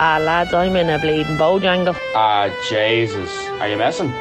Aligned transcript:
Ah, 0.00 0.18
lads, 0.18 0.54
I'm 0.54 0.76
in 0.76 0.88
a 0.90 0.98
bleeding 0.98 1.36
bojangle. 1.36 1.96
Ah, 2.14 2.48
Jesus. 2.68 3.30
Are 3.60 3.68
you 3.68 3.76
messing? 3.76 4.12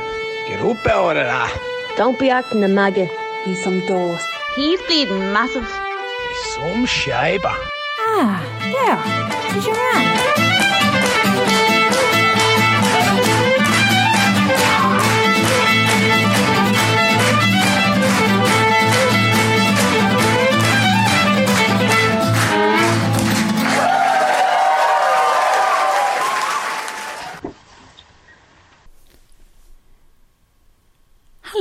Get 0.47 0.59
up 0.59 0.85
out 0.87 1.17
of 1.17 1.25
that. 1.25 1.93
Don't 1.95 2.17
be 2.17 2.31
acting 2.31 2.63
a 2.63 2.67
maggot. 2.67 3.11
He's 3.45 3.63
some 3.63 3.85
dust. 3.85 4.25
He's 4.55 4.81
bleeding 4.83 5.19
massive. 5.33 5.67
He's 5.69 6.55
some 6.55 6.85
shaper. 6.85 7.53
Ah, 7.99 8.41
there. 8.73 9.53
He's 9.53 9.65
your 9.67 9.75
man. 9.75 10.46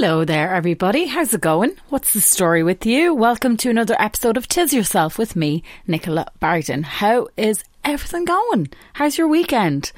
Hello 0.06 0.24
there, 0.24 0.54
everybody. 0.54 1.06
How's 1.06 1.34
it 1.34 1.40
going? 1.40 1.76
What's 1.88 2.12
the 2.12 2.20
story 2.20 2.62
with 2.62 2.86
you? 2.86 3.12
Welcome 3.12 3.56
to 3.56 3.70
another 3.70 3.96
episode 3.98 4.36
of 4.36 4.46
Tis 4.46 4.72
Yourself 4.72 5.18
with 5.18 5.34
me, 5.34 5.64
Nicola 5.88 6.30
Barton. 6.38 6.84
How 6.84 7.26
is 7.36 7.64
everything 7.84 8.24
going? 8.24 8.68
How's 8.92 9.18
your 9.18 9.26
weekend? 9.26 9.90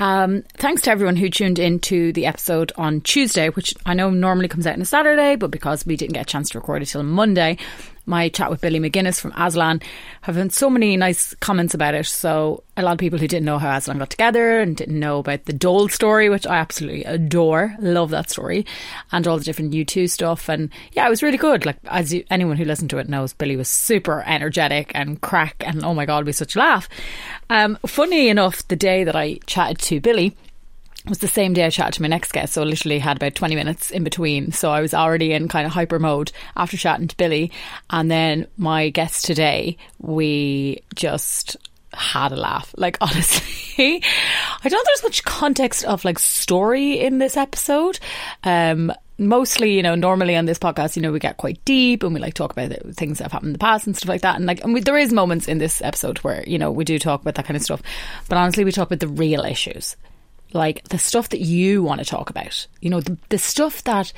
Um, 0.00 0.42
thanks 0.54 0.82
to 0.82 0.90
everyone 0.90 1.14
who 1.14 1.30
tuned 1.30 1.60
in 1.60 1.78
to 1.82 2.12
the 2.12 2.26
episode 2.26 2.72
on 2.76 3.00
Tuesday, 3.02 3.48
which 3.50 3.76
I 3.86 3.94
know 3.94 4.10
normally 4.10 4.48
comes 4.48 4.66
out 4.66 4.74
on 4.74 4.82
a 4.82 4.84
Saturday, 4.84 5.36
but 5.36 5.52
because 5.52 5.86
we 5.86 5.94
didn't 5.94 6.14
get 6.14 6.22
a 6.22 6.32
chance 6.32 6.50
to 6.50 6.58
record 6.58 6.82
it 6.82 6.86
till 6.86 7.04
Monday, 7.04 7.58
my 8.06 8.28
chat 8.28 8.50
with 8.50 8.60
Billy 8.60 8.80
McGuinness 8.80 9.20
from 9.20 9.32
Aslan 9.36 9.80
have 10.22 10.36
had 10.36 10.52
so 10.52 10.68
many 10.68 10.96
nice 10.96 11.34
comments 11.40 11.74
about 11.74 11.94
it. 11.94 12.06
So 12.06 12.62
a 12.76 12.82
lot 12.82 12.92
of 12.92 12.98
people 12.98 13.18
who 13.18 13.28
didn't 13.28 13.46
know 13.46 13.58
how 13.58 13.76
Aslan 13.76 13.98
got 13.98 14.10
together 14.10 14.60
and 14.60 14.76
didn't 14.76 14.98
know 14.98 15.18
about 15.18 15.44
the 15.44 15.52
Dole 15.52 15.88
story, 15.88 16.28
which 16.28 16.46
I 16.46 16.56
absolutely 16.56 17.04
adore, 17.04 17.74
love 17.78 18.10
that 18.10 18.30
story, 18.30 18.66
and 19.12 19.26
all 19.26 19.38
the 19.38 19.44
different 19.44 19.72
U2 19.72 20.10
stuff. 20.10 20.48
And 20.48 20.70
yeah, 20.92 21.06
it 21.06 21.10
was 21.10 21.22
really 21.22 21.38
good. 21.38 21.64
Like 21.64 21.78
as 21.86 22.12
you, 22.12 22.24
anyone 22.30 22.56
who 22.56 22.64
listened 22.64 22.90
to 22.90 22.98
it 22.98 23.08
knows, 23.08 23.32
Billy 23.32 23.56
was 23.56 23.68
super 23.68 24.22
energetic 24.26 24.92
and 24.94 25.20
crack, 25.20 25.62
and 25.66 25.84
oh 25.84 25.94
my 25.94 26.06
god, 26.06 26.26
we 26.26 26.32
such 26.32 26.56
a 26.56 26.58
laugh. 26.58 26.88
Um, 27.50 27.78
funny 27.86 28.28
enough, 28.28 28.66
the 28.68 28.76
day 28.76 29.04
that 29.04 29.16
I 29.16 29.38
chatted 29.46 29.78
to 29.78 30.00
Billy 30.00 30.36
was 31.08 31.18
the 31.18 31.28
same 31.28 31.52
day 31.52 31.64
I 31.64 31.70
chatted 31.70 31.94
to 31.94 32.02
my 32.02 32.08
next 32.08 32.32
guest, 32.32 32.54
so 32.54 32.62
I 32.62 32.64
literally 32.64 32.98
had 32.98 33.16
about 33.16 33.34
20 33.34 33.54
minutes 33.54 33.90
in 33.90 34.04
between. 34.04 34.52
So 34.52 34.70
I 34.70 34.80
was 34.80 34.94
already 34.94 35.32
in 35.32 35.48
kind 35.48 35.66
of 35.66 35.72
hyper 35.72 35.98
mode 35.98 36.32
after 36.56 36.76
chatting 36.76 37.08
to 37.08 37.16
Billy. 37.16 37.52
And 37.90 38.10
then 38.10 38.46
my 38.56 38.88
guest 38.88 39.24
today, 39.24 39.76
we 39.98 40.82
just 40.94 41.56
had 41.92 42.32
a 42.32 42.36
laugh. 42.36 42.74
Like, 42.84 42.98
honestly, 43.00 44.02
I 44.02 44.68
don't 44.68 44.72
know 44.72 44.82
there's 44.84 45.02
much 45.02 45.24
context 45.24 45.84
of 45.84 46.04
like 46.04 46.18
story 46.18 46.98
in 47.00 47.18
this 47.18 47.36
episode. 47.36 47.98
Um, 48.42 48.92
mostly, 49.18 49.74
you 49.74 49.82
know, 49.82 49.94
normally 49.94 50.36
on 50.36 50.44
this 50.44 50.58
podcast, 50.58 50.96
you 50.96 51.02
know, 51.02 51.12
we 51.12 51.18
get 51.18 51.36
quite 51.36 51.64
deep 51.64 52.02
and 52.02 52.14
we 52.14 52.20
like 52.20 52.34
talk 52.34 52.52
about 52.52 52.72
things 52.94 53.18
that 53.18 53.24
have 53.24 53.32
happened 53.32 53.50
in 53.50 53.52
the 53.52 53.58
past 53.58 53.86
and 53.86 53.96
stuff 53.96 54.08
like 54.08 54.22
that. 54.22 54.36
And 54.36 54.46
like, 54.46 54.62
and 54.64 54.74
we, 54.74 54.80
there 54.80 54.98
is 54.98 55.12
moments 55.12 55.48
in 55.48 55.58
this 55.58 55.80
episode 55.82 56.18
where, 56.18 56.44
you 56.46 56.58
know, 56.58 56.72
we 56.72 56.84
do 56.84 56.98
talk 56.98 57.22
about 57.22 57.36
that 57.36 57.44
kind 57.44 57.56
of 57.56 57.62
stuff. 57.62 57.82
But 58.28 58.38
honestly, 58.38 58.64
we 58.64 58.72
talk 58.72 58.88
about 58.88 59.00
the 59.00 59.08
real 59.08 59.44
issues 59.44 59.96
like 60.54 60.84
the 60.88 60.98
stuff 60.98 61.28
that 61.30 61.40
you 61.40 61.82
want 61.82 62.00
to 62.00 62.06
talk 62.06 62.30
about. 62.30 62.66
You 62.80 62.90
know, 62.90 63.00
the, 63.00 63.18
the 63.28 63.38
stuff 63.38 63.84
that 63.84 64.12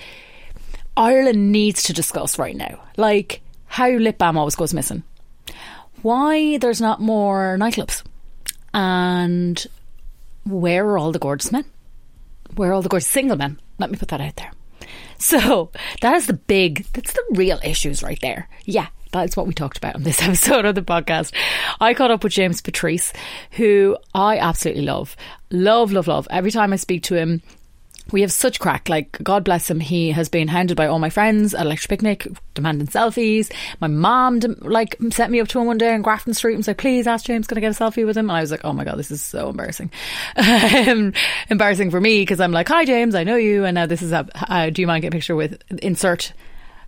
Ireland 0.97 1.53
needs 1.53 1.83
to 1.85 1.93
discuss 1.93 2.39
right 2.39 2.57
now. 2.57 2.81
Like 2.97 3.41
how 3.67 3.89
lip 3.91 4.19
balm 4.19 4.39
always 4.39 4.55
goes 4.55 4.75
missing. 4.75 5.03
Why 6.03 6.59
there's 6.59 6.81
not 6.81 7.01
more 7.01 7.57
nightclubs. 7.59 8.03
And 8.73 9.67
where 10.45 10.87
are 10.87 10.99
all 10.99 11.13
the 11.13 11.19
gorgeous 11.19 11.51
men? 11.51 11.65
Where 12.55 12.71
are 12.71 12.75
all 12.75 12.83
the 12.83 12.89
gorgeous 12.89 13.09
single 13.09 13.37
men? 13.37 13.59
Let 13.79 13.91
me 13.91 13.97
put 13.97 14.09
that 14.09 14.21
out 14.21 14.37
there. 14.37 14.53
So 15.19 15.71
that 16.03 16.15
is 16.15 16.27
the 16.27 16.35
big, 16.35 16.87
that's 16.93 17.13
the 17.13 17.25
real 17.31 17.59
issues 17.65 18.03
right 18.03 18.19
there. 18.21 18.49
Yeah, 18.65 18.89
that's 19.13 19.37
what 19.37 19.47
we 19.47 19.55
talked 19.55 19.79
about 19.79 19.95
on 19.95 20.03
this 20.03 20.23
episode 20.23 20.65
of 20.65 20.75
the 20.75 20.83
podcast. 20.83 21.33
I 21.81 21.95
caught 21.95 22.11
up 22.11 22.23
with 22.23 22.33
James 22.33 22.61
Patrice, 22.61 23.13
who 23.53 23.97
I 24.15 24.39
absolutely 24.39 24.85
love. 24.85 25.17
Love, 25.51 25.93
love, 25.93 26.09
love. 26.09 26.27
Every 26.31 26.51
time 26.51 26.73
I 26.73 26.77
speak 26.77 27.05
to 27.05 27.15
him, 27.15 27.43
we 28.13 28.21
have 28.21 28.33
such 28.33 28.61
crack. 28.61 28.89
Like, 28.89 29.21
God 29.23 29.45
bless 29.45 29.69
him, 29.69 29.81
he 29.81 30.13
has 30.13 30.29
been 30.29 30.49
hounded 30.49 30.77
by 30.77 30.87
all 30.87 30.99
my 30.99 31.11
friends 31.11 31.55
at 31.55 31.67
Electric 31.67 31.89
Picnic, 31.89 32.29
demanding 32.55 32.87
selfies. 32.87 33.53
My 33.81 33.89
mom, 33.89 34.41
like, 34.61 34.97
sent 35.11 35.33
me 35.33 35.41
up 35.41 35.49
to 35.49 35.61
him 35.61 35.67
one 35.67 35.79
day 35.79 35.93
in 35.93 36.03
Grafton 36.03 36.35
Street 36.35 36.55
and 36.55 36.67
like, 36.67 36.79
please 36.79 37.07
ask 37.07 37.25
James, 37.25 37.47
can 37.47 37.59
I 37.59 37.61
get 37.61 37.79
a 37.79 37.85
selfie 37.85 38.07
with 38.07 38.17
him? 38.17 38.31
And 38.31 38.37
I 38.37 38.41
was 38.41 38.51
like, 38.51 38.65
oh 38.65 38.73
my 38.73 38.85
God, 38.85 38.97
this 38.97 39.11
is 39.11 39.23
so 39.23 39.49
embarrassing. 39.49 39.91
um, 40.37 41.13
embarrassing 41.51 41.91
for 41.91 42.01
me 42.01 42.23
because 42.23 42.41
I'm 42.41 42.53
like, 42.53 42.69
hi, 42.69 42.85
James, 42.85 43.15
I 43.15 43.25
know 43.25 43.37
you. 43.37 43.65
And 43.65 43.75
now 43.75 43.87
this 43.87 44.03
is 44.03 44.13
a, 44.13 44.27
uh, 44.49 44.71
do 44.71 44.83
you 44.83 44.87
mind 44.87 45.03
getting 45.03 45.17
a 45.17 45.19
picture 45.19 45.37
with, 45.37 45.61
insert 45.83 46.33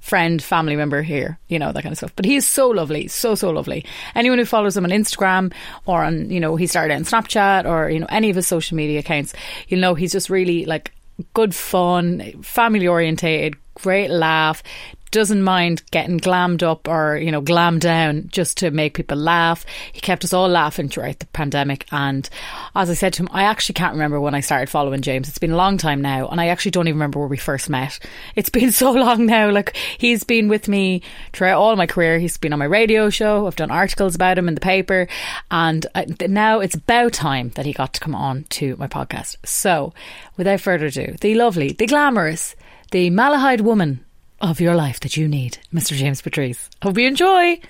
friend, 0.00 0.42
family 0.42 0.76
member 0.76 1.02
here, 1.02 1.38
you 1.48 1.58
know, 1.58 1.72
that 1.72 1.82
kind 1.82 1.92
of 1.92 1.98
stuff. 1.98 2.12
But 2.16 2.24
he's 2.24 2.46
so 2.46 2.68
lovely, 2.68 3.08
so, 3.08 3.34
so 3.34 3.50
lovely. 3.50 3.84
Anyone 4.14 4.38
who 4.38 4.44
follows 4.44 4.76
him 4.76 4.84
on 4.84 4.90
Instagram 4.90 5.52
or 5.86 6.04
on, 6.04 6.30
you 6.30 6.40
know, 6.40 6.56
he 6.56 6.66
started 6.66 6.94
on 6.94 7.04
Snapchat 7.04 7.68
or, 7.68 7.90
you 7.90 8.00
know, 8.00 8.06
any 8.08 8.30
of 8.30 8.36
his 8.36 8.46
social 8.46 8.76
media 8.76 9.00
accounts, 9.00 9.34
you'll 9.68 9.80
know 9.80 9.94
he's 9.94 10.12
just 10.12 10.30
really 10.30 10.64
like 10.64 10.92
good 11.34 11.54
fun, 11.54 12.42
family 12.42 12.86
orientated, 12.86 13.56
great 13.74 14.10
laugh, 14.10 14.62
doesn't 15.10 15.42
mind 15.42 15.82
getting 15.90 16.18
glammed 16.18 16.62
up 16.62 16.88
or, 16.88 17.16
you 17.16 17.30
know, 17.30 17.40
glammed 17.40 17.80
down 17.80 18.28
just 18.28 18.58
to 18.58 18.70
make 18.70 18.94
people 18.94 19.16
laugh. 19.16 19.64
He 19.92 20.00
kept 20.00 20.24
us 20.24 20.32
all 20.32 20.48
laughing 20.48 20.88
throughout 20.88 21.18
the 21.18 21.26
pandemic. 21.26 21.86
And 21.92 22.28
as 22.74 22.90
I 22.90 22.94
said 22.94 23.12
to 23.14 23.22
him, 23.22 23.28
I 23.32 23.44
actually 23.44 23.74
can't 23.74 23.94
remember 23.94 24.20
when 24.20 24.34
I 24.34 24.40
started 24.40 24.68
following 24.68 25.02
James. 25.02 25.28
It's 25.28 25.38
been 25.38 25.52
a 25.52 25.56
long 25.56 25.78
time 25.78 26.02
now. 26.02 26.28
And 26.28 26.40
I 26.40 26.48
actually 26.48 26.72
don't 26.72 26.88
even 26.88 26.98
remember 26.98 27.18
where 27.18 27.28
we 27.28 27.36
first 27.36 27.68
met. 27.70 27.98
It's 28.36 28.50
been 28.58 28.72
so 28.72 28.92
long 28.92 29.26
now. 29.26 29.50
Like, 29.50 29.76
he's 29.98 30.24
been 30.24 30.48
with 30.48 30.68
me 30.68 31.02
throughout 31.32 31.60
all 31.60 31.76
my 31.76 31.86
career. 31.86 32.18
He's 32.18 32.36
been 32.36 32.52
on 32.52 32.58
my 32.58 32.64
radio 32.64 33.10
show. 33.10 33.46
I've 33.46 33.56
done 33.56 33.70
articles 33.70 34.14
about 34.14 34.38
him 34.38 34.48
in 34.48 34.54
the 34.54 34.60
paper. 34.60 35.08
And 35.50 35.86
uh, 35.94 36.04
now 36.26 36.60
it's 36.60 36.74
about 36.74 37.12
time 37.12 37.50
that 37.50 37.66
he 37.66 37.72
got 37.72 37.94
to 37.94 38.00
come 38.00 38.14
on 38.14 38.44
to 38.50 38.76
my 38.76 38.88
podcast. 38.88 39.36
So, 39.44 39.92
without 40.36 40.60
further 40.60 40.86
ado, 40.86 41.16
the 41.20 41.34
lovely, 41.34 41.72
the 41.72 41.86
glamorous, 41.86 42.54
the 42.90 43.10
Malahide 43.10 43.60
woman 43.60 44.04
of 44.40 44.60
your 44.60 44.74
life 44.74 45.00
that 45.00 45.16
you 45.16 45.28
need, 45.28 45.58
Mr. 45.72 45.94
James 45.94 46.22
Patrice. 46.22 46.68
Hope 46.82 46.98
you 46.98 47.06
enjoy. 47.06 47.60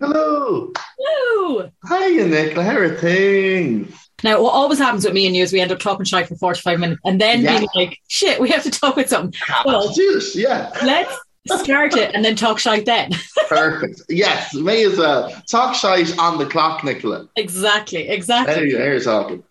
Hello. 0.00 0.72
Hello. 0.98 1.70
Hiya, 1.88 2.26
Nicola. 2.26 2.64
How 2.64 2.76
are 2.76 2.94
things? 2.96 3.94
Now, 4.24 4.42
what 4.42 4.52
always 4.52 4.78
happens 4.78 5.04
with 5.04 5.14
me 5.14 5.26
and 5.26 5.34
you 5.36 5.42
is 5.42 5.52
we 5.52 5.60
end 5.60 5.72
up 5.72 5.78
talking 5.78 6.04
shy 6.04 6.22
for 6.24 6.36
45 6.36 6.78
minutes 6.80 7.00
and 7.04 7.20
then 7.20 7.42
Yeah. 7.42 7.58
being 7.58 7.68
like, 7.74 7.98
shit, 8.08 8.40
we 8.40 8.50
have 8.50 8.62
to 8.64 8.70
talk 8.70 8.96
with 8.96 9.08
something. 9.08 9.38
Ah, 9.48 9.62
well, 9.64 9.92
Juice, 9.92 10.36
yeah. 10.36 10.70
let's 10.84 11.16
start 11.46 11.96
it 11.96 12.14
and 12.14 12.24
then 12.24 12.36
talk 12.36 12.58
shy 12.58 12.80
then. 12.80 13.10
Perfect. 13.48 14.02
Yes, 14.08 14.54
may 14.54 14.84
as 14.84 14.98
well. 14.98 15.30
Talk 15.48 15.74
shite 15.74 16.16
on 16.18 16.38
the 16.38 16.46
clock, 16.46 16.84
Nicola. 16.84 17.28
exactly, 17.36 18.08
exactly. 18.08 18.54
There 18.54 18.66
you 18.66 18.78
you're 18.78 19.00
talking. 19.00 19.42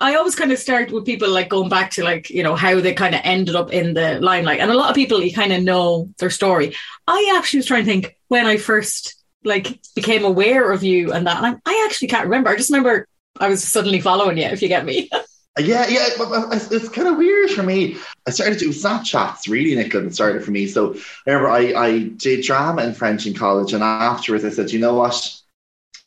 I 0.00 0.16
always 0.16 0.34
kind 0.34 0.50
of 0.50 0.58
start 0.58 0.90
with 0.90 1.04
people 1.04 1.30
like 1.30 1.48
going 1.48 1.68
back 1.68 1.92
to 1.92 2.04
like, 2.04 2.30
you 2.30 2.42
know, 2.42 2.56
how 2.56 2.80
they 2.80 2.94
kind 2.94 3.14
of 3.14 3.20
ended 3.22 3.54
up 3.54 3.72
in 3.72 3.94
the 3.94 4.20
limelight. 4.20 4.58
And 4.60 4.70
a 4.70 4.76
lot 4.76 4.90
of 4.90 4.96
people, 4.96 5.22
you 5.22 5.32
kind 5.32 5.52
of 5.52 5.62
know 5.62 6.08
their 6.18 6.30
story. 6.30 6.74
I 7.06 7.34
actually 7.36 7.58
was 7.58 7.66
trying 7.66 7.84
to 7.84 7.90
think 7.90 8.16
when 8.26 8.46
I 8.46 8.56
first 8.56 9.14
like 9.44 9.78
became 9.94 10.24
aware 10.24 10.72
of 10.72 10.82
you 10.82 11.12
and 11.12 11.26
that. 11.26 11.42
And 11.42 11.60
I, 11.64 11.72
I 11.72 11.86
actually 11.88 12.08
can't 12.08 12.24
remember. 12.24 12.50
I 12.50 12.56
just 12.56 12.70
remember 12.70 13.06
I 13.38 13.48
was 13.48 13.62
suddenly 13.62 14.00
following 14.00 14.38
you, 14.38 14.44
if 14.44 14.62
you 14.62 14.68
get 14.68 14.84
me. 14.84 15.08
Yeah, 15.58 15.86
yeah, 15.88 16.08
it's, 16.10 16.88
kind 16.88 17.08
of 17.08 17.16
weird 17.16 17.50
for 17.50 17.62
me. 17.62 17.96
I 18.26 18.30
started 18.30 18.58
to 18.60 18.66
do 18.66 18.70
Snapchats, 18.70 19.48
really, 19.48 19.74
Nicola, 19.74 20.06
it 20.06 20.14
started 20.14 20.44
for 20.44 20.50
me. 20.50 20.66
So 20.66 20.94
I 20.94 21.30
remember 21.30 21.50
I, 21.50 21.72
I 21.74 21.98
did 22.16 22.44
drama 22.44 22.82
and 22.82 22.96
French 22.96 23.26
in 23.26 23.34
college, 23.34 23.72
and 23.72 23.82
afterwards 23.82 24.44
I 24.44 24.50
said, 24.50 24.70
you 24.70 24.78
know 24.78 24.94
what, 24.94 25.40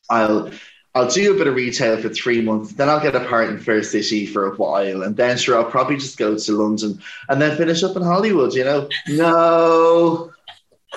I'll 0.09 0.51
I'll 0.93 1.09
do 1.09 1.33
a 1.33 1.37
bit 1.37 1.47
of 1.47 1.55
retail 1.55 1.97
for 2.01 2.09
three 2.09 2.41
months, 2.41 2.73
then 2.73 2.89
I'll 2.89 3.01
get 3.01 3.15
a 3.15 3.25
part 3.25 3.49
in 3.49 3.59
Fair 3.59 3.81
City 3.81 4.25
for 4.25 4.47
a 4.47 4.55
while, 4.55 5.03
and 5.03 5.15
then 5.15 5.37
sure 5.37 5.57
I'll 5.57 5.71
probably 5.71 5.95
just 5.97 6.17
go 6.17 6.37
to 6.37 6.51
London 6.51 7.01
and 7.29 7.41
then 7.41 7.57
finish 7.57 7.81
up 7.83 7.95
in 7.95 8.03
Hollywood. 8.03 8.53
You 8.53 8.65
know, 8.65 8.89
no, 9.07 10.33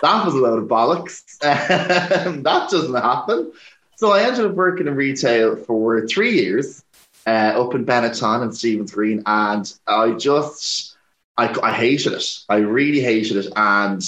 that 0.03 0.25
was 0.25 0.35
a 0.35 0.39
load 0.39 0.62
of 0.62 0.69
bollocks. 0.69 1.23
That 1.43 2.71
doesn't 2.71 2.95
happen. 2.95 3.53
So 3.97 4.11
I 4.11 4.23
ended 4.23 4.47
up 4.47 4.55
working 4.55 4.89
in 4.89 4.97
retail 4.97 5.57
for 5.57 6.07
three 6.07 6.35
years 6.35 6.83
uh, 7.26 7.62
up 7.62 7.75
in 7.75 7.87
Benetton 7.87 8.43
and 8.43 8.56
Stephen's 8.56 8.93
Green, 8.93 9.23
and 9.26 9.73
I 9.87 10.12
just 10.12 10.97
I, 11.37 11.55
I 11.62 11.73
hated 11.73 12.12
it. 12.12 12.41
I 12.49 12.56
really 12.56 13.00
hated 13.00 13.37
it, 13.38 13.53
and 13.56 14.03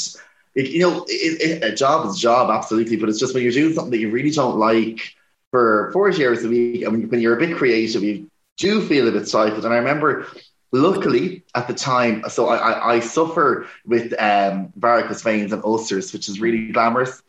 it, 0.55 0.71
you 0.71 0.81
know, 0.81 1.05
it, 1.09 1.63
it, 1.63 1.65
a 1.65 1.75
job 1.75 2.07
is 2.07 2.17
a 2.17 2.21
job, 2.21 2.51
absolutely. 2.51 2.97
But 2.97 3.09
it's 3.09 3.19
just 3.21 3.35
when 3.35 3.43
you're 3.43 3.53
doing 3.53 3.75
something 3.75 3.91
that 3.91 3.99
you 3.99 4.11
really 4.11 4.31
don't 4.31 4.59
like 4.59 5.15
for 5.51 5.91
40 5.93 6.27
hours 6.27 6.45
a 6.45 6.49
week, 6.49 6.83
and 6.83 6.93
when, 6.93 7.09
when 7.09 7.21
you're 7.21 7.37
a 7.37 7.41
bit 7.41 7.57
creative, 7.57 8.03
you 8.03 8.31
do 8.59 8.87
feel 8.87 9.09
a 9.09 9.13
bit 9.13 9.29
stifled. 9.29 9.65
And 9.65 9.75
I 9.75 9.79
remember 9.79 10.27
luckily 10.73 11.45
at 11.55 11.69
the 11.69 11.75
time 11.75 12.23
so 12.29 12.49
i 12.49 12.57
i, 12.57 12.95
I 12.95 13.01
suffer 13.01 13.67
with 13.87 14.13
um 14.21 14.73
varicose 14.77 15.23
veins 15.23 15.53
and 15.53 15.65
ulcers 15.65 16.13
which 16.13 16.29
is 16.29 16.41
really 16.41 16.73
glamorous 16.73 17.23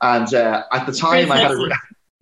and 0.00 0.32
uh, 0.34 0.64
at 0.70 0.86
the 0.86 0.92
time 0.92 1.32
i 1.32 1.38
had 1.38 1.52
a 1.52 1.68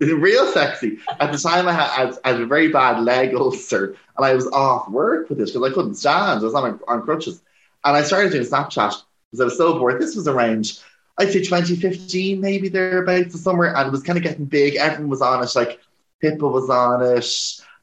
real 0.01 0.47
sexy. 0.53 0.99
At 1.19 1.33
the 1.33 1.39
time 1.39 1.69
i 1.69 1.73
had, 1.73 2.17
I 2.25 2.33
had 2.33 2.41
a 2.41 2.47
very 2.47 2.69
bad 2.69 3.03
leg 3.03 3.35
ulcer 3.35 3.97
and 4.17 4.27
i 4.27 4.35
was 4.35 4.47
off 4.49 4.89
work 4.89 5.29
with 5.29 5.39
this 5.39 5.51
because 5.51 5.71
i 5.71 5.75
couldn't 5.75 5.95
stand. 5.95 6.41
I 6.41 6.45
was 6.45 6.55
on, 6.55 6.81
on 6.89 7.03
crutches. 7.03 7.43
And 7.85 7.97
i 7.97 8.03
started 8.03 8.33
doing 8.33 8.45
snapchat 8.47 8.95
because 9.31 9.41
i 9.41 9.45
was 9.45 9.57
so 9.57 9.79
bored. 9.79 10.01
This 10.01 10.17
was 10.17 10.29
around 10.29 10.81
i'd 11.19 11.33
say 11.33 11.41
2015 11.41 12.41
maybe 12.41 12.69
thereabouts 12.71 13.35
or 13.35 13.39
somewhere 13.39 13.77
and 13.77 13.89
it 13.89 13.91
was 13.91 14.03
kind 14.03 14.17
of 14.17 14.25
getting 14.25 14.47
big. 14.47 14.77
Everyone 14.77 15.11
was 15.11 15.23
on 15.23 15.43
it. 15.43 15.55
Like 15.55 15.81
pippa 16.21 16.47
was 16.47 16.71
on 16.71 17.03
it. 17.03 17.27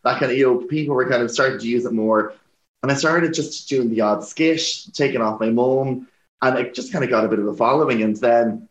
That 0.03 0.19
kind 0.19 0.31
of 0.31 0.37
you 0.37 0.45
know 0.45 0.57
people 0.65 0.95
were 0.95 1.09
kind 1.09 1.21
of 1.21 1.31
starting 1.31 1.59
to 1.59 1.67
use 1.67 1.85
it 1.85 1.93
more. 1.93 2.33
And 2.83 2.91
I 2.91 2.95
started 2.95 3.33
just 3.33 3.67
doing 3.67 3.89
the 3.89 4.01
odd 4.01 4.23
skit, 4.23 4.61
taking 4.93 5.21
off 5.21 5.39
my 5.39 5.49
mum, 5.49 6.07
and 6.41 6.59
it 6.59 6.75
just 6.75 6.91
kind 6.91 7.03
of 7.03 7.09
got 7.09 7.25
a 7.25 7.27
bit 7.27 7.39
of 7.39 7.47
a 7.47 7.53
following. 7.53 8.03
And 8.03 8.15
then 8.15 8.69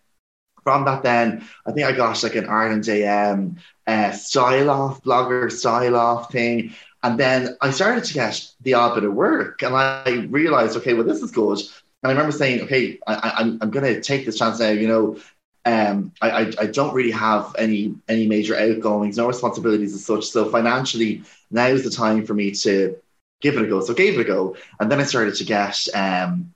from 0.67 0.85
that, 0.85 1.05
then 1.05 1.47
I 1.65 1.71
think 1.71 1.87
I 1.87 1.93
got 1.93 2.21
like 2.25 2.35
an 2.35 2.49
Ireland 2.49 2.89
AM 2.89 3.59
uh, 3.87 4.11
style 4.11 4.69
off 4.69 5.01
blogger 5.01 5.49
style 5.53 5.95
off 5.95 6.33
thing. 6.33 6.75
And 7.05 7.21
then 7.21 7.57
I 7.61 7.71
started 7.71 8.03
to 8.03 8.15
get 8.15 8.51
the 8.63 8.75
odd 8.75 8.97
bit 8.97 9.05
of 9.05 9.15
work, 9.15 9.63
and 9.63 9.77
I 9.77 10.27
realized, 10.29 10.77
okay, 10.79 10.93
well, 10.93 11.05
this 11.05 11.23
is 11.23 11.31
good. 11.31 11.61
And 12.03 12.09
I 12.09 12.09
remember 12.09 12.33
saying, 12.33 12.63
okay, 12.63 12.99
I, 13.07 13.35
I'm, 13.37 13.59
I'm 13.61 13.71
going 13.71 13.95
to 13.95 14.01
take 14.01 14.27
this 14.27 14.39
chance 14.41 14.59
now. 14.59 14.71
You 14.71 14.89
know, 14.89 15.19
um, 15.65 16.13
I, 16.21 16.31
I, 16.31 16.53
I 16.63 16.67
don't 16.67 16.95
really 16.95 17.13
have 17.13 17.55
any 17.57 17.95
any 18.09 18.27
major 18.27 18.59
outgoings, 18.59 19.17
no 19.17 19.29
responsibilities 19.29 19.95
as 19.95 20.05
such. 20.05 20.25
So 20.25 20.51
financially, 20.51 21.23
now 21.53 21.67
is 21.67 21.85
the 21.85 21.91
time 21.91 22.27
for 22.27 22.35
me 22.35 22.51
to 22.67 22.97
give 23.41 23.57
it 23.57 23.63
a 23.63 23.69
go. 23.69 23.81
So 23.83 23.93
I 23.93 23.97
gave 23.97 24.19
it 24.19 24.23
a 24.23 24.25
go, 24.25 24.57
and 24.81 24.91
then 24.91 24.99
I 24.99 25.05
started 25.05 25.37
to 25.37 25.45
get, 25.45 25.87
um, 25.95 26.53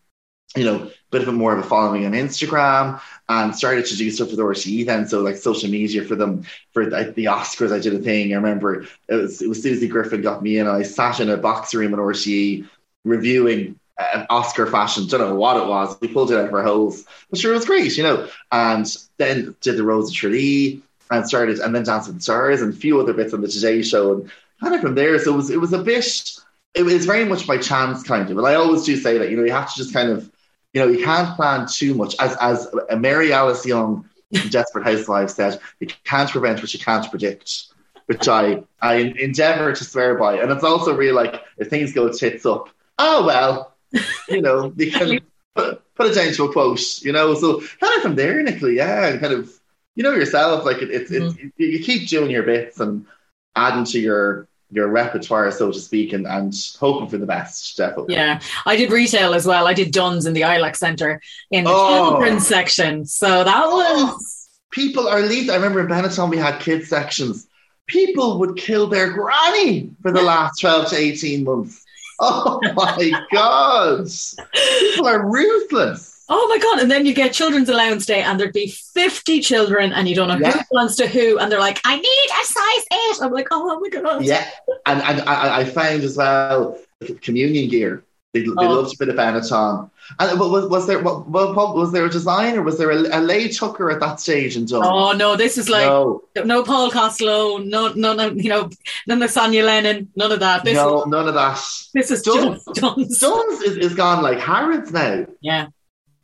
you 0.57 0.65
know, 0.65 0.91
bit 1.11 1.23
of 1.23 1.29
a 1.29 1.33
more 1.33 1.53
of 1.53 1.59
a 1.59 1.63
following 1.69 2.07
on 2.07 2.13
Instagram, 2.13 3.01
and 3.29 3.55
started 3.55 3.87
to 3.87 3.97
do 3.97 4.11
stuff 4.11 4.31
with 4.31 4.39
RTE 4.39 4.87
then. 4.87 5.07
So 5.07 5.21
like 5.21 5.37
social 5.37 5.71
media 5.71 6.05
for 6.05 6.15
them 6.17 6.45
for 6.73 6.87
the, 6.87 6.97
Oscars, 7.25 7.73
I 7.73 7.79
did 7.79 7.95
a 7.95 7.99
thing. 7.99 8.33
I 8.33 8.37
remember 8.37 8.87
it 9.09 9.15
was 9.15 9.43
it 9.43 9.49
was 9.49 9.63
Susie 9.63 9.89
Griffin 9.89 10.23
got 10.23 10.43
me 10.43 10.59
in. 10.59 10.67
I 10.67 10.83
sat 10.83 11.21
in 11.21 11.31
a 11.31 11.37
box 11.37 11.75
room 11.75 11.93
at 11.93 12.01
RTE 12.01 12.69
reviewing. 13.05 13.79
Uh, 13.99 14.25
Oscar 14.31 14.67
fashion, 14.67 15.07
don't 15.07 15.21
know 15.21 15.35
what 15.35 15.59
it 15.59 15.67
was. 15.67 15.95
We 16.01 16.09
pulled 16.09 16.31
it 16.31 16.39
out 16.39 16.47
of 16.47 16.55
our 16.55 16.63
holes, 16.63 17.05
but 17.29 17.39
sure, 17.39 17.53
it 17.53 17.57
was 17.57 17.67
great, 17.67 17.99
you 17.99 18.03
know. 18.03 18.31
And 18.51 18.87
then 19.19 19.55
did 19.61 19.77
the 19.77 19.83
Rose 19.83 20.09
of 20.09 20.17
Tralee 20.17 20.81
and 21.11 21.29
started, 21.29 21.59
and 21.59 21.75
then 21.75 21.83
Dancing 21.83 22.15
with 22.15 22.21
the 22.21 22.23
Stars 22.23 22.63
and 22.63 22.73
a 22.73 22.77
few 22.77 22.99
other 22.99 23.13
bits 23.13 23.35
on 23.35 23.43
the 23.43 23.49
Today 23.49 23.83
Show, 23.83 24.15
and 24.15 24.31
kind 24.63 24.75
of 24.75 24.81
from 24.81 24.95
there. 24.95 25.19
So 25.19 25.35
it 25.35 25.37
was 25.37 25.51
it 25.51 25.61
was 25.61 25.75
a 25.75 25.83
bit 25.83 26.03
it 26.75 26.83
was 26.83 27.07
very 27.07 27.25
much 27.25 27.47
by 27.47 27.59
chance, 27.59 28.03
kind 28.03 28.31
of. 28.31 28.39
And 28.39 28.47
I 28.47 28.55
always 28.55 28.85
do 28.85 28.97
say 28.97 29.19
that, 29.19 29.31
you 29.31 29.37
know, 29.37 29.45
you 29.45 29.53
have 29.53 29.71
to 29.71 29.77
just 29.77 29.93
kind 29.93 30.11
of, 30.11 30.30
you 30.73 30.81
know, 30.81 30.89
you 30.89 31.05
can't 31.05 31.35
plan 31.37 31.67
too 31.67 31.95
much. 31.95 32.15
As 32.21 32.37
as 32.41 32.69
Mary 32.97 33.33
Alice 33.33 33.67
Young, 33.67 34.09
Desperate 34.51 34.85
Housewives 34.85 35.35
said, 35.35 35.61
you 35.81 35.89
can't 36.05 36.31
prevent 36.31 36.61
what 36.61 36.73
you 36.73 36.81
can't 36.81 37.09
predict, 37.11 37.65
which 38.07 38.29
I 38.29 38.63
I 38.81 38.95
endeavor 39.19 39.73
to 39.73 39.85
swear 39.85 40.17
by. 40.17 40.37
And 40.37 40.51
it's 40.51 40.65
also 40.65 40.97
real, 40.97 41.15
like 41.15 41.43
if 41.59 41.69
things 41.69 41.93
go 41.93 42.11
tits 42.13 42.47
up, 42.47 42.69
oh 42.99 43.27
well, 43.27 43.75
you 44.29 44.41
know, 44.41 44.73
you 44.77 44.93
can 44.93 45.21
put, 45.55 45.95
put 45.95 46.07
it 46.07 46.15
down 46.15 46.33
to 46.33 46.45
a 46.45 46.53
quote, 46.53 47.03
you 47.03 47.13
know. 47.13 47.35
So 47.35 47.61
kind 47.81 47.97
of 47.97 48.03
from 48.03 48.15
there, 48.15 48.43
Nicola, 48.43 48.73
yeah, 48.73 49.07
and 49.07 49.21
kind 49.21 49.33
of, 49.33 49.53
you 49.97 50.05
know 50.05 50.13
yourself, 50.13 50.65
like 50.65 50.79
it, 50.79 50.91
it's 50.91 51.11
mm-hmm. 51.11 51.47
it's 51.47 51.55
you 51.59 51.81
keep 51.81 52.09
doing 52.09 52.31
your 52.31 52.45
bits 52.45 52.79
and 52.79 53.07
adding 53.57 53.85
to 53.85 53.99
your 53.99 54.47
your 54.71 54.89
repertoire, 54.89 55.51
so 55.51 55.73
to 55.73 55.79
speak, 55.79 56.13
and, 56.13 56.27
and 56.27 56.55
hoping 56.79 57.09
for 57.09 57.19
the 57.19 57.27
best, 57.27 57.77
definitely. 57.77 58.15
Yeah, 58.15 58.41
I 58.67 58.77
did 58.77 58.93
retail 58.93 59.35
as 59.35 59.47
well. 59.47 59.67
I 59.67 59.75
did 59.75 59.93
Dunnes 59.93 60.27
in 60.27 60.33
the 60.33 60.43
ILAC 60.43 60.77
Centre 60.77 61.21
in 61.51 61.65
the 61.65 61.71
oh. 61.73 62.11
children's 62.11 62.47
section. 62.47 63.05
So 63.07 63.45
that 63.45 63.63
oh. 63.65 63.77
was. 63.77 64.13
Oh. 64.13 64.27
People 64.71 65.09
are 65.09 65.21
least. 65.21 65.51
I 65.51 65.57
remember 65.57 65.81
in 65.81 65.89
Benetton 65.89 66.31
we 66.31 66.37
had 66.37 66.61
kids 66.61 66.89
sections. 66.89 67.49
People 67.87 68.39
would 68.39 68.57
kill 68.57 68.87
their 68.87 69.11
granny 69.11 69.91
for 70.01 70.13
the 70.13 70.23
last 70.23 70.61
12 70.61 70.91
to 70.91 70.97
18 70.97 71.43
months. 71.43 71.85
Oh 72.21 72.61
my 72.75 73.11
God. 73.33 74.07
People 74.55 75.09
are 75.09 75.29
ruthless. 75.29 76.10
Oh 76.33 76.47
my 76.49 76.59
god! 76.59 76.81
And 76.81 76.91
then 76.91 77.07
you 77.07 77.13
get 77.13 77.33
children's 77.33 77.69
allowance 77.69 78.07
day, 78.07 78.23
and 78.23 78.39
there'd 78.39 78.53
be 78.53 78.69
fifty 78.69 79.41
children, 79.41 79.93
and 79.93 80.09
you 80.09 80.15
don't 80.15 80.29
know 80.29 80.39
yeah. 80.39 80.53
who 80.53 80.61
belongs 80.71 80.97
to 80.97 81.09
who, 81.09 81.39
and 81.39 81.51
they're 81.51 81.59
like, 81.59 81.81
"I 81.85 81.97
need 81.97 82.29
a 82.31 82.47
size 82.47 82.85
eight. 82.93 83.25
I'm 83.25 83.33
like, 83.33 83.49
"Oh 83.51 83.81
my 83.81 83.89
god!" 83.89 84.25
Yeah, 84.25 84.49
and 84.87 85.03
and 85.03 85.21
I, 85.29 85.61
I 85.61 85.65
found 85.65 86.05
as 86.05 86.17
well 86.17 86.79
communion 87.21 87.69
gear. 87.69 88.05
They, 88.33 88.43
they 88.43 88.49
oh. 88.49 88.75
loved 88.75 88.95
a 88.95 88.99
bit 88.99 89.09
of 89.09 89.17
Benetton. 89.17 89.91
And 90.21 90.39
was, 90.39 90.69
was 90.69 90.87
there 90.87 91.03
what, 91.03 91.29
what, 91.29 91.75
was 91.75 91.91
there 91.91 92.05
a 92.05 92.11
designer? 92.11 92.63
Was 92.63 92.79
there 92.79 92.93
a, 92.93 93.19
a 93.19 93.21
Leigh 93.21 93.49
Tucker 93.49 93.91
at 93.91 93.99
that 93.99 94.21
stage 94.21 94.57
in 94.57 94.67
Dublin? 94.67 94.89
Oh 94.89 95.13
no, 95.13 95.35
this 95.35 95.59
is 95.59 95.69
like 95.69 95.87
no, 95.87 96.23
no 96.37 96.63
Paul 96.63 96.93
Costelloe, 96.93 97.65
no, 97.65 97.93
no, 97.95 98.13
no, 98.13 98.29
you 98.29 98.49
know, 98.49 98.71
none 99.07 99.23
of 99.23 99.31
Sonya 99.31 99.65
Lennon, 99.65 100.11
none 100.15 100.31
of 100.31 100.41
that. 100.41 100.65
This 100.65 100.77
no, 100.77 101.03
is, 101.03 101.07
none 101.09 101.27
of 101.27 101.35
that. 101.35 101.61
This 101.93 102.13
is 102.13 102.23
Dunnes. 102.23 102.65
Dunnes. 102.75 103.19
Dunnes 103.19 103.63
is, 103.63 103.77
is 103.79 103.95
gone 103.95 104.23
like 104.23 104.39
Harrods 104.39 104.93
now. 104.93 105.27
Yeah, 105.41 105.69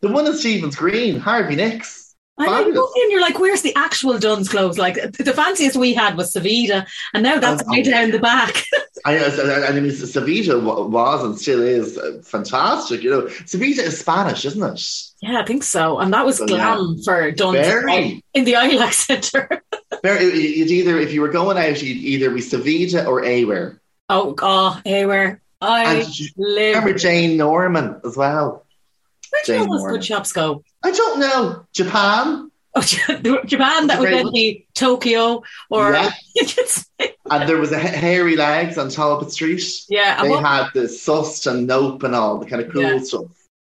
the 0.06 0.12
one 0.12 0.26
in 0.26 0.35
Stephen's 0.35 0.76
Green, 0.76 1.19
Harvey 1.19 1.56
Nicks. 1.56 2.06
I 2.38 2.64
know, 2.64 2.93
and 2.94 3.11
you're 3.11 3.20
like, 3.20 3.38
where's 3.38 3.62
the 3.62 3.75
actual 3.76 4.19
Dunnes 4.19 4.50
clothes? 4.50 4.76
Like 4.76 4.97
the 5.12 5.32
fanciest 5.32 5.75
we 5.76 5.94
had 5.94 6.19
was 6.19 6.35
Savida, 6.35 6.87
and 7.14 7.23
now 7.23 7.38
that's 7.41 7.67
way 7.67 7.82
down 7.82 8.11
the 8.11 8.19
back. 8.19 8.62
I 9.06 9.14
know, 9.14 9.67
I 9.67 9.73
mean, 9.73 9.91
Savida 9.91 10.91
was 10.91 11.25
and 11.25 11.38
still 11.38 11.62
is 11.62 11.97
uh, 11.97 12.20
fantastic. 12.23 13.03
You 13.03 13.11
know, 13.11 13.23
Savida 13.23 13.79
is 13.79 14.00
Spanish, 14.00 14.44
isn't 14.44 14.62
it? 14.62 14.82
Yeah, 15.23 15.41
I 15.41 15.47
think 15.47 15.62
so. 15.62 15.99
And 15.99 16.12
that 16.12 16.26
was 16.26 16.38
so, 16.38 16.47
glam 16.47 16.97
yeah. 16.97 17.05
for 17.05 17.31
Dunnes 17.31 17.67
Very. 17.67 18.23
in 18.35 18.44
the 18.44 18.55
ILAC 18.55 18.92
Centre. 18.92 19.62
you'd 20.04 20.71
either, 20.71 20.99
if 20.99 21.12
you 21.12 21.23
were 21.23 21.28
going 21.28 21.57
out, 21.57 21.83
you'd 21.83 21.97
either 21.97 22.31
be 22.31 22.40
Savida 22.40 23.07
or 23.07 23.25
Aware. 23.25 23.81
Oh, 24.11 24.33
God, 24.33 24.83
Aware. 24.85 25.40
I 25.61 26.04
live. 26.37 26.76
Remember 26.76 26.99
Jane 26.99 27.38
Norman 27.38 28.00
as 28.04 28.16
well. 28.16 28.65
Where 29.47 29.59
do 29.59 29.71
all 29.71 29.78
those 29.78 29.90
good 29.90 30.05
shops 30.05 30.33
go? 30.33 30.62
I 30.83 30.90
don't 30.90 31.21
know. 31.21 31.66
Japan. 31.73 32.50
Oh, 32.75 32.81
Japan, 33.47 33.87
that 33.87 33.99
would 33.99 34.12
then 34.12 34.31
be 34.33 34.66
Tokyo 34.75 35.43
or. 35.71 35.93
Yeah. 35.93 36.11
and 37.31 37.49
there 37.49 37.59
was 37.59 37.73
a 37.73 37.78
Hairy 37.78 38.37
Legs 38.37 38.76
on 38.76 38.90
Talbot 38.90 39.33
Street. 39.33 39.62
Yeah. 39.88 40.23
They 40.23 40.31
what, 40.31 40.45
had 40.45 40.69
the 40.75 40.88
Sust 40.88 41.47
and 41.47 41.66
Nope 41.66 42.02
and 42.02 42.14
all 42.14 42.38
the 42.38 42.47
kind 42.47 42.62
of 42.62 42.73
cool 42.73 42.83
yeah. 42.83 42.99
stuff. 42.99 43.25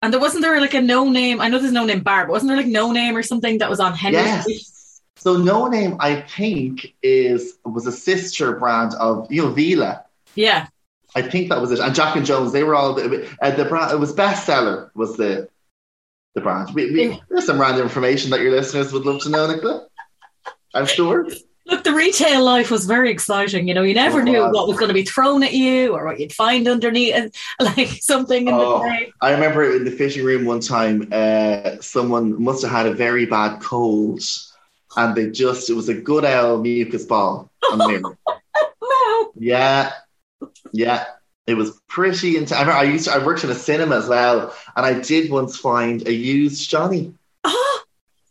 And 0.02 0.12
there 0.12 0.20
wasn't 0.20 0.42
there 0.44 0.60
like 0.60 0.74
a 0.74 0.82
no 0.82 1.10
name, 1.10 1.40
I 1.40 1.48
know 1.48 1.60
there's 1.60 1.72
no 1.72 1.86
name 1.86 2.02
bar, 2.02 2.26
but 2.26 2.34
wasn't 2.34 2.50
there 2.50 2.58
like 2.58 2.68
no 2.68 2.92
name 2.92 3.16
or 3.16 3.24
something 3.24 3.60
that 3.60 3.70
was 3.70 3.80
on 3.80 3.94
Henry 3.94 4.20
yes. 4.20 4.44
Street? 4.44 4.66
So 5.16 5.38
no 5.38 5.68
name, 5.68 5.96
I 6.00 6.22
think, 6.22 6.94
is 7.02 7.58
was 7.64 7.88
a 7.88 7.92
sister 7.92 8.58
brand 8.58 8.94
of 8.96 9.32
you 9.32 9.44
know 9.44 9.52
Vila. 9.52 10.04
Yeah. 10.36 10.68
I 11.16 11.22
think 11.22 11.50
that 11.50 11.62
was 11.62 11.72
it. 11.72 11.80
And 11.80 11.96
Jack 11.96 12.18
and 12.18 12.26
Jones, 12.26 12.52
they 12.52 12.64
were 12.64 12.76
all 12.76 12.94
the, 12.94 13.30
uh, 13.42 13.52
the 13.52 13.66
brand. 13.66 13.92
It 13.94 14.00
was 14.00 14.14
bestseller 14.14 14.90
was 14.96 15.16
the 15.16 15.48
the 16.34 16.42
brand. 16.42 16.74
We, 16.74 16.92
we, 16.92 17.22
there's 17.30 17.46
some 17.46 17.60
random 17.60 17.84
information 17.84 18.32
that 18.32 18.42
your 18.42 18.52
listeners 18.52 18.92
would 18.92 19.06
love 19.06 19.22
to 19.24 19.30
know, 19.30 19.48
Nicola. 19.48 19.88
I'm 20.74 20.86
sure. 20.86 21.28
Look, 21.66 21.84
the 21.86 21.94
retail 21.94 22.44
life 22.44 22.70
was 22.70 22.86
very 22.86 23.10
exciting. 23.10 23.68
You 23.68 23.74
know, 23.74 23.84
you 23.84 23.94
never 23.94 24.22
knew 24.22 24.42
what 24.52 24.68
was 24.68 24.78
going 24.78 24.90
to 24.90 24.94
be 24.94 25.04
thrown 25.04 25.44
at 25.44 25.54
you 25.54 25.94
or 25.94 26.06
what 26.06 26.20
you'd 26.20 26.34
find 26.34 26.68
underneath, 26.68 27.34
like 27.60 27.88
something 28.02 28.48
in 28.48 28.54
oh, 28.54 28.80
the 28.80 29.14
I 29.22 29.32
remember 29.32 29.76
in 29.76 29.86
the 29.86 29.92
fishing 29.92 30.26
room 30.26 30.46
one 30.46 30.60
time, 30.60 31.08
uh, 31.12 31.78
someone 31.80 32.42
must 32.42 32.64
have 32.64 32.72
had 32.72 32.86
a 32.88 32.94
very 32.94 33.26
bad 33.26 33.62
cold, 33.62 34.22
and 34.98 35.16
they 35.16 35.30
just 35.30 35.70
it 35.70 35.74
was 35.74 35.88
a 35.88 35.94
good 35.94 36.26
old 36.26 36.64
mucus 36.64 37.06
ball 37.06 37.50
on 37.72 37.78
the 37.78 37.88
mirror. 38.00 38.18
wow. 38.82 39.32
Yeah, 39.36 39.94
yeah, 40.74 41.06
it 41.46 41.56
was 41.56 41.80
pretty 41.88 42.38
intense. 42.38 42.54
I, 42.54 42.64
I 42.64 42.84
used 42.84 43.06
to, 43.06 43.14
I 43.14 43.26
worked 43.26 43.44
in 43.44 43.50
a 43.50 43.56
cinema 43.56 43.98
as 43.98 44.08
well, 44.08 44.56
and 44.76 44.86
I 44.86 45.00
did 45.00 45.30
once 45.32 45.58
find 45.58 46.08
a 46.08 46.14
used 46.14 46.70
Johnny. 46.70 47.14
Ah, 47.44 47.84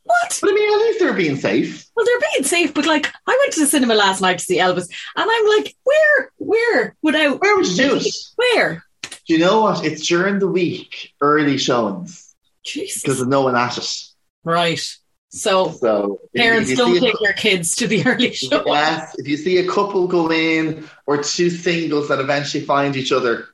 what? 0.05 0.39
But 0.41 0.51
I 0.51 0.55
mean, 0.55 0.73
at 0.73 0.85
least 0.85 0.99
they're 1.01 1.13
being 1.13 1.37
safe. 1.37 1.87
Well, 1.95 2.07
they're 2.07 2.31
being 2.33 2.45
safe, 2.45 2.75
but 2.75 2.87
like, 2.87 3.07
I 3.27 3.39
went 3.41 3.53
to 3.55 3.61
the 3.61 3.67
cinema 3.67 3.95
last 3.95 4.21
night 4.21 4.39
to 4.39 4.45
see 4.45 4.59
Elvis, 4.59 4.89
and 5.17 5.31
I'm 5.31 5.59
like, 5.59 5.75
where, 5.85 6.33
where, 6.39 6.97
would 7.03 7.15
I? 7.15 7.29
where 7.29 7.57
would 7.57 7.69
you 7.69 7.77
do 7.77 7.97
it? 7.97 8.17
Where? 8.37 8.85
Do 9.03 9.35
you 9.35 9.39
know 9.39 9.61
what? 9.63 9.85
It's 9.85 10.07
during 10.07 10.39
the 10.39 10.49
week, 10.49 11.13
early 11.21 11.59
showings. 11.59 12.35
Jesus. 12.65 13.03
Because 13.03 13.19
there's 13.19 13.29
no 13.29 13.43
one 13.43 13.57
at 13.57 13.79
it. 13.79 14.03
Right. 14.45 14.81
So 15.35 15.73
So 15.73 16.21
parents 16.37 16.69
if 16.71 16.79
you 16.79 16.85
don't 16.85 16.97
a 16.97 17.01
take 17.01 17.19
their 17.23 17.33
kids 17.33 17.75
to 17.77 17.87
the 17.87 18.03
early 18.07 18.33
show. 18.33 18.63
Yes, 18.67 19.15
if 19.19 19.27
you 19.27 19.37
see 19.39 19.59
a 19.59 19.67
couple 19.67 20.07
go 20.07 20.31
in 20.31 20.87
or 21.07 21.23
two 21.23 21.49
singles 21.49 22.09
that 22.09 22.21
eventually 22.21 22.65
find 22.65 22.95
each 22.97 23.13
other, 23.13 23.47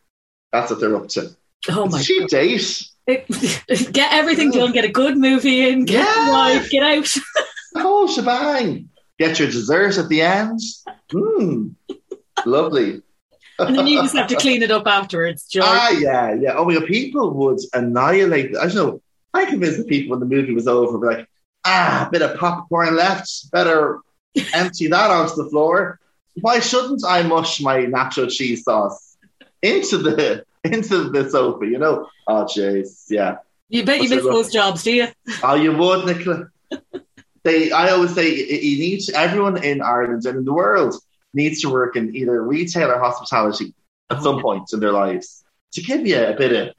that's 0.53 0.71
what 0.71 0.81
they're 0.81 0.97
up 0.97 1.09
to. 1.11 1.31
Oh 1.71 1.85
It's 1.85 1.93
my 1.93 2.01
a 2.01 2.03
cheap 2.03 2.29
date. 2.29 2.85
It- 3.07 3.93
get 3.93 4.13
everything 4.13 4.51
done, 4.51 4.73
get 4.73 4.85
a 4.85 4.89
good 4.89 5.17
movie 5.17 5.69
in, 5.69 5.85
get 5.85 6.05
Yeah. 6.05 6.31
wife, 6.31 6.69
get 6.71 6.83
out. 6.83 7.09
oh, 7.77 8.07
shebang. 8.13 8.89
Get 9.19 9.39
your 9.39 9.49
dessert 9.49 9.99
at 9.99 10.09
the 10.09 10.23
end. 10.23 10.61
Mmm, 11.13 11.75
lovely. 12.45 13.03
And 13.61 13.77
then 13.77 13.87
you 13.89 14.03
just 14.03 14.15
have 14.17 14.29
to 14.29 14.37
clean 14.37 14.63
it 14.63 14.71
up 14.71 14.87
afterwards, 14.87 15.45
Joy. 15.45 15.63
Ah, 15.65 15.91
yeah, 15.91 16.35
yeah. 16.35 16.55
Oh 16.57 16.65
my 16.65 16.75
god, 16.75 16.87
people 16.87 17.31
would 17.35 17.59
annihilate. 17.75 18.57
I 18.57 18.67
don't 18.67 18.75
know. 18.77 19.03
I 19.35 19.47
convinced 19.47 19.79
the 19.79 19.85
people 19.85 20.11
when 20.17 20.21
the 20.21 20.33
movie 20.35 20.55
was 20.55 20.69
over, 20.69 20.99
be 20.99 21.07
like, 21.07 21.29
ah, 21.69 22.07
a 22.07 22.11
bit 22.11 22.23
of 22.23 22.39
popcorn 22.39 22.97
left. 22.97 23.51
Better 23.51 24.01
empty 24.55 24.89
that 24.89 25.11
onto 25.11 25.37
the 25.37 25.49
floor. 25.51 26.01
Why 26.41 26.61
shouldn't 26.61 27.05
I 27.05 27.23
mush 27.23 27.61
my 27.61 27.79
nacho 27.79 28.31
cheese 28.31 28.65
sauce 28.65 29.17
into 29.63 29.99
the 29.99 30.45
into 30.65 31.11
the 31.11 31.29
sofa? 31.31 31.67
You 31.67 31.79
know? 31.79 32.09
Oh, 32.27 32.45
jeez, 32.45 33.07
yeah. 33.09 33.39
you 33.69 33.85
bet 33.85 34.03
you 34.03 34.09
miss 34.09 34.25
those 34.25 34.53
jobs, 34.53 34.83
do 34.83 34.93
you? 34.93 35.09
Oh, 35.43 35.55
you 35.55 35.73
would, 35.77 36.07
Nicola. 36.07 36.49
they, 37.43 37.71
I 37.71 37.91
always 37.91 38.15
say, 38.15 38.35
you 38.35 38.79
need 38.79 39.01
to, 39.01 39.15
everyone 39.15 39.63
in 39.63 39.81
Ireland 39.81 40.27
and 40.27 40.39
in 40.39 40.45
the 40.45 40.53
world 40.53 40.95
needs 41.35 41.63
to 41.63 41.71
work 41.71 41.97
in 41.97 42.15
either 42.15 42.43
retail 42.43 42.91
or 42.91 42.99
hospitality 42.99 43.75
at 44.11 44.23
some 44.23 44.41
point 44.41 44.73
in 44.73 44.81
their 44.81 44.93
lives 44.93 45.45
to 45.73 45.83
give 45.83 46.07
you 46.07 46.23
a 46.23 46.35
bit 46.35 46.53
of, 46.53 46.75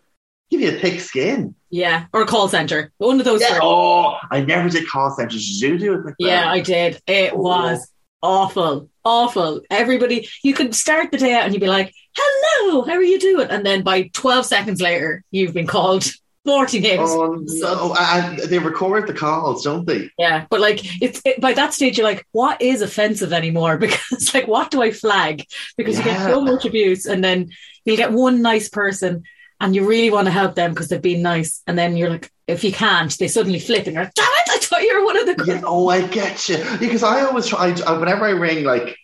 give 0.49 0.61
you 0.61 0.69
a 0.69 0.79
thick 0.79 0.99
skin. 0.99 1.55
Yeah. 1.69 2.05
Or 2.13 2.21
a 2.21 2.25
call 2.25 2.47
center. 2.47 2.91
One 2.97 3.19
of 3.19 3.25
those. 3.25 3.41
Yeah. 3.41 3.59
Oh, 3.61 4.17
I 4.31 4.41
never 4.41 4.69
did 4.69 4.87
call 4.87 5.11
centers. 5.11 5.59
Did 5.59 5.71
you 5.71 5.77
do 5.77 5.93
it? 5.93 5.97
Nicola? 5.97 6.15
Yeah, 6.19 6.49
I 6.51 6.59
did. 6.61 7.01
It 7.07 7.33
Oh. 7.33 7.37
was 7.37 7.87
awful, 8.21 8.89
awful. 9.05 9.61
Everybody, 9.69 10.27
you 10.43 10.53
could 10.53 10.75
start 10.75 11.11
the 11.11 11.17
day 11.17 11.33
out 11.33 11.43
and 11.43 11.53
you'd 11.53 11.61
be 11.61 11.67
like, 11.67 11.93
"Hello, 12.17 12.81
how 12.83 12.93
are 12.93 13.03
you 13.03 13.19
doing?" 13.19 13.47
And 13.49 13.65
then 13.65 13.83
by 13.83 14.09
twelve 14.13 14.45
seconds 14.45 14.81
later, 14.81 15.23
you've 15.31 15.53
been 15.53 15.67
called 15.67 16.05
forty 16.45 16.79
names. 16.79 17.09
Oh 17.11 17.37
no! 17.39 17.95
And 17.99 18.39
they 18.39 18.59
record 18.59 19.07
the 19.07 19.13
calls, 19.13 19.63
don't 19.63 19.85
they? 19.85 20.09
Yeah, 20.17 20.45
but 20.49 20.59
like 20.59 20.79
it's 21.01 21.21
it, 21.23 21.39
by 21.39 21.53
that 21.53 21.73
stage, 21.73 21.97
you're 21.97 22.07
like, 22.07 22.25
"What 22.31 22.61
is 22.61 22.81
offensive 22.81 23.31
anymore?" 23.31 23.77
Because 23.79 24.33
like, 24.33 24.47
what 24.47 24.71
do 24.71 24.81
I 24.81 24.91
flag? 24.91 25.45
Because 25.77 25.97
you 25.97 26.03
get 26.03 26.23
so 26.29 26.41
much 26.41 26.65
abuse, 26.65 27.05
and 27.05 27.23
then 27.23 27.51
you 27.85 27.95
get 27.95 28.11
one 28.11 28.41
nice 28.41 28.69
person. 28.69 29.23
And 29.61 29.75
you 29.75 29.85
really 29.87 30.09
want 30.09 30.25
to 30.27 30.31
help 30.31 30.55
them 30.55 30.71
because 30.71 30.87
they've 30.87 31.01
been 31.01 31.21
nice, 31.21 31.61
and 31.67 31.77
then 31.77 31.97
you're 31.97 32.09
like, 32.09 32.31
if 32.47 32.63
you 32.63 32.71
can't, 32.71 33.15
they 33.17 33.27
suddenly 33.27 33.59
flip, 33.59 33.85
and 33.87 33.93
you're 33.95 34.03
like, 34.05 34.13
"Damn 34.13 34.25
it! 34.25 34.49
I 34.51 34.57
thought 34.59 34.81
you 34.81 34.97
were 34.99 35.05
one 35.05 35.17
of 35.17 35.25
the." 35.25 35.43
Yeah, 35.45 35.61
oh, 35.65 35.89
I 35.89 36.07
get 36.07 36.47
you. 36.47 36.63
Because 36.79 37.03
I 37.03 37.21
always 37.21 37.45
try, 37.47 37.75
I, 37.85 37.97
whenever 37.97 38.25
I 38.25 38.29
ring, 38.31 38.63
like, 38.63 38.95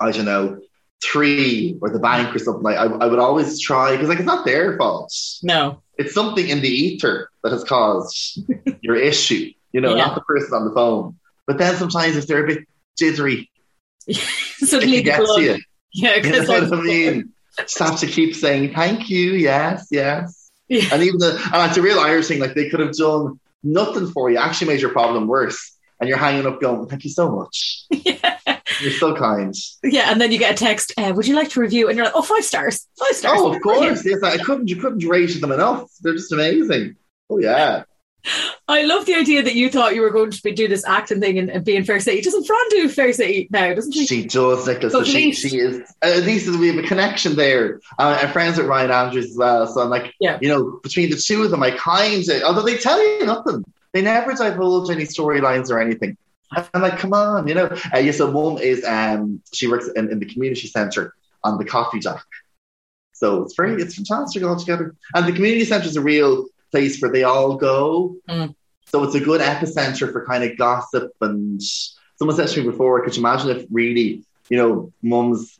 I 0.00 0.12
don't 0.12 0.24
know, 0.24 0.60
three 1.04 1.78
or 1.82 1.90
the 1.90 1.98
bank 1.98 2.34
or 2.34 2.38
something, 2.38 2.62
like, 2.62 2.78
I, 2.78 2.84
I 2.86 3.06
would 3.06 3.18
always 3.18 3.60
try, 3.60 3.92
because, 3.92 4.08
like, 4.08 4.18
it's 4.18 4.26
not 4.26 4.46
their 4.46 4.76
fault. 4.78 5.12
No, 5.42 5.82
It's 5.98 6.14
something 6.14 6.48
in 6.48 6.60
the 6.62 6.68
ether 6.68 7.28
that 7.42 7.52
has 7.52 7.62
caused 7.62 8.40
your 8.80 8.96
issue, 8.96 9.52
you 9.72 9.80
know, 9.82 9.94
Yeah. 9.94 10.06
not 10.06 10.14
the 10.14 10.22
person 10.22 10.54
on 10.54 10.64
the 10.66 10.74
phone. 10.74 11.18
But 11.46 11.58
then 11.58 11.76
sometimes 11.76 12.16
if 12.16 12.26
they're 12.26 12.44
a 12.44 12.46
bit 12.46 12.64
jittery, 12.98 13.50
suddenly 14.10 14.96
it 14.98 15.04
the 15.04 15.10
gets 15.10 15.36
you. 15.36 15.56
Yeah, 15.92 16.16
You 16.16 16.22
know 16.22 16.22
because 16.40 16.48
what 16.48 16.78
I 16.78 16.82
mean? 16.82 17.32
Have 17.78 18.00
to 18.00 18.06
keep 18.06 18.34
saying, 18.34 18.74
thank 18.74 19.08
you, 19.08 19.32
yes, 19.32 19.88
yes. 19.90 20.50
Yeah. 20.68 20.88
And 20.92 21.02
even 21.02 21.18
the, 21.18 21.32
and 21.52 21.68
it's 21.68 21.78
a 21.78 21.82
real 21.82 22.00
Irish 22.00 22.28
thing, 22.28 22.40
like, 22.40 22.54
they 22.54 22.68
could 22.68 22.80
have 22.80 22.92
done 22.92 23.40
nothing 23.62 24.08
for 24.08 24.30
you, 24.30 24.38
actually 24.38 24.68
made 24.68 24.80
your 24.80 24.90
problem 24.90 25.26
worse. 25.26 25.76
And 25.98 26.08
you're 26.08 26.18
hanging 26.18 26.46
up 26.46 26.60
going, 26.60 26.86
thank 26.88 27.04
you 27.04 27.10
so 27.10 27.30
much. 27.30 27.84
You're 28.80 28.90
so 28.90 29.14
kind. 29.16 29.54
Yeah, 29.82 30.10
and 30.10 30.20
then 30.20 30.32
you 30.32 30.38
get 30.38 30.52
a 30.52 30.56
text. 30.56 30.92
Uh, 30.98 31.12
would 31.16 31.26
you 31.26 31.34
like 31.34 31.50
to 31.50 31.60
review? 31.60 31.88
And 31.88 31.96
you're 31.96 32.04
like, 32.04 32.14
oh, 32.14 32.22
five 32.22 32.44
stars, 32.44 32.86
five 32.98 33.14
stars. 33.14 33.38
Oh, 33.40 33.54
of 33.54 33.62
course. 33.62 34.04
Yes, 34.06 34.22
I 34.22 34.36
couldn't. 34.38 34.68
You 34.68 34.76
couldn't 34.76 35.08
rate 35.08 35.40
them 35.40 35.52
enough. 35.52 35.90
They're 36.02 36.14
just 36.14 36.32
amazing. 36.32 36.96
Oh 37.30 37.38
yeah. 37.38 37.84
I 38.68 38.82
love 38.84 39.06
the 39.06 39.14
idea 39.14 39.42
that 39.42 39.54
you 39.54 39.70
thought 39.70 39.94
you 39.94 40.00
were 40.00 40.10
going 40.10 40.30
to 40.30 40.42
be 40.42 40.52
do 40.52 40.66
this 40.68 40.84
acting 40.86 41.20
thing 41.20 41.38
and, 41.38 41.48
and 41.50 41.64
be 41.64 41.76
in 41.76 41.84
Fair 41.84 42.00
City. 42.00 42.20
Doesn't 42.20 42.44
Fran 42.44 42.58
do 42.70 42.88
Fair 42.88 43.12
City 43.12 43.46
now? 43.50 43.72
Doesn't 43.74 43.92
she? 43.92 44.06
She 44.06 44.26
does, 44.26 44.66
Nicholas. 44.66 44.92
So 44.92 45.04
she, 45.04 45.26
least- 45.26 45.42
she 45.48 45.58
is. 45.58 45.80
Uh, 46.02 46.08
at 46.16 46.24
least 46.24 46.48
we 46.58 46.68
have 46.68 46.84
a 46.84 46.86
connection 46.86 47.36
there. 47.36 47.80
Uh, 47.98 48.18
I'm 48.22 48.32
friends 48.32 48.58
with 48.58 48.66
Ryan 48.66 48.90
Andrews 48.90 49.30
as 49.30 49.36
well. 49.36 49.66
So 49.66 49.80
I'm 49.80 49.90
like, 49.90 50.12
Yeah. 50.20 50.38
you 50.40 50.48
know, 50.48 50.80
between 50.82 51.10
the 51.10 51.16
two 51.16 51.42
of 51.44 51.50
them, 51.50 51.62
I 51.62 51.70
kind 51.72 52.28
of, 52.28 52.42
although 52.42 52.62
they 52.62 52.76
tell 52.76 53.00
you 53.00 53.26
nothing, 53.26 53.64
they 53.92 54.02
never 54.02 54.32
divulge 54.34 54.90
any 54.90 55.04
storylines 55.04 55.70
or 55.70 55.80
anything. 55.80 56.16
I'm 56.52 56.82
like, 56.82 56.98
come 56.98 57.12
on, 57.12 57.48
you 57.48 57.54
know. 57.54 57.66
Uh, 57.94 57.98
yes, 57.98 58.18
so 58.18 58.30
mum 58.30 58.58
is, 58.58 58.84
um, 58.84 59.42
she 59.52 59.66
works 59.68 59.88
in, 59.96 60.10
in 60.10 60.18
the 60.20 60.26
community 60.26 60.68
centre 60.68 61.14
on 61.42 61.58
the 61.58 61.64
coffee 61.64 61.98
dock. 62.00 62.24
So 63.12 63.42
it's 63.42 63.54
very, 63.56 63.80
it's 63.80 63.94
fantastic 63.94 64.42
altogether. 64.42 64.94
And 65.14 65.26
the 65.26 65.32
community 65.32 65.64
centre 65.64 65.88
is 65.88 65.96
a 65.96 66.00
real 66.02 66.46
place 66.70 67.00
where 67.00 67.10
they 67.10 67.22
all 67.24 67.56
go. 67.56 68.16
Mm. 68.28 68.54
So 68.86 69.02
it's 69.04 69.14
a 69.14 69.20
good 69.20 69.40
epicenter 69.40 70.12
for 70.12 70.24
kind 70.26 70.44
of 70.44 70.56
gossip. 70.56 71.12
And 71.20 71.60
someone 72.16 72.36
said 72.36 72.48
to 72.48 72.60
me 72.62 72.70
before, 72.70 73.02
could 73.04 73.16
you 73.16 73.20
imagine 73.22 73.50
if 73.50 73.66
really, 73.70 74.24
you 74.48 74.56
know, 74.56 74.92
mum's 75.02 75.58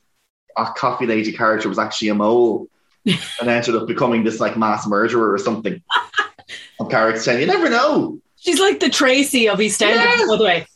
a 0.57 0.67
coffee 0.77 1.07
lady 1.07 1.33
character 1.33 1.69
was 1.69 1.79
actually 1.79 2.09
a 2.09 2.15
mole 2.15 2.69
and 3.05 3.49
ended 3.49 3.75
up 3.75 3.87
becoming 3.89 4.25
this 4.25 4.41
like 4.41 4.57
mass 4.57 4.87
murderer 4.87 5.33
or 5.33 5.39
something? 5.39 5.83
of 6.81 6.91
character 6.91 7.23
10. 7.23 7.41
You 7.41 7.47
never 7.47 7.71
know. 7.71 8.21
She's 8.37 8.61
like 8.61 8.81
the 8.81 8.91
Tracy 8.91 9.49
of 9.49 9.59
EastEnders, 9.59 9.95
Yes. 9.95 10.29
by 10.29 10.37
the 10.37 10.45
way. 10.45 10.67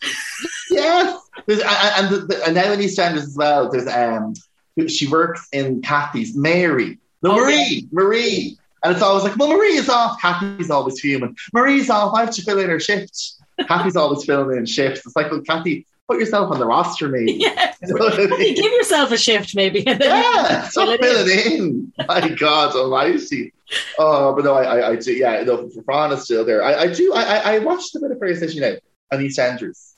Yes. 0.71 1.21
There's, 1.47 1.61
and, 1.61 1.69
and, 1.71 2.15
the, 2.15 2.27
the, 2.27 2.45
and 2.47 2.55
now 2.55 2.73
in 2.73 2.81
EastEnders 2.81 3.19
as 3.19 3.37
well, 3.37 3.71
there's 3.71 3.87
um, 3.87 4.35
she 4.89 5.07
works 5.07 5.47
in 5.53 5.83
Kathy's 5.83 6.35
Mary. 6.37 6.99
No, 7.23 7.33
Oh, 7.33 7.37
Marie, 7.37 7.87
Marie. 7.93 8.59
And 8.83 8.93
it's 8.95 9.03
always 9.03 9.25
like, 9.25 9.37
well, 9.37 9.49
Marie 9.49 9.77
is 9.77 9.89
off. 9.89 10.21
Kathy's 10.21 10.71
always 10.71 11.01
fuming. 11.01 11.37
Marie's 11.53 11.91
off. 11.91 12.15
I 12.15 12.25
have 12.25 12.35
to 12.35 12.43
fill 12.43 12.59
in 12.59 12.71
her 12.71 12.81
shift. 12.81 13.33
Kathy's 13.69 13.97
always 13.97 14.25
filling 14.25 14.57
in 14.57 14.65
shifts. 14.67 15.05
It's 15.05 15.15
like, 15.15 15.31
well, 15.31 15.43
Kathy, 15.43 15.87
put 16.09 16.19
yourself 16.19 16.51
on 16.51 16.59
the 16.59 16.67
roster, 16.67 17.09
maybe. 17.09 17.33
Yeah. 17.43 17.75
You 17.83 17.95
know 17.95 18.09
I 18.09 18.27
mean? 18.27 18.55
Give 18.55 18.73
yourself 18.73 19.11
a 19.11 19.17
shift, 19.19 19.55
maybe. 19.55 19.81
Yeah, 19.87 20.63
Fill 20.63 20.71
stop 20.71 20.89
it 20.89 21.01
in. 21.01 21.07
filling 21.07 21.53
in. 21.59 21.93
My 22.09 22.29
God 22.31 22.75
Almighty. 22.75 23.53
Oh, 23.99 24.35
but 24.35 24.45
no, 24.45 24.55
I, 24.55 24.63
I, 24.81 24.89
I 24.91 24.97
do. 24.97 25.13
Yeah, 25.13 25.43
no, 25.45 25.69
Fran 25.85 26.13
is 26.13 26.25
still 26.25 26.45
there. 26.45 26.63
I, 26.65 26.75
I 26.75 26.93
do. 26.93 27.13
I, 27.15 27.23
I- 27.23 27.55
I 27.55 27.59
watched 27.61 27.95
a 27.95 28.01
bit 28.01 28.11
of 28.11 28.19
Fair 28.19 28.35
City 28.35 28.61
now 28.61 28.75
on 29.13 29.21
EastEnders. 29.21 29.95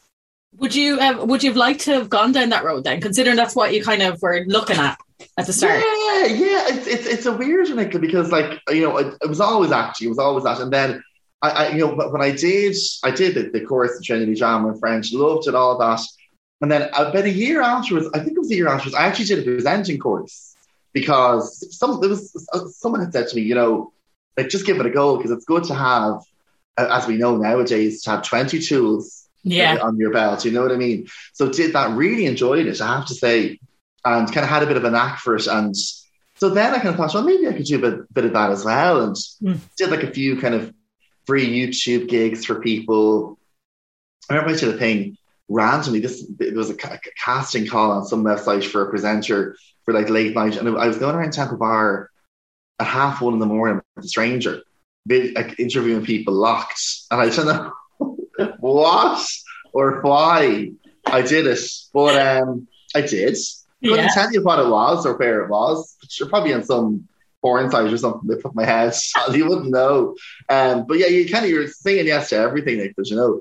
Would 0.58 0.74
you 0.74 1.00
um, 1.00 1.26
would 1.28 1.42
you 1.42 1.50
have 1.50 1.56
liked 1.56 1.80
to 1.82 1.92
have 1.94 2.10
gone 2.10 2.32
down 2.32 2.50
that 2.50 2.62
road 2.64 2.84
then, 2.84 3.00
considering 3.00 3.36
that's 3.36 3.56
what 3.56 3.72
you 3.72 3.82
kind 3.82 4.02
of 4.02 4.20
were 4.20 4.44
looking 4.46 4.76
at 4.76 4.98
at 5.36 5.46
the 5.46 5.52
start? 5.52 5.78
Yeah, 5.80 6.26
yeah. 6.26 6.64
It's 6.68 6.86
it's, 6.86 7.06
it's 7.06 7.26
a 7.26 7.32
weird 7.32 7.68
Nicola, 7.74 8.00
because 8.00 8.30
like 8.32 8.60
you 8.68 8.82
know 8.82 8.96
it, 8.98 9.14
it 9.22 9.28
was 9.28 9.40
always 9.40 9.72
acting, 9.72 10.06
it 10.06 10.10
was 10.10 10.18
always 10.18 10.44
that, 10.44 10.60
and 10.60 10.72
then 10.72 11.02
I, 11.40 11.50
I 11.50 11.68
you 11.72 11.78
know 11.86 11.96
but 11.96 12.12
when 12.12 12.22
I 12.22 12.30
did 12.30 12.76
I 13.02 13.10
did 13.10 13.34
the, 13.34 13.50
the 13.50 13.64
course 13.64 13.96
in 13.96 14.02
Trinity 14.02 14.34
Jam 14.34 14.66
in 14.66 14.78
French, 14.78 15.12
loved 15.12 15.48
it 15.48 15.54
all 15.54 15.78
that, 15.78 16.00
and 16.60 16.70
then 16.70 16.88
about 16.94 17.24
a 17.24 17.30
year 17.30 17.62
afterwards, 17.62 18.08
I 18.14 18.18
think 18.20 18.32
it 18.32 18.40
was 18.40 18.50
a 18.50 18.56
year 18.56 18.68
afterwards, 18.68 18.94
I 18.94 19.06
actually 19.06 19.26
did 19.26 19.38
a 19.40 19.42
presenting 19.42 19.98
course 19.98 20.54
because 20.92 21.76
some 21.76 22.00
there 22.00 22.10
was 22.10 22.32
someone 22.78 23.00
had 23.00 23.12
said 23.12 23.28
to 23.28 23.36
me, 23.36 23.42
you 23.42 23.54
know, 23.54 23.92
like 24.36 24.48
just 24.48 24.66
give 24.66 24.78
it 24.80 24.86
a 24.86 24.90
go 24.90 25.16
because 25.16 25.30
it's 25.30 25.44
good 25.44 25.64
to 25.64 25.74
have, 25.74 26.20
as 26.76 27.06
we 27.06 27.16
know 27.16 27.36
nowadays, 27.36 28.02
to 28.02 28.10
have 28.10 28.22
twenty 28.22 28.58
tools 28.60 29.28
Yeah. 29.44 29.78
on 29.82 29.96
your 29.96 30.12
belt. 30.12 30.44
You 30.44 30.52
know 30.52 30.62
what 30.62 30.70
I 30.70 30.76
mean? 30.76 31.08
So 31.32 31.50
did 31.50 31.72
that, 31.72 31.96
really 31.96 32.26
enjoyed 32.26 32.66
it, 32.66 32.80
I 32.80 32.96
have 32.98 33.06
to 33.06 33.14
say, 33.14 33.58
and 34.04 34.26
kind 34.32 34.44
of 34.44 34.50
had 34.50 34.62
a 34.62 34.66
bit 34.66 34.76
of 34.76 34.84
a 34.84 34.90
knack 34.90 35.18
for 35.18 35.36
it. 35.36 35.46
And 35.46 35.74
so 35.76 36.48
then 36.48 36.74
I 36.74 36.78
kind 36.78 36.88
of 36.88 36.96
thought, 36.96 37.14
well, 37.14 37.22
maybe 37.22 37.46
I 37.48 37.52
could 37.52 37.66
do 37.66 37.76
a 37.76 37.90
bit, 37.90 38.14
bit 38.14 38.24
of 38.24 38.32
that 38.32 38.50
as 38.50 38.64
well. 38.64 39.02
And 39.02 39.16
Hmm. 39.40 39.54
did 39.76 39.90
like 39.90 40.02
a 40.02 40.10
few 40.10 40.40
kind 40.40 40.54
of 40.54 40.72
free 41.26 41.48
YouTube 41.48 42.08
gigs 42.08 42.44
for 42.44 42.60
people. 42.60 43.38
I 44.28 44.34
remember 44.34 44.54
I 44.54 44.58
did 44.58 44.74
a 44.74 44.78
thing 44.78 45.16
randomly. 45.48 46.00
This 46.00 46.24
it 46.40 46.54
was 46.54 46.70
a, 46.70 46.74
a 46.74 46.98
casting 47.22 47.66
call 47.66 47.92
on 47.92 48.06
some 48.06 48.24
website 48.24 48.64
for 48.64 48.82
a 48.82 48.90
presenter 48.90 49.56
for 49.84 49.92
like 49.94 50.08
late 50.08 50.34
night, 50.34 50.56
and 50.56 50.68
I 50.68 50.86
was 50.86 50.98
going 50.98 51.14
around 51.14 51.32
Temple 51.32 51.58
Bar 51.58 52.08
at 52.78 52.86
half 52.86 53.20
one 53.20 53.34
in 53.34 53.38
the 53.40 53.46
morning 53.46 53.80
with 53.96 54.04
a 54.04 54.08
stranger, 54.08 54.62
like, 55.08 55.58
interviewing 55.58 56.04
people 56.04 56.34
locked, 56.34 56.80
and 57.10 57.20
I 57.20 57.28
don't 57.28 57.46
know 57.46 57.72
what 58.60 59.28
or 59.72 60.00
why 60.02 60.70
I 61.06 61.22
did 61.22 61.46
it, 61.46 61.60
but 61.92 62.16
um, 62.16 62.68
I 62.94 63.02
did. 63.02 63.36
Couldn't 63.82 63.98
Yeah. 63.98 64.08
tell 64.14 64.32
you 64.32 64.42
what 64.42 64.58
it 64.58 64.68
was 64.68 65.04
or 65.06 65.16
where 65.16 65.42
it 65.42 65.50
was. 65.50 65.96
Sure, 66.08 66.28
probably 66.28 66.54
on 66.54 66.62
some 66.64 67.08
porn 67.40 67.70
site 67.70 67.92
or 67.92 67.98
something. 67.98 68.28
They 68.28 68.40
put 68.40 68.54
my 68.54 68.64
head. 68.64 68.94
you 69.32 69.48
wouldn't 69.48 69.70
know. 69.70 70.14
Um, 70.48 70.86
but 70.86 70.98
yeah, 70.98 71.06
you 71.06 71.28
kind 71.28 71.44
of 71.44 71.50
you're 71.50 71.66
saying 71.68 72.06
yes 72.06 72.28
to 72.30 72.36
everything, 72.36 72.78
like 72.80 72.94
you 73.04 73.16
know. 73.16 73.40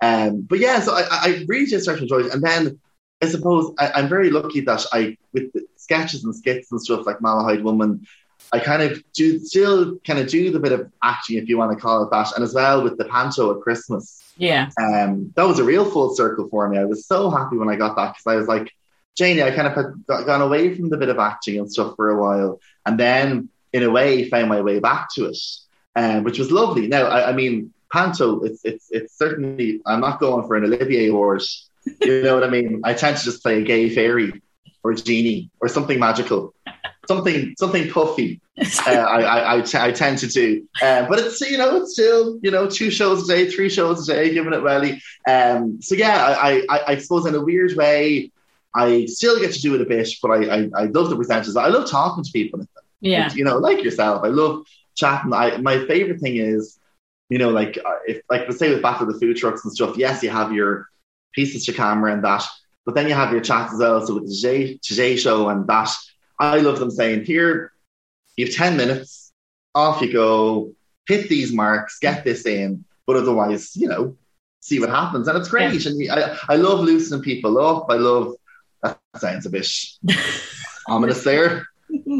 Um, 0.00 0.42
but 0.42 0.58
yeah, 0.58 0.80
so 0.80 0.94
I, 0.94 1.04
I 1.10 1.44
really 1.46 1.66
just 1.66 1.84
started 1.84 2.02
enjoying 2.02 2.26
it, 2.26 2.34
and 2.34 2.42
then 2.42 2.80
I 3.22 3.26
suppose 3.26 3.72
I, 3.78 3.92
I'm 3.94 4.08
very 4.08 4.30
lucky 4.30 4.60
that 4.62 4.84
I 4.92 5.16
with 5.32 5.52
the 5.52 5.64
sketches 5.76 6.24
and 6.24 6.34
skits 6.34 6.72
and 6.72 6.80
stuff 6.80 7.06
like 7.06 7.18
Malahide 7.20 7.62
Woman. 7.62 8.06
I 8.52 8.58
kind 8.58 8.82
of 8.82 9.02
do 9.12 9.38
still 9.38 9.98
kind 10.06 10.18
of 10.18 10.26
do 10.28 10.50
the 10.50 10.58
bit 10.58 10.72
of 10.72 10.90
acting, 11.02 11.38
if 11.38 11.48
you 11.48 11.56
want 11.56 11.72
to 11.76 11.80
call 11.80 12.02
it 12.02 12.10
that, 12.10 12.32
and 12.34 12.42
as 12.42 12.52
well 12.52 12.82
with 12.82 12.98
the 12.98 13.04
panto 13.04 13.54
at 13.54 13.62
Christmas. 13.62 14.18
Yeah. 14.36 14.70
Um, 14.82 15.32
that 15.36 15.46
was 15.46 15.58
a 15.60 15.64
real 15.64 15.84
full 15.88 16.14
circle 16.14 16.48
for 16.50 16.68
me. 16.68 16.78
I 16.78 16.84
was 16.84 17.06
so 17.06 17.30
happy 17.30 17.56
when 17.56 17.68
I 17.68 17.76
got 17.76 17.94
that 17.96 18.14
because 18.14 18.26
I 18.26 18.36
was 18.36 18.48
like, 18.48 18.72
Janie, 19.16 19.42
I 19.42 19.50
kind 19.50 19.68
of 19.68 19.74
had 19.74 20.06
got, 20.06 20.26
gone 20.26 20.42
away 20.42 20.74
from 20.74 20.88
the 20.88 20.96
bit 20.96 21.08
of 21.08 21.18
acting 21.18 21.58
and 21.58 21.70
stuff 21.70 21.94
for 21.96 22.10
a 22.10 22.20
while, 22.20 22.60
and 22.86 22.98
then 22.98 23.48
in 23.72 23.82
a 23.82 23.90
way 23.90 24.28
found 24.28 24.48
my 24.48 24.60
way 24.60 24.80
back 24.80 25.08
to 25.14 25.26
it, 25.26 25.38
um, 25.96 26.24
which 26.24 26.38
was 26.38 26.50
lovely. 26.50 26.88
Now, 26.88 27.04
I, 27.04 27.30
I 27.30 27.32
mean, 27.32 27.72
panto, 27.92 28.40
it's 28.42 28.64
it's 28.64 28.88
it's 28.90 29.16
certainly. 29.16 29.80
I'm 29.86 30.00
not 30.00 30.20
going 30.20 30.46
for 30.46 30.56
an 30.56 30.64
Olivier 30.64 31.08
award. 31.08 31.42
You 32.00 32.22
know 32.22 32.34
what 32.34 32.44
I 32.44 32.48
mean? 32.48 32.80
I 32.84 32.94
tend 32.94 33.16
to 33.18 33.24
just 33.24 33.42
play 33.42 33.60
a 33.60 33.62
gay 33.62 33.90
fairy 33.90 34.40
or 34.82 34.94
genie 34.94 35.50
or 35.60 35.68
something 35.68 35.98
magical, 35.98 36.54
something 37.06 37.54
something 37.58 37.90
puffy. 37.90 38.40
Uh, 38.86 38.90
I 38.90 39.22
I, 39.22 39.56
I, 39.56 39.60
t- 39.62 39.78
I 39.78 39.92
tend 39.92 40.18
to 40.18 40.26
do, 40.26 40.68
uh, 40.82 41.06
but 41.08 41.18
it's 41.18 41.40
you 41.40 41.58
know 41.58 41.76
it's 41.76 41.92
still 41.92 42.38
you 42.42 42.50
know 42.50 42.68
two 42.68 42.90
shows 42.90 43.28
a 43.28 43.34
day, 43.34 43.50
three 43.50 43.68
shows 43.68 44.08
a 44.08 44.14
day, 44.14 44.32
giving 44.32 44.52
it 44.52 44.62
welly. 44.62 45.02
Um, 45.28 45.80
so 45.82 45.94
yeah, 45.94 46.36
I, 46.40 46.64
I 46.68 46.92
I 46.92 46.96
suppose 46.98 47.26
in 47.26 47.34
a 47.34 47.44
weird 47.44 47.74
way, 47.76 48.30
I 48.74 49.06
still 49.06 49.38
get 49.38 49.52
to 49.52 49.60
do 49.60 49.74
it 49.74 49.80
a 49.80 49.84
bit, 49.84 50.08
but 50.22 50.30
I 50.30 50.56
I, 50.56 50.70
I 50.76 50.84
love 50.84 51.10
the 51.10 51.16
presenters. 51.16 51.60
I 51.60 51.68
love 51.68 51.90
talking 51.90 52.24
to 52.24 52.32
people. 52.32 52.60
Yeah, 53.00 53.32
you 53.34 53.44
know, 53.44 53.58
like 53.58 53.82
yourself. 53.82 54.22
I 54.24 54.28
love 54.28 54.64
chatting. 54.94 55.32
I 55.32 55.56
my 55.58 55.84
favorite 55.86 56.20
thing 56.20 56.36
is, 56.36 56.78
you 57.28 57.38
know, 57.38 57.50
like 57.50 57.78
uh, 57.84 57.98
if 58.06 58.22
like 58.30 58.42
let's 58.42 58.58
say 58.58 58.70
with 58.70 58.82
Battle 58.82 59.08
of 59.08 59.14
the 59.14 59.20
Food 59.20 59.36
Trucks 59.36 59.64
and 59.64 59.72
stuff. 59.72 59.96
Yes, 59.96 60.22
you 60.22 60.30
have 60.30 60.52
your 60.52 60.88
pieces 61.32 61.64
to 61.64 61.72
camera 61.72 62.12
and 62.12 62.24
that, 62.24 62.44
but 62.84 62.94
then 62.94 63.08
you 63.08 63.14
have 63.14 63.32
your 63.32 63.40
chats 63.40 63.72
as 63.72 63.78
well. 63.78 64.04
So 64.06 64.14
with 64.14 64.28
the 64.28 64.34
Today, 64.34 64.78
Today 64.82 65.16
Show 65.16 65.48
and 65.48 65.66
that, 65.66 65.90
I 66.38 66.58
love 66.58 66.78
them 66.78 66.90
saying, 66.90 67.24
here, 67.24 67.72
you 68.36 68.46
have 68.46 68.54
10 68.54 68.76
minutes, 68.76 69.32
off 69.74 70.00
you 70.02 70.12
go, 70.12 70.72
hit 71.06 71.28
these 71.28 71.52
marks, 71.52 71.98
get 71.98 72.24
this 72.24 72.46
in, 72.46 72.84
but 73.06 73.16
otherwise, 73.16 73.76
you 73.76 73.88
know, 73.88 74.16
see 74.60 74.80
what 74.80 74.90
happens. 74.90 75.28
And 75.28 75.38
it's 75.38 75.48
great. 75.48 75.72
Yeah. 75.72 76.12
And 76.12 76.22
I, 76.22 76.38
I 76.50 76.56
love 76.56 76.80
loosening 76.80 77.22
people 77.22 77.58
up. 77.58 77.86
I 77.88 77.94
love, 77.94 78.34
sounds 79.16 79.46
a 79.46 79.50
bit 79.50 79.68
ominous 80.88 81.24
there. 81.24 81.66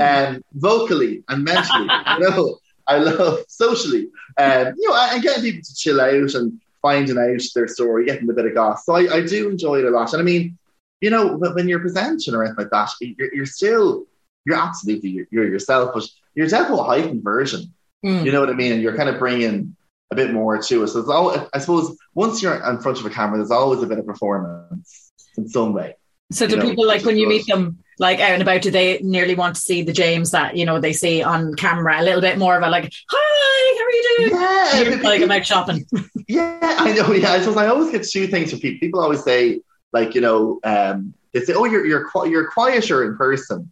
And 0.00 0.42
vocally 0.52 1.24
and 1.28 1.44
mentally, 1.44 1.84
you 1.84 2.30
know, 2.30 2.58
I 2.86 2.98
love 2.98 3.44
socially, 3.48 4.08
and 4.36 4.68
um, 4.68 4.74
you 4.76 4.88
know, 4.88 4.96
and 4.96 5.22
getting 5.22 5.42
people 5.42 5.62
to 5.62 5.74
chill 5.74 6.00
out 6.00 6.34
and 6.34 6.60
finding 6.82 7.16
out 7.16 7.40
their 7.54 7.68
story, 7.68 8.04
getting 8.04 8.28
a 8.28 8.32
bit 8.32 8.44
of 8.44 8.54
goss. 8.54 8.84
So 8.84 8.94
I, 8.94 9.16
I 9.16 9.20
do 9.24 9.48
enjoy 9.48 9.78
it 9.78 9.84
a 9.84 9.90
lot. 9.90 10.12
And 10.12 10.20
I 10.20 10.24
mean, 10.24 10.58
you 11.00 11.08
know, 11.08 11.36
when 11.36 11.68
you're 11.68 11.78
presenting 11.80 12.34
or 12.34 12.44
anything 12.44 12.58
like 12.58 12.70
that, 12.70 12.90
you're, 13.00 13.32
you're 13.32 13.46
still, 13.46 14.04
you're 14.44 14.58
absolutely 14.58 15.10
you're, 15.10 15.26
you're 15.30 15.48
yourself, 15.48 15.92
but 15.94 16.06
you're 16.34 16.48
definitely 16.48 16.80
a 16.80 16.84
heightened 16.84 17.22
version. 17.22 17.72
Mm. 18.04 18.24
You 18.24 18.32
know 18.32 18.40
what 18.40 18.50
I 18.50 18.54
mean? 18.54 18.72
And 18.72 18.82
you're 18.82 18.96
kind 18.96 19.08
of 19.08 19.18
bringing 19.18 19.76
a 20.10 20.14
bit 20.14 20.32
more 20.32 20.58
to 20.60 20.82
it. 20.82 20.88
So 20.88 21.00
it's 21.00 21.08
all, 21.08 21.48
I 21.54 21.58
suppose, 21.60 21.96
once 22.14 22.42
you're 22.42 22.54
in 22.54 22.80
front 22.80 22.98
of 22.98 23.06
a 23.06 23.10
camera, 23.10 23.38
there's 23.38 23.50
always 23.50 23.82
a 23.82 23.86
bit 23.86 23.98
of 23.98 24.06
performance 24.06 25.12
in 25.38 25.48
some 25.48 25.72
way. 25.72 25.94
So 26.30 26.46
do 26.46 26.56
know, 26.56 26.62
people 26.62 26.86
like 26.86 27.04
when 27.04 27.18
you 27.18 27.28
meet 27.28 27.46
them 27.46 27.78
like 27.98 28.20
out 28.20 28.32
and 28.32 28.42
about, 28.42 28.62
do 28.62 28.70
they 28.70 28.98
nearly 29.02 29.34
want 29.34 29.56
to 29.56 29.60
see 29.60 29.82
the 29.82 29.92
James 29.92 30.30
that, 30.30 30.56
you 30.56 30.64
know, 30.64 30.80
they 30.80 30.92
see 30.92 31.22
on 31.22 31.54
camera 31.54 32.00
a 32.00 32.02
little 32.02 32.20
bit 32.20 32.38
more 32.38 32.56
of 32.56 32.62
a 32.62 32.68
like, 32.68 32.92
hi, 33.10 33.78
how 33.78 33.84
are 33.84 33.90
you 33.90 34.16
doing? 34.16 34.40
Yeah. 34.40 35.02
Like 35.02 35.20
I'm 35.22 35.30
out 35.30 35.44
shopping. 35.44 35.86
yeah, 36.28 36.58
I 36.62 36.92
know. 36.92 37.12
Yeah. 37.12 37.32
I 37.32 37.64
I 37.64 37.66
always 37.68 37.90
get 37.90 38.08
two 38.08 38.26
things 38.26 38.50
from 38.50 38.60
people. 38.60 38.80
People 38.80 39.00
always 39.00 39.22
say, 39.22 39.60
like, 39.92 40.14
you 40.14 40.20
know, 40.20 40.60
um, 40.64 41.12
they 41.32 41.40
say, 41.40 41.54
oh, 41.54 41.64
you're, 41.64 41.84
you're, 41.86 42.08
you're 42.26 42.50
quieter 42.50 43.04
in 43.04 43.16
person. 43.16 43.70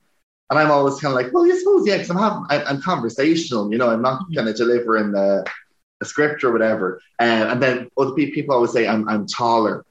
And 0.51 0.59
I'm 0.59 0.71
always 0.71 1.01
kind 1.01 1.13
of 1.13 1.23
like, 1.23 1.33
well, 1.33 1.51
I 1.51 1.57
suppose, 1.57 1.87
yeah, 1.87 1.97
because 1.97 2.11
I'm 2.11 2.19
having, 2.19 2.45
I, 2.51 2.65
I'm 2.65 2.83
conversational, 2.83 3.71
you 3.71 3.79
know, 3.79 3.89
I'm 3.89 4.03
not 4.03 4.25
kind 4.35 4.49
of 4.49 4.57
delivering 4.57 5.15
a, 5.15 5.45
a 6.01 6.05
script 6.05 6.43
or 6.43 6.53
whatever. 6.53 7.01
Uh, 7.21 7.49
and 7.51 7.63
then 7.63 7.89
other 7.97 8.13
people 8.13 8.55
always 8.55 8.73
say 8.73 8.89
I'm, 8.89 9.09
I'm 9.09 9.27
taller 9.27 9.85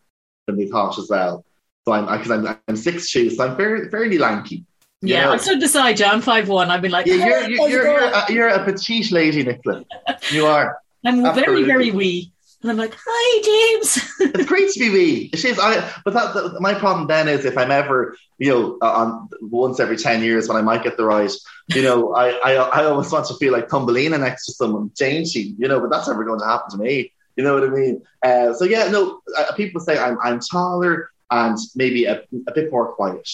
than 0.48 0.58
they 0.58 0.68
thought 0.68 1.00
as 1.00 1.10
well. 1.10 1.46
So 1.90 1.94
I'm 1.94 2.06
because 2.06 2.30
I'm 2.30 2.60
I'm 2.68 2.76
six 2.76 3.12
two, 3.12 3.32
so 3.32 3.48
I'm 3.48 3.58
fairly 3.58 3.90
fairly 3.90 4.20
lanky. 4.20 4.64
Yeah, 5.02 5.26
know? 5.26 5.32
I 5.32 5.38
stood 5.38 5.60
beside 5.60 6.00
you. 6.00 6.06
I'm 6.06 6.22
five 6.22 6.48
one. 6.48 6.70
I've 6.70 6.84
been 6.84 6.92
like, 6.92 7.08
yeah, 7.08 7.16
you're 7.16 7.50
you're 7.50 7.70
you're, 7.70 7.84
you're, 7.84 8.00
a, 8.00 8.26
you're 8.32 8.48
a 8.48 8.64
petite 8.64 9.12
lady, 9.12 9.42
Nicola. 9.42 9.84
You 10.30 10.46
are. 10.46 10.78
I'm 11.04 11.26
Absolutely. 11.26 11.64
very 11.64 11.66
very 11.66 11.92
wee. 11.92 12.32
And 12.62 12.70
I'm 12.70 12.78
like, 12.78 12.94
hi, 12.96 13.42
James. 13.42 14.12
it's 14.36 14.46
great 14.46 14.70
to 14.70 14.80
be 14.80 14.90
wee. 14.92 15.30
It 15.34 15.44
is. 15.44 15.58
I, 15.58 15.92
but 16.06 16.14
that, 16.14 16.36
the, 16.36 16.60
my 16.60 16.76
problem 16.76 17.08
then 17.08 17.28
is 17.28 17.44
if 17.46 17.58
I'm 17.58 17.72
ever, 17.72 18.16
you 18.38 18.52
know, 18.52 18.78
on 18.88 19.30
once 19.42 19.80
every 19.80 19.98
ten 19.98 20.22
years 20.22 20.48
when 20.48 20.58
I 20.58 20.62
might 20.62 20.84
get 20.84 20.96
the 20.96 21.06
right, 21.06 21.32
you 21.70 21.82
know, 21.82 22.14
I, 22.14 22.34
I, 22.34 22.54
I 22.54 22.86
almost 22.86 23.12
want 23.12 23.26
to 23.30 23.34
feel 23.38 23.52
like 23.52 23.68
Thumbelina 23.68 24.20
next 24.20 24.46
to 24.46 24.52
someone, 24.52 24.92
dainty, 24.96 25.56
you 25.58 25.68
know, 25.68 25.80
but 25.80 25.90
that's 25.90 26.08
never 26.08 26.24
going 26.24 26.40
to 26.40 26.46
happen 26.46 26.70
to 26.70 26.78
me. 26.78 27.14
You 27.36 27.44
know 27.44 27.56
what 27.56 27.64
I 27.64 27.70
mean? 27.70 28.04
Uh, 28.24 28.54
so 28.54 28.66
yeah, 28.66 28.90
no. 28.90 29.22
Uh, 29.36 29.54
people 29.54 29.82
say 29.82 29.98
I'm 29.98 30.20
I'm 30.22 30.40
taller 30.40 31.10
and 31.32 31.58
maybe 31.76 32.06
a, 32.06 32.24
a 32.48 32.54
bit 32.54 32.72
more 32.72 32.94
quiet, 32.94 33.28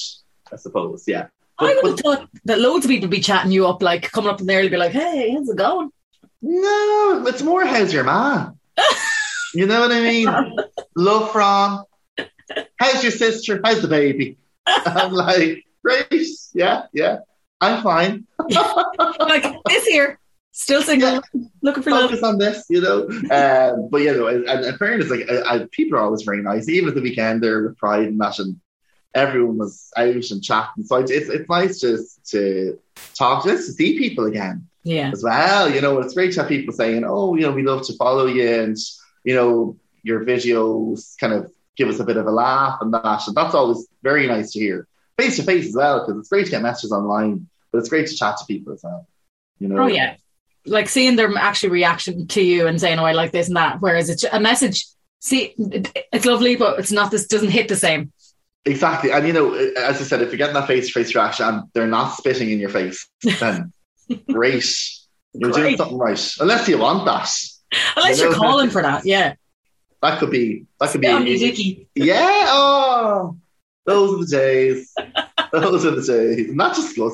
I 0.52 0.58
suppose. 0.58 1.04
Yeah. 1.08 1.28
But, 1.58 1.66
I 1.66 1.80
would 1.82 1.92
have 1.92 2.00
thought 2.00 2.30
that 2.46 2.60
loads 2.60 2.86
of 2.86 2.90
people 2.90 3.08
would 3.08 3.16
be 3.16 3.22
chatting 3.22 3.52
you 3.52 3.68
up, 3.68 3.82
like 3.82 4.12
coming 4.12 4.30
up 4.30 4.42
in 4.42 4.48
there 4.48 4.60
and 4.60 4.70
be 4.70 4.78
like, 4.78 4.92
"Hey, 4.92 5.32
how's 5.32 5.48
it 5.48 5.56
going?" 5.56 5.90
No, 6.42 7.24
it's 7.28 7.42
more 7.42 7.66
how's 7.66 7.94
your 7.94 8.04
man. 8.04 8.60
you 9.54 9.66
know 9.66 9.80
what 9.80 9.92
I 9.92 10.02
mean? 10.02 10.28
Love 10.96 11.32
from. 11.32 11.86
How's 12.78 13.04
your 13.04 13.12
sister? 13.12 13.62
How's 13.64 13.82
the 13.82 13.88
baby? 13.88 14.38
I'm 14.68 15.12
like, 15.14 15.64
great, 15.84 16.28
yeah, 16.54 16.84
yeah, 16.94 17.20
I'm 17.62 17.84
fine. 17.84 18.28
like 19.20 19.46
this 19.68 19.86
here. 19.86 20.20
Still 20.58 20.82
single, 20.82 21.22
yeah. 21.34 21.42
looking 21.62 21.84
for 21.84 21.90
focus 21.90 22.22
love. 22.22 22.36
on 22.36 22.38
this, 22.40 22.64
you 22.70 22.80
know. 22.80 23.02
Um, 23.30 23.90
but 23.92 23.98
you 24.02 24.16
know, 24.16 24.28
and, 24.28 24.46
and 24.48 24.78
fairness, 24.78 25.10
like 25.10 25.30
I, 25.30 25.42
I, 25.42 25.68
people 25.70 26.00
are 26.00 26.02
always 26.02 26.22
very 26.22 26.42
nice. 26.42 26.70
Even 26.70 26.88
at 26.88 26.96
the 26.96 27.02
weekend, 27.02 27.44
there 27.44 27.62
with 27.62 27.78
Pride 27.78 28.08
and 28.08 28.22
that, 28.22 28.40
and 28.40 28.62
everyone 29.14 29.58
was 29.58 29.92
out 29.98 30.08
and 30.08 30.42
chatting. 30.42 30.86
So 30.86 30.96
it's 30.96 31.12
it's 31.12 31.50
nice 31.50 31.82
to 31.82 32.02
to 32.30 32.80
talk 33.16 33.44
to, 33.44 33.50
to 33.50 33.62
see 33.62 34.00
people 34.00 34.28
again. 34.28 34.66
Yeah, 34.84 35.12
as 35.12 35.26
well. 35.26 35.70
You 35.70 35.82
know, 35.82 36.00
it's 36.00 36.14
great 36.14 36.32
to 36.36 36.40
have 36.40 36.48
people 36.48 36.74
saying, 36.74 37.04
"Oh, 37.06 37.36
you 37.36 37.42
know, 37.42 37.52
we 37.52 37.64
love 37.64 37.86
to 37.88 37.98
follow 37.98 38.26
you," 38.26 38.48
and 38.48 38.78
you 39.26 39.36
know, 39.36 39.78
your 40.04 40.24
videos 40.24 41.18
kind 41.20 41.34
of 41.34 41.52
give 41.76 41.90
us 41.90 42.00
a 42.00 42.06
bit 42.06 42.16
of 42.16 42.28
a 42.28 42.32
laugh 42.32 42.78
and 42.80 42.94
that, 42.94 43.28
and 43.28 43.36
that's 43.36 43.56
always 43.56 43.90
very 44.04 44.26
nice 44.26 44.54
to 44.54 44.60
hear 44.60 44.88
face 45.18 45.36
to 45.36 45.44
face 45.44 45.68
as 45.68 45.76
well 45.76 46.00
because 46.00 46.18
it's 46.18 46.30
great 46.30 46.46
to 46.46 46.52
get 46.52 46.62
messages 46.62 46.94
online, 46.94 47.46
but 47.74 47.80
it's 47.80 47.90
great 47.90 48.08
to 48.08 48.16
chat 48.16 48.38
to 48.38 48.46
people 48.46 48.72
as 48.72 48.84
well. 48.86 49.06
You 49.60 49.68
know. 49.68 49.80
Oh 49.80 49.88
yeah 49.88 50.16
like 50.66 50.90
seeing 50.90 51.16
them 51.16 51.38
actually 51.38 51.70
reaction 51.70 52.28
to 52.28 52.42
you 52.42 52.68
and 52.68 52.80
saying, 52.80 53.00
"Oh, 53.00 53.06
I 53.06 53.14
like 53.14 53.32
this 53.32 53.48
and 53.48 53.58
that," 53.58 53.82
whereas 53.82 54.10
it's 54.10 54.24
a 54.24 54.40
message. 54.40 54.86
See, 55.20 55.54
it's 55.58 56.26
lovely, 56.26 56.56
but 56.56 56.80
it's 56.80 56.92
not. 56.92 57.12
This 57.12 57.28
doesn't 57.28 57.50
hit 57.50 57.68
the 57.68 57.76
same. 57.76 58.12
Exactly, 58.66 59.12
and 59.12 59.28
you 59.28 59.34
know, 59.34 59.54
as 59.54 60.02
I 60.02 60.04
said, 60.04 60.22
if 60.22 60.30
you're 60.30 60.38
getting 60.38 60.56
that 60.56 60.68
face-to-face 60.68 61.14
reaction 61.14 61.46
and 61.46 61.64
they're 61.74 61.88
not 61.88 62.16
spitting 62.16 62.50
in 62.50 62.60
your 62.60 62.70
face, 62.70 63.08
then 63.40 63.72
great, 64.30 64.66
you're 65.34 65.52
great. 65.52 65.62
doing 65.62 65.78
something 65.78 65.98
right. 65.98 66.34
Unless 66.40 66.68
you 66.68 66.80
want 66.80 67.06
that. 67.06 67.30
Unless 67.96 68.20
you 68.20 68.32
are 68.32 68.34
calling 68.34 68.70
for 68.70 68.82
that, 68.82 69.06
yeah. 69.06 69.36
That 70.02 70.20
could 70.20 70.32
be. 70.32 70.66
That 70.80 70.92
could 70.92 71.04
Spit 71.04 71.56
be. 71.56 71.88
Yeah. 71.96 72.46
Oh, 72.48 73.38
those 73.86 74.14
are 74.14 74.26
the 74.26 74.38
days. 74.38 74.94
those 75.52 75.86
are 75.86 75.92
the 75.92 76.02
days. 76.02 76.54
Not 76.54 76.76
just 76.76 76.98
you, 76.98 77.12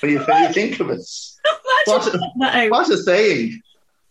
when 0.00 0.10
you 0.10 0.24
think 0.52 0.80
of 0.80 0.90
it. 0.90 1.00
What, 1.86 2.70
what 2.70 2.90
a 2.90 2.96
saying. 2.98 3.60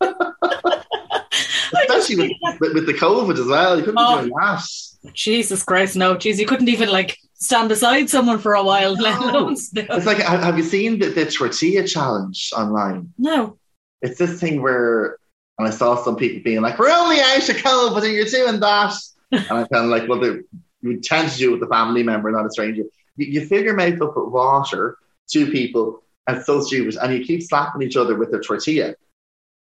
Especially 1.72 2.16
with, 2.16 2.32
with, 2.60 2.74
with, 2.74 2.86
the 2.86 2.94
COVID 2.94 3.38
as 3.38 3.46
well. 3.46 3.76
You 3.76 3.84
couldn't 3.84 3.98
oh, 3.98 4.22
be 4.22 4.28
doing 4.28 4.34
that. 4.40 4.66
Jesus 5.12 5.62
Christ, 5.62 5.96
no. 5.96 6.14
Jeez, 6.14 6.38
you 6.38 6.46
couldn't 6.46 6.68
even 6.68 6.88
like 6.88 7.18
stand 7.34 7.68
beside 7.68 8.08
someone 8.08 8.38
for 8.38 8.54
a 8.54 8.62
while, 8.62 8.92
let 8.92 9.18
alone 9.18 9.52
It's 9.74 10.06
like, 10.06 10.18
have 10.18 10.56
you 10.56 10.64
seen 10.64 10.98
the, 10.98 11.08
the 11.08 11.26
tortilla 11.26 11.86
challenge 11.86 12.52
online? 12.56 13.12
No. 13.18 13.58
It's 14.02 14.18
this 14.18 14.40
thing 14.40 14.62
where, 14.62 15.18
and 15.58 15.68
I 15.68 15.70
saw 15.70 15.96
some 15.96 16.16
people 16.16 16.42
being 16.42 16.62
like, 16.62 16.78
we're 16.78 16.90
only 16.90 17.20
out 17.20 17.48
of 17.48 17.56
COVID 17.56 18.04
and 18.04 18.12
you're 18.12 18.24
doing 18.24 18.60
that. 18.60 18.94
and 19.32 19.46
I'm 19.50 19.66
kind 19.66 19.84
of 19.84 19.90
like, 19.90 20.08
well, 20.08 20.20
they, 20.20 20.40
you 20.82 21.00
tend 21.00 21.30
to 21.30 21.38
do 21.38 21.50
it 21.50 21.60
with 21.60 21.68
a 21.68 21.72
family 21.72 22.02
member, 22.02 22.30
not 22.30 22.46
a 22.46 22.50
stranger. 22.50 22.84
You, 23.16 23.26
you 23.26 23.46
fill 23.46 23.62
your 23.62 23.74
mouth 23.74 24.00
up 24.00 24.16
with 24.16 24.28
water, 24.28 24.98
two 25.28 25.50
people, 25.50 26.02
and 26.26 26.42
so 26.44 26.60
stupid. 26.60 26.96
And 26.96 27.12
you 27.12 27.24
keep 27.24 27.42
slapping 27.42 27.82
each 27.82 27.96
other 27.96 28.14
with 28.14 28.32
a 28.34 28.40
tortilla. 28.40 28.94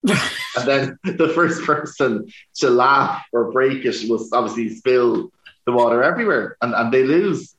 and 0.08 0.66
then 0.66 0.98
the 1.04 1.30
first 1.34 1.62
person 1.64 2.30
to 2.56 2.70
laugh 2.70 3.22
or 3.32 3.52
break 3.52 3.84
it 3.84 4.08
will 4.08 4.24
obviously 4.32 4.70
spill 4.70 5.30
the 5.66 5.72
water 5.72 6.02
everywhere 6.02 6.56
and, 6.62 6.74
and 6.74 6.92
they 6.92 7.02
lose. 7.02 7.54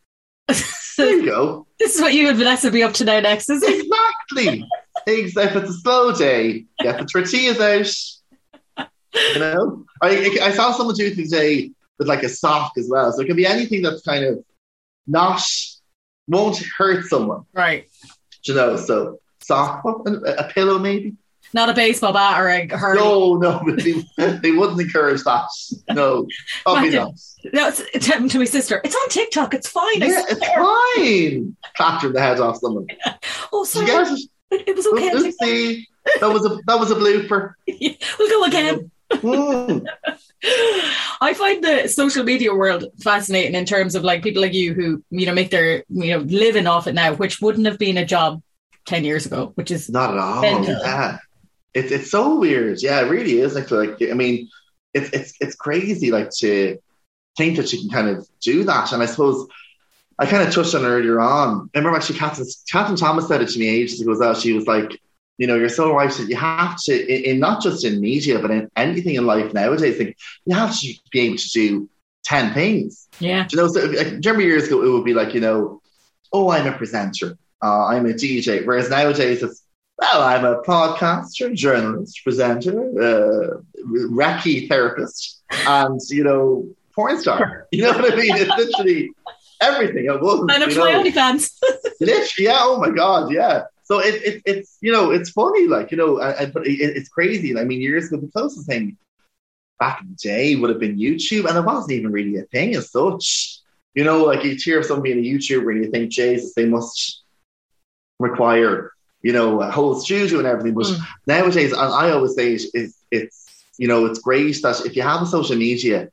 there 0.98 1.18
you 1.18 1.26
go. 1.26 1.68
This 1.80 1.96
is 1.96 2.02
what 2.02 2.14
you 2.14 2.28
and 2.30 2.38
Vanessa 2.38 2.72
be 2.72 2.84
up 2.84 2.94
to 2.94 3.06
now 3.06 3.20
next, 3.20 3.50
is 3.50 3.62
it? 3.64 3.86
Exactly. 3.86 4.68
If 5.08 5.56
it's 5.56 5.70
a 5.70 5.74
slow 5.74 6.14
day, 6.14 6.66
get 6.80 7.00
the 7.00 7.06
tortillas 7.06 8.22
out. 8.78 8.88
You 9.14 9.40
know? 9.40 9.86
I, 10.02 10.38
I 10.42 10.52
saw 10.52 10.72
someone 10.72 10.96
do 10.96 11.08
it 11.08 11.16
today 11.16 11.72
with 12.00 12.08
like 12.08 12.24
a 12.24 12.30
sock 12.30 12.74
as 12.78 12.88
well. 12.90 13.12
So 13.12 13.22
it 13.22 13.28
can 13.28 13.36
be 13.36 13.46
anything 13.46 13.84
that's 13.84 14.02
kind 14.02 14.26
of 14.26 14.44
not, 15.08 15.42
won't 16.28 16.62
hurt 16.78 17.06
someone. 17.06 17.46
Right 17.54 17.88
you 18.44 18.54
know, 18.54 18.76
so 18.76 19.20
sock, 19.42 19.84
a, 19.86 20.12
a 20.12 20.44
pillow 20.54 20.80
maybe. 20.80 21.16
Not 21.54 21.70
a 21.70 21.74
baseball 21.74 22.14
bat 22.14 22.40
or 22.40 22.48
a 22.48 22.68
hurley. 22.78 23.00
No, 23.00 23.34
no, 23.36 23.76
they, 23.76 23.94
they 24.38 24.52
wouldn't 24.52 24.80
encourage 24.80 25.24
that. 25.24 25.48
No, 25.90 26.28
Imagine. 26.66 26.94
not. 26.94 27.14
No, 27.54 27.68
it's, 27.68 27.82
it's 27.94 28.06
happened 28.06 28.32
to 28.32 28.40
my 28.40 28.46
sister. 28.46 28.80
It's 28.84 28.96
on 28.96 29.10
TikTok. 29.10 29.54
It's 29.54 29.68
fine. 29.68 30.00
Yeah, 30.00 30.24
it's 30.30 30.46
fine. 30.48 31.58
Clattering 31.76 32.14
the 32.14 32.22
head 32.22 32.40
off 32.40 32.58
someone. 32.58 32.88
Oh, 33.52 33.66
sorry. 33.66 33.88
it? 33.90 34.30
It, 34.52 34.68
it 34.70 34.76
was 34.76 34.88
okay. 34.88 35.10
Oopsie. 35.12 35.86
That 36.20 36.30
was 36.30 36.46
a 36.46 36.58
that 36.68 36.80
was 36.80 36.92
a 36.92 36.96
blooper. 36.96 37.54
we'll 37.68 38.30
go 38.30 38.44
again. 38.46 38.92
Mm. 39.12 39.86
I 41.22 41.34
find 41.36 41.64
the 41.64 41.88
social 41.88 42.24
media 42.24 42.54
world 42.54 42.86
fascinating 43.04 43.56
in 43.56 43.66
terms 43.66 43.96
of 43.96 44.04
like 44.04 44.24
people 44.24 44.42
like 44.42 44.54
you 44.54 44.74
who 44.74 45.04
you 45.12 45.26
know 45.26 45.34
make 45.34 45.52
their 45.52 45.84
you 45.90 46.12
know 46.12 46.20
living 46.20 46.68
off 46.68 46.88
it 46.88 46.94
now, 46.94 47.14
which 47.14 47.42
wouldn't 47.42 47.68
have 47.68 47.78
been 47.78 47.98
a 47.98 48.06
job 48.06 48.42
ten 48.86 49.04
years 49.04 49.26
ago. 49.26 49.52
Which 49.56 49.72
is 49.72 49.90
Not 49.90 50.12
at 50.12 50.18
all. 50.18 50.44
Yeah, 50.44 51.18
it's 51.74 51.92
it's 51.92 52.12
so 52.12 52.40
weird. 52.40 52.82
Yeah, 52.82 53.02
it 53.02 53.10
really 53.10 53.40
is. 53.40 53.56
Like, 53.56 53.70
like 53.70 54.02
I 54.02 54.14
mean, 54.14 54.50
it's 54.94 55.10
it's 55.12 55.34
it's 55.40 55.56
crazy. 55.56 56.12
Like 56.12 56.32
to 56.40 56.80
think 57.38 57.58
that 57.58 57.72
you 57.72 57.80
can 57.80 57.90
kind 57.90 58.10
of 58.10 58.28
do 58.42 58.64
that. 58.66 58.92
And 58.92 59.02
I 59.02 59.06
suppose 59.06 59.48
I 60.20 60.26
kind 60.26 60.48
of 60.48 60.54
touched 60.54 60.76
on 60.76 60.86
earlier 60.86 61.20
on. 61.20 61.70
I 61.74 61.80
remember 61.80 61.98
actually 61.98 62.20
Kathryn, 62.20 62.48
Kathryn 62.72 62.98
Thomas 62.98 63.28
said 63.28 63.42
it 63.42 63.50
to 63.50 63.60
me 63.60 63.68
ages 63.68 64.02
ago. 64.02 64.12
as 64.12 64.20
well. 64.20 64.36
She 64.36 64.54
was 64.54 64.68
like, 64.68 65.00
you 65.42 65.48
know, 65.48 65.56
you're 65.56 65.70
so 65.70 65.92
right 65.92 66.12
that 66.12 66.30
you 66.30 66.36
have 66.36 66.80
to, 66.84 66.94
in, 66.94 67.32
in 67.32 67.40
not 67.40 67.64
just 67.64 67.84
in 67.84 68.00
media, 68.00 68.38
but 68.38 68.52
in 68.52 68.70
anything 68.76 69.16
in 69.16 69.26
life 69.26 69.52
nowadays, 69.56 69.98
like, 69.98 70.16
you 70.46 70.56
have 70.56 70.80
to 70.80 70.94
be 71.12 71.22
able 71.22 71.38
to 71.38 71.50
do 71.50 71.90
ten 72.24 72.54
things. 72.54 73.08
yeah. 73.20 73.48
Do 73.48 73.58
you 73.58 73.64
know, 73.64 73.68
so, 73.68 73.80
like, 73.86 74.12
remember 74.24 74.44
years 74.44 74.68
ago, 74.68 74.84
it 74.84 74.90
would 74.90 75.04
be 75.04 75.16
like, 75.16 75.34
you 75.34 75.42
know, 75.42 75.82
oh, 76.32 76.52
I'm 76.52 76.68
a 76.68 76.78
presenter, 76.78 77.40
uh, 77.64 77.86
I'm 77.88 78.06
a 78.06 78.14
DJ. 78.14 78.64
Whereas 78.68 78.92
nowadays, 78.92 79.42
it's, 79.42 79.64
well, 79.98 80.22
I'm 80.22 80.46
a 80.46 80.62
podcaster, 80.62 81.56
journalist, 81.56 82.22
presenter, 82.24 82.78
uh, 83.02 83.62
Reiki 84.22 84.70
therapist, 84.70 85.42
and, 85.66 86.00
you 86.10 86.24
know, 86.24 86.70
porn 86.94 87.20
star. 87.20 87.66
You 87.72 87.82
know 87.82 87.94
what 87.94 88.14
I 88.14 88.16
mean? 88.16 88.36
It's 88.36 88.56
literally 88.58 89.10
everything 89.60 90.06
at 90.06 90.22
once. 90.22 90.54
And 90.54 90.64
I'm 90.64 90.70
my 90.70 90.92
know? 90.92 91.04
OnlyFans. 91.04 91.52
Literally, 92.00 92.30
yeah. 92.38 92.60
Oh 92.62 92.78
my 92.78 92.92
god, 92.92 93.32
yeah. 93.32 93.64
So 93.92 94.00
it, 94.00 94.16
it 94.24 94.42
it's 94.46 94.78
you 94.82 94.92
know 94.94 95.12
it's 95.12 95.32
funny, 95.32 95.68
like 95.68 95.92
you 95.92 95.98
know, 95.98 96.20
and, 96.20 96.36
and- 96.40 96.54
but 96.54 96.66
it, 96.66 96.80
it's 96.80 97.10
crazy. 97.10 97.58
I 97.60 97.66
mean, 97.66 97.82
years 97.82 98.08
ago, 98.08 98.22
the 98.22 98.32
closest 98.32 98.66
thing 98.68 98.98
back 99.80 100.00
in 100.02 100.10
the 100.12 100.16
day 100.16 100.56
would 100.56 100.70
have 100.70 100.80
been 100.80 100.98
YouTube, 100.98 101.46
and 101.46 101.58
it 101.58 101.66
wasn't 101.66 101.92
even 101.94 102.12
really 102.12 102.38
a 102.38 102.44
thing 102.44 102.76
as 102.76 102.92
such. 102.92 103.58
You 103.94 104.06
know, 104.06 104.24
like 104.24 104.46
you 104.46 104.56
hear 104.56 104.80
of 104.80 104.86
someone 104.86 105.04
being 105.04 105.20
a 105.20 105.30
YouTuber, 105.30 105.72
and 105.74 105.84
you 105.84 105.92
think, 105.92 106.10
Jesus, 106.12 106.54
they 106.56 106.66
must 106.66 107.22
require 108.20 108.94
you 109.24 109.34
know 109.34 109.62
a 109.62 109.70
whole 109.70 109.96
studio 110.00 110.40
and 110.40 110.48
everything. 110.48 110.74
But 110.74 110.86
Mm. 110.86 111.00
nowadays, 111.28 111.72
and 111.74 111.82
I 111.82 112.12
always 112.12 112.36
say, 112.36 112.54
it, 112.54 112.64
it's 112.74 112.96
it's 113.12 113.66
you 113.78 113.88
know 113.90 114.06
it's 114.06 114.20
great 114.20 114.62
that 114.62 114.86
if 114.86 114.96
you 114.96 115.02
have 115.02 115.22
a 115.22 115.26
social 115.26 115.58
media, 115.58 116.10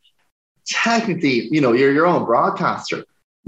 technically, 0.67 1.49
you 1.55 1.61
know, 1.61 1.73
you're 1.73 1.93
your 1.93 2.07
own 2.07 2.25
broadcaster. 2.25 3.05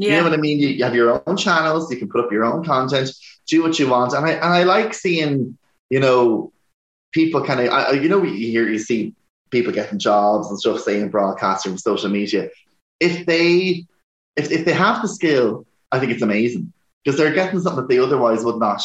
You 0.09 0.17
know 0.17 0.25
what 0.25 0.33
I 0.33 0.39
mean? 0.39 0.59
You, 0.59 0.69
you 0.69 0.85
have 0.85 0.95
your 0.95 1.23
own 1.27 1.37
channels. 1.37 1.91
You 1.91 1.99
can 1.99 2.09
put 2.09 2.25
up 2.25 2.33
your 2.33 2.45
own 2.45 2.65
content, 2.65 3.11
do 3.47 3.63
what 3.63 3.79
you 3.79 3.89
want, 3.89 4.15
and 4.15 4.25
I 4.25 4.31
and 4.33 4.45
I 4.45 4.63
like 4.63 4.95
seeing 4.95 5.59
you 5.91 6.01
know 6.01 6.53
people 7.13 7.45
kind 7.45 7.61
of 7.61 8.03
you 8.03 8.09
know 8.09 8.23
you 8.23 8.51
hear 8.51 8.69
you 8.69 8.79
see 8.79 9.15
people 9.51 9.73
getting 9.73 9.99
jobs 9.99 10.49
and 10.49 10.59
stuff 10.59 10.81
saying 10.81 11.11
broadcasting 11.11 11.73
from 11.73 11.79
social 11.79 12.09
media. 12.09 12.49
If 12.99 13.27
they 13.27 13.87
if 14.37 14.51
if 14.51 14.65
they 14.65 14.73
have 14.73 15.03
the 15.03 15.09
skill, 15.09 15.67
I 15.93 15.99
think 15.99 16.13
it's 16.13 16.23
amazing 16.23 16.73
because 17.05 17.19
they're 17.19 17.35
getting 17.35 17.61
something 17.61 17.83
that 17.83 17.89
they 17.89 17.99
otherwise 17.99 18.43
would 18.43 18.59
not 18.59 18.83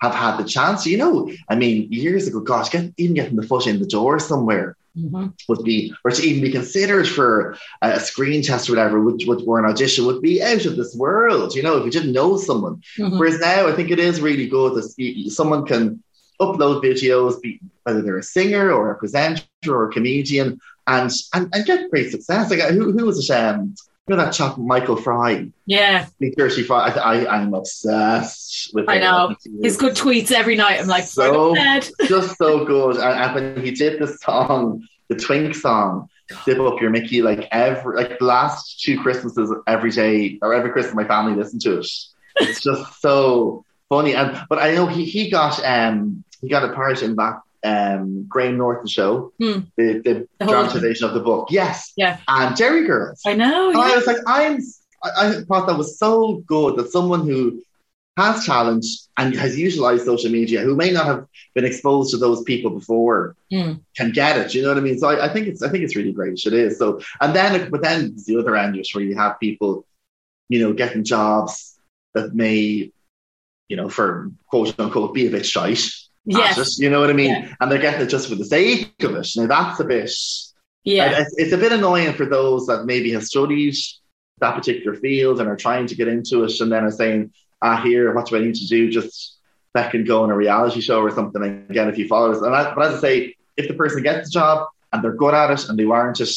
have 0.00 0.14
had 0.14 0.38
the 0.38 0.44
chance. 0.44 0.86
You 0.86 0.96
know, 0.96 1.30
I 1.50 1.56
mean, 1.56 1.92
years 1.92 2.26
ago, 2.26 2.40
gosh, 2.40 2.70
get, 2.70 2.92
even 2.96 3.14
getting 3.14 3.36
the 3.36 3.46
foot 3.46 3.66
in 3.66 3.80
the 3.80 3.86
door 3.86 4.18
somewhere 4.18 4.77
Mhm. 4.96 5.32
would 5.48 5.62
be, 5.64 5.92
or 6.04 6.10
to 6.10 6.22
even 6.22 6.42
be 6.42 6.50
considered 6.50 7.06
for 7.08 7.56
a 7.82 8.00
screen 8.00 8.42
test 8.42 8.68
or 8.68 8.72
whatever, 8.72 9.00
would, 9.00 9.22
would, 9.26 9.42
or 9.46 9.58
an 9.58 9.70
audition 9.70 10.06
would 10.06 10.20
be 10.22 10.42
out 10.42 10.64
of 10.66 10.76
this 10.76 10.94
world, 10.94 11.54
you 11.54 11.62
know, 11.62 11.76
if 11.76 11.84
you 11.84 11.90
didn't 11.90 12.12
know 12.12 12.36
someone. 12.36 12.82
Mhm. 12.98 13.18
Whereas 13.18 13.38
now 13.38 13.68
I 13.68 13.72
think 13.72 13.90
it 13.90 13.98
is 13.98 14.20
really 14.20 14.48
good 14.48 14.74
that 14.74 15.30
someone 15.30 15.64
can 15.66 16.02
upload 16.40 16.82
videos, 16.82 17.40
be, 17.40 17.60
whether 17.84 18.02
they're 18.02 18.18
a 18.18 18.22
singer 18.22 18.70
or 18.72 18.90
a 18.90 18.98
presenter 18.98 19.42
or 19.68 19.88
a 19.88 19.92
comedian, 19.92 20.60
and 20.86 21.10
and, 21.34 21.48
and 21.52 21.66
get 21.66 21.90
great 21.90 22.10
success. 22.10 22.50
Like 22.50 22.60
who, 22.60 22.92
who 22.92 23.04
was 23.06 23.18
it? 23.28 23.32
Um, 23.34 23.74
you 24.08 24.16
know 24.16 24.24
that 24.24 24.32
chap 24.32 24.56
Michael 24.58 24.96
Fry, 24.96 25.48
Yeah. 25.66 26.06
Big 26.18 26.34
Thirty 26.36 26.62
Five. 26.62 26.96
I, 26.96 27.24
I 27.24 27.36
I'm 27.36 27.52
obsessed 27.54 28.70
with. 28.74 28.88
I 28.88 28.98
know. 28.98 29.34
His 29.62 29.76
good 29.76 29.94
tweets 29.94 30.30
every 30.32 30.56
night. 30.56 30.80
I'm 30.80 30.86
like, 30.86 31.04
So- 31.04 31.54
just 32.06 32.36
so 32.38 32.64
good. 32.64 32.96
And, 32.96 33.04
and 33.04 33.34
when 33.56 33.64
he 33.64 33.70
did 33.72 34.00
the 34.00 34.06
song, 34.08 34.86
the 35.08 35.16
Twink 35.16 35.54
song, 35.54 36.08
"Zip 36.44 36.58
Up 36.58 36.80
Your 36.80 36.90
Mickey," 36.90 37.22
like 37.22 37.48
every 37.50 37.96
like 37.96 38.18
the 38.18 38.24
last 38.24 38.80
two 38.82 39.00
Christmases, 39.00 39.52
every 39.66 39.90
day 39.90 40.38
or 40.42 40.54
every 40.54 40.70
Christmas, 40.70 40.94
my 40.94 41.04
family 41.04 41.34
listened 41.36 41.62
to 41.62 41.78
it. 41.78 41.86
It's 42.36 42.60
just 42.62 43.00
so 43.00 43.64
funny. 43.88 44.14
And 44.14 44.40
but 44.48 44.58
I 44.58 44.74
know 44.74 44.86
he 44.86 45.04
he 45.04 45.30
got 45.30 45.62
um 45.64 46.24
he 46.40 46.48
got 46.48 46.68
a 46.68 46.72
part 46.72 47.02
in 47.02 47.16
that 47.16 47.40
um 47.64 48.24
Graham 48.28 48.56
Norton 48.56 48.86
show, 48.86 49.32
Hmm. 49.40 49.60
the 49.76 50.00
the 50.04 50.28
The 50.38 50.46
dramatization 50.46 51.08
of 51.08 51.14
the 51.14 51.20
book. 51.20 51.48
Yes, 51.50 51.92
Yeah. 51.96 52.18
and 52.28 52.56
Jerry 52.56 52.86
Girls. 52.86 53.20
I 53.26 53.34
know. 53.34 53.70
And 53.70 53.78
I 53.78 53.96
was 53.96 54.06
like, 54.06 54.18
I'm. 54.26 54.60
I, 55.02 55.10
I 55.28 55.32
thought 55.42 55.66
that 55.68 55.78
was 55.78 55.98
so 55.98 56.42
good 56.46 56.76
that 56.76 56.90
someone 56.90 57.26
who 57.26 57.62
has 58.16 58.44
challenged 58.44 59.06
and 59.16 59.32
has 59.36 59.56
utilized 59.56 60.04
social 60.04 60.28
media, 60.30 60.60
who 60.62 60.74
may 60.74 60.90
not 60.90 61.06
have 61.06 61.24
been 61.54 61.64
exposed 61.64 62.10
to 62.10 62.16
those 62.16 62.42
people 62.42 62.70
before, 62.70 63.36
Mm. 63.52 63.80
can 63.96 64.10
get 64.12 64.36
it. 64.36 64.54
You 64.54 64.62
know 64.62 64.68
what 64.68 64.76
I 64.76 64.80
mean? 64.80 64.98
So 64.98 65.08
I, 65.08 65.26
I 65.26 65.32
think 65.32 65.46
it's. 65.46 65.62
I 65.62 65.68
think 65.68 65.84
it's 65.84 65.96
really 65.96 66.12
great. 66.12 66.38
It 66.44 66.52
is. 66.52 66.78
So 66.78 67.00
and 67.20 67.34
then, 67.34 67.70
but 67.70 67.82
then 67.82 68.16
the 68.26 68.38
other 68.38 68.56
end, 68.56 68.76
is 68.76 68.92
where 68.94 69.04
you 69.04 69.14
have 69.16 69.38
people, 69.40 69.86
you 70.48 70.60
know, 70.60 70.72
getting 70.72 71.04
jobs 71.04 71.78
that 72.14 72.34
may, 72.34 72.90
you 73.68 73.76
know, 73.76 73.88
for 73.88 74.30
quote 74.48 74.78
unquote, 74.78 75.14
be 75.14 75.26
a 75.26 75.30
bit 75.30 75.46
shite. 75.46 75.88
Yes. 76.36 76.58
it, 76.58 76.82
you 76.82 76.90
know 76.90 77.00
what 77.00 77.10
I 77.10 77.14
mean? 77.14 77.30
Yeah. 77.30 77.54
And 77.60 77.70
they're 77.70 77.78
getting 77.78 78.02
it 78.02 78.10
just 78.10 78.28
for 78.28 78.34
the 78.34 78.44
sake 78.44 79.02
of 79.02 79.14
it. 79.14 79.28
Now 79.36 79.46
that's 79.46 79.80
a 79.80 79.84
bit. 79.84 80.10
Yeah. 80.84 81.20
It's, 81.20 81.34
it's 81.36 81.52
a 81.52 81.58
bit 81.58 81.72
annoying 81.72 82.12
for 82.14 82.26
those 82.26 82.66
that 82.66 82.84
maybe 82.84 83.12
have 83.12 83.24
studied 83.24 83.74
that 84.40 84.54
particular 84.54 84.96
field 84.96 85.40
and 85.40 85.48
are 85.48 85.56
trying 85.56 85.86
to 85.86 85.94
get 85.94 86.08
into 86.08 86.44
it 86.44 86.60
and 86.60 86.70
then 86.70 86.84
are 86.84 86.90
saying, 86.90 87.32
ah, 87.62 87.80
here, 87.82 88.14
what 88.14 88.26
do 88.26 88.36
I 88.36 88.40
need 88.40 88.54
to 88.56 88.66
do? 88.66 88.90
Just 88.90 89.38
back 89.74 89.94
and 89.94 90.06
go 90.06 90.22
on 90.22 90.30
a 90.30 90.36
reality 90.36 90.80
show 90.80 91.00
or 91.00 91.10
something 91.10 91.42
and 91.42 91.68
get 91.68 91.88
a 91.88 91.92
few 91.92 92.06
followers. 92.06 92.42
And 92.42 92.54
I, 92.54 92.74
but 92.74 92.86
as 92.86 92.94
I 92.96 93.00
say, 93.00 93.36
if 93.56 93.68
the 93.68 93.74
person 93.74 94.02
gets 94.02 94.28
the 94.28 94.32
job 94.32 94.68
and 94.92 95.02
they're 95.02 95.14
good 95.14 95.34
at 95.34 95.50
it 95.50 95.68
and 95.68 95.78
they 95.78 95.84
warrant 95.84 96.20
it, 96.20 96.30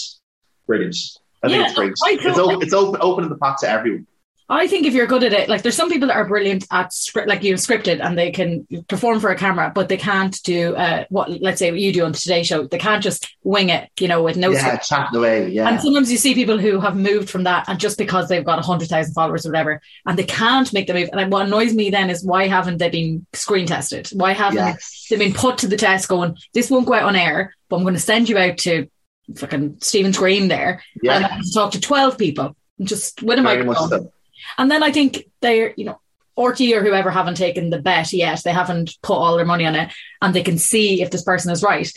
brilliant. 0.67 0.95
I 1.43 1.49
think 1.49 1.65
it's 1.65 1.73
great. 1.73 1.93
It's, 2.01 2.37
open, 2.37 2.61
it's 2.61 2.73
open, 2.73 3.01
open 3.01 3.29
the 3.29 3.35
pot 3.35 3.57
to 3.59 3.69
everyone. 3.69 4.07
I 4.51 4.67
think 4.67 4.85
if 4.85 4.93
you're 4.93 5.07
good 5.07 5.23
at 5.23 5.31
it, 5.31 5.47
like 5.47 5.61
there's 5.61 5.77
some 5.77 5.89
people 5.89 6.09
that 6.09 6.17
are 6.17 6.27
brilliant 6.27 6.67
at 6.71 6.91
script, 6.91 7.29
like 7.29 7.41
you 7.41 7.51
know, 7.51 7.55
scripted, 7.55 8.03
and 8.03 8.17
they 8.17 8.31
can 8.31 8.67
perform 8.89 9.21
for 9.21 9.29
a 9.29 9.35
camera, 9.37 9.71
but 9.73 9.87
they 9.87 9.95
can't 9.95 10.37
do 10.43 10.75
uh, 10.75 11.05
what, 11.09 11.29
let's 11.41 11.59
say, 11.59 11.71
what 11.71 11.79
you 11.79 11.93
do 11.93 12.03
on 12.03 12.11
Today 12.11 12.43
Show. 12.43 12.67
They 12.67 12.77
can't 12.77 13.01
just 13.01 13.33
wing 13.43 13.69
it, 13.69 13.89
you 13.97 14.09
know, 14.09 14.21
with 14.21 14.35
no 14.35 14.51
yeah, 14.51 14.77
script. 14.81 15.15
away. 15.15 15.47
Yeah. 15.49 15.69
And 15.69 15.79
sometimes 15.79 16.11
you 16.11 16.17
see 16.17 16.35
people 16.35 16.57
who 16.57 16.81
have 16.81 16.97
moved 16.97 17.29
from 17.29 17.43
that, 17.43 17.69
and 17.69 17.79
just 17.79 17.97
because 17.97 18.27
they've 18.27 18.43
got 18.43 18.63
hundred 18.65 18.89
thousand 18.89 19.13
followers 19.13 19.45
or 19.45 19.51
whatever, 19.51 19.81
and 20.05 20.19
they 20.19 20.25
can't 20.25 20.71
make 20.73 20.87
the 20.87 20.93
move. 20.93 21.09
And 21.13 21.31
what 21.31 21.45
annoys 21.45 21.73
me 21.73 21.89
then 21.89 22.09
is 22.09 22.21
why 22.23 22.47
haven't 22.47 22.77
they 22.79 22.89
been 22.89 23.25
screen 23.31 23.67
tested? 23.67 24.09
Why 24.11 24.33
haven't 24.33 24.57
yes. 24.57 25.07
they 25.09 25.15
been 25.15 25.33
put 25.33 25.59
to 25.59 25.67
the 25.67 25.77
test? 25.77 26.09
Going, 26.09 26.35
this 26.53 26.69
won't 26.69 26.87
go 26.87 26.93
out 26.95 27.03
on 27.03 27.15
air, 27.15 27.55
but 27.69 27.77
I'm 27.77 27.83
going 27.83 27.93
to 27.93 28.01
send 28.01 28.27
you 28.27 28.37
out 28.37 28.57
to 28.59 28.89
fucking 29.37 29.77
Stephen 29.79 30.11
Green 30.11 30.49
there, 30.49 30.83
and 31.01 31.09
I 31.09 31.19
Yeah. 31.19 31.27
have 31.29 31.41
to 31.41 31.53
talk 31.53 31.71
to 31.71 31.79
twelve 31.79 32.17
people, 32.17 32.57
just 32.81 33.23
with 33.23 33.39
a 33.39 33.41
Very 33.43 33.63
much 33.63 33.77
microphone. 33.79 33.89
so. 34.07 34.11
And 34.57 34.69
then 34.69 34.83
I 34.83 34.91
think 34.91 35.25
they're, 35.41 35.73
you 35.75 35.85
know, 35.85 35.99
RTE 36.37 36.75
or 36.75 36.83
whoever 36.83 37.11
haven't 37.11 37.35
taken 37.35 37.69
the 37.69 37.81
bet 37.81 38.13
yet. 38.13 38.41
They 38.43 38.51
haven't 38.53 38.97
put 39.01 39.15
all 39.15 39.35
their 39.35 39.45
money 39.45 39.65
on 39.65 39.75
it, 39.75 39.91
and 40.21 40.33
they 40.33 40.43
can 40.43 40.57
see 40.57 41.01
if 41.01 41.11
this 41.11 41.23
person 41.23 41.51
is 41.51 41.63
right. 41.63 41.91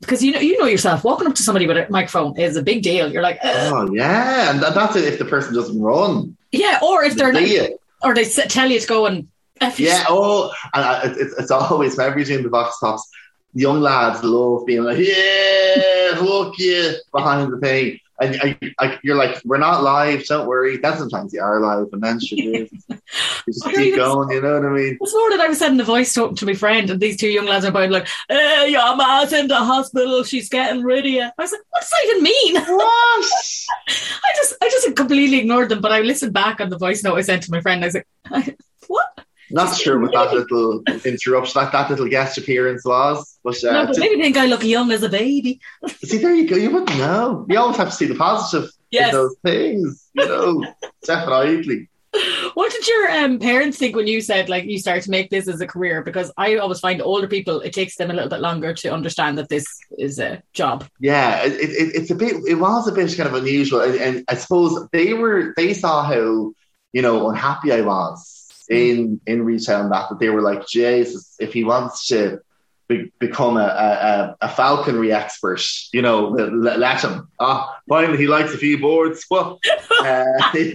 Because 0.00 0.22
you 0.22 0.32
know, 0.32 0.40
you 0.40 0.58
know 0.58 0.66
yourself, 0.66 1.02
walking 1.02 1.26
up 1.26 1.34
to 1.36 1.42
somebody 1.42 1.66
with 1.66 1.76
a 1.76 1.86
microphone 1.90 2.38
is 2.38 2.56
a 2.56 2.62
big 2.62 2.82
deal. 2.82 3.10
You're 3.10 3.22
like, 3.22 3.38
"Ugh." 3.42 3.72
Oh, 3.74 3.92
yeah. 3.92 4.50
And 4.50 4.60
that's 4.60 4.94
it 4.94 5.04
if 5.04 5.18
the 5.18 5.24
person 5.24 5.54
doesn't 5.54 5.80
run. 5.80 6.36
yeah, 6.52 6.78
or 6.82 7.02
if 7.02 7.16
they're 7.16 7.32
like, 7.32 7.78
or 8.02 8.14
they 8.14 8.24
tell 8.24 8.70
you 8.70 8.78
to 8.78 8.86
go 8.86 9.06
and 9.06 9.28
Yeah, 9.76 10.04
oh, 10.08 10.52
and 10.74 10.84
uh, 10.84 11.00
I, 11.02 11.14
it's, 11.16 11.34
it's 11.38 11.50
always 11.50 11.96
whenever 11.96 12.20
you're 12.20 12.42
the 12.42 12.48
box 12.48 12.78
tops, 12.78 13.08
young 13.54 13.80
lads 13.80 14.22
love 14.22 14.66
being 14.66 14.84
like, 14.84 14.98
yeah, 14.98 16.14
fuck 16.14 16.56
you, 16.58 16.94
behind 17.12 17.52
the 17.52 17.58
thing. 17.58 17.98
And 18.20 18.40
I, 18.42 18.58
I, 18.78 18.98
you're 19.02 19.16
like, 19.16 19.40
we're 19.44 19.58
not 19.58 19.82
live, 19.82 20.24
don't 20.26 20.48
worry. 20.48 20.76
Then 20.76 20.98
sometimes 20.98 21.32
you 21.32 21.40
are 21.40 21.60
live, 21.60 21.86
and 21.92 22.02
then 22.02 22.18
shit 22.18 22.38
is. 22.38 22.84
You 22.88 23.52
just 23.52 23.64
keep 23.66 23.94
going, 23.94 24.30
you 24.30 24.40
know 24.40 24.54
what 24.54 24.66
I 24.66 24.70
mean? 24.70 24.98
This 25.00 25.14
morning 25.14 25.40
I 25.40 25.48
was 25.48 25.58
sending 25.58 25.80
a 25.80 25.84
voice 25.84 26.12
to, 26.14 26.34
to 26.34 26.46
my 26.46 26.54
friend, 26.54 26.90
and 26.90 27.00
these 27.00 27.16
two 27.16 27.28
young 27.28 27.46
lads 27.46 27.64
are 27.64 27.68
about 27.68 27.90
like, 27.90 28.08
"Hey, 28.28 28.70
your 28.70 28.96
ma's 28.96 29.32
in 29.32 29.46
the 29.46 29.56
hospital. 29.56 30.24
She's 30.24 30.48
getting 30.48 30.82
rid 30.82 31.06
of 31.06 31.12
you." 31.12 31.22
I 31.22 31.32
was 31.42 31.52
like, 31.52 31.60
"What 31.70 31.80
does 31.80 31.90
that 31.90 32.06
even 32.06 32.22
mean?" 32.22 32.54
What? 32.78 33.24
I 33.88 34.32
just, 34.36 34.56
I 34.62 34.68
just 34.68 34.96
completely 34.96 35.38
ignored 35.38 35.68
them. 35.68 35.80
But 35.80 35.92
I 35.92 36.00
listened 36.00 36.32
back 36.32 36.60
on 36.60 36.70
the 36.70 36.78
voice 36.78 37.02
note 37.04 37.16
I 37.16 37.22
sent 37.22 37.44
to 37.44 37.52
my 37.52 37.60
friend. 37.60 37.82
I 37.84 37.86
was 37.86 37.94
like, 37.94 38.58
"What?" 38.88 39.24
Not 39.50 39.76
sure 39.76 39.98
what 39.98 40.12
that 40.12 40.32
little 40.32 40.82
interruption, 41.04 41.60
that, 41.60 41.72
that 41.72 41.90
little 41.90 42.08
guest 42.08 42.38
appearance 42.38 42.84
was. 42.84 43.38
But, 43.42 43.62
uh, 43.64 43.72
no, 43.72 43.86
but 43.86 43.98
maybe 43.98 44.20
think 44.20 44.36
I 44.36 44.46
look 44.46 44.64
young 44.64 44.90
as 44.92 45.02
a 45.02 45.08
baby. 45.08 45.60
see, 45.86 46.18
there 46.18 46.34
you 46.34 46.48
go. 46.48 46.56
You 46.56 46.70
wouldn't 46.70 46.98
know. 46.98 47.46
You 47.48 47.58
always 47.58 47.76
have 47.76 47.90
to 47.90 47.94
see 47.94 48.06
the 48.06 48.14
positive 48.14 48.70
Yes. 48.90 49.08
in 49.08 49.14
those 49.14 49.36
things. 49.44 50.08
You 50.14 50.26
know, 50.26 50.64
definitely. 51.04 51.88
What 52.54 52.72
did 52.72 52.88
your 52.88 53.10
um, 53.10 53.38
parents 53.38 53.76
think 53.76 53.94
when 53.94 54.06
you 54.06 54.22
said 54.22 54.48
like 54.48 54.64
you 54.64 54.78
started 54.78 55.04
to 55.04 55.10
make 55.10 55.28
this 55.30 55.46
as 55.46 55.60
a 55.60 55.66
career? 55.66 56.02
Because 56.02 56.32
I 56.38 56.56
always 56.56 56.80
find 56.80 57.02
older 57.02 57.28
people 57.28 57.60
it 57.60 57.74
takes 57.74 57.96
them 57.96 58.10
a 58.10 58.14
little 58.14 58.30
bit 58.30 58.40
longer 58.40 58.72
to 58.72 58.92
understand 58.92 59.36
that 59.38 59.50
this 59.50 59.66
is 59.98 60.18
a 60.18 60.42
job. 60.54 60.86
Yeah, 61.00 61.44
it, 61.44 61.52
it, 61.52 61.94
it's 61.94 62.10
a 62.10 62.14
bit. 62.14 62.36
It 62.46 62.54
was 62.54 62.88
a 62.88 62.92
bit 62.92 63.14
kind 63.16 63.28
of 63.28 63.34
unusual, 63.34 63.82
and, 63.82 63.94
and 63.96 64.24
I 64.28 64.34
suppose 64.36 64.88
they 64.90 65.12
were. 65.12 65.52
They 65.56 65.74
saw 65.74 66.02
how 66.02 66.52
you 66.92 67.02
know 67.02 67.28
unhappy 67.28 67.72
I 67.72 67.82
was 67.82 68.37
in 68.68 69.20
in 69.26 69.44
retail, 69.44 69.82
and 69.82 69.92
that 69.92 70.08
that 70.08 70.18
they 70.18 70.30
were 70.30 70.42
like, 70.42 70.66
Jesus, 70.66 71.36
if 71.38 71.52
he 71.52 71.62
wants 71.64 72.06
to 72.08 72.40
be, 72.88 73.12
become 73.18 73.56
a, 73.56 73.60
a, 73.60 74.36
a 74.42 74.48
falconry 74.48 75.12
expert, 75.12 75.62
you 75.92 76.02
know, 76.02 76.28
let, 76.28 76.78
let 76.78 77.02
him. 77.02 77.28
Ah, 77.38 77.78
finally, 77.88 78.18
he 78.18 78.26
likes 78.26 78.54
a 78.54 78.58
few 78.58 78.78
boards. 78.78 79.24
Well, 79.30 79.60
uh, 80.00 80.24
you 80.54 80.72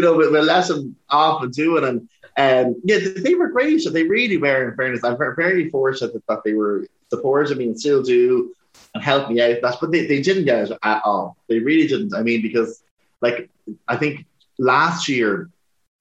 know, 0.00 0.16
we'll, 0.16 0.32
we'll 0.32 0.44
let 0.44 0.70
him 0.70 0.96
off 1.08 1.42
and 1.42 1.52
do 1.52 1.76
it, 1.76 1.84
and. 1.84 2.08
Um, 2.36 2.82
yeah, 2.82 2.98
they 3.16 3.36
were 3.36 3.50
great. 3.50 3.80
They 3.88 4.02
really 4.02 4.38
were. 4.38 4.68
In 4.68 4.76
fairness, 4.76 5.04
I'm 5.04 5.16
very, 5.36 5.70
fortunate 5.70 6.14
that, 6.14 6.26
that 6.26 6.42
they 6.44 6.52
were 6.52 6.84
supportive 7.08 7.58
me 7.58 7.66
and 7.66 7.78
still 7.78 8.02
do 8.02 8.52
and 8.94 9.02
help 9.02 9.30
me 9.30 9.40
out. 9.40 9.58
That's 9.62 9.76
but 9.76 9.92
they, 9.92 10.06
they 10.06 10.20
didn't 10.20 10.44
get 10.44 10.70
it 10.70 10.78
at 10.82 11.02
all. 11.04 11.36
They 11.48 11.60
really 11.60 11.86
didn't. 11.86 12.14
I 12.14 12.22
mean, 12.22 12.42
because 12.42 12.82
like 13.20 13.48
I 13.88 13.96
think 13.96 14.26
last 14.58 15.08
year 15.08 15.50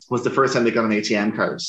was 0.09 0.23
the 0.23 0.29
first 0.29 0.53
time 0.53 0.63
they 0.63 0.71
got 0.71 0.85
an 0.85 0.91
ATM 0.91 1.35
card. 1.35 1.61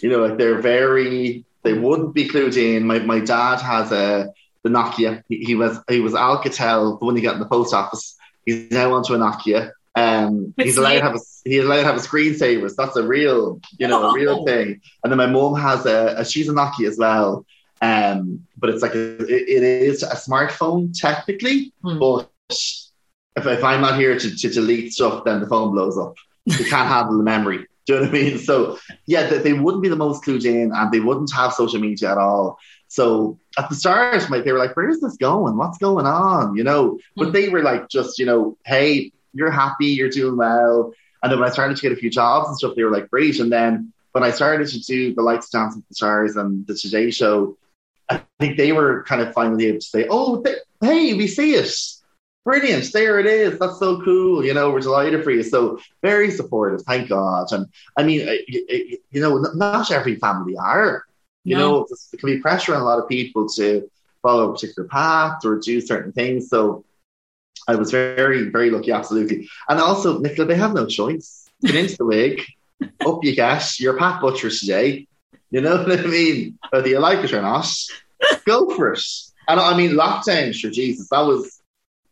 You 0.00 0.08
know, 0.10 0.18
like 0.26 0.38
they're 0.38 0.60
very. 0.60 1.44
They 1.62 1.72
wouldn't 1.74 2.14
be 2.14 2.28
clued 2.28 2.56
in. 2.56 2.86
My 2.86 2.98
my 3.00 3.20
dad 3.20 3.60
has 3.60 3.90
a 3.92 4.32
the 4.62 4.70
Nokia. 4.70 5.22
He, 5.28 5.38
he 5.44 5.54
was 5.54 5.78
he 5.88 6.00
was 6.00 6.12
Alcatel, 6.12 6.98
the 6.98 7.04
one 7.04 7.16
you 7.16 7.22
got 7.22 7.34
in 7.34 7.40
the 7.40 7.46
post 7.48 7.74
office. 7.74 8.16
He's 8.44 8.70
now 8.70 8.92
onto 8.92 9.14
a 9.14 9.18
Nokia. 9.18 9.72
Um, 9.96 10.52
he's 10.58 10.76
allowed 10.76 10.94
to 10.96 11.02
have 11.02 11.14
a 11.16 11.20
he's 11.44 11.64
allowed 11.64 11.76
to 11.78 11.84
have 11.84 11.96
a 11.96 12.00
screensavers. 12.00 12.76
That's 12.76 12.96
a 12.96 13.02
real, 13.02 13.60
you 13.78 13.88
know, 13.88 14.10
a 14.10 14.14
real 14.14 14.40
Oh. 14.40 14.44
thing. 14.44 14.80
And 15.02 15.10
then 15.10 15.16
my 15.16 15.26
mom 15.26 15.58
has 15.58 15.86
a, 15.86 16.16
a 16.18 16.24
she's 16.24 16.48
a 16.48 16.52
Nokia 16.52 16.86
as 16.88 16.98
well. 16.98 17.46
Um, 17.82 18.46
but 18.58 18.70
it's 18.70 18.82
like 18.82 18.94
a, 18.94 19.16
it, 19.24 19.48
it 19.48 19.62
is 19.62 20.02
a 20.02 20.14
smartphone 20.14 20.92
technically, 20.98 21.72
Hmm. 21.82 21.98
but 21.98 22.28
if, 22.50 23.46
if 23.46 23.64
I'm 23.64 23.80
not 23.80 23.98
here 23.98 24.18
to, 24.18 24.36
to 24.36 24.48
delete 24.50 24.92
stuff, 24.92 25.24
then 25.24 25.40
the 25.40 25.46
phone 25.46 25.72
blows 25.72 25.98
up. 25.98 26.14
You 26.46 26.64
can't 26.64 26.88
handle 26.88 27.18
the 27.18 27.24
memory. 27.24 27.66
Do 27.86 27.94
you 27.94 28.00
know 28.00 28.06
what 28.06 28.10
I 28.10 28.12
mean? 28.12 28.38
So 28.38 28.78
yeah, 29.06 29.28
they, 29.28 29.38
they 29.38 29.52
wouldn't 29.52 29.82
be 29.82 29.88
the 29.88 29.96
most 29.96 30.24
clued 30.24 30.44
in, 30.44 30.72
and 30.72 30.92
they 30.92 31.00
wouldn't 31.00 31.32
have 31.32 31.52
social 31.52 31.78
media 31.80 32.10
at 32.12 32.18
all. 32.18 32.58
So 32.88 33.38
at 33.58 33.68
the 33.68 33.74
start, 33.74 34.28
like, 34.30 34.44
they 34.44 34.52
were 34.52 34.58
like, 34.58 34.76
"Where's 34.76 35.00
this 35.00 35.16
going? 35.16 35.56
What's 35.56 35.78
going 35.78 36.06
on?" 36.06 36.56
You 36.56 36.64
know. 36.64 36.98
But 37.16 37.26
Hmm. 37.26 37.32
they 37.32 37.48
were 37.48 37.62
like, 37.62 37.88
just 37.88 38.18
you 38.18 38.26
know, 38.26 38.56
hey, 38.64 39.12
you're 39.34 39.50
happy, 39.50 39.86
you're 39.86 40.08
doing 40.10 40.36
well. 40.36 40.92
And 41.22 41.30
then 41.32 41.38
when 41.40 41.48
I 41.48 41.52
started 41.52 41.76
to 41.76 41.82
get 41.82 41.92
a 41.92 41.96
few 41.96 42.10
jobs 42.10 42.48
and 42.48 42.56
stuff, 42.56 42.74
they 42.76 42.84
were 42.84 42.90
like, 42.92 43.10
great. 43.10 43.38
And 43.40 43.50
then 43.52 43.92
when 44.12 44.22
I 44.24 44.30
started 44.30 44.68
to 44.68 44.80
do 44.80 45.14
the 45.14 45.22
Lights 45.22 45.50
Dancing 45.50 45.80
with 45.80 45.88
the 45.88 45.94
Stars 45.94 46.36
and 46.36 46.66
the 46.66 46.74
Today 46.74 47.10
Show, 47.10 47.56
I 48.08 48.22
think 48.38 48.56
they 48.56 48.72
were 48.72 49.02
kind 49.04 49.20
of 49.20 49.32
finally 49.34 49.66
able 49.66 49.80
to 49.80 49.86
say, 49.86 50.06
oh, 50.08 50.42
th- 50.42 50.58
hey, 50.80 51.14
we 51.14 51.26
see 51.26 51.54
it. 51.54 51.70
Brilliant. 52.46 52.92
There 52.92 53.18
it 53.18 53.26
is. 53.26 53.58
That's 53.58 53.80
so 53.80 54.00
cool. 54.02 54.44
You 54.44 54.54
know, 54.54 54.70
we're 54.70 54.78
delighted 54.78 55.24
for 55.24 55.32
you. 55.32 55.42
So 55.42 55.80
very 56.00 56.30
supportive. 56.30 56.82
Thank 56.82 57.08
God. 57.08 57.48
And 57.50 57.66
I 57.96 58.04
mean, 58.04 58.20
you 59.10 59.20
know, 59.20 59.38
not 59.38 59.90
every 59.90 60.14
family 60.14 60.56
are. 60.56 61.04
You 61.42 61.56
No. 61.56 61.60
know, 61.70 61.86
there 61.90 62.18
can 62.20 62.28
be 62.28 62.38
pressure 62.40 62.72
on 62.76 62.80
a 62.82 62.84
lot 62.84 63.00
of 63.00 63.08
people 63.08 63.48
to 63.56 63.90
follow 64.22 64.48
a 64.48 64.52
particular 64.52 64.88
path 64.88 65.44
or 65.44 65.58
do 65.58 65.80
certain 65.80 66.12
things. 66.12 66.48
So 66.48 66.84
I 67.66 67.74
was 67.74 67.90
very, 67.90 68.48
very 68.50 68.70
lucky, 68.70 68.92
absolutely. 68.92 69.48
And 69.68 69.80
also, 69.80 70.20
Nicola, 70.20 70.46
they 70.46 70.54
have 70.54 70.72
no 70.72 70.86
choice. 70.86 71.50
Get 71.62 71.74
into 71.74 71.96
the 71.96 72.04
wig, 72.04 72.42
up 73.04 73.24
you 73.24 73.34
get. 73.34 73.80
You're 73.80 73.98
Pat 73.98 74.20
Butcher 74.20 74.50
today. 74.50 75.08
You 75.50 75.62
know 75.62 75.78
what 75.82 75.98
I 75.98 76.02
mean? 76.06 76.60
Whether 76.70 76.90
you 76.90 77.00
like 77.00 77.24
it 77.24 77.32
or 77.32 77.42
not, 77.42 77.66
go 78.44 78.70
for 78.76 78.92
it. 78.92 79.02
And 79.48 79.58
I 79.58 79.76
mean, 79.76 79.92
lockdown, 79.92 80.54
sure, 80.54 80.70
Jesus, 80.70 81.08
that 81.10 81.20
was 81.20 81.55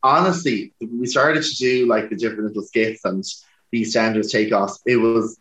honestly, 0.04 0.72
we 0.80 1.06
started 1.06 1.42
to 1.42 1.56
do 1.56 1.86
like 1.88 2.10
the 2.10 2.16
different 2.16 2.44
little 2.44 2.62
skits 2.62 3.04
and 3.04 3.24
these 3.72 3.90
standards 3.90 4.32
takeoffs. 4.32 4.78
It 4.86 4.98
was, 4.98 5.40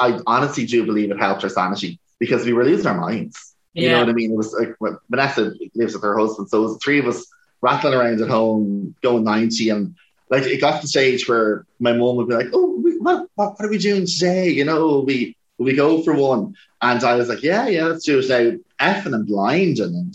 I 0.00 0.18
honestly 0.26 0.66
do 0.66 0.84
believe 0.84 1.12
it 1.12 1.20
helped 1.20 1.44
our 1.44 1.50
sanity 1.50 2.00
because 2.18 2.44
we 2.44 2.52
were 2.52 2.64
losing 2.64 2.86
our 2.88 3.00
minds. 3.00 3.54
You 3.74 3.90
know 3.90 4.00
what 4.00 4.08
I 4.08 4.12
mean? 4.12 4.32
It 4.32 4.36
was 4.36 4.52
like 4.54 4.74
Vanessa 5.08 5.52
lives 5.76 5.94
with 5.94 6.02
her 6.02 6.18
husband, 6.18 6.48
so 6.48 6.58
it 6.58 6.62
was 6.62 6.72
the 6.74 6.78
three 6.80 6.98
of 6.98 7.06
us 7.06 7.24
rattling 7.60 7.94
around 7.94 8.20
at 8.20 8.28
home, 8.28 8.94
going 9.02 9.22
ninety, 9.22 9.68
and 9.68 9.94
like 10.30 10.42
it 10.44 10.60
got 10.60 10.76
to 10.76 10.82
the 10.82 10.88
stage 10.88 11.28
where 11.28 11.64
my 11.78 11.92
mom 11.92 12.16
would 12.16 12.28
be 12.28 12.34
like, 12.34 12.48
"Oh, 12.52 12.80
we, 12.82 12.98
what, 12.98 13.28
what, 13.36 13.52
what 13.52 13.64
are 13.64 13.70
we 13.70 13.78
doing 13.78 14.06
today? 14.06 14.48
You 14.48 14.64
know, 14.64 15.00
we 15.00 15.36
we 15.58 15.74
go 15.74 16.02
for 16.02 16.14
one?" 16.14 16.56
And 16.82 17.04
I 17.04 17.14
was 17.14 17.28
like, 17.28 17.42
"Yeah, 17.44 17.68
yeah, 17.68 17.84
let's 17.84 18.04
do 18.04 18.18
it 18.18 18.28
now." 18.28 18.58
Effing 18.84 19.14
and 19.14 19.26
blinding, 19.26 19.94
and 19.94 20.14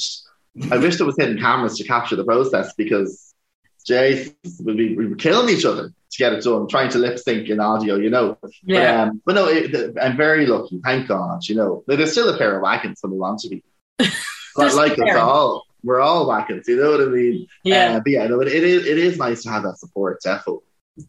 I 0.71 0.77
wish 0.77 0.97
there 0.97 1.05
was 1.05 1.17
hidden 1.17 1.39
cameras 1.39 1.77
to 1.77 1.83
capture 1.83 2.15
the 2.15 2.25
process 2.25 2.73
because, 2.73 3.32
Jay, 3.85 4.33
we, 4.63 4.73
we 4.73 4.95
we 4.95 5.07
were 5.07 5.15
killing 5.15 5.49
each 5.49 5.65
other 5.65 5.89
to 5.89 6.17
get 6.17 6.33
it 6.33 6.43
done, 6.43 6.67
trying 6.67 6.89
to 6.91 6.99
lip 6.99 7.17
sync 7.19 7.49
in 7.49 7.59
audio, 7.59 7.95
you 7.95 8.09
know. 8.09 8.37
Yeah. 8.63 9.05
But, 9.05 9.09
um, 9.09 9.21
but 9.25 9.35
no, 9.35 9.47
it, 9.47 9.95
I'm 10.01 10.15
very 10.15 10.45
lucky. 10.45 10.79
Thank 10.83 11.07
God. 11.07 11.47
You 11.47 11.55
know, 11.55 11.83
But 11.87 11.97
there's 11.97 12.11
still 12.11 12.29
a 12.29 12.37
pair 12.37 12.55
of 12.55 12.61
wagons 12.61 12.99
when 13.01 13.11
we 13.11 13.17
want 13.19 13.39
to 13.41 13.49
be. 13.49 13.63
But 14.55 14.75
like 14.75 14.99
us 14.99 15.15
all, 15.17 15.65
we're 15.83 15.99
all 15.99 16.27
wagons. 16.27 16.67
You 16.67 16.77
know 16.77 16.91
what 16.91 17.01
I 17.01 17.05
mean? 17.05 17.47
yeah. 17.63 17.95
Uh, 17.95 17.99
but 18.01 18.11
yeah, 18.11 18.27
no, 18.27 18.39
it, 18.41 18.47
it 18.49 18.63
is. 18.63 18.85
It 18.85 18.99
is 18.99 19.17
nice 19.17 19.41
to 19.43 19.49
have 19.49 19.63
that 19.63 19.79
support. 19.79 20.21
Definitely. 20.21 20.61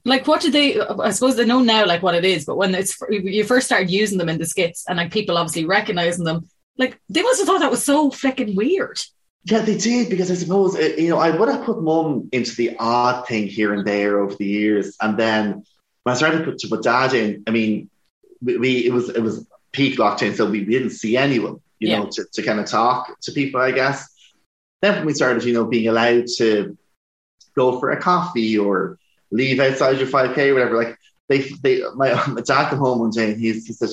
like 0.07 0.27
what 0.27 0.41
did 0.41 0.55
they 0.55 0.81
i 0.81 1.11
suppose 1.11 1.37
they 1.37 1.45
know 1.45 1.61
now 1.61 1.85
like 1.85 2.03
what 2.03 2.15
it 2.15 2.25
is 2.25 2.47
but 2.47 2.57
when 2.57 2.75
it's 2.75 2.97
you 3.11 3.45
first 3.45 3.67
started 3.67 3.91
using 3.91 4.17
them 4.17 4.31
in 4.31 4.39
the 4.39 4.47
skits 4.47 4.87
and 4.89 4.97
like 4.97 5.13
people 5.13 5.37
obviously 5.37 5.67
recognizing 5.67 6.25
them 6.25 6.49
like 6.79 6.99
they 7.11 7.21
must 7.21 7.39
have 7.39 7.47
thought 7.47 7.61
that 7.61 7.71
was 7.71 7.85
so 7.85 8.11
freaking 8.11 8.57
weird 8.57 8.99
Yeah, 9.45 9.61
they 9.61 9.77
did 9.77 10.09
because 10.09 10.31
I 10.31 10.35
suppose 10.35 10.75
uh, 10.77 10.95
you 10.97 11.11
know 11.11 11.19
I 11.19 11.31
would 11.31 11.49
have 11.49 11.65
put 11.65 11.83
mum 11.83 12.29
into 12.33 12.55
the 12.57 12.77
odd 12.79 13.27
thing 13.27 13.47
here 13.47 13.75
and 13.75 13.85
there 13.87 14.21
over 14.21 14.35
the 14.35 14.47
years, 14.47 14.97
and 15.01 15.19
then 15.19 15.65
when 16.03 16.15
I 16.15 16.17
started 16.17 16.39
to 16.39 16.45
put, 16.45 16.59
to 16.59 16.69
put 16.69 16.83
dad 16.83 17.13
in, 17.15 17.43
I 17.47 17.51
mean, 17.51 17.91
we, 18.43 18.57
we 18.59 18.87
it 18.87 18.93
was 18.93 19.11
it 19.11 19.21
was 19.23 19.47
peak 19.73 19.99
lockdown, 19.99 20.35
so 20.35 20.47
we, 20.47 20.61
we 20.61 20.73
didn't 20.73 20.91
see 20.91 21.17
anyone, 21.17 21.61
you 21.79 21.89
Yeah. 21.91 21.99
know, 22.01 22.09
to, 22.13 22.25
to 22.35 22.43
kind 22.43 22.61
of 22.61 22.67
talk 22.67 23.21
to 23.23 23.33
people, 23.33 23.61
I 23.61 23.73
guess. 23.73 24.09
Then 24.83 24.97
when 24.97 25.07
we 25.07 25.15
started, 25.15 25.45
you 25.45 25.53
know, 25.55 25.65
being 25.67 25.89
allowed 25.89 26.27
to 26.39 26.77
go 27.57 27.79
for 27.81 27.91
a 27.91 28.01
coffee 28.01 28.59
or 28.59 28.99
leave 29.31 29.61
outside 29.61 29.99
your 29.99 30.07
five 30.07 30.35
k, 30.35 30.53
whatever, 30.53 30.77
like 30.77 30.97
they 31.29 31.41
they 31.63 31.83
my, 31.95 32.15
my 32.29 32.41
dad 32.41 32.71
came 32.71 32.79
home 32.79 33.01
one 33.01 33.11
day 33.11 33.33
and 33.33 33.41
he's, 33.41 33.67
he 33.67 33.73
said, 33.73 33.91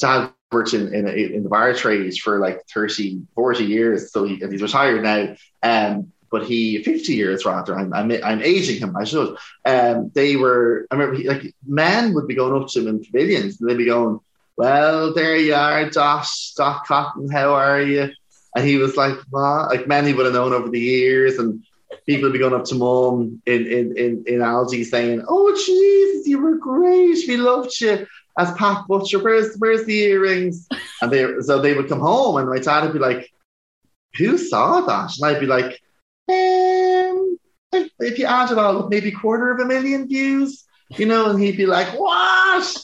dad 0.00 0.30
worked 0.54 0.72
in, 0.72 0.94
in, 0.94 1.06
in 1.08 1.42
the 1.42 1.48
bar 1.48 1.74
trade 1.74 2.16
for 2.18 2.38
like 2.38 2.66
30, 2.72 3.26
40 3.34 3.64
years. 3.64 4.12
So 4.12 4.24
he, 4.24 4.36
he's 4.36 4.62
retired 4.62 5.02
now. 5.02 5.36
Um, 5.62 6.12
but 6.30 6.46
he, 6.46 6.82
50 6.82 7.12
years 7.12 7.44
rather, 7.44 7.78
I'm, 7.78 7.92
I'm, 7.92 8.10
I'm 8.10 8.42
aging 8.42 8.80
him, 8.80 8.96
I 8.96 9.04
should. 9.04 9.36
Um, 9.64 10.10
they 10.14 10.36
were, 10.36 10.86
I 10.90 10.94
remember, 10.96 11.16
he, 11.16 11.28
like, 11.28 11.54
men 11.66 12.14
would 12.14 12.26
be 12.26 12.34
going 12.34 12.60
up 12.60 12.68
to 12.70 12.80
him 12.80 12.88
in 12.88 13.04
pavilions 13.04 13.60
and 13.60 13.68
they'd 13.68 13.76
be 13.76 13.84
going, 13.84 14.18
Well, 14.56 15.14
there 15.14 15.36
you 15.36 15.54
are, 15.54 15.88
Dot, 15.90 16.26
Dot 16.56 16.86
Cotton, 16.86 17.30
how 17.30 17.54
are 17.54 17.80
you? 17.80 18.10
And 18.56 18.66
he 18.66 18.78
was 18.78 18.96
like, 18.96 19.16
What? 19.30 19.68
Like, 19.68 19.86
men 19.86 20.06
he 20.06 20.12
would 20.12 20.26
have 20.26 20.34
known 20.34 20.52
over 20.52 20.70
the 20.70 20.80
years. 20.80 21.38
And 21.38 21.64
people 22.04 22.24
would 22.24 22.32
be 22.32 22.40
going 22.40 22.54
up 22.54 22.64
to 22.66 22.74
mum 22.74 23.40
in, 23.46 23.66
in, 23.66 23.96
in, 23.96 24.24
in 24.26 24.40
Aldi 24.40 24.86
saying, 24.86 25.24
Oh, 25.28 25.54
Jesus, 25.54 26.26
you 26.26 26.40
were 26.40 26.56
great. 26.56 27.28
We 27.28 27.36
loved 27.36 27.80
you 27.80 28.06
as 28.38 28.52
Pat 28.54 28.86
Butcher, 28.88 29.22
where's 29.22 29.56
where's 29.58 29.84
the 29.84 29.98
earrings? 29.98 30.68
And 31.00 31.10
they 31.10 31.24
so 31.40 31.60
they 31.60 31.74
would 31.74 31.88
come 31.88 32.00
home 32.00 32.36
and 32.36 32.48
my 32.48 32.58
dad 32.58 32.84
would 32.84 32.92
be 32.92 32.98
like, 32.98 33.30
Who 34.16 34.38
saw 34.38 34.80
that? 34.82 35.16
And 35.16 35.24
I'd 35.24 35.40
be 35.40 35.46
like, 35.46 35.80
um, 36.28 37.38
if 37.72 38.18
you 38.18 38.26
add 38.26 38.50
it 38.50 38.58
all, 38.58 38.88
maybe 38.88 39.10
quarter 39.10 39.50
of 39.50 39.60
a 39.60 39.64
million 39.64 40.08
views, 40.08 40.64
you 40.90 41.06
know, 41.06 41.30
and 41.30 41.40
he'd 41.40 41.56
be 41.56 41.66
like, 41.66 41.88
What? 41.98 42.76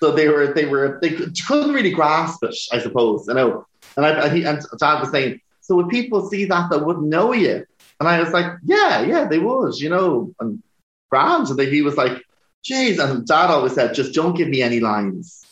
So 0.00 0.12
they 0.12 0.28
were 0.28 0.52
they 0.52 0.66
were 0.66 0.98
they 1.00 1.10
couldn't 1.10 1.72
really 1.72 1.90
grasp 1.90 2.42
it, 2.42 2.56
I 2.72 2.80
suppose, 2.80 3.26
you 3.28 3.34
know. 3.34 3.66
And 3.96 4.04
I 4.04 4.10
and, 4.26 4.36
he, 4.36 4.44
and 4.44 4.60
dad 4.78 5.00
was 5.00 5.10
saying, 5.10 5.40
So 5.60 5.76
would 5.76 5.88
people 5.88 6.28
see 6.28 6.44
that 6.46 6.70
that 6.70 6.84
wouldn't 6.84 7.06
know 7.06 7.32
you? 7.32 7.64
And 7.98 8.08
I 8.08 8.20
was 8.20 8.32
like, 8.32 8.52
Yeah, 8.64 9.02
yeah, 9.02 9.26
they 9.26 9.38
would, 9.38 9.78
you 9.78 9.88
know, 9.88 10.34
and 10.40 10.62
grand. 11.10 11.48
And 11.48 11.60
he 11.60 11.82
was 11.82 11.96
like, 11.96 12.22
Jeez, 12.68 12.98
and 12.98 13.26
Dad 13.26 13.50
always 13.50 13.74
said, 13.74 13.94
just 13.94 14.12
don't 14.14 14.36
give 14.36 14.48
me 14.48 14.62
any 14.62 14.80
lines. 14.80 15.44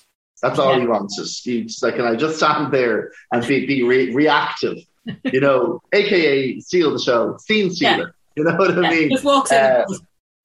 That's 0.43 0.59
all 0.59 0.75
Yeah. 0.75 0.81
he 0.81 0.87
wanted. 0.87 1.27
He 1.43 1.63
just 1.65 1.83
like, 1.83 1.97
can 1.97 2.05
I 2.05 2.17
just 2.17 2.37
stand 2.37 2.73
there 2.73 3.13
and 3.33 3.47
be, 3.47 3.67
be 3.67 3.83
re- 3.83 4.13
reactive? 4.15 4.79
You 5.25 5.41
know, 5.41 5.83
aka 5.93 6.59
steal 6.61 6.93
the 6.93 6.99
show, 6.99 7.37
scene 7.39 7.71
stealer. 7.71 8.15
You 8.37 8.45
know 8.45 8.57
what 8.57 8.71
I 8.71 8.89
mean? 8.91 9.11
just 9.11 9.23
walks 9.25 9.53
in 9.53 9.59
Uh, 9.59 9.85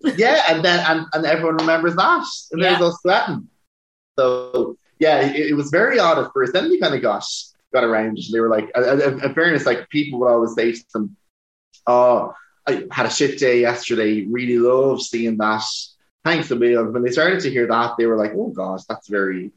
yeah, 0.17 0.43
and 0.49 0.63
then 0.65 0.79
and, 0.85 1.05
and 1.13 1.25
everyone 1.25 1.55
remembers 1.57 1.95
that, 1.95 2.25
and 2.51 2.61
there's 2.61 2.77
Yeah. 2.79 2.85
us 2.87 2.97
sweating. 3.01 3.47
So 4.17 4.75
yeah, 4.99 5.21
it, 5.21 5.51
it 5.51 5.53
was 5.53 5.69
very 5.69 5.97
odd 5.97 6.19
at 6.19 6.31
first. 6.33 6.51
Then 6.51 6.69
we 6.69 6.77
kind 6.79 6.93
of 6.93 7.01
got 7.01 7.23
got 7.73 7.85
around 7.85 8.17
it. 8.19 8.25
They 8.33 8.41
were 8.41 8.49
like, 8.49 8.69
in 8.75 9.33
fairness, 9.33 9.65
like 9.65 9.87
people 9.89 10.19
would 10.19 10.27
always 10.29 10.53
say 10.55 10.73
to 10.73 10.85
them, 10.93 11.15
"Oh, 11.87 12.33
I 12.67 12.85
had 12.91 13.05
a 13.05 13.09
shit 13.09 13.39
day 13.39 13.61
yesterday. 13.61 14.25
Really 14.25 14.57
loved 14.59 15.03
seeing 15.03 15.37
that. 15.37 15.63
Million." 16.37 16.93
When 16.93 17.03
they 17.03 17.11
started 17.11 17.39
to 17.41 17.49
hear 17.49 17.67
that, 17.67 17.95
they 17.97 18.05
were 18.05 18.17
like, 18.17 18.33
"Oh 18.35 18.49
gosh, 18.49 18.83
that's 18.85 19.07
very." 19.07 19.51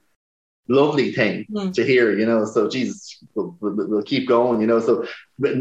lovely 0.69 1.13
thing 1.13 1.47
Mm. 1.51 1.73
to 1.75 1.85
hear, 1.85 2.17
you 2.17 2.27
know. 2.27 2.45
So 2.45 2.69
Jesus, 2.69 3.19
we'll, 3.35 3.57
we'll, 3.61 3.89
we'll 3.89 4.03
keep 4.03 4.29
going, 4.29 4.61
you 4.61 4.67
know. 4.67 4.81
So 4.81 5.07
but 5.39 5.55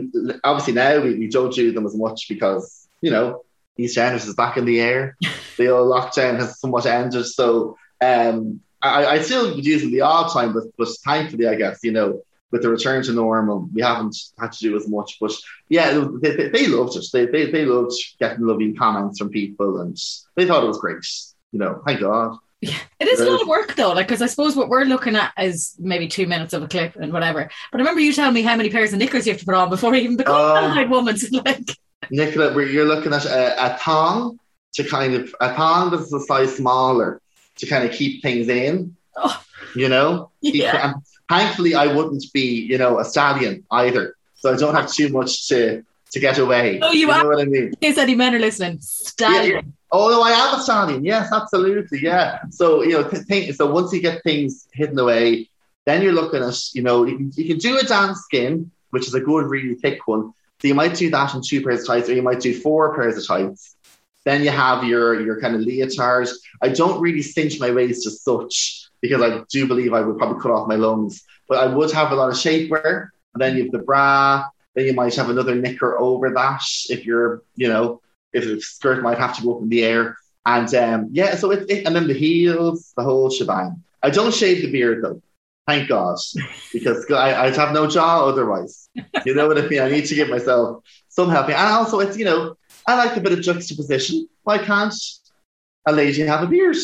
obviously 0.44 0.74
now 0.74 1.02
we, 1.02 1.18
we 1.18 1.28
don't 1.28 1.54
do 1.54 1.72
them 1.72 1.86
as 1.86 1.96
much 1.96 2.28
because 2.30 2.88
you 3.02 3.12
know 3.12 3.44
East 3.78 3.98
Enders 3.98 4.28
is 4.28 4.36
back 4.36 4.58
in 4.58 4.66
the 4.66 4.80
air. 4.80 5.18
the 5.58 5.68
old 5.70 5.92
lockdown 5.92 6.40
has 6.40 6.60
somewhat 6.60 6.86
ended, 6.86 7.26
so 7.26 7.78
um, 8.02 8.62
I, 8.82 9.06
I 9.06 9.22
still 9.22 9.60
use 9.60 9.82
them 9.82 9.92
the 9.92 10.02
odd 10.02 10.32
time, 10.32 10.54
but 10.54 10.64
but 10.78 10.88
thankfully, 11.04 11.48
I 11.48 11.56
guess 11.56 11.80
you 11.84 11.92
know. 11.92 12.22
With 12.52 12.62
the 12.64 12.70
return 12.70 13.02
to 13.04 13.14
normal, 13.14 13.70
we 13.74 13.82
haven't 13.82 14.18
had 14.40 14.52
to 14.52 14.60
do 14.60 14.76
as 14.76 14.88
much. 14.88 15.18
But 15.22 15.32
yeah, 15.70 16.06
they, 16.22 16.36
they, 16.36 16.50
they 16.50 16.68
loved 16.68 16.96
it. 16.98 17.06
They, 17.14 17.26
they 17.26 17.50
they 17.50 17.66
loved 17.66 17.94
getting 18.20 18.46
lovely 18.46 18.74
comments 18.74 19.20
from 19.20 19.30
people, 19.30 19.80
and 19.80 19.98
they 20.36 20.46
thought 20.46 20.64
it 20.64 20.68
was 20.68 20.80
great. 20.80 21.06
You 21.54 21.60
know, 21.60 21.82
thank 21.86 22.02
God. 22.02 22.38
Yeah. 22.60 22.78
It 23.00 23.08
is 23.08 23.20
a 23.20 23.30
lot 23.30 23.42
of 23.42 23.48
work 23.48 23.76
though, 23.76 23.94
like 23.94 24.08
because 24.08 24.22
I 24.22 24.28
suppose 24.28 24.56
what 24.56 24.70
we're 24.70 24.84
looking 24.84 25.16
at 25.16 25.32
is 25.38 25.76
maybe 25.80 26.08
two 26.08 26.28
minutes 26.28 26.54
of 26.54 26.62
a 26.62 26.68
clip 26.68 26.96
and 26.96 27.12
whatever. 27.12 27.50
But 27.72 27.78
I 27.78 27.82
remember 27.82 28.02
you 28.02 28.14
telling 28.14 28.36
me 28.36 28.44
how 28.44 28.56
many 28.56 28.70
pairs 28.70 28.94
of 28.94 29.00
knickers 29.00 29.26
you 29.26 29.34
have 29.34 29.40
to 29.40 29.46
put 29.46 29.56
on 29.56 29.70
before 29.72 29.96
you 29.96 30.02
even 30.04 30.18
become 30.18 30.36
Oh. 30.38 30.66
a 30.66 30.76
married 30.76 30.92
woman. 30.92 31.18
So 31.18 31.42
like, 31.46 31.72
Nicola, 32.12 32.54
where 32.54 32.68
you're 32.68 32.86
looking 32.86 33.14
at 33.14 33.26
a, 33.26 33.74
a 33.74 33.78
thong 33.80 34.38
to 34.74 34.84
kind 34.84 35.16
of 35.16 35.34
a 35.42 35.56
thong 35.56 35.90
that's 35.90 36.14
a 36.14 36.20
size 36.20 36.56
smaller 36.56 37.20
to 37.58 37.66
kind 37.66 37.84
of 37.84 37.94
keep 37.96 38.22
things 38.22 38.48
in. 38.48 38.96
Oh. 39.16 39.42
You 39.76 39.90
know, 39.90 40.30
Yeah. 40.42 40.92
and 40.94 40.96
thankfully, 41.32 41.74
I 41.76 41.88
wouldn't 41.96 42.26
be, 42.34 42.48
you 42.72 42.78
know, 42.78 43.00
a 43.00 43.06
stallion 43.06 43.64
either, 43.72 44.16
so 44.36 44.54
I 44.54 44.58
don't 44.58 44.76
have 44.76 44.92
too 44.92 45.10
much 45.10 45.48
to 45.50 45.84
to 46.14 46.20
get 46.20 46.38
away. 46.38 46.80
Oh, 46.82 46.92
you 46.92 47.08
know 47.08 47.14
are- 47.14 47.28
what 47.30 47.40
I 47.40 47.46
mean? 47.46 47.68
in 47.68 47.76
case 47.76 47.98
any 47.98 48.16
men 48.16 48.36
are 48.36 48.40
listening, 48.40 48.80
stallion. 48.82 49.74
Although 49.94 50.22
oh, 50.22 50.30
I 50.30 50.32
am 50.32 50.60
a 50.60 50.64
stallion, 50.64 51.04
yes, 51.06 51.32
absolutely, 51.32 52.00
yeah. 52.02 52.40
So 52.50 52.84
you 52.84 52.94
know, 52.96 53.04
th- 53.10 53.24
think, 53.24 53.54
so 53.56 53.72
once 53.72 53.94
you 53.94 54.02
get 54.02 54.24
things 54.24 54.68
hidden 54.74 54.98
away, 55.00 55.50
then 55.86 56.02
you're 56.02 56.20
looking 56.22 56.44
at, 56.44 56.58
you 56.74 56.82
know, 56.82 57.06
you 57.06 57.16
can, 57.18 57.32
you 57.36 57.46
can 57.52 57.58
do 57.58 57.80
a 57.80 57.84
dance 57.84 58.20
skin, 58.28 58.72
which 58.92 59.08
is 59.08 59.14
a 59.14 59.22
good, 59.22 59.46
really 59.46 59.76
thick 59.76 60.00
one. 60.08 60.34
So 60.60 60.68
you 60.68 60.76
might 60.76 60.96
do 60.96 61.10
that 61.10 61.34
in 61.34 61.42
two 61.42 61.62
pairs 61.64 61.82
of 61.82 61.88
tights, 61.88 62.10
or 62.10 62.14
you 62.14 62.22
might 62.22 62.42
do 62.42 62.54
four 62.54 62.96
pairs 62.96 63.18
of 63.18 63.26
tights. 63.26 63.76
Then 64.26 64.44
you 64.44 64.52
have 64.52 64.84
your 64.84 65.20
your 65.26 65.42
kind 65.42 65.56
of 65.56 65.62
leotard. 65.62 66.30
I 66.62 66.70
don't 66.70 67.02
really 67.02 67.24
cinch 67.24 67.60
my 67.60 67.72
waist 67.72 68.06
as 68.06 68.22
such 68.22 68.81
because 69.02 69.22
I 69.22 69.44
do 69.50 69.68
believe 69.68 69.94
I 69.94 70.02
would 70.02 70.18
probably 70.18 70.42
cut 70.42 70.52
off 70.52 70.68
my 70.68 70.76
lungs, 70.76 71.24
but 71.48 71.58
I 71.58 71.74
would 71.74 71.92
have 71.92 72.12
a 72.12 72.16
lot 72.16 72.30
of 72.30 72.36
shapewear. 72.36 73.10
And 73.34 73.42
then 73.42 73.58
you 73.58 73.64
have 73.64 73.72
the 73.72 73.80
bra. 73.80 74.46
Then 74.76 74.86
you 74.86 74.94
might 74.94 75.16
have 75.16 75.30
another 75.30 75.56
knicker 75.56 76.00
over 76.00 76.30
that 76.30 76.64
if 76.90 77.06
you're, 77.06 77.44
you 77.56 77.68
know, 77.68 78.02
if 78.32 78.46
the 78.46 78.62
skirt 78.62 79.04
might 79.04 79.18
have 79.18 79.36
to 79.38 79.44
go 79.44 79.56
up 79.58 79.62
in 79.62 79.70
the 79.70 79.84
air. 79.84 80.18
And 80.46 80.74
um, 80.76 81.10
yeah, 81.12 81.36
so 81.36 81.52
it, 81.52 81.70
and 81.86 81.96
then 81.96 82.08
the 82.08 82.14
heels, 82.14 82.94
the 82.96 83.04
whole 83.04 83.30
shebang. 83.30 83.84
I 84.02 84.10
don't 84.10 84.34
shave 84.34 84.62
the 84.62 84.72
beard 84.72 85.04
though, 85.04 85.22
thank 85.68 85.90
God, 85.90 86.18
because 86.74 87.10
I, 87.12 87.46
I'd 87.46 87.56
have 87.56 87.74
no 87.74 87.86
jaw 87.86 88.26
otherwise. 88.26 88.90
You 89.26 89.36
know 89.36 89.48
what 89.48 89.60
I 89.60 89.68
mean? 89.68 89.82
I 89.82 89.90
need 89.90 90.06
to 90.06 90.16
give 90.16 90.30
myself 90.30 90.84
some 91.10 91.30
help. 91.30 91.50
And 91.50 91.56
also, 91.56 92.00
it's 92.00 92.18
you 92.18 92.26
know, 92.26 92.56
I 92.88 92.96
like 92.96 93.16
a 93.16 93.22
bit 93.22 93.34
of 93.34 93.42
juxtaposition. 93.42 94.28
Why 94.44 94.58
can't 94.58 94.96
a 95.86 95.92
lady 95.92 96.22
have 96.22 96.42
a 96.44 96.48
beard? 96.48 96.78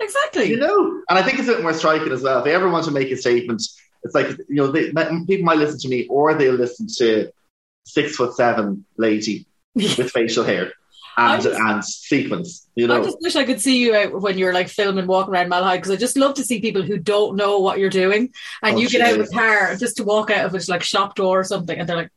Exactly. 0.00 0.44
You 0.50 0.56
know, 0.56 1.02
and 1.08 1.18
I 1.18 1.22
think 1.22 1.38
it's 1.38 1.48
a 1.48 1.52
bit 1.52 1.62
more 1.62 1.74
striking 1.74 2.12
as 2.12 2.22
well. 2.22 2.38
If 2.38 2.44
they 2.44 2.54
ever 2.54 2.68
want 2.70 2.86
to 2.86 2.90
make 2.90 3.10
a 3.10 3.16
statement, 3.16 3.62
it's 4.02 4.14
like 4.14 4.28
you 4.48 4.56
know, 4.56 4.68
they, 4.68 4.90
people 4.90 5.44
might 5.44 5.58
listen 5.58 5.78
to 5.80 5.88
me, 5.88 6.06
or 6.08 6.34
they'll 6.34 6.54
listen 6.54 6.86
to 6.98 7.30
six 7.84 8.16
foot 8.16 8.34
seven 8.34 8.84
lady 8.96 9.46
with 9.74 10.10
facial 10.10 10.44
hair 10.44 10.72
and 11.16 11.42
just- 11.42 11.58
and 11.60 11.84
sequence, 11.84 12.66
You 12.76 12.86
know. 12.86 13.00
I 13.02 13.04
just 13.04 13.18
wish 13.20 13.36
I 13.36 13.44
could 13.44 13.60
see 13.60 13.78
you 13.78 13.94
out 13.94 14.20
when 14.22 14.38
you're 14.38 14.54
like 14.54 14.68
filming 14.68 15.06
walking 15.06 15.34
around 15.34 15.50
Malahide 15.50 15.76
because 15.78 15.90
I 15.90 15.96
just 15.96 16.16
love 16.16 16.34
to 16.34 16.44
see 16.44 16.60
people 16.60 16.82
who 16.82 16.98
don't 16.98 17.36
know 17.36 17.58
what 17.58 17.78
you're 17.78 17.90
doing 17.90 18.32
and 18.62 18.76
Oh, 18.76 18.78
you 18.78 18.88
get 18.88 19.02
out 19.02 19.20
of 19.20 19.26
a 19.26 19.30
car 19.30 19.76
just 19.76 19.96
to 19.98 20.04
walk 20.04 20.30
out 20.30 20.46
of 20.46 20.54
a 20.54 20.60
like 20.70 20.82
shop 20.82 21.16
door 21.16 21.40
or 21.40 21.44
something 21.44 21.78
and 21.78 21.88
they're 21.88 21.96
like, 21.96 22.10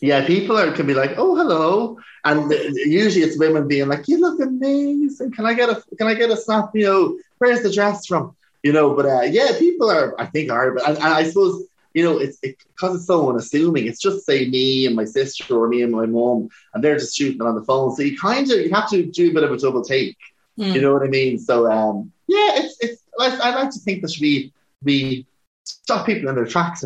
yeah, 0.00 0.26
people 0.26 0.56
are 0.56 0.70
can 0.72 0.86
be 0.86 0.94
like, 0.94 1.14
oh 1.16 1.34
hello, 1.36 1.98
and 2.24 2.50
usually 2.74 3.24
it's 3.24 3.38
women 3.38 3.68
being 3.68 3.88
like, 3.88 4.08
you 4.08 4.20
look 4.20 4.40
amazing. 4.40 5.32
Can 5.32 5.46
I 5.46 5.54
get 5.54 5.70
a 5.70 5.82
can 5.96 6.06
I 6.06 6.14
get 6.14 6.30
a 6.30 6.36
snap? 6.36 6.70
You 6.74 6.84
know, 6.84 7.18
where's 7.38 7.62
the 7.62 7.72
dress 7.72 8.06
from? 8.06 8.36
You 8.62 8.72
know, 8.72 8.94
but 8.94 9.06
uh, 9.06 9.22
yeah, 9.22 9.58
people 9.58 9.90
are 9.90 10.20
I 10.20 10.26
think 10.26 10.50
are, 10.50 10.72
but 10.72 10.88
and, 10.88 10.96
and 10.96 11.06
I 11.06 11.24
suppose 11.24 11.64
you 11.94 12.04
know 12.04 12.18
it's 12.18 12.38
it, 12.42 12.56
because 12.74 12.96
it's 12.96 13.06
so 13.06 13.28
unassuming. 13.28 13.86
It's 13.86 14.00
just 14.00 14.26
say 14.26 14.48
me 14.48 14.86
and 14.86 14.94
my 14.94 15.04
sister 15.04 15.58
or 15.58 15.68
me 15.68 15.82
and 15.82 15.92
my 15.92 16.06
mom, 16.06 16.48
and 16.74 16.82
they're 16.82 16.98
just 16.98 17.16
shooting 17.16 17.42
on 17.42 17.54
the 17.54 17.64
phone. 17.64 17.94
So 17.94 18.02
you 18.02 18.16
kind 18.18 18.50
of 18.50 18.58
you 18.58 18.70
have 18.72 18.90
to 18.90 19.04
do 19.06 19.30
a 19.30 19.34
bit 19.34 19.44
of 19.44 19.52
a 19.52 19.58
double 19.58 19.82
take. 19.82 20.16
hmm. 20.56 20.64
You 20.64 20.80
know 20.80 20.92
what 20.92 21.02
I 21.02 21.08
mean? 21.08 21.38
So 21.38 21.70
um, 21.70 22.12
yeah, 22.26 22.50
it's 22.56 22.76
it's 22.80 23.02
I, 23.18 23.36
I 23.42 23.54
like 23.54 23.70
to 23.70 23.80
think 23.80 24.02
that 24.02 24.16
we 24.20 24.52
we 24.82 25.26
stop 25.64 26.06
people 26.06 26.28
in 26.28 26.34
their 26.34 26.46
tracks, 26.46 26.84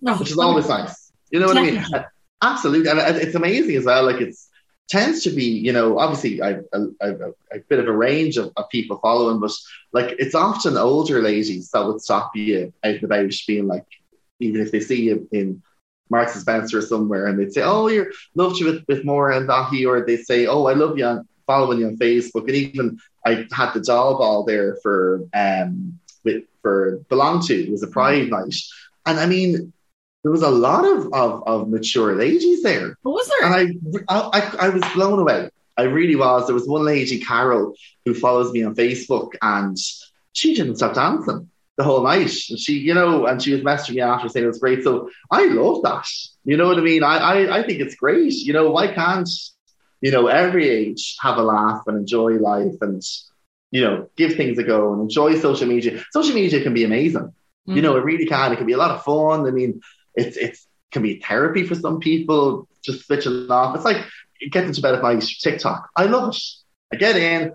no, 0.00 0.16
which 0.16 0.30
is 0.30 0.38
always 0.38 0.68
nice. 0.68 1.12
You 1.30 1.40
know 1.40 1.46
what 1.46 1.56
I 1.56 1.62
mean? 1.62 1.84
Absolutely, 2.42 2.90
and 2.90 2.98
it's 3.16 3.36
amazing 3.36 3.76
as 3.76 3.84
well. 3.84 4.04
Like 4.04 4.20
it's 4.20 4.48
tends 4.88 5.22
to 5.22 5.30
be, 5.30 5.44
you 5.44 5.72
know, 5.72 5.98
obviously 5.98 6.42
I've, 6.42 6.64
a, 6.72 7.60
bit 7.68 7.78
of 7.78 7.86
a 7.86 7.96
range 7.96 8.36
of, 8.36 8.52
of 8.56 8.68
people 8.68 8.98
following, 8.98 9.40
but 9.40 9.52
like 9.92 10.16
it's 10.18 10.34
often 10.34 10.76
older 10.76 11.22
ladies 11.22 11.70
that 11.70 11.86
would 11.86 12.02
stop 12.02 12.34
you 12.34 12.72
out 12.84 12.94
and 12.96 13.04
about, 13.04 13.32
being 13.46 13.66
like, 13.68 13.86
even 14.40 14.60
if 14.60 14.72
they 14.72 14.80
see 14.80 15.02
you 15.04 15.28
in 15.32 15.62
Marks 16.10 16.32
and 16.32 16.42
Spencer 16.42 16.78
or 16.78 16.82
somewhere, 16.82 17.26
and 17.26 17.38
they'd 17.38 17.52
say, 17.52 17.62
"Oh, 17.62 17.86
you're 17.86 18.12
loved 18.34 18.58
you 18.58 18.66
with, 18.66 18.84
with 18.88 19.04
Maura 19.04 19.36
and 19.36 19.48
Dáithí," 19.48 19.86
or 19.86 20.04
they 20.04 20.16
say, 20.16 20.46
"Oh, 20.46 20.66
I 20.66 20.74
love 20.74 20.98
you 20.98 21.06
on 21.06 21.26
following 21.46 21.78
you 21.78 21.86
on 21.86 21.96
Facebook," 21.96 22.48
and 22.48 22.50
even 22.56 22.98
I 23.24 23.46
had 23.52 23.72
the 23.72 23.80
doll 23.80 24.18
ball 24.18 24.44
there 24.44 24.76
for 24.82 25.22
um 25.32 25.98
with 26.24 26.42
for 26.60 26.98
BeLonG 27.08 27.46
To 27.46 27.54
it 27.54 27.70
was 27.70 27.82
a 27.82 27.86
pride 27.86 28.28
night, 28.28 28.54
and 29.06 29.18
I 29.18 29.26
mean 29.26 29.72
there 30.22 30.32
was 30.32 30.42
a 30.42 30.50
lot 30.50 30.84
of, 30.84 31.12
of, 31.12 31.42
of 31.46 31.68
mature 31.68 32.14
ladies 32.14 32.62
there. 32.62 32.96
What 33.02 33.12
was 33.12 33.28
there? 33.28 33.52
And 33.52 34.04
I, 34.08 34.14
I, 34.14 34.56
I 34.60 34.68
was 34.68 34.82
blown 34.94 35.18
away. 35.18 35.50
I 35.76 35.82
really 35.82 36.16
was. 36.16 36.46
There 36.46 36.54
was 36.54 36.68
one 36.68 36.84
lady, 36.84 37.18
Carol, 37.18 37.74
who 38.04 38.14
follows 38.14 38.52
me 38.52 38.62
on 38.62 38.74
Facebook, 38.74 39.32
and 39.40 39.76
she 40.32 40.54
didn't 40.54 40.76
stop 40.76 40.94
dancing 40.94 41.50
the 41.76 41.84
whole 41.84 42.02
night. 42.04 42.32
And 42.50 42.58
She, 42.58 42.74
you 42.74 42.94
know, 42.94 43.26
and 43.26 43.42
she 43.42 43.52
was 43.52 43.62
messaging 43.62 43.96
me 43.96 44.02
after 44.02 44.28
saying 44.28 44.44
it 44.44 44.48
was 44.48 44.58
great. 44.58 44.84
So 44.84 45.10
I 45.30 45.46
love 45.46 45.82
that. 45.82 46.06
You 46.44 46.56
know 46.56 46.66
what 46.66 46.78
I 46.78 46.82
mean? 46.82 47.02
I, 47.02 47.16
I, 47.16 47.58
I 47.58 47.62
think 47.66 47.80
it's 47.80 47.94
great. 47.94 48.32
You 48.34 48.52
know, 48.52 48.70
why 48.70 48.92
can't, 48.92 49.28
you 50.00 50.10
know, 50.10 50.26
every 50.26 50.68
age 50.68 51.16
have 51.20 51.38
a 51.38 51.42
laugh 51.42 51.82
and 51.86 51.96
enjoy 51.96 52.32
life 52.32 52.74
and, 52.80 53.02
you 53.70 53.80
know, 53.82 54.08
give 54.16 54.34
things 54.34 54.58
a 54.58 54.62
go 54.62 54.92
and 54.92 55.02
enjoy 55.02 55.38
social 55.38 55.66
media. 55.66 56.04
Social 56.10 56.34
media 56.34 56.62
can 56.62 56.74
be 56.74 56.84
amazing. 56.84 57.32
Mm. 57.66 57.76
You 57.76 57.82
know, 57.82 57.96
it 57.96 58.04
really 58.04 58.26
can. 58.26 58.52
It 58.52 58.56
can 58.56 58.66
be 58.66 58.74
a 58.74 58.78
lot 58.78 58.90
of 58.90 59.04
fun. 59.04 59.46
I 59.46 59.50
mean, 59.52 59.80
it's 60.14 60.36
it's 60.36 60.66
can 60.90 61.02
be 61.02 61.20
therapy 61.20 61.66
for 61.66 61.74
some 61.74 62.00
people, 62.00 62.68
just 62.84 63.06
switching 63.06 63.50
off. 63.50 63.74
It's 63.74 63.84
like 63.84 64.04
getting 64.50 64.72
to 64.72 64.80
bed 64.80 64.94
at 64.94 65.02
night, 65.02 65.24
TikTok. 65.40 65.88
I 65.96 66.04
love 66.04 66.34
it. 66.34 66.42
I 66.92 66.96
get 66.96 67.16
in, 67.16 67.52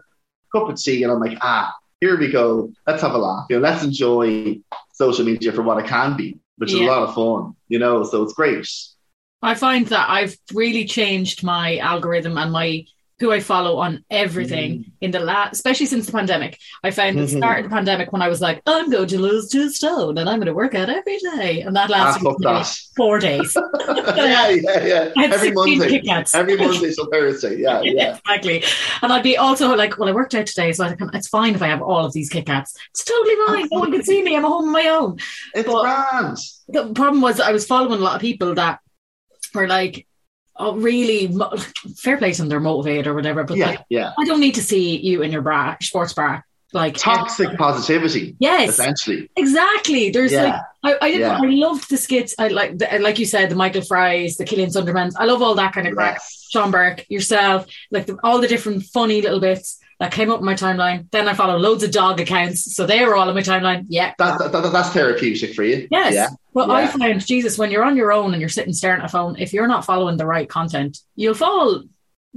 cup 0.54 0.70
of 0.70 0.82
tea, 0.82 1.04
and 1.04 1.12
I'm 1.12 1.20
like, 1.20 1.38
ah, 1.42 1.74
here 2.02 2.18
we 2.18 2.32
go. 2.32 2.72
Let's 2.86 3.02
have 3.02 3.14
a 3.14 3.18
laugh. 3.18 3.46
You 3.50 3.58
know, 3.58 3.62
let's 3.62 3.84
enjoy 3.84 4.60
social 4.94 5.26
media 5.26 5.52
for 5.52 5.62
what 5.62 5.78
it 5.78 5.88
can 5.88 6.18
be, 6.18 6.40
which 6.58 6.74
is 6.74 6.80
a 6.80 6.84
lot 6.84 7.08
of 7.08 7.14
fun. 7.14 7.56
You 7.68 7.80
know, 7.80 8.04
so 8.04 8.24
it's 8.24 8.34
great. 8.34 8.68
I 9.42 9.54
find 9.54 9.86
that 9.88 10.10
I've 10.10 10.36
really 10.54 10.86
changed 10.86 11.44
my 11.44 11.78
algorithm 11.78 12.38
and 12.38 12.52
my 12.52 12.86
who 13.20 13.32
I 13.32 13.40
follow 13.40 13.78
on 13.78 14.04
everything 14.12 14.72
Mm. 14.80 14.92
in 15.02 15.12
the 15.12 15.20
last, 15.20 15.54
especially 15.54 15.88
since 15.88 16.06
the 16.06 16.12
pandemic. 16.12 16.60
I 16.84 16.92
found 16.92 17.18
the 17.18 17.24
Mhm. 17.24 17.38
start 17.38 17.58
of 17.60 17.64
the 17.72 17.76
pandemic 17.76 18.14
when 18.14 18.22
I 18.22 18.28
was 18.28 18.42
like, 18.42 18.62
I'm 18.68 18.92
going 18.92 19.08
to 19.08 19.20
lose 19.20 19.50
two 19.50 19.72
stone 19.72 20.20
and 20.20 20.30
I'm 20.30 20.38
going 20.38 20.46
to 20.48 20.54
work 20.54 20.76
out 20.76 20.88
every 20.90 21.18
day, 21.18 21.62
and 21.62 21.76
that 21.76 21.90
Ah, 21.90 21.94
lasted 21.94 22.24
fuck 22.24 22.38
that. 22.42 22.72
four 22.96 23.18
days. 23.18 23.58
yeah, 23.88 24.50
yeah, 24.50 24.86
yeah. 24.86 25.12
Every 25.18 25.52
Monday. 25.52 26.02
Every 26.34 26.58
Monday 26.64 26.94
till 26.94 27.08
Thursday. 27.12 27.60
Yeah, 27.60 27.82
yeah. 27.82 28.18
exactly. 28.18 28.64
And 29.02 29.12
I'd 29.12 29.24
be 29.24 29.36
also 29.38 29.76
like, 29.76 29.98
well, 29.98 30.10
I 30.10 30.12
worked 30.12 30.36
out 30.36 30.46
today, 30.46 30.72
so 30.74 30.84
I 30.86 30.94
can, 30.94 31.10
it's 31.14 31.28
fine 31.28 31.56
if 31.56 31.62
I 31.64 31.68
have 31.68 31.82
all 31.82 32.06
of 32.06 32.14
these 32.14 32.30
Kit 32.30 32.46
Kats. 32.46 32.76
It's 32.92 33.04
totally 33.04 33.36
fine. 33.48 33.68
No 33.72 33.80
one 33.80 33.92
can 33.92 34.04
see 34.04 34.22
me. 34.22 34.36
I'm 34.36 34.46
at 34.46 34.48
home 34.48 34.66
on 34.66 34.72
my 34.72 34.88
own. 34.90 35.18
It's 35.56 35.68
But- 35.68 35.82
grand. 35.82 36.38
The 36.70 36.94
problem 36.94 37.22
was 37.22 37.40
I 37.40 37.52
was 37.52 37.66
following 37.66 38.00
a 38.00 38.04
lot 38.04 38.16
of 38.16 38.22
people 38.22 38.54
that 38.56 38.80
were 39.54 39.68
like, 39.68 40.07
oh, 40.60 40.76
really, 40.76 41.28
mo- 41.28 41.56
fair 41.98 42.18
play 42.18 42.32
to 42.32 42.38
them, 42.38 42.50
they're 42.50 42.60
motivated 42.60 43.08
or 43.08 43.14
whatever, 43.14 43.44
but 43.44 43.58
Yeah, 43.58 43.66
like, 43.68 43.86
yeah. 43.90 44.12
I 44.18 44.26
don't 44.26 44.40
need 44.40 44.56
to 44.56 44.64
see 44.64 44.98
you 44.98 45.22
in 45.22 45.32
your 45.32 45.42
bra, 45.42 45.76
sports 45.82 46.14
bra. 46.14 46.42
Like 46.74 46.98
Toxic 46.98 47.58
positivity, 47.58 48.36
Yes, 48.40 48.72
essentially. 48.72 49.30
exactly. 49.38 50.10
There's 50.10 50.34
like 50.34 50.54
I, 50.84 50.98
I 51.02 51.12
didn't. 51.12 51.22
Yeah. 51.22 51.40
I 51.42 51.46
loved 51.70 51.90
the 51.90 51.96
skits. 51.96 52.36
I 52.38 52.50
like, 52.50 52.78
the, 52.78 53.00
like 53.00 53.20
you 53.20 53.26
said, 53.26 53.50
the 53.50 53.56
Michael 53.56 53.82
Fry's, 53.84 54.36
the 54.36 54.44
Killian 54.44 54.70
Sundermanns. 54.70 55.14
I 55.18 55.26
love 55.26 55.42
all 55.42 55.56
that 55.56 55.72
kind 55.74 55.88
of 55.88 55.94
crap. 55.94 56.16
Yes. 56.16 56.48
Sean 56.52 56.70
Burke, 56.72 57.06
yourself, 57.10 57.68
like 57.90 58.06
the, 58.06 58.18
all 58.22 58.40
the 58.42 58.50
different 58.50 58.84
funny 58.84 59.22
little 59.22 59.40
bits. 59.40 59.80
That 60.00 60.12
came 60.12 60.30
up 60.30 60.40
in 60.40 60.46
my 60.46 60.54
timeline. 60.54 61.10
Then 61.12 61.28
I 61.28 61.34
follow 61.34 61.58
loads 61.58 61.82
of 61.84 61.92
dog 61.92 62.20
accounts, 62.22 62.76
so 62.76 62.86
they 62.86 63.04
were 63.04 63.16
all 63.16 63.28
in 63.30 63.34
my 63.36 63.42
timeline. 63.42 63.86
Yeah, 63.90 64.14
That, 64.20 64.38
that, 64.40 64.52
that- 64.52 64.72
that's 64.72 64.90
therapeutic 64.90 65.56
for 65.56 65.64
you. 65.64 65.88
Yes. 65.90 66.14
Yeah. 66.14 66.30
Well, 66.54 66.72
I 66.72 66.82
Yeah. 66.84 66.92
find 66.92 67.26
Jesus 67.26 67.58
when 67.58 67.72
you're 67.72 67.84
on 67.84 67.98
your 67.98 68.12
own 68.12 68.34
and 68.34 68.40
you're 68.40 68.50
sitting 68.50 68.74
staring 68.74 69.00
at 69.00 69.06
a 69.06 69.10
phone, 69.10 69.38
if 69.40 69.54
you're 69.54 69.68
not 69.68 69.86
following 69.86 70.18
the 70.18 70.26
right 70.26 70.48
content, 70.48 71.00
you'll 71.16 71.34
fall 71.34 71.84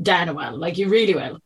down 0.01 0.29
a 0.31 0.35
well. 0.35 0.57
Like 0.57 0.79
you 0.79 0.89
really 0.89 1.15
will. 1.15 1.39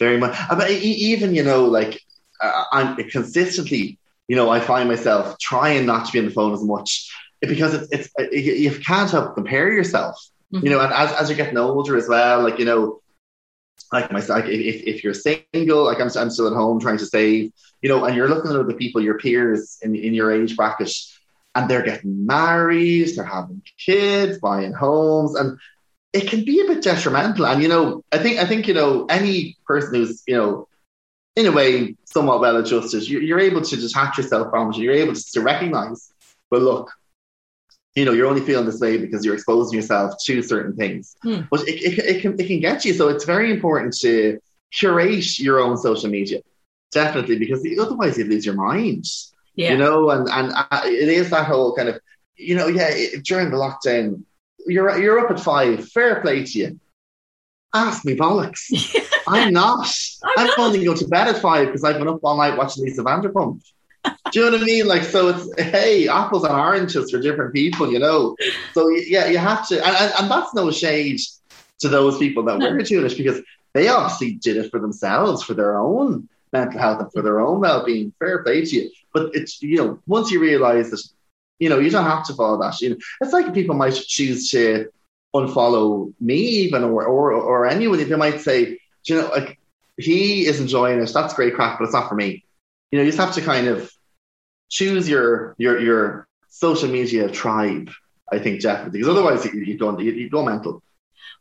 very 0.00 0.18
much. 0.18 0.36
I 0.50 0.56
mean, 0.56 0.82
even 0.82 1.34
you 1.34 1.44
know, 1.44 1.66
like 1.66 2.00
uh, 2.40 2.64
I'm 2.72 2.96
consistently, 3.08 3.98
you 4.26 4.34
know, 4.34 4.50
I 4.50 4.58
find 4.58 4.88
myself 4.88 5.38
trying 5.38 5.86
not 5.86 6.06
to 6.06 6.12
be 6.12 6.18
on 6.18 6.24
the 6.24 6.32
phone 6.32 6.52
as 6.54 6.62
much 6.64 7.08
because 7.40 7.74
it's 7.74 7.88
it's 7.92 8.08
uh, 8.18 8.24
you 8.32 8.52
you 8.54 8.70
can't 8.80 9.08
help 9.10 9.34
compare 9.34 9.70
yourself, 9.72 10.16
you 10.50 10.70
know, 10.70 10.80
and 10.80 10.92
as 10.92 11.12
as 11.12 11.28
you're 11.28 11.36
getting 11.36 11.56
older 11.58 11.96
as 11.96 12.08
well, 12.08 12.42
like 12.42 12.58
you 12.58 12.64
know. 12.64 12.98
Like 13.92 14.10
myself, 14.10 14.46
if, 14.46 14.60
if 14.60 14.82
if 14.86 15.04
you're 15.04 15.14
single, 15.14 15.84
like 15.84 16.00
I'm, 16.00 16.10
I'm 16.16 16.30
still 16.30 16.46
at 16.46 16.54
home 16.54 16.80
trying 16.80 16.98
to 16.98 17.06
save, 17.06 17.52
you 17.82 17.88
know, 17.88 18.04
and 18.04 18.16
you're 18.16 18.28
looking 18.28 18.50
at 18.50 18.56
other 18.56 18.72
people, 18.72 19.02
your 19.02 19.18
peers 19.18 19.78
in, 19.82 19.94
in 19.94 20.14
your 20.14 20.32
age 20.32 20.56
bracket, 20.56 20.90
and 21.54 21.68
they're 21.68 21.82
getting 21.82 22.24
married, 22.24 23.14
they're 23.14 23.24
having 23.24 23.62
kids, 23.76 24.38
buying 24.38 24.72
homes, 24.72 25.34
and 25.34 25.58
it 26.12 26.28
can 26.28 26.44
be 26.44 26.60
a 26.60 26.68
bit 26.68 26.82
detrimental. 26.82 27.44
And 27.46 27.62
you 27.62 27.68
know, 27.68 28.02
I 28.12 28.18
think 28.18 28.38
I 28.38 28.46
think 28.46 28.66
you 28.66 28.74
know 28.74 29.06
any 29.10 29.56
person 29.66 29.94
who's 29.94 30.22
you 30.26 30.36
know 30.36 30.68
in 31.36 31.46
a 31.46 31.52
way 31.52 31.96
somewhat 32.04 32.40
well 32.40 32.56
adjusted, 32.56 33.08
you're, 33.08 33.22
you're 33.22 33.40
able 33.40 33.62
to 33.62 33.76
detach 33.76 34.18
yourself 34.18 34.50
from 34.50 34.70
it. 34.70 34.78
You're 34.78 34.94
able 34.94 35.14
to, 35.14 35.32
to 35.32 35.40
recognize, 35.40 36.12
but 36.50 36.62
look, 36.62 36.90
you 37.94 38.04
know, 38.04 38.12
you're 38.12 38.26
only 38.26 38.40
feeling 38.40 38.64
this 38.64 38.80
way 38.80 38.96
because 38.96 39.24
you're 39.24 39.34
exposing 39.34 39.76
yourself 39.76 40.14
to 40.24 40.42
certain 40.42 40.74
things. 40.74 41.14
Hmm. 41.22 41.42
But 41.50 41.68
it, 41.68 41.82
it, 41.82 41.98
it 41.98 42.22
can 42.22 42.40
it 42.40 42.46
can 42.46 42.60
get 42.60 42.84
you. 42.84 42.94
So 42.94 43.08
it's 43.08 43.24
very 43.24 43.50
important 43.50 43.96
to 43.98 44.38
curate 44.72 45.38
your 45.38 45.60
own 45.60 45.76
social 45.76 46.08
media, 46.08 46.40
definitely, 46.90 47.38
because 47.38 47.66
otherwise 47.78 48.16
you 48.16 48.24
lose 48.24 48.46
your 48.46 48.54
mind 48.54 49.04
Yeah. 49.54 49.72
you 49.72 49.78
know, 49.78 50.10
and 50.10 50.28
and 50.30 50.52
uh, 50.54 50.82
it 50.84 51.08
is 51.08 51.30
that 51.30 51.46
whole 51.46 51.76
kind 51.76 51.90
of, 51.90 52.00
you 52.36 52.56
know, 52.56 52.66
yeah. 52.66 52.88
It, 52.90 53.24
during 53.24 53.50
the 53.50 53.56
lockdown, 53.56 54.24
you're 54.66 54.98
you're 54.98 55.20
up 55.20 55.30
at 55.30 55.40
five. 55.40 55.88
Fair 55.90 56.20
play 56.22 56.44
to 56.44 56.58
you. 56.58 56.80
Ask 57.74 58.04
me 58.04 58.16
bollocks. 58.16 58.70
I'm 59.28 59.52
not. 59.52 59.88
I'm, 60.36 60.50
only 60.58 60.84
going 60.84 60.98
to 60.98 61.06
bed 61.08 61.28
at 61.28 61.40
five 61.40 61.68
because 61.68 61.84
I've 61.84 61.98
been 61.98 62.08
up 62.08 62.20
all 62.22 62.36
night 62.36 62.56
watching 62.56 62.84
Lisa 62.84 63.02
Vanderpump. 63.02 63.62
Do 64.32 64.40
you 64.40 64.46
know 64.46 64.52
what 64.52 64.62
I 64.62 64.64
mean? 64.64 64.86
Like, 64.86 65.04
so 65.04 65.28
it's 65.28 65.60
hey, 65.60 66.08
apples 66.08 66.44
and 66.44 66.54
oranges 66.54 67.10
for 67.10 67.20
different 67.20 67.52
people, 67.52 67.92
you 67.92 67.98
know. 67.98 68.34
So 68.72 68.88
yeah, 68.88 69.26
you 69.26 69.36
have 69.38 69.68
to, 69.68 69.86
and, 69.86 70.12
and, 70.18 70.30
that's 70.30 70.54
no 70.54 70.70
shade 70.70 71.20
to 71.80 71.88
those 71.88 72.18
people 72.18 72.42
that 72.44 72.58
were 72.58 72.82
doing 72.82 73.06
it 73.06 73.16
because 73.16 73.42
they 73.74 73.88
obviously 73.88 74.32
did 74.32 74.56
it 74.56 74.70
for 74.70 74.80
themselves, 74.80 75.42
for 75.42 75.52
their 75.52 75.78
own 75.78 76.28
mental 76.50 76.80
health 76.80 77.00
and 77.00 77.12
for 77.12 77.20
their 77.20 77.40
own 77.40 77.60
well-being. 77.60 78.12
Fair 78.18 78.42
play 78.42 78.64
to 78.64 78.76
you. 78.76 78.90
But 79.12 79.34
it's 79.34 79.60
you 79.62 79.76
know, 79.76 80.00
once 80.06 80.30
you 80.30 80.40
realise 80.40 80.90
that, 80.90 81.02
you 81.58 81.68
know, 81.68 81.78
you 81.78 81.90
don't 81.90 82.04
have 82.04 82.24
to 82.26 82.34
follow 82.34 82.60
that. 82.62 82.80
You 82.80 82.90
know, 82.90 82.96
it's 83.20 83.34
like 83.34 83.52
people 83.52 83.74
might 83.74 83.94
choose 83.94 84.50
to 84.50 84.90
unfollow 85.34 86.12
me 86.20 86.36
even 86.36 86.84
or 86.84 87.04
or 87.04 87.32
or 87.32 87.66
anyone. 87.66 87.98
They 87.98 88.16
might 88.16 88.40
say, 88.40 88.78
"Do 89.04 89.14
you 89.14 89.20
know, 89.20 89.28
like 89.28 89.58
he 89.98 90.46
is 90.46 90.58
enjoying 90.58 91.00
it. 91.00 91.12
That's 91.12 91.34
great 91.34 91.54
crack, 91.54 91.78
but 91.78 91.84
it's 91.84 91.92
not 91.92 92.08
for 92.08 92.14
me. 92.14 92.44
You 92.90 92.98
know, 92.98 93.04
you 93.04 93.10
just 93.10 93.22
have 93.22 93.34
to 93.34 93.42
kind 93.42 93.68
of 93.68 93.92
choose 94.72 95.08
your 95.08 95.54
your 95.58 95.78
your 95.78 96.26
social 96.48 96.88
media 96.88 97.30
tribe. 97.30 97.90
I 98.32 98.38
think 98.38 98.62
definitely 98.62 99.00
because 99.00 99.10
otherwise 99.16 99.44
you, 99.44 99.60
you 99.60 99.78
go 99.78 99.96
you, 99.98 100.12
you 100.12 100.30
go 100.30 100.42
mental. 100.42 100.82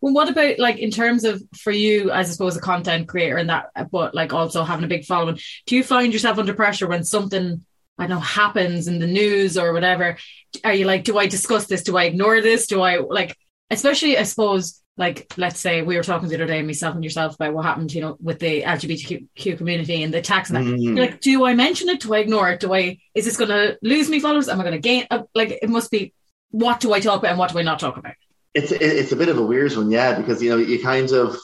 Well, 0.02 0.14
what 0.14 0.30
about 0.30 0.60
like 0.60 0.80
in 0.80 0.92
terms 0.92 1.24
of 1.24 1.42
for 1.56 1.72
you, 1.72 2.12
as 2.12 2.28
I 2.28 2.32
suppose, 2.32 2.58
a 2.58 2.62
content 2.62 3.08
creator 3.08 3.38
and 3.38 3.50
that, 3.50 3.70
but 3.92 4.14
like 4.14 4.34
also 4.34 4.64
having 4.64 4.84
a 4.84 4.90
big 4.90 5.06
following, 5.06 5.40
do 5.66 5.76
you 5.76 5.84
find 5.84 6.12
yourself 6.12 6.38
under 6.38 6.54
pressure 6.54 6.88
when 6.88 7.04
something, 7.04 7.64
I 7.98 8.08
don't 8.08 8.18
know, 8.18 8.20
happens 8.20 8.88
in 8.88 9.00
the 9.00 9.08
news 9.08 9.58
or 9.58 9.74
whatever? 9.74 10.18
Are 10.64 10.74
you 10.74 10.86
like, 10.86 11.04
do 11.04 11.18
I 11.18 11.28
discuss 11.28 11.68
this? 11.68 11.84
Do 11.84 11.98
I 11.98 12.06
ignore 12.06 12.42
this? 12.42 12.68
Do 12.68 12.82
I 12.82 12.98
like, 12.98 13.38
especially, 13.70 14.18
I 14.18 14.24
suppose, 14.24 14.81
like, 14.98 15.34
let's 15.38 15.60
say 15.60 15.82
we 15.82 15.96
were 15.96 16.04
talking 16.04 16.30
the 16.30 16.36
other 16.36 16.46
day, 16.46 16.62
myself 16.62 16.96
and 16.96 17.04
yourself, 17.04 17.36
about 17.36 17.54
what 17.54 17.66
happened, 17.66 17.94
you 17.94 18.02
know, 18.02 18.18
with 18.22 18.39
the 18.39 18.62
LGBTQ 18.62 19.58
community 19.58 20.04
and 20.04 20.14
the 20.14 20.22
tax 20.22 20.50
and 20.50 20.58
that. 20.58 20.72
Mm. 20.72 21.00
Like, 21.00 21.22
do 21.22 21.46
I 21.46 21.54
mention 21.54 21.89
it? 21.89 22.02
Do 22.02 22.14
I 22.14 22.20
ignore 22.20 22.50
it? 22.50 22.60
Do 22.60 22.74
I, 22.74 23.00
is 23.16 23.26
this 23.26 23.38
going 23.38 23.50
to 23.50 23.78
lose 23.82 24.10
me 24.10 24.20
followers? 24.20 24.50
Am 24.50 24.60
I 24.60 24.64
going 24.64 24.74
to 24.74 24.80
gain? 24.80 25.08
Uh, 25.10 25.24
like, 25.34 25.60
it 25.62 25.70
must 25.70 25.92
be, 25.92 26.14
what 26.52 26.80
do 26.80 26.94
I 26.94 27.00
talk 27.00 27.20
about 27.20 27.32
and 27.32 27.39
what 27.39 27.52
do 27.52 27.60
I 27.60 27.64
not 27.64 27.80
talk 27.80 27.98
about? 27.98 28.14
It's 28.54 28.74
it's 28.74 29.14
a 29.14 29.16
bit 29.16 29.30
of 29.30 29.38
a 29.38 29.46
weird 29.46 29.74
one, 29.78 29.92
yeah, 29.92 30.20
because 30.20 30.44
you 30.44 30.50
know 30.50 30.58
you 30.58 30.82
kind 30.84 31.10
of, 31.14 31.38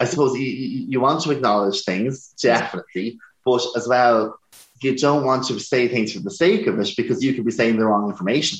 I 0.00 0.06
suppose 0.06 0.34
you, 0.38 0.46
you 0.46 0.86
you 0.88 1.00
want 1.00 1.22
to 1.24 1.30
acknowledge 1.32 1.82
things 1.82 2.28
definitely, 2.40 3.18
but 3.44 3.62
as 3.76 3.86
well 3.86 4.38
you 4.82 4.96
don't 4.96 5.24
want 5.24 5.46
to 5.46 5.58
say 5.58 5.88
things 5.88 6.12
for 6.12 6.20
the 6.20 6.30
sake 6.30 6.66
of 6.66 6.78
it 6.78 6.94
because 6.96 7.22
you 7.22 7.34
could 7.34 7.44
be 7.44 7.50
saying 7.50 7.76
the 7.76 7.84
wrong 7.84 8.08
information. 8.10 8.58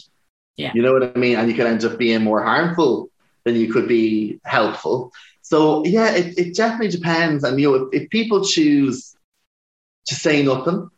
Yeah. 0.56 0.72
You 0.74 0.82
know 0.82 0.92
what 0.92 1.16
I 1.16 1.18
mean? 1.18 1.36
And 1.36 1.48
you 1.48 1.56
could 1.56 1.66
end 1.66 1.84
up 1.84 1.98
being 1.98 2.24
more 2.24 2.42
harmful 2.42 3.10
than 3.44 3.56
you 3.56 3.72
could 3.72 3.88
be 3.88 4.40
helpful. 4.44 5.12
So 5.42 5.84
yeah, 5.84 6.14
it, 6.14 6.38
it 6.38 6.54
definitely 6.54 6.88
depends. 6.88 7.44
And 7.44 7.58
you 7.60 7.70
know, 7.70 7.88
if, 7.92 8.02
if 8.02 8.10
people 8.10 8.44
choose 8.44 9.16
to 10.06 10.14
say 10.14 10.42
nothing, 10.42 10.90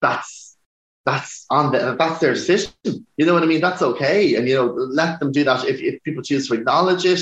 that's 0.00 0.56
that's 1.04 1.46
on 1.50 1.72
the, 1.72 1.96
that's 1.98 2.20
their 2.20 2.34
decision. 2.34 2.72
You 2.84 3.26
know 3.26 3.34
what 3.34 3.42
I 3.42 3.46
mean? 3.46 3.60
That's 3.60 3.82
okay. 3.82 4.34
And 4.34 4.46
you 4.48 4.54
know, 4.54 4.66
let 4.66 5.18
them 5.20 5.32
do 5.32 5.42
that. 5.44 5.64
If, 5.64 5.80
if 5.80 6.02
people 6.02 6.22
choose 6.22 6.48
to 6.48 6.54
acknowledge 6.54 7.04
it, 7.04 7.20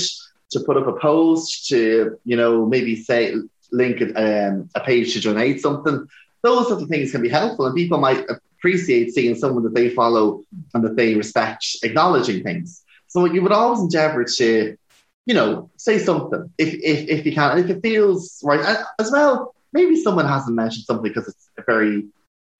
to 0.51 0.59
put 0.59 0.77
up 0.77 0.87
a 0.87 0.99
post, 0.99 1.67
to 1.69 2.19
you 2.25 2.35
know, 2.37 2.65
maybe 2.65 2.95
say 2.95 3.35
link 3.71 4.01
um, 4.15 4.69
a 4.75 4.79
page 4.81 5.13
to 5.13 5.21
donate 5.21 5.61
something, 5.61 6.07
those 6.43 6.67
sort 6.67 6.81
of 6.81 6.89
things 6.89 7.11
can 7.11 7.21
be 7.21 7.29
helpful, 7.29 7.65
and 7.65 7.75
people 7.75 7.97
might 7.97 8.25
appreciate 8.29 9.13
seeing 9.13 9.35
someone 9.35 9.63
that 9.63 9.73
they 9.73 9.89
follow 9.89 10.43
and 10.73 10.83
that 10.83 10.95
they 10.95 11.15
respect 11.15 11.65
acknowledging 11.83 12.43
things. 12.43 12.83
So 13.07 13.25
you 13.25 13.41
would 13.41 13.51
always 13.51 13.79
endeavour 13.79 14.23
to, 14.23 14.77
you 15.25 15.33
know, 15.33 15.69
say 15.77 15.99
something 15.99 16.51
if 16.57 16.73
if, 16.73 17.09
if 17.09 17.25
you 17.25 17.33
can, 17.33 17.57
and 17.57 17.69
if 17.69 17.77
it 17.77 17.81
feels 17.81 18.41
right 18.43 18.61
as 18.99 19.11
well. 19.11 19.53
Maybe 19.73 20.01
someone 20.01 20.25
hasn't 20.25 20.55
mentioned 20.55 20.85
something 20.85 21.11
because 21.11 21.27
it's 21.27 21.49
a 21.57 21.63
very, 21.63 22.05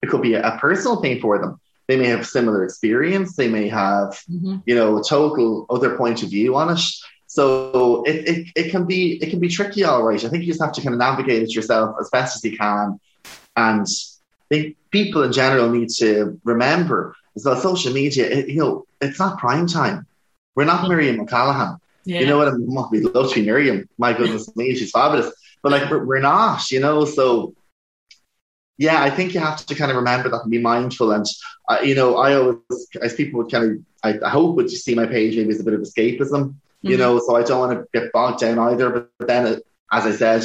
it 0.02 0.08
could 0.10 0.20
be 0.22 0.34
a, 0.34 0.42
a 0.46 0.58
personal 0.58 1.00
thing 1.00 1.20
for 1.20 1.38
them. 1.38 1.58
They 1.88 1.96
may 1.96 2.06
have 2.08 2.26
similar 2.26 2.64
experience. 2.64 3.34
They 3.34 3.48
may 3.48 3.66
have, 3.68 4.10
mm-hmm. 4.30 4.58
you 4.66 4.74
know, 4.74 4.98
a 4.98 5.02
total 5.02 5.64
other 5.70 5.96
point 5.96 6.22
of 6.22 6.28
view 6.28 6.54
on 6.54 6.76
it. 6.76 6.80
So 7.26 8.04
it, 8.04 8.28
it, 8.28 8.48
it 8.54 8.70
can 8.70 8.84
be 8.84 9.18
it 9.22 9.30
can 9.30 9.40
be 9.40 9.48
tricky, 9.48 9.84
all 9.84 10.02
right. 10.02 10.22
I 10.22 10.28
think 10.28 10.44
you 10.44 10.48
just 10.48 10.62
have 10.62 10.72
to 10.72 10.82
kind 10.82 10.94
of 10.94 10.98
navigate 10.98 11.42
it 11.42 11.54
yourself 11.54 11.96
as 12.00 12.10
best 12.10 12.36
as 12.36 12.44
you 12.44 12.56
can. 12.56 13.00
And 13.56 13.86
I 13.86 14.54
think 14.54 14.76
people 14.90 15.22
in 15.22 15.32
general 15.32 15.70
need 15.70 15.88
to 15.96 16.38
remember 16.44 17.16
as 17.36 17.44
well, 17.44 17.56
social 17.56 17.92
media, 17.92 18.28
it, 18.28 18.48
you 18.48 18.60
know, 18.60 18.86
it's 19.00 19.18
not 19.18 19.38
prime 19.38 19.66
time. 19.66 20.06
We're 20.58 20.64
not 20.64 20.88
Miriam 20.88 21.20
O'Callaghan. 21.20 21.78
Yeah. 22.04 22.18
You 22.18 22.26
know 22.26 22.36
what 22.38 22.48
I 22.48 22.52
mean? 22.52 22.74
We'd 22.90 23.04
love 23.14 23.28
to 23.30 23.34
be 23.36 23.46
Miriam. 23.46 23.88
My 23.96 24.12
goodness 24.12 24.50
me, 24.56 24.74
she's 24.74 24.90
fabulous. 24.90 25.32
But 25.62 25.70
like 25.70 25.88
we're, 25.88 26.04
we're 26.04 26.18
not, 26.18 26.68
you 26.72 26.80
know, 26.80 27.04
so 27.04 27.54
yeah, 28.76 29.00
I 29.00 29.08
think 29.10 29.34
you 29.34 29.40
have 29.40 29.64
to 29.66 29.74
kind 29.76 29.92
of 29.92 29.96
remember 29.96 30.28
that 30.30 30.42
and 30.42 30.50
be 30.50 30.58
mindful. 30.58 31.12
And 31.12 31.24
uh, 31.68 31.78
you 31.84 31.94
know, 31.94 32.16
I 32.16 32.34
always, 32.34 32.58
as 33.00 33.14
people 33.14 33.38
would 33.38 33.52
kind 33.52 33.64
of, 33.70 33.78
I, 34.02 34.18
I 34.26 34.30
hope 34.30 34.56
would 34.56 34.68
see 34.68 34.96
my 34.96 35.06
page 35.06 35.36
maybe 35.36 35.50
as 35.50 35.60
a 35.60 35.64
bit 35.64 35.74
of 35.74 35.80
escapism, 35.80 36.56
you 36.82 36.96
Mhm. 36.96 36.98
know. 36.98 37.18
So 37.20 37.36
I 37.36 37.44
don't 37.44 37.60
want 37.60 37.72
to 37.78 37.86
get 38.00 38.10
bogged 38.12 38.40
down 38.40 38.58
either. 38.58 38.90
But, 38.90 39.10
but 39.18 39.28
then, 39.28 39.46
it, 39.46 39.62
as 39.92 40.06
I 40.06 40.12
said, 40.12 40.42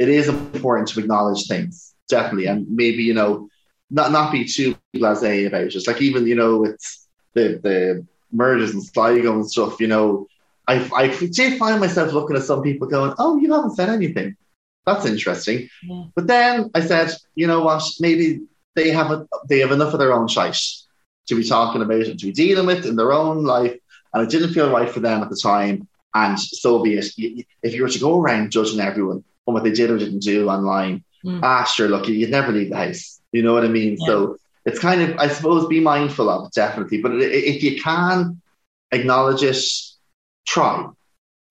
it 0.00 0.08
is 0.08 0.26
important 0.26 0.88
to 0.88 0.98
acknowledge 0.98 1.46
things 1.46 1.94
definitely, 2.08 2.46
and 2.46 2.68
maybe 2.68 3.04
you 3.04 3.14
know, 3.14 3.48
not 3.90 4.10
not 4.10 4.32
be 4.32 4.44
too 4.44 4.74
blasé 4.92 5.46
about 5.46 5.62
it. 5.66 5.68
Just 5.68 5.86
Like 5.86 6.02
even 6.02 6.26
you 6.26 6.34
know, 6.34 6.64
it's 6.64 7.06
the 7.34 7.60
the 7.62 8.06
murders 8.32 8.74
in 8.74 8.80
Sligo 8.80 9.32
and 9.34 9.48
stuff. 9.50 9.80
You 9.80 9.88
know, 9.88 10.26
I 10.68 10.88
I 10.94 11.08
did 11.26 11.58
find 11.58 11.80
myself 11.80 12.12
looking 12.12 12.36
at 12.36 12.42
some 12.44 12.62
people 12.62 12.88
going, 12.88 13.14
"Oh, 13.18 13.38
you 13.38 13.52
haven't 13.52 13.76
said 13.76 13.88
anything." 13.88 14.36
That's 14.86 15.06
interesting. 15.06 15.68
Yeah. 15.84 16.04
But 16.16 16.26
then 16.26 16.70
I 16.74 16.80
said, 16.80 17.12
you 17.36 17.46
know 17.46 17.62
what? 17.62 17.84
Maybe 18.00 18.40
they 18.74 18.90
have 18.90 19.12
a, 19.12 19.28
they 19.48 19.60
have 19.60 19.70
enough 19.70 19.92
of 19.92 20.00
their 20.00 20.12
own 20.12 20.26
shite 20.26 20.58
to 21.28 21.36
be 21.36 21.44
talking 21.44 21.82
about 21.82 22.00
and 22.06 22.18
to 22.18 22.26
be 22.26 22.32
dealing 22.32 22.66
with 22.66 22.84
in 22.84 22.96
their 22.96 23.12
own 23.12 23.44
life, 23.44 23.76
and 24.12 24.24
it 24.24 24.30
didn't 24.30 24.52
feel 24.52 24.70
right 24.72 24.90
for 24.90 24.98
them 25.00 25.22
at 25.22 25.30
the 25.30 25.36
time. 25.36 25.86
And 26.14 26.38
so 26.38 26.82
be 26.82 26.94
it. 26.94 27.06
If 27.62 27.74
you 27.74 27.82
were 27.82 27.88
to 27.88 27.98
go 27.98 28.20
around 28.20 28.50
judging 28.50 28.80
everyone 28.80 29.22
on 29.46 29.54
what 29.54 29.62
they 29.64 29.70
did 29.70 29.90
or 29.90 29.98
didn't 29.98 30.20
do 30.20 30.48
online, 30.48 31.04
Mm. 31.24 31.38
ah, 31.44 31.62
sure, 31.62 31.88
look, 31.88 32.08
you'd 32.08 32.30
never 32.30 32.50
leave 32.50 32.70
the 32.70 32.76
house. 32.76 33.20
You 33.30 33.42
know 33.42 33.52
what 33.52 33.64
I 33.64 33.68
mean? 33.68 33.96
So 33.96 34.36
it's 34.64 34.78
kind 34.78 35.02
of, 35.02 35.18
I 35.18 35.28
suppose, 35.28 35.66
be 35.66 35.80
mindful 35.80 36.30
of 36.30 36.46
it 36.46 36.52
definitely. 36.54 37.02
But 37.02 37.12
if 37.20 37.62
you 37.62 37.80
can 37.80 38.40
acknowledge 38.90 39.42
it, 39.42 39.56
try. 40.46 40.86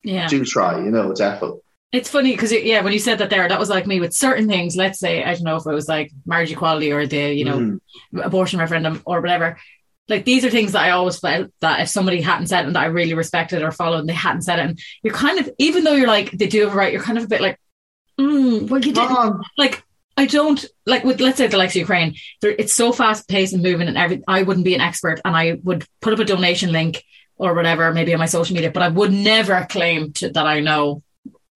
Yeah. 0.04 0.28
Do 0.28 0.44
try. 0.46 0.78
You 0.80 0.92
know, 0.92 1.12
it's 1.12 1.20
definitely. 1.20 1.60
It's 1.92 2.10
funny 2.10 2.32
because 2.32 2.54
yeah, 2.54 2.82
when 2.82 2.94
you 2.94 3.00
said 3.00 3.18
that 3.18 3.30
there, 3.30 3.48
that 3.48 3.60
was 3.60 3.70
like 3.70 3.86
me 3.86 4.00
with 4.00 4.14
certain 4.14 4.48
things. 4.48 4.78
Let's 4.78 4.98
say 5.00 5.24
I 5.24 5.34
don't 5.34 5.44
know 5.44 5.58
if 5.58 5.66
it 5.66 5.74
was 5.74 5.90
like 5.90 6.12
marriage 6.26 6.52
equality 6.52 6.92
or 6.94 7.06
the 7.06 7.34
you 7.34 7.44
know 7.44 7.58
Mhm. 7.58 7.80
abortion 8.26 8.60
referendum 8.60 9.02
or 9.06 9.20
whatever. 9.20 9.58
Like 10.08 10.24
these 10.26 10.46
are 10.46 10.50
things 10.50 10.72
that 10.72 10.84
I 10.84 10.92
always 10.92 11.20
felt 11.20 11.52
that 11.60 11.82
if 11.82 11.90
somebody 11.90 12.22
hadn't 12.22 12.48
said 12.48 12.62
it 12.64 12.68
and 12.68 12.76
that 12.76 12.84
I 12.84 12.86
really 12.88 13.14
respected 13.14 13.62
or 13.62 13.72
followed 13.72 14.00
and 14.00 14.10
they 14.10 14.14
hadn't 14.14 14.44
said 14.44 14.60
it, 14.60 14.66
and 14.66 14.80
you're 15.04 15.14
kind 15.14 15.38
of 15.40 15.50
even 15.58 15.84
though 15.84 15.94
you're 15.94 16.08
like 16.08 16.32
they 16.32 16.48
do 16.48 16.62
have 16.62 16.74
a 16.74 16.76
right, 16.76 16.94
you're 16.94 17.02
kind 17.04 17.18
of 17.18 17.26
a 17.26 17.28
bit 17.28 17.42
like 17.42 17.60
Mm, 18.20 18.70
well, 18.70 18.82
you 18.82 18.94
didn't 18.94 19.42
like. 19.58 19.84
I 20.22 20.26
don't 20.28 20.64
like 20.86 21.04
with 21.04 21.20
let's 21.20 21.38
say 21.40 21.48
the 21.48 21.58
likes 21.58 21.76
of 21.76 21.80
Ukraine. 21.88 22.16
There, 22.42 22.56
it's 22.62 22.74
so 22.74 22.92
fast 22.92 23.28
paced 23.28 23.54
and 23.54 23.64
moving, 23.64 23.88
and 23.88 23.98
every. 23.98 24.18
I 24.28 24.44
wouldn't 24.44 24.66
be 24.66 24.76
an 24.76 24.82
expert, 24.90 25.20
and 25.26 25.36
I 25.36 25.46
would 25.64 25.82
put 26.00 26.14
up 26.14 26.20
a 26.20 26.26
donation 26.26 26.72
link 26.72 27.04
or 27.38 27.56
whatever, 27.56 27.92
maybe 27.92 28.14
on 28.14 28.20
my 28.20 28.28
social 28.28 28.54
media, 28.54 28.70
but 28.72 28.84
I 28.84 28.90
would 28.90 29.12
never 29.12 29.66
claim 29.68 30.14
to, 30.14 30.30
that 30.30 30.46
I 30.46 30.60
know 30.60 31.02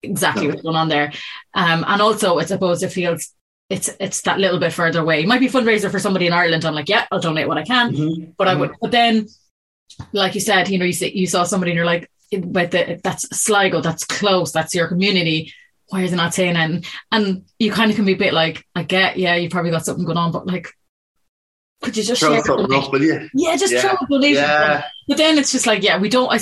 exactly 0.02 0.48
what's 0.48 0.62
going 0.62 0.74
on 0.74 0.88
there. 0.88 1.12
Um, 1.54 1.84
and 1.86 2.02
also, 2.02 2.38
I 2.40 2.44
suppose 2.44 2.82
it 2.82 2.90
feels 2.92 3.32
it's 3.70 3.88
it's 4.00 4.22
that 4.22 4.40
little 4.40 4.58
bit 4.58 4.72
further 4.72 5.00
away. 5.00 5.20
It 5.20 5.28
might 5.28 5.38
be 5.44 5.46
a 5.46 5.50
fundraiser 5.50 5.90
for 5.90 6.00
somebody 6.00 6.26
in 6.26 6.32
Ireland. 6.32 6.64
I'm 6.64 6.74
like, 6.74 6.88
yeah, 6.88 7.06
I'll 7.12 7.20
donate 7.20 7.46
what 7.46 7.58
I 7.58 7.62
can, 7.62 7.92
Mhm. 7.94 8.32
but 8.36 8.48
I 8.48 8.54
would. 8.54 8.72
But 8.80 8.90
then, 8.90 9.28
like 10.12 10.34
you 10.34 10.40
said, 10.40 10.68
you 10.68 10.78
know, 10.78 10.84
you 10.84 10.92
see, 10.92 11.16
you 11.16 11.28
saw 11.28 11.44
somebody 11.44 11.70
and 11.70 11.76
you're 11.76 11.92
like, 11.94 12.10
but 12.58 12.72
the, 12.72 13.00
that's 13.04 13.24
Sligo, 13.44 13.80
that's 13.80 14.04
close, 14.04 14.50
that's 14.50 14.74
your 14.74 14.88
community. 14.88 15.52
Why 15.88 16.02
are 16.04 16.08
they 16.08 16.16
not 16.16 16.34
saying 16.34 16.56
it? 16.56 16.86
And, 17.12 17.44
you 17.58 17.70
kind 17.72 17.90
of 17.90 17.96
can 17.96 18.04
be 18.04 18.14
a 18.14 18.16
bit 18.16 18.34
like, 18.34 18.64
I 18.74 18.82
get, 18.82 19.18
yeah, 19.18 19.36
you 19.36 19.48
probably 19.48 19.70
got 19.70 19.84
something 19.84 20.04
going 20.04 20.18
on, 20.18 20.32
but 20.32 20.46
like, 20.46 20.68
could 21.82 21.96
you 21.96 22.02
just 22.02 22.20
Throw 22.22 22.32
share 22.34 22.42
something 22.44 22.74
up, 22.74 22.90
will 22.90 23.02
you? 23.02 23.28
Yeah, 23.34 23.54
just 23.56 23.72
Yeah. 23.72 23.80
throw 23.82 23.90
a 23.92 24.06
donation. 24.08 24.42
Yeah. 24.42 24.84
But 25.06 25.18
then 25.18 25.36
it's 25.38 25.52
just 25.52 25.66
like, 25.66 25.82
yeah, 25.82 25.98
we 25.98 26.08
don't. 26.08 26.32
I, 26.32 26.38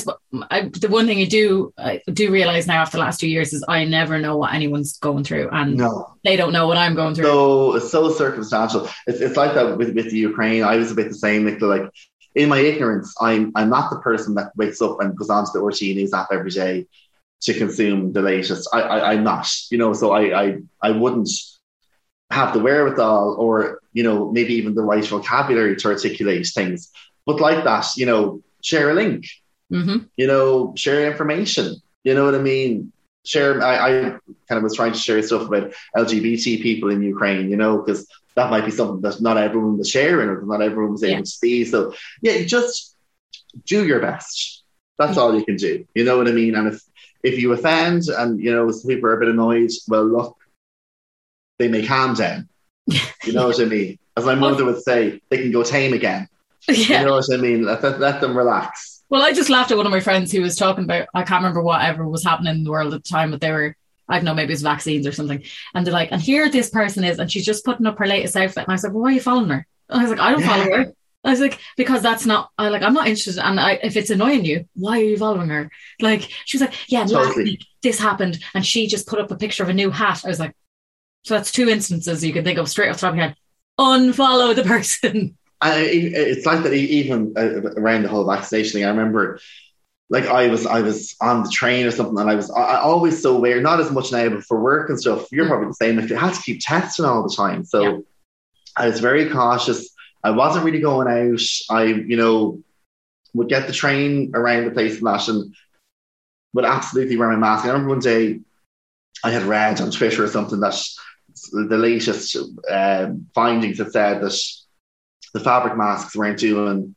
I 0.51 0.69
the 0.69 0.89
one 0.89 1.07
thing 1.07 1.19
I 1.19 1.25
do 1.25 1.75
I 1.77 2.01
do 2.11 2.31
realize 2.31 2.67
now 2.69 2.81
after 2.81 2.97
the 2.97 3.03
last 3.03 3.19
two 3.21 3.29
years 3.29 3.53
is 3.53 3.65
I 3.69 3.85
never 3.85 4.19
know 4.21 4.37
what 4.37 4.55
anyone's 4.55 4.97
going 4.99 5.25
through, 5.25 5.49
and 5.51 5.77
No. 5.77 6.15
they 6.23 6.37
don't 6.37 6.53
know 6.53 6.67
what 6.69 6.79
I'm 6.79 6.95
going 6.95 7.15
through. 7.17 7.25
So 7.25 7.75
it's 7.77 7.91
so 7.91 8.11
circumstantial. 8.13 8.89
It's, 9.09 9.21
it's 9.21 9.37
like 9.37 9.55
that 9.55 9.77
with, 9.77 9.95
with 9.95 10.11
the 10.11 10.17
Ukraine. 10.19 10.63
I 10.63 10.77
was 10.77 10.93
a 10.93 10.95
bit 10.95 11.09
the 11.09 11.15
same. 11.15 11.45
Like, 11.45 11.61
like 11.61 11.91
in 12.37 12.49
my 12.49 12.61
ignorance, 12.61 13.13
I'm 13.21 13.51
I'm 13.57 13.69
not 13.71 13.91
the 13.91 13.99
person 13.99 14.37
that 14.37 14.53
wakes 14.57 14.81
up 14.81 15.01
and 15.01 15.17
goes 15.17 15.31
onto 15.31 15.51
the 15.53 15.61
RTE 15.61 15.97
News 15.97 16.15
app 16.15 16.29
every 16.33 16.51
day 16.53 16.87
to 17.45 17.55
consume 17.55 18.13
the 18.13 18.23
latest. 18.23 18.69
I, 18.73 18.81
I 18.81 19.13
I'm 19.13 19.25
not. 19.25 19.49
You 19.71 19.79
know, 19.79 19.93
so 19.93 20.13
I 20.13 20.23
I 20.45 20.59
I 20.83 20.91
wouldn't 20.93 21.29
have 22.31 22.53
the 22.55 22.61
wherewithal 22.61 23.37
or 23.39 23.81
you 23.93 24.03
know 24.03 24.31
maybe 24.33 24.55
even 24.55 24.75
the 24.75 24.83
right 24.83 25.05
vocabulary 25.07 25.77
to 25.77 25.89
articulate 25.89 26.47
things. 26.55 26.91
But 27.27 27.41
like 27.41 27.65
that, 27.65 27.87
you 27.97 28.07
know, 28.07 28.43
share 28.63 28.91
a 28.91 28.95
link. 28.95 29.27
hmm 29.71 29.99
you 30.17 30.27
know, 30.27 30.73
share 30.77 31.11
information. 31.11 31.77
You 32.05 32.15
know 32.15 32.25
what 32.27 32.35
I 32.35 32.39
mean? 32.39 32.93
Share. 33.25 33.63
I, 33.63 33.75
I 33.89 33.91
kind 34.49 34.59
of 34.59 34.63
was 34.63 34.77
trying 34.77 34.93
to 34.93 34.99
share 34.99 35.23
stuff 35.23 35.47
about 35.49 35.73
LGBT 35.97 36.63
people 36.63 36.91
in 36.91 37.03
Ukraine, 37.03 37.51
you 37.51 37.57
know, 37.57 37.79
because 37.79 38.07
that 38.37 38.51
might 38.51 38.65
be 38.67 38.71
something 38.71 39.01
that 39.03 39.21
not 39.23 39.39
everyone 39.39 39.79
was 39.79 39.89
sharing 39.89 40.29
or 40.29 40.43
not 40.45 40.61
everyone 40.63 40.93
was 40.93 41.03
able 41.05 41.15
Yeah. 41.17 41.21
to 41.21 41.27
see. 41.27 41.65
So 41.65 41.95
yeah, 42.23 42.43
just 42.45 42.95
do 43.67 43.87
your 43.87 44.01
best. 44.01 44.63
That's 44.99 45.17
all 45.17 45.35
you 45.39 45.45
can 45.45 45.57
do. 45.57 45.85
You 45.95 46.05
know 46.05 46.17
what 46.19 46.29
I 46.29 46.33
mean? 46.33 46.55
And 46.55 46.69
if 46.73 46.81
if 47.25 47.39
you 47.41 47.53
offend 47.53 48.03
and 48.09 48.39
you 48.39 48.53
know 48.55 48.71
people 48.87 49.09
are 49.09 49.17
a 49.17 49.21
bit 49.21 49.29
annoyed, 49.31 49.71
well, 49.89 50.05
look, 50.05 50.37
they 51.59 51.67
may 51.69 51.85
calm 51.85 52.15
down. 52.15 52.49
You 53.25 53.33
know 53.33 53.47
what 53.49 53.61
I 53.61 53.65
mean? 53.65 53.99
As 54.17 54.25
my 54.25 54.35
mother 54.37 54.65
would 54.65 54.83
say, 54.83 55.21
they 55.31 55.39
can 55.39 55.51
go 55.51 55.65
tame 55.65 55.93
again. 55.95 56.29
Yeah. 56.69 57.01
You 57.01 57.07
know 57.07 57.15
what 57.17 57.33
I 57.33 57.37
mean? 57.37 57.63
Let, 57.65 57.83
let, 57.83 58.01
let 58.01 58.21
them 58.21 58.37
relax. 58.37 59.03
Well, 59.11 59.23
I 59.23 59.33
just 59.33 59.51
laughed 59.51 59.71
at 59.71 59.77
one 59.77 59.87
of 59.87 59.93
my 59.93 60.01
friends 60.01 60.33
who 60.33 60.41
was 60.41 60.57
talking 60.57 60.85
about 60.85 61.09
I 61.13 61.23
can't 61.25 61.43
remember 61.43 61.63
whatever 61.63 62.09
was 62.09 62.25
happening 62.25 62.55
in 62.55 62.65
the 62.65 62.71
world 62.71 62.95
at 62.95 63.03
the 63.03 63.09
time, 63.09 63.31
but 63.31 63.41
they 63.41 63.51
were 63.53 63.77
I 64.09 64.17
don't 64.17 64.25
know, 64.27 64.35
maybe 64.35 64.53
it's 64.53 64.63
vaccines 64.63 65.07
or 65.07 65.13
something. 65.13 65.43
And 65.75 65.87
they're 65.87 65.93
like, 65.95 66.13
and 66.13 66.21
here 66.21 66.51
this 66.51 66.69
person 66.71 67.05
is, 67.05 67.19
and 67.19 67.31
she's 67.33 67.45
just 67.47 67.65
putting 67.65 67.87
up 67.87 67.99
her 67.99 68.07
latest 68.07 68.37
outfit. 68.37 68.65
And 68.65 68.69
I 68.69 68.73
was 68.75 68.85
like, 68.85 68.93
well, 68.93 69.03
why 69.03 69.09
are 69.11 69.13
you 69.13 69.21
following 69.21 69.49
her? 69.49 69.67
And 69.89 70.01
I 70.01 70.03
was 70.03 70.11
like, 70.11 70.21
I 70.21 70.31
don't 70.31 70.41
Yeah. 70.41 70.49
follow 70.49 70.77
her. 70.77 70.93
I 71.25 71.31
was 71.31 71.41
like, 71.41 71.59
because 71.77 72.03
that's 72.03 72.27
not, 72.27 72.51
I 72.59 72.69
like, 72.69 72.83
I'm 72.83 72.93
not 72.93 73.07
interested. 73.09 73.39
And 73.39 73.59
I, 73.59 73.79
if 73.83 73.97
it's 73.97 74.11
annoying 74.11 74.45
you, 74.45 74.69
why 74.75 75.01
are 75.01 75.05
you 75.05 75.17
following 75.17 75.49
her? 75.49 75.71
Like, 76.01 76.29
she 76.45 76.59
was 76.59 76.63
like, 76.63 76.75
yeah, 76.91 77.05
last 77.05 77.37
week 77.37 77.65
this 77.83 77.99
happened, 77.99 78.39
and 78.55 78.65
she 78.65 78.87
just 78.87 79.07
put 79.07 79.19
up 79.19 79.31
a 79.31 79.37
picture 79.37 79.63
of 79.63 79.71
a 79.71 79.75
new 79.75 79.91
hat. 79.91 80.23
I 80.25 80.29
was 80.29 80.39
like, 80.39 80.55
so 81.23 81.35
that's 81.35 81.51
two 81.51 81.69
instances 81.71 82.23
you 82.23 82.33
can 82.35 82.45
think 82.45 82.59
of 82.59 82.69
straight 82.69 82.91
off 82.91 82.97
the 82.97 83.01
top 83.01 83.11
of 83.13 83.17
your 83.17 83.27
head. 83.29 83.37
Unfollow 83.81 84.55
the 84.55 84.65
person. 84.65 85.39
I, 85.61 85.79
it's 85.81 86.45
like 86.45 86.63
that 86.65 86.75
even 86.75 87.33
uh, 87.39 87.63
around 87.81 88.03
the 88.03 88.09
whole 88.09 88.27
vaccination 88.27 88.73
thing. 88.73 88.85
I 88.85 88.91
remember, 88.91 89.39
like 90.11 90.27
I 90.27 90.49
was, 90.49 90.67
I 90.67 90.83
was 90.83 91.17
on 91.23 91.43
the 91.43 91.49
train 91.49 91.87
or 91.87 91.91
something, 91.91 92.19
and 92.19 92.29
I 92.29 92.35
was, 92.35 92.51
I, 92.51 92.61
I 92.61 92.81
always 92.81 93.23
so 93.23 93.37
aware. 93.37 93.63
Not 93.63 93.81
as 93.81 93.91
much 93.91 94.13
now, 94.13 94.29
but 94.29 94.45
for 94.45 94.61
work 94.61 94.91
and 94.91 95.01
stuff, 95.01 95.27
you're 95.33 95.47
probably 95.47 95.69
the 95.69 95.75
same. 95.75 95.97
Like 95.97 96.11
you 96.11 96.17
had 96.17 96.35
to 96.35 96.43
keep 96.43 96.61
testing 96.61 97.07
all 97.07 97.27
the 97.27 97.35
time, 97.35 97.65
so 97.65 97.83
Yeah. 97.83 97.99
I 98.77 98.89
was 98.89 99.01
very 99.01 99.31
cautious. 99.31 99.94
I 100.25 100.31
wasn't 100.31 100.65
really 100.65 100.81
going 100.81 101.07
out. 101.07 101.41
I, 101.71 101.85
you 101.85 102.17
know, 102.17 102.63
would 103.35 103.49
get 103.49 103.67
the 103.67 103.73
train 103.73 104.33
around 104.35 104.65
the 104.65 104.71
place 104.71 104.99
and 104.99 105.07
that, 105.07 105.29
and 105.29 105.55
would 106.55 106.65
absolutely 106.65 107.17
wear 107.17 107.29
my 107.31 107.37
mask. 107.37 107.65
I 107.65 107.69
remember 107.69 107.91
one 107.91 107.99
day 107.99 108.41
I 109.23 109.31
had 109.31 109.43
read 109.43 109.81
on 109.81 109.91
Twitter 109.91 110.25
or 110.25 110.29
something 110.29 110.61
that 110.61 110.83
the 111.53 111.77
latest 111.77 112.37
um, 112.71 113.27
findings 113.35 113.79
had 113.79 113.93
said 113.93 114.23
that 114.23 114.41
the 115.35 115.41
fabric 115.41 115.77
masks 115.77 116.17
weren't 116.17 116.39
doing 116.39 116.95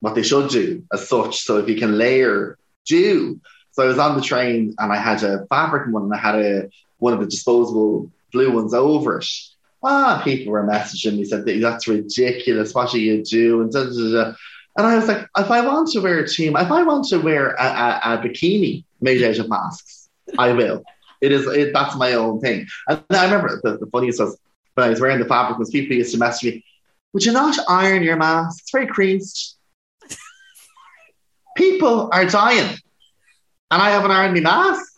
what 0.00 0.14
they 0.14 0.22
should 0.22 0.50
do 0.50 0.84
as 0.92 1.08
such. 1.08 1.44
So 1.44 1.58
if 1.58 1.68
you 1.68 1.76
can 1.76 1.96
layer, 1.96 2.58
do. 2.84 3.40
So 3.72 3.84
I 3.84 3.86
was 3.86 3.98
on 3.98 4.16
the 4.16 4.22
train 4.22 4.74
and 4.78 4.92
I 4.92 4.96
had 4.96 5.22
a 5.22 5.46
fabric 5.46 5.92
one 5.92 6.04
and 6.04 6.14
I 6.14 6.18
had 6.18 6.34
a 6.34 6.70
one 6.98 7.12
of 7.12 7.20
the 7.20 7.26
disposable 7.26 8.10
blue 8.32 8.52
ones 8.52 8.74
over 8.74 9.18
it. 9.18 9.26
Ah, 9.84 10.20
people 10.24 10.52
were 10.52 10.66
messaging 10.66 11.16
me 11.16 11.24
said 11.24 11.44
that's 11.44 11.86
ridiculous. 11.86 12.74
What 12.74 12.94
are 12.94 12.98
you 12.98 13.22
doing? 13.22 13.70
Da, 13.70 13.84
da, 13.84 13.90
da, 13.90 14.24
da. 14.24 14.34
And 14.78 14.86
I 14.86 14.96
was 14.96 15.08
like, 15.08 15.26
if 15.38 15.50
I 15.50 15.60
want 15.66 15.90
to 15.92 16.00
wear 16.00 16.18
a 16.18 16.28
team, 16.28 16.56
if 16.56 16.70
I 16.70 16.82
want 16.82 17.06
to 17.08 17.18
wear 17.18 17.50
a, 17.50 17.64
a, 17.64 18.00
a 18.14 18.18
bikini 18.18 18.84
made 19.00 19.22
out 19.22 19.38
of 19.38 19.48
masks, 19.48 20.08
I 20.38 20.52
will. 20.52 20.82
It 21.22 21.32
is 21.32 21.46
it, 21.46 21.72
that's 21.72 21.96
my 21.96 22.12
own 22.12 22.40
thing. 22.40 22.66
And 22.88 23.02
I 23.10 23.24
remember 23.24 23.60
the, 23.62 23.78
the 23.78 23.86
funniest 23.86 24.20
was 24.20 24.38
when 24.74 24.86
I 24.86 24.90
was 24.90 25.00
wearing 25.00 25.18
the 25.18 25.24
fabric 25.24 25.58
was 25.58 25.70
people 25.70 25.96
used 25.96 26.12
to 26.12 26.18
message 26.18 26.54
me, 26.54 26.64
would 27.12 27.24
you 27.24 27.32
not 27.32 27.56
iron 27.68 28.02
your 28.02 28.16
mask? 28.16 28.60
It's 28.62 28.70
very 28.70 28.86
creased. 28.86 29.56
People 31.56 32.10
are 32.12 32.26
dying. 32.26 32.76
And 33.70 33.82
I 33.82 33.90
haven't 33.90 34.10
ironed 34.10 34.34
my 34.34 34.40
mask. 34.40 34.92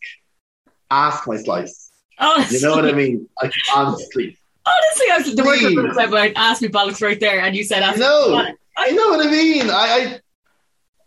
Ask 0.91 1.27
my 1.29 1.37
slice. 1.37 1.91
Honestly, 2.19 2.59
You 2.59 2.67
know 2.67 2.75
what 2.75 2.87
I 2.87 2.93
mean? 2.97 3.29
Like 3.41 3.53
honestly. 3.75 4.38
Honestly, 4.69 5.07
I 5.13 5.19
was, 5.19 5.35
the 5.37 5.45
word 5.45 5.59
Please. 5.59 5.77
was 5.77 5.97
about 5.97 6.33
ask 6.37 6.63
me 6.63 6.69
bollocks 6.69 7.03
right 7.03 7.19
there, 7.21 7.41
and 7.41 7.57
you 7.57 7.65
said 7.65 7.83
ask 7.83 7.97
You 7.97 8.03
me 8.03 8.09
know. 8.09 8.29
bollocks. 8.31 8.55
I 8.77 8.91
know 8.93 9.09
what 9.09 9.27
I 9.27 9.31
mean. 9.31 9.71
I 9.71 10.21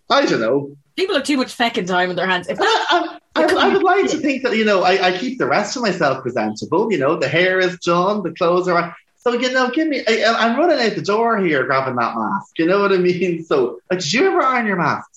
I, 0.10 0.16
I 0.18 0.26
don't 0.26 0.42
know. 0.42 0.76
People 0.98 1.16
have 1.16 1.24
too 1.24 1.38
much 1.38 1.56
fecking 1.58 1.88
time 1.88 2.10
in 2.10 2.16
their 2.16 2.28
hands. 2.28 2.48
If 2.50 2.58
that, 2.58 2.86
I, 2.92 3.18
I, 3.36 3.44
I, 3.44 3.46
I 3.70 3.74
would 3.74 3.82
like 3.84 4.10
to 4.12 4.18
think 4.26 4.44
that, 4.44 4.58
you 4.58 4.66
know, 4.66 4.84
I, 4.84 5.08
I 5.08 5.18
keep 5.18 5.38
the 5.40 5.46
rest 5.48 5.76
of 5.78 5.82
myself 5.84 6.22
presentable. 6.22 6.92
You 6.92 6.98
know, 6.98 7.16
the 7.16 7.30
hair 7.30 7.60
is 7.60 7.78
done, 7.80 8.22
the 8.24 8.32
clothes 8.34 8.68
are 8.68 8.78
on. 8.78 8.94
So, 9.16 9.34
you 9.34 9.52
know, 9.54 9.70
give 9.70 9.88
me, 9.88 10.04
I, 10.08 10.24
I'm 10.38 10.58
running 10.58 10.80
out 10.86 10.96
the 10.96 11.02
door 11.02 11.38
here 11.38 11.64
grabbing 11.66 11.96
that 11.96 12.16
mask. 12.18 12.58
You 12.58 12.66
know 12.66 12.82
what 12.82 12.92
I 12.92 12.98
mean? 12.98 13.44
So, 13.46 13.80
like, 13.90 14.00
did 14.00 14.12
you 14.12 14.28
ever 14.28 14.42
iron 14.42 14.66
your 14.66 14.76
mask? 14.78 15.08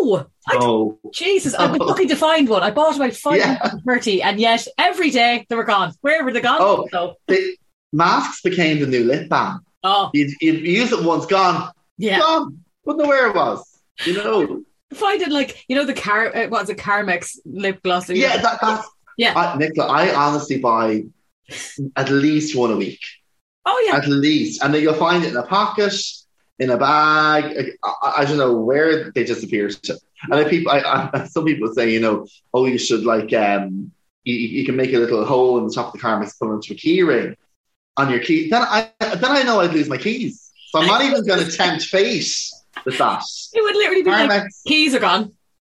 no, 0.00 0.26
I, 0.48 0.56
Oh, 0.60 0.98
Jesus, 1.14 1.54
I've 1.54 1.70
been 1.72 1.80
lucky 1.86 2.06
to 2.06 2.16
find 2.16 2.48
one. 2.48 2.62
I 2.64 2.72
bought 2.72 2.96
about 2.96 3.14
five 3.14 3.38
Yeah. 3.38 3.70
thirty, 3.86 4.20
and 4.20 4.38
yet 4.40 4.66
every 4.78 5.10
day 5.10 5.46
they 5.48 5.54
were 5.54 5.62
gone. 5.64 5.94
Where 6.02 6.24
were 6.24 6.32
they 6.32 6.40
gone? 6.40 6.58
Oh. 6.60 6.88
So, 6.90 7.14
the 7.28 7.56
masks 7.92 8.40
became 8.42 8.80
the 8.80 8.86
new 8.86 9.04
lip 9.04 9.28
balm. 9.28 9.64
oh, 9.84 10.10
You, 10.14 10.32
you 10.40 10.52
use 10.52 10.92
it 10.92 11.04
once, 11.04 11.26
gone, 11.26 11.72
yeah. 11.98 12.18
gone. 12.18 12.60
Wouldn't 12.84 13.02
know 13.02 13.08
where 13.08 13.28
it 13.28 13.34
was. 13.34 13.80
You 14.04 14.14
know? 14.14 14.64
find 14.94 15.22
it 15.22 15.30
like 15.30 15.64
you 15.68 15.76
know 15.76 15.84
the 15.84 15.94
car, 15.94 16.34
uh, 16.34 16.48
what's 16.48 16.70
it, 16.70 16.78
Carmex 16.78 17.38
lip 17.44 17.82
gloss? 17.82 18.08
yeah, 18.10 18.36
that, 18.38 18.58
that's, 18.60 18.88
Yeah. 19.16 19.34
I, 19.36 19.56
Nicola, 19.56 19.88
I 19.88 20.14
honestly 20.14 20.58
buy 20.58 21.04
at 21.96 22.10
least 22.10 22.56
one 22.56 22.72
a 22.72 22.76
week. 22.76 23.00
oh 23.66 23.84
yeah, 23.86 23.96
at 23.96 24.08
least, 24.08 24.62
and 24.62 24.72
then 24.74 24.82
you'll 24.82 24.94
find 24.94 25.24
it 25.24 25.30
in 25.30 25.36
a 25.36 25.42
pocket, 25.44 25.94
in 26.58 26.70
a 26.70 26.76
bag. 26.76 27.74
I, 27.84 27.88
I, 28.02 28.14
I 28.18 28.24
don't 28.24 28.38
know 28.38 28.54
where 28.54 29.10
they 29.10 29.24
disappear 29.24 29.68
to. 29.68 29.98
And 30.30 30.40
then 30.40 30.48
people, 30.48 30.72
I, 30.72 31.10
I, 31.12 31.24
some 31.30 31.44
people 31.44 31.72
say, 31.74 31.90
you 31.90 32.00
know, 32.00 32.26
oh, 32.54 32.66
you 32.66 32.78
should 32.78 33.04
like, 33.04 33.32
um, 33.32 33.90
you, 34.24 34.34
you 34.34 34.64
can 34.64 34.76
make 34.76 34.92
a 34.92 34.98
little 34.98 35.24
hole 35.24 35.58
in 35.58 35.66
the 35.66 35.74
top 35.74 35.88
of 35.88 35.92
the 35.94 35.98
car 35.98 36.20
and 36.20 36.32
put 36.38 36.50
it 36.50 36.54
into 36.54 36.74
a 36.74 36.76
key 36.76 37.02
ring 37.02 37.36
on 37.96 38.10
your 38.10 38.20
key. 38.20 38.50
Then 38.50 38.62
I, 38.62 38.90
then 39.00 39.24
I 39.24 39.42
know 39.42 39.60
I'd 39.60 39.72
lose 39.72 39.88
my 39.88 39.98
keys. 39.98 40.50
So 40.70 40.80
I'm 40.80 40.86
not 40.86 41.02
even 41.04 41.26
going 41.26 41.44
to 41.44 41.50
tempt 41.50 41.84
fate 41.84 42.26
with 42.84 42.98
that. 42.98 43.22
it 43.52 43.62
would 43.62 43.76
literally 43.76 44.02
be 44.02 44.10
like 44.10 44.50
keys 44.66 44.94
are 44.94 45.00
gone. 45.00 45.32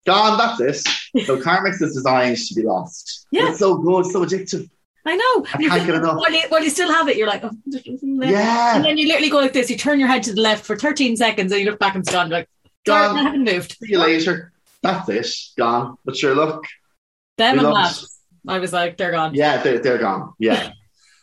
gone. 0.05 0.39
That's 0.39 0.87
it. 0.87 1.25
So 1.27 1.41
Carmex 1.41 1.81
is 1.83 1.95
designed 1.95 2.37
to 2.37 2.55
be 2.55 2.63
lost. 2.63 3.27
Yeah. 3.31 3.51
It's 3.51 3.59
so 3.59 3.77
good, 3.79 4.07
so 4.07 4.25
addictive. 4.25 4.69
I 5.05 5.17
know. 5.17 5.47
I 5.55 5.69
can't 5.69 5.87
get 5.87 5.97
enough. 5.97 6.17
While 6.17 6.33
you, 6.33 6.43
while 6.49 6.63
you 6.63 6.71
still 6.71 6.93
have 6.93 7.09
it, 7.09 7.17
you're 7.17 7.27
like, 7.27 7.43
oh, 7.43 7.51
and 7.51 8.85
then 8.85 8.97
you 8.97 9.09
literally 9.09 9.31
go 9.31 9.39
like 9.39 9.53
this. 9.53 9.69
You 9.69 9.77
turn 9.77 9.99
your 9.99 10.07
head 10.07 10.23
to 10.25 10.33
the 10.33 10.41
left 10.41 10.65
for 10.65 10.77
13 10.77 11.17
seconds, 11.17 11.51
and 11.51 11.61
you 11.61 11.69
look 11.69 11.81
back 11.81 11.97
and 11.97 12.05
it's 12.05 12.13
gone. 12.13 12.29
You're 12.29 12.39
like, 12.39 12.49
Gone. 12.85 13.17
I 13.17 13.23
haven't 13.23 13.45
moved. 13.45 13.77
See 13.79 13.93
you 13.93 13.99
later. 13.99 14.53
That's 14.83 15.09
it. 15.09 15.29
Gone. 15.57 15.97
But 16.05 16.17
sure, 16.17 16.35
look. 16.35 16.65
Them 17.39 17.59
and 17.59 17.69
love. 17.69 17.97
I 18.47 18.59
was 18.59 18.73
like, 18.73 18.97
they're 18.97 19.13
gone. 19.13 19.35
Yeah, 19.35 19.63
they're, 19.63 19.79
they're 19.79 19.99
gone. 19.99 20.35
Yeah. 20.39 20.73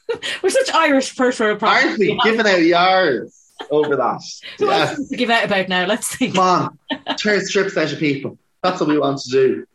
We're 0.43 0.49
such 0.49 0.73
Irish 0.73 1.11
first 1.11 1.39
world 1.39 1.59
problems. 1.59 1.85
Aren't 1.85 1.99
we 1.99 2.19
giving 2.23 2.47
out 2.47 2.61
yards 2.61 3.51
over 3.69 3.95
that? 3.95 4.21
Who 4.57 4.71
else 4.71 5.09
to 5.09 5.15
give 5.15 5.29
out 5.29 5.45
about 5.45 5.69
now? 5.69 5.85
Let's 5.85 6.07
see. 6.07 6.31
Come 6.31 6.39
on. 6.39 6.79
Turn 7.17 7.45
strips 7.45 7.77
out 7.77 7.91
of 7.91 7.99
people. 7.99 8.37
That's 8.63 8.79
what 8.79 8.89
we 8.89 8.99
want 8.99 9.19
to 9.21 9.29
do. 9.29 9.65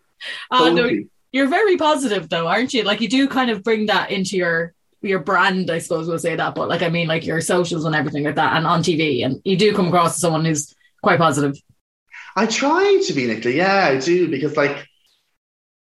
Oh, 0.50 0.72
no, 0.72 0.90
You're 1.32 1.48
very 1.48 1.76
positive 1.76 2.28
though, 2.28 2.46
aren't 2.46 2.74
you? 2.74 2.82
Like 2.82 3.00
you 3.00 3.08
do 3.08 3.28
kind 3.28 3.50
of 3.50 3.62
bring 3.62 3.86
that 3.86 4.10
into 4.10 4.36
your 4.36 4.74
your 5.02 5.18
brand, 5.18 5.70
I 5.70 5.78
suppose 5.78 6.08
we'll 6.08 6.18
say 6.18 6.34
that, 6.34 6.54
but 6.54 6.68
like 6.68 6.82
I 6.82 6.88
mean 6.88 7.08
like 7.08 7.26
your 7.26 7.40
socials 7.40 7.84
and 7.84 7.94
everything 7.94 8.24
like 8.24 8.36
that 8.36 8.56
and 8.56 8.66
on 8.66 8.82
TV 8.82 9.24
and 9.24 9.40
you 9.44 9.56
do 9.56 9.74
come 9.74 9.88
across 9.88 10.14
as 10.14 10.20
someone 10.20 10.44
who's 10.44 10.74
quite 11.02 11.18
positive. 11.18 11.56
I 12.36 12.46
try 12.46 13.02
to 13.06 13.12
be 13.12 13.26
Nicola, 13.26 13.54
yeah, 13.54 13.84
I 13.84 13.98
do, 13.98 14.28
because 14.28 14.56
like 14.56 14.88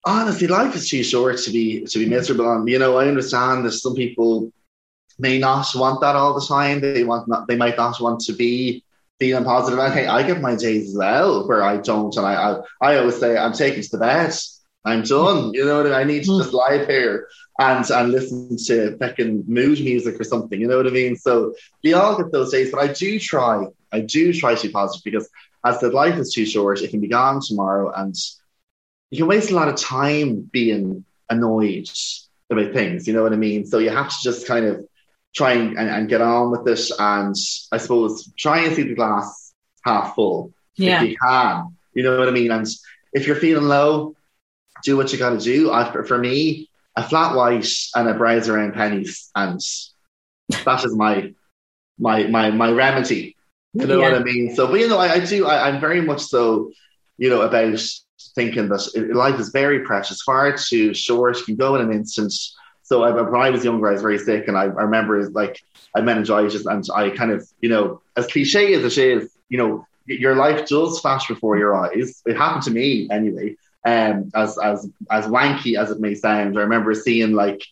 honestly, 0.04 0.46
life 0.46 0.74
is 0.74 0.88
too 0.88 1.02
short 1.02 1.38
to 1.38 1.50
be 1.50 1.84
to 1.84 1.98
be 1.98 2.06
miserable 2.06 2.48
on. 2.48 2.66
You 2.66 2.78
know, 2.78 2.98
I 2.98 3.08
understand 3.08 3.64
that 3.64 3.72
some 3.72 3.94
people 3.94 4.52
may 5.18 5.38
not 5.38 5.66
want 5.74 6.00
that 6.00 6.16
all 6.16 6.34
the 6.34 6.46
time. 6.46 6.80
They 6.80 7.04
want 7.04 7.28
not 7.28 7.46
they 7.48 7.56
might 7.56 7.76
not 7.76 8.00
want 8.00 8.20
to 8.20 8.32
be 8.32 8.84
feeling 9.18 9.44
positive. 9.44 9.78
Okay, 9.78 10.06
I 10.06 10.22
get 10.22 10.40
my 10.40 10.56
days 10.56 10.88
as 10.88 10.96
well 10.96 11.46
where 11.46 11.62
I 11.62 11.76
don't 11.76 12.14
and 12.16 12.26
I 12.26 12.34
I, 12.34 12.60
I 12.80 12.98
always 12.98 13.18
say 13.18 13.36
I'm 13.36 13.52
taking 13.52 13.82
to 13.82 13.88
the 13.90 13.98
bed. 13.98 14.34
I'm 14.84 15.02
done. 15.02 15.54
You 15.54 15.64
know 15.64 15.76
what 15.76 15.86
I, 15.86 15.90
mean? 15.90 15.98
I 16.00 16.04
need 16.04 16.24
to 16.24 16.32
hmm. 16.32 16.42
just 16.42 16.52
lie 16.52 16.84
here 16.84 17.28
and 17.60 17.88
and 17.90 18.10
listen 18.10 18.56
to 18.66 18.96
fucking 18.98 19.44
mood 19.46 19.80
music 19.80 20.20
or 20.20 20.24
something. 20.24 20.60
You 20.60 20.66
know 20.66 20.76
what 20.76 20.86
I 20.86 20.90
mean? 20.90 21.16
So 21.16 21.54
we 21.84 21.94
all 21.94 22.16
get 22.16 22.32
those 22.32 22.50
days, 22.50 22.72
but 22.72 22.80
I 22.80 22.92
do 22.92 23.18
try. 23.18 23.66
I 23.92 24.00
do 24.00 24.32
try 24.32 24.54
to 24.54 24.66
be 24.66 24.72
positive 24.72 25.04
because 25.04 25.28
as 25.64 25.78
the 25.78 25.90
life 25.90 26.16
is 26.16 26.32
too 26.32 26.46
short, 26.46 26.80
it 26.80 26.90
can 26.90 27.00
be 27.00 27.06
gone 27.08 27.40
tomorrow, 27.40 27.92
and 27.94 28.16
you 29.12 29.18
can 29.18 29.28
waste 29.28 29.50
a 29.50 29.54
lot 29.54 29.68
of 29.68 29.76
time 29.76 30.40
being 30.50 31.04
annoyed 31.28 31.88
about 32.50 32.72
things. 32.72 33.06
You 33.06 33.12
know 33.12 33.22
what 33.22 33.34
I 33.34 33.36
mean? 33.36 33.66
So 33.66 33.78
you 33.78 33.90
have 33.90 34.08
to 34.08 34.16
just 34.22 34.46
kind 34.46 34.64
of 34.66 34.84
try 35.34 35.52
and, 35.52 35.78
and, 35.78 35.88
and 35.88 36.08
get 36.08 36.22
on 36.22 36.50
with 36.50 36.66
it, 36.66 36.90
and 36.98 37.36
I 37.70 37.76
suppose 37.76 38.32
try 38.38 38.60
and 38.64 38.74
see 38.74 38.84
the 38.84 38.94
glass 38.94 39.52
half 39.84 40.14
full 40.14 40.52
Yeah. 40.76 41.02
if 41.02 41.10
you 41.10 41.16
can. 41.22 41.76
You 41.94 42.04
know 42.04 42.18
what 42.18 42.28
I 42.28 42.32
mean? 42.32 42.50
And 42.50 42.66
if 43.12 43.26
you're 43.26 43.36
feeling 43.36 43.64
low, 43.68 44.16
do 44.82 44.96
what 44.96 45.12
you 45.12 45.18
got 45.18 45.38
to 45.38 45.38
do. 45.38 45.70
I, 45.70 45.92
for 45.92 46.18
me, 46.18 46.70
a 46.96 47.02
flat 47.02 47.36
white 47.36 47.68
and 47.94 48.08
a 48.08 48.14
browse 48.14 48.48
around 48.48 48.72
pennies, 48.74 49.30
and 49.34 49.60
that 50.64 50.84
is 50.84 50.94
my 50.96 51.34
my 51.98 52.24
my 52.28 52.50
my 52.50 52.70
remedy. 52.70 53.36
You 53.74 53.86
know 53.86 54.00
Yeah. 54.00 54.10
what 54.12 54.20
I 54.20 54.24
mean? 54.24 54.54
So, 54.54 54.66
but 54.68 54.80
you 54.80 54.88
know, 54.88 54.98
I, 54.98 55.12
I 55.14 55.20
do. 55.20 55.46
I, 55.46 55.68
I'm 55.68 55.80
very 55.80 56.00
much 56.00 56.22
so, 56.22 56.72
you 57.18 57.30
know, 57.30 57.42
about 57.42 57.78
thinking 58.34 58.68
that 58.68 59.12
life 59.14 59.38
is 59.38 59.50
very 59.50 59.80
precious, 59.80 60.22
far 60.22 60.56
too 60.56 60.94
short. 60.94 61.38
You 61.38 61.44
can 61.44 61.56
go 61.56 61.74
in 61.76 61.82
an 61.82 61.92
instant. 61.92 62.32
So, 62.82 63.02
I, 63.02 63.10
when 63.10 63.40
I 63.40 63.50
was 63.50 63.64
younger, 63.64 63.88
I 63.88 63.92
was 63.92 64.02
very 64.02 64.18
sick, 64.18 64.48
and 64.48 64.56
I, 64.56 64.64
I 64.64 64.82
remember 64.88 65.28
like 65.30 65.62
I 65.94 66.00
meningitis, 66.00 66.66
and 66.66 66.84
I 66.94 67.10
kind 67.10 67.30
of, 67.30 67.48
you 67.60 67.68
know, 67.68 68.02
as 68.16 68.26
cliche 68.26 68.74
as 68.74 68.84
it 68.84 68.98
is, 68.98 69.30
you 69.48 69.58
know, 69.58 69.86
your 70.06 70.34
life 70.34 70.66
does 70.66 71.00
flash 71.00 71.28
before 71.28 71.56
your 71.58 71.74
eyes. 71.74 72.22
It 72.26 72.36
happened 72.36 72.64
to 72.64 72.70
me 72.70 73.08
anyway. 73.10 73.56
Um, 73.84 74.30
as 74.34 74.58
as 74.58 74.88
as 75.10 75.26
wanky 75.26 75.76
as 75.76 75.90
it 75.90 76.00
may 76.00 76.14
sound, 76.14 76.56
I 76.56 76.62
remember 76.62 76.94
seeing 76.94 77.32
like 77.32 77.62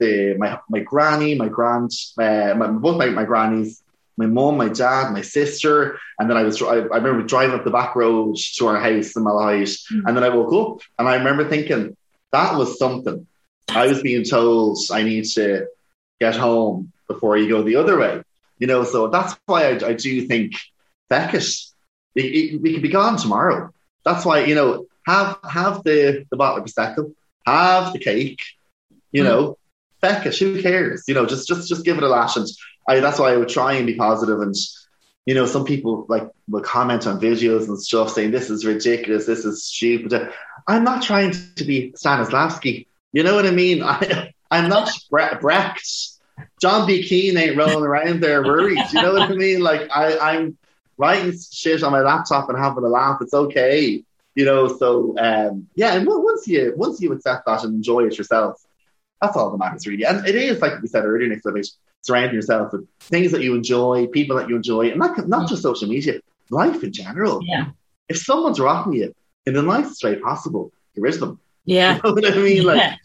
the 0.00 0.34
my 0.38 0.58
my 0.68 0.80
granny, 0.80 1.34
my 1.34 1.48
grand, 1.48 1.92
uh, 2.18 2.54
my, 2.56 2.66
both 2.66 2.98
my, 2.98 3.06
my 3.06 3.24
grannies, 3.24 3.82
my 4.16 4.26
mum, 4.26 4.56
my 4.56 4.68
dad, 4.68 5.12
my 5.12 5.22
sister, 5.22 5.98
and 6.18 6.30
then 6.30 6.36
I 6.36 6.42
was 6.44 6.60
I, 6.62 6.66
I 6.66 6.96
remember 6.98 7.22
driving 7.22 7.56
up 7.56 7.64
the 7.64 7.70
back 7.70 7.96
road 7.96 8.36
to 8.56 8.66
our 8.68 8.78
house 8.80 9.16
in 9.16 9.24
Malahide, 9.24 9.76
and 10.06 10.16
then 10.16 10.22
I 10.24 10.28
woke 10.28 10.52
up 10.52 10.82
and 10.98 11.08
I 11.08 11.16
remember 11.16 11.48
thinking 11.48 11.96
that 12.32 12.56
was 12.56 12.78
something. 12.78 13.26
I 13.68 13.86
was 13.88 14.02
being 14.02 14.24
told 14.24 14.78
I 14.92 15.02
need 15.02 15.24
to 15.34 15.66
get 16.20 16.36
home 16.36 16.92
before 17.08 17.36
you 17.36 17.48
go 17.48 17.62
the 17.62 17.76
other 17.76 17.98
way, 17.98 18.22
you 18.58 18.66
know. 18.66 18.84
So 18.84 19.08
that's 19.08 19.36
why 19.46 19.70
I, 19.72 19.88
I 19.88 19.92
do 19.94 20.26
think 20.26 20.52
Beckett, 21.08 21.44
it, 22.14 22.24
it, 22.24 22.60
we 22.62 22.74
could 22.74 22.82
be 22.82 22.88
gone 22.88 23.16
tomorrow. 23.16 23.70
That's 24.04 24.24
why 24.24 24.44
you 24.44 24.54
know 24.54 24.86
have 25.06 25.38
have 25.48 25.82
the 25.84 26.24
the 26.30 26.36
bottle 26.36 26.62
of 26.62 26.64
prosecco, 26.64 27.12
have 27.46 27.92
the 27.92 27.98
cake, 27.98 28.40
you 29.12 29.22
Mm. 29.22 29.26
know. 29.26 29.58
Beckett, 30.00 30.36
who 30.36 30.60
cares? 30.60 31.04
You 31.08 31.14
know, 31.14 31.24
just 31.24 31.48
just 31.48 31.66
just 31.66 31.82
give 31.84 31.96
it 31.96 32.02
a 32.02 32.08
lash, 32.08 32.36
and 32.36 32.46
I, 32.88 33.00
that's 33.00 33.18
why 33.18 33.32
I 33.32 33.36
would 33.36 33.48
try 33.48 33.74
and 33.74 33.86
be 33.86 33.94
positive. 33.94 34.40
And 34.40 34.54
you 35.26 35.34
know, 35.34 35.46
some 35.46 35.64
people 35.64 36.04
like 36.08 36.28
will 36.48 36.62
comment 36.62 37.06
on 37.06 37.20
videos 37.20 37.66
and 37.68 37.80
stuff 37.80 38.10
saying 38.10 38.30
this 38.30 38.50
is 38.50 38.66
ridiculous, 38.66 39.26
this 39.26 39.44
is 39.44 39.64
stupid. 39.64 40.30
I'm 40.66 40.84
not 40.84 41.02
trying 41.02 41.32
to 41.56 41.64
be 41.64 41.92
Stanislavski. 41.92 42.86
You 43.12 43.22
know 43.22 43.34
what 43.34 43.46
I 43.46 43.50
mean? 43.50 43.82
I, 43.84 44.32
I'm 44.50 44.68
not 44.68 44.90
Bre- 45.10 45.38
Brecht. 45.40 45.86
John 46.60 46.86
B. 46.86 47.02
Keane 47.04 47.36
ain't 47.36 47.56
rolling 47.56 47.84
around 47.84 48.20
there 48.20 48.42
worried. 48.42 48.78
You 48.92 49.02
know 49.02 49.12
what 49.12 49.30
I 49.30 49.34
mean? 49.34 49.60
Like 49.60 49.88
I, 49.90 50.18
I'm 50.18 50.58
writing 50.98 51.32
shit 51.38 51.82
on 51.82 51.92
my 51.92 52.00
laptop 52.00 52.48
and 52.48 52.58
having 52.58 52.84
a 52.84 52.88
laugh. 52.88 53.18
It's 53.20 53.34
okay. 53.34 54.02
You 54.34 54.44
know, 54.44 54.76
so 54.76 55.16
um, 55.18 55.68
yeah. 55.74 55.94
And 55.94 56.08
on- 56.08 56.24
once 56.24 56.46
you 56.48 56.74
once 56.76 57.00
you 57.00 57.12
accept 57.12 57.46
that 57.46 57.64
and 57.64 57.74
enjoy 57.74 58.06
it 58.06 58.18
yourself, 58.18 58.60
that's 59.20 59.36
all 59.36 59.50
that 59.50 59.58
matters 59.58 59.86
really. 59.86 60.04
And 60.04 60.26
it 60.26 60.34
is 60.34 60.60
like 60.60 60.80
we 60.82 60.88
said 60.88 61.04
earlier, 61.04 61.28
Nick, 61.28 61.42
about 62.04 62.18
surrounding 62.18 62.34
yourself 62.34 62.72
with 62.72 62.86
things 63.00 63.32
that 63.32 63.42
you 63.42 63.54
enjoy, 63.54 64.06
people 64.08 64.36
that 64.36 64.48
you 64.48 64.56
enjoy, 64.56 64.90
and 64.90 64.98
not 64.98 65.28
not 65.28 65.48
just 65.48 65.62
social 65.62 65.88
media, 65.88 66.20
life 66.50 66.82
in 66.82 66.92
general. 66.92 67.40
Yeah. 67.42 67.66
If 68.08 68.18
someone's 68.18 68.60
rocking 68.60 68.94
you 68.94 69.14
in 69.46 69.54
the 69.54 69.62
nicest 69.62 70.04
way 70.04 70.16
possible, 70.16 70.72
get 70.94 71.02
rid 71.02 71.14
of 71.14 71.20
them. 71.20 71.40
Yeah. 71.64 71.94
You 72.04 72.10
know 72.10 72.12
what 72.14 72.32
I 72.32 72.36
mean? 72.36 72.64
Like 72.64 72.78
Yeah. 72.78 72.96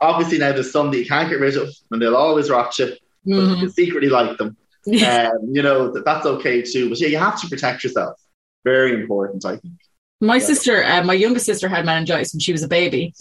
obviously 0.00 0.38
now 0.38 0.52
there's 0.52 0.72
some 0.72 0.90
that 0.90 0.98
you 0.98 1.06
can't 1.06 1.28
get 1.30 1.40
rid 1.40 1.56
of, 1.56 1.68
and 1.90 2.00
they'll 2.02 2.16
always 2.16 2.50
rock 2.50 2.76
you, 2.78 2.86
but 3.24 3.32
Mhm. 3.34 3.62
you 3.62 3.68
secretly 3.68 4.08
like 4.08 4.38
them. 4.38 4.56
Yeah. 4.86 5.30
Um, 5.40 5.50
you 5.52 5.62
know 5.62 5.90
that, 5.92 6.04
that's 6.04 6.26
okay 6.26 6.62
too. 6.62 6.88
But 6.88 7.00
yeah, 7.00 7.08
you 7.08 7.18
have 7.18 7.40
to 7.42 7.48
protect 7.48 7.84
yourself. 7.84 8.18
Very 8.64 8.92
important, 9.00 9.44
I 9.44 9.56
think. 9.56 9.74
My 10.22 10.38
sister, 10.38 10.84
uh, 10.84 11.02
my 11.02 11.14
youngest 11.14 11.46
sister 11.46 11.66
had 11.68 11.86
meningitis 11.86 12.34
when 12.34 12.40
she 12.40 12.52
was 12.52 12.62
a 12.62 12.68
baby. 12.68 13.14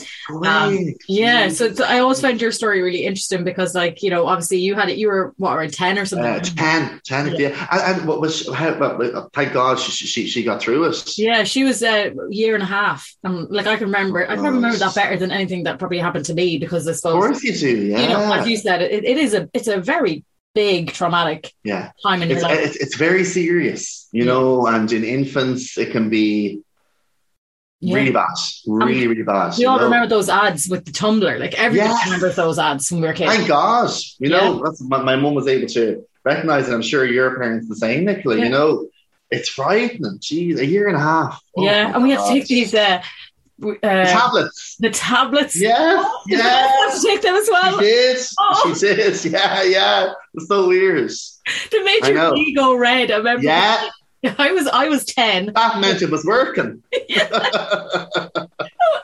Um, 0.45 0.93
yeah, 1.07 1.47
so, 1.47 1.71
so 1.73 1.85
I 1.85 1.99
always 1.99 2.19
found 2.19 2.41
your 2.41 2.51
story 2.51 2.81
really 2.81 3.05
interesting 3.05 3.45
because, 3.45 3.73
like, 3.73 4.03
you 4.03 4.09
know, 4.09 4.27
obviously 4.27 4.57
you 4.59 4.75
had 4.75 4.89
it, 4.89 4.97
you 4.97 5.07
were 5.07 5.33
what 5.37 5.55
around 5.55 5.73
ten 5.73 5.97
or 5.97 6.05
something. 6.05 6.27
Uh, 6.27 6.39
10, 6.39 7.01
10, 7.05 7.35
yeah. 7.37 7.67
And, 7.71 7.99
and 7.99 8.07
what 8.07 8.19
was, 8.19 8.53
how, 8.53 8.77
well, 8.77 9.29
thank 9.33 9.53
God 9.53 9.79
she, 9.79 9.91
she, 9.91 10.27
she 10.27 10.43
got 10.43 10.61
through 10.61 10.89
it. 10.89 11.17
Yeah, 11.17 11.45
she 11.45 11.63
was 11.63 11.81
uh, 11.81 12.11
a 12.13 12.33
year 12.33 12.53
and 12.53 12.63
a 12.63 12.67
half. 12.67 13.15
And 13.23 13.49
like 13.49 13.65
I 13.67 13.77
can 13.77 13.85
remember, 13.85 14.29
I 14.29 14.35
can 14.35 14.43
remember 14.43 14.77
that 14.77 14.93
better 14.93 15.15
than 15.17 15.31
anything 15.31 15.63
that 15.63 15.79
probably 15.79 15.99
happened 15.99 16.25
to 16.25 16.33
me 16.33 16.57
because 16.57 16.85
I 16.85 16.91
Of 16.91 16.97
suppose 16.97 17.13
course 17.13 17.43
you 17.43 17.53
do, 17.53 17.77
yeah. 17.85 18.01
you 18.01 18.09
know, 18.09 18.33
as 18.33 18.47
you 18.47 18.57
said, 18.57 18.81
it, 18.81 19.05
it 19.05 19.17
is 19.17 19.33
a 19.33 19.49
it's 19.53 19.67
a 19.67 19.79
very 19.79 20.25
big 20.55 20.91
traumatic 20.91 21.53
yeah. 21.63 21.91
time 22.03 22.21
in 22.23 22.31
It's, 22.31 22.41
your 22.41 22.49
life. 22.49 22.59
it's, 22.59 22.75
it's 22.75 22.95
very 22.97 23.23
serious, 23.23 24.09
you 24.11 24.25
know, 24.25 24.65
and 24.67 24.91
in 24.91 25.03
infants 25.03 25.77
it 25.77 25.91
can 25.91 26.09
be 26.09 26.61
Yeah. 27.81 27.95
really 27.95 28.11
bad, 28.11 28.27
really, 28.67 29.07
really 29.07 29.23
bad. 29.23 29.53
We 29.57 29.63
you 29.63 29.69
all 29.69 29.77
know? 29.77 29.85
remember 29.85 30.07
those 30.07 30.27
ads 30.27 30.67
with 30.67 30.83
the 30.85 30.91
tumbler. 30.91 31.39
Like 31.39 31.53
everybody 31.53 31.89
Yes. 31.89 32.05
remembers 32.05 32.35
those 32.35 32.59
ads 32.59 32.91
when 32.91 32.99
we 33.01 33.07
were 33.07 33.13
kids. 33.13 33.33
Thank 33.33 33.47
God. 33.47 33.89
You 34.19 34.29
know, 34.29 34.61
that's 34.63 34.81
my, 34.81 35.01
my 35.01 35.15
mum 35.15 35.33
was 35.33 35.47
able 35.47 35.67
to 35.69 36.05
recognize 36.25 36.67
it. 36.67 36.73
I'm 36.73 36.81
sure 36.81 37.05
your 37.05 37.37
parents 37.37 37.69
the 37.69 37.75
same, 37.77 38.03
Nicola. 38.05 38.35
Yeah. 38.37 38.43
You 38.43 38.49
know, 38.49 38.87
it's 39.31 39.47
frightening. 39.49 40.19
Jeez, 40.19 40.57
a 40.57 40.65
year 40.65 40.87
and 40.87 40.97
a 40.97 40.99
half. 40.99 41.41
Oh 41.55 41.63
yeah, 41.63 41.93
and 41.93 42.03
we 42.03 42.11
had 42.11 42.25
to 42.25 42.33
take 42.33 42.47
these 42.47 42.73
uh, 42.73 43.01
uh, 43.63 43.75
tablets. 44.05 44.75
the 44.79 44.89
tablets. 44.89 45.55
Yeah, 45.55 46.03
Did 46.27 46.39
yeah. 46.39 46.67
Have 46.67 46.93
to 46.95 47.01
take 47.07 47.21
them 47.21 47.35
as 47.35 47.47
well? 47.49 47.79
She 47.79 47.85
did. 47.85 48.17
Oh. 48.39 48.73
She 48.73 48.79
did. 48.87 49.25
Yeah, 49.31 49.63
yeah. 49.63 50.13
It's 50.33 50.47
so 50.47 50.67
weird. 50.67 51.11
They 51.71 51.83
made 51.83 52.05
your 52.07 52.15
know. 52.15 52.31
knee 52.31 52.53
go 52.53 52.75
red. 52.75 53.09
I 53.11 53.17
remember. 53.17 53.43
Yeah, 53.43 53.89
I 54.37 54.51
was 54.51 54.67
I 54.67 54.89
was 54.89 55.05
ten. 55.05 55.51
that 55.53 55.79
meant 55.79 56.01
it 56.01 56.09
was 56.09 56.25
working. 56.25 56.83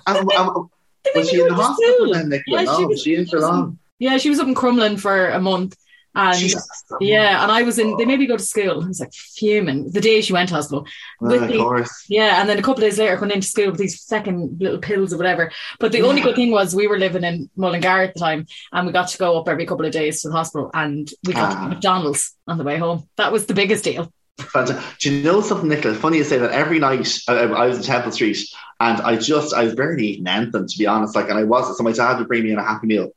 and, 0.07 0.31
and, 0.31 0.69
was 1.15 1.29
she 1.29 1.39
in 1.41 1.47
the 1.47 1.53
hospital 1.53 2.13
then, 2.13 2.29
Nicola? 2.29 2.63
Yeah, 2.63 2.75
she 2.75 2.81
no, 2.81 2.87
was- 2.87 3.01
she 3.01 3.15
in 3.15 3.25
for 3.27 3.39
long. 3.39 3.79
Yeah, 3.99 4.17
she 4.17 4.29
was 4.29 4.39
up 4.39 4.47
in 4.47 4.55
Crumlin 4.55 4.99
for 4.99 5.29
a 5.29 5.39
month. 5.39 5.77
And 6.17 6.37
Jesus. 6.39 6.65
yeah, 7.01 7.43
and 7.43 7.51
I 7.51 7.63
was 7.63 7.77
in. 7.77 7.97
They 7.97 8.05
made 8.05 8.19
me 8.19 8.25
go 8.25 8.37
to 8.37 8.43
school. 8.43 8.81
I 8.83 8.87
was 8.87 9.01
like 9.01 9.13
fuming 9.13 9.91
the 9.91 9.99
day 9.99 10.21
she 10.21 10.31
went 10.31 10.47
to 10.47 10.55
hospital. 10.55 10.87
Well, 11.19 11.43
of 11.43 11.49
the- 11.49 11.57
course. 11.57 12.05
Yeah, 12.07 12.39
and 12.39 12.47
then 12.47 12.57
a 12.57 12.61
couple 12.61 12.83
of 12.83 12.89
days 12.89 12.97
later, 12.97 13.17
going 13.17 13.31
into 13.31 13.47
school 13.47 13.71
with 13.71 13.79
these 13.79 14.01
second 14.01 14.61
little 14.61 14.79
pills 14.79 15.13
or 15.13 15.17
whatever. 15.17 15.51
But 15.77 15.91
the 15.91 16.03
only 16.03 16.21
good 16.21 16.37
thing 16.37 16.51
was 16.51 16.73
we 16.73 16.87
were 16.87 16.97
living 16.97 17.25
in 17.25 17.49
Mullingar 17.57 18.03
at 18.03 18.13
the 18.13 18.19
time, 18.21 18.45
and 18.71 18.87
we 18.87 18.93
got 18.93 19.09
to 19.09 19.17
go 19.17 19.37
up 19.37 19.49
every 19.49 19.65
couple 19.65 19.85
of 19.85 19.91
days 19.91 20.21
to 20.21 20.29
the 20.29 20.35
hospital, 20.35 20.71
and 20.73 21.11
we 21.25 21.33
got 21.33 21.51
to 21.51 21.57
Ah. 21.57 21.67
McDonald's 21.67 22.33
on 22.47 22.57
the 22.57 22.63
way 22.63 22.77
home. 22.77 23.09
That 23.17 23.33
was 23.33 23.45
the 23.45 23.53
biggest 23.53 23.83
deal. 23.83 24.09
Fantastic. 24.37 24.77
Uh, 24.77 24.95
do 24.99 25.11
you 25.13 25.23
know 25.23 25.41
something, 25.41 25.69
Nicola? 25.69 25.95
Funny 25.95 26.17
you 26.17 26.23
say 26.23 26.37
that. 26.37 26.51
Every 26.51 26.79
night 26.79 27.19
I, 27.27 27.33
I 27.43 27.67
was 27.67 27.77
in 27.77 27.83
Temple 27.83 28.11
Street, 28.11 28.37
and 28.79 29.01
I 29.01 29.15
just 29.17 29.53
I 29.53 29.63
was 29.63 29.75
barely 29.75 30.07
eating 30.07 30.27
anything 30.27 30.67
to 30.67 30.77
be 30.77 30.85
honest. 30.85 31.15
Like, 31.15 31.29
and 31.29 31.39
I 31.39 31.43
wasn't. 31.43 31.77
so 31.77 31.83
my 31.83 31.93
dad 31.93 32.19
would 32.19 32.27
bring 32.27 32.43
me 32.43 32.51
in 32.51 32.57
a 32.59 32.63
happy 32.63 32.87
meal 32.87 33.11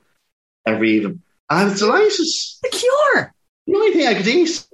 every 0.64 0.93
evening, 0.93 1.23
and 1.51 1.59
I 1.61 1.64
was 1.64 1.79
delighted. 1.79 2.27
The 2.62 2.69
cure. 2.71 3.35
The 3.66 3.75
only 3.75 3.93
thing 3.93 4.07
I 4.07 4.14
could 4.14 4.27
eat. 4.29 4.64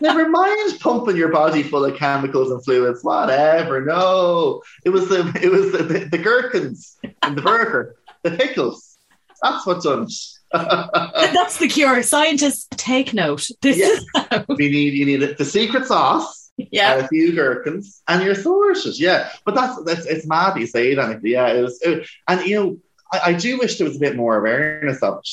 Never 0.00 0.28
mind 0.28 0.78
pumping 0.80 1.16
your 1.16 1.32
body 1.32 1.62
full 1.62 1.84
of 1.84 1.96
chemicals 1.96 2.50
and 2.50 2.62
fluids. 2.64 3.02
Whatever. 3.02 3.84
No, 3.84 4.62
it 4.84 4.90
was 4.90 5.08
the 5.08 5.20
it 5.42 5.50
was 5.50 5.72
the, 5.72 5.78
the, 5.82 5.98
the 6.10 6.18
gherkins 6.18 6.96
and 7.22 7.36
the 7.36 7.42
burger, 7.42 7.96
the 8.22 8.32
pickles. 8.32 8.98
That's 9.42 9.66
what 9.66 9.82
done. 9.82 10.04
it. 10.04 10.12
That's 11.32 11.58
the 11.58 11.68
cure. 11.68 12.02
Scientists, 12.02 12.66
take 12.70 13.12
note. 13.12 13.48
This 13.62 13.78
Yeah. 13.78 13.86
is 13.86 14.06
how. 14.14 14.44
you 14.50 14.70
need 14.70 14.94
you 14.94 15.04
need 15.06 15.22
it. 15.22 15.38
the 15.38 15.44
secret 15.44 15.86
sauce. 15.86 16.44
Yeah. 16.58 16.94
and 16.94 17.04
a 17.04 17.08
few 17.08 17.34
gherkins, 17.34 18.02
and 18.08 18.22
you're 18.22 18.34
sorted. 18.34 18.98
Yeah, 18.98 19.28
but 19.44 19.54
that's 19.54 19.82
that's 19.84 20.06
it's 20.06 20.26
mad 20.26 20.58
you 20.58 20.66
say 20.66 20.94
that. 20.94 21.20
Yeah, 21.22 21.48
it 21.48 21.60
was, 21.60 21.78
it- 21.82 22.08
and 22.26 22.46
you 22.46 22.56
know, 22.56 22.78
I, 23.12 23.20
I 23.26 23.32
do 23.34 23.58
wish 23.58 23.76
there 23.76 23.86
was 23.86 23.96
a 23.96 24.00
bit 24.00 24.16
more 24.16 24.38
awareness 24.38 25.02
of 25.02 25.18
it. 25.18 25.28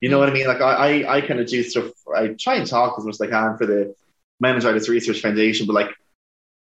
You 0.00 0.08
know 0.08 0.16
mm. 0.16 0.20
what 0.20 0.30
I 0.30 0.32
mean? 0.32 0.46
Like 0.46 0.60
I, 0.60 1.02
I, 1.02 1.16
I 1.16 1.20
kind 1.22 1.40
of 1.40 1.46
do 1.46 1.62
stuff. 1.62 1.90
I 2.14 2.28
try 2.38 2.54
and 2.54 2.66
talk 2.66 2.98
as 2.98 3.04
much 3.04 3.14
as 3.14 3.20
I 3.20 3.26
can 3.26 3.58
for 3.58 3.66
the 3.66 3.94
Meningitis 4.40 4.88
Research 4.88 5.20
Foundation, 5.20 5.66
but 5.66 5.74
like, 5.74 5.90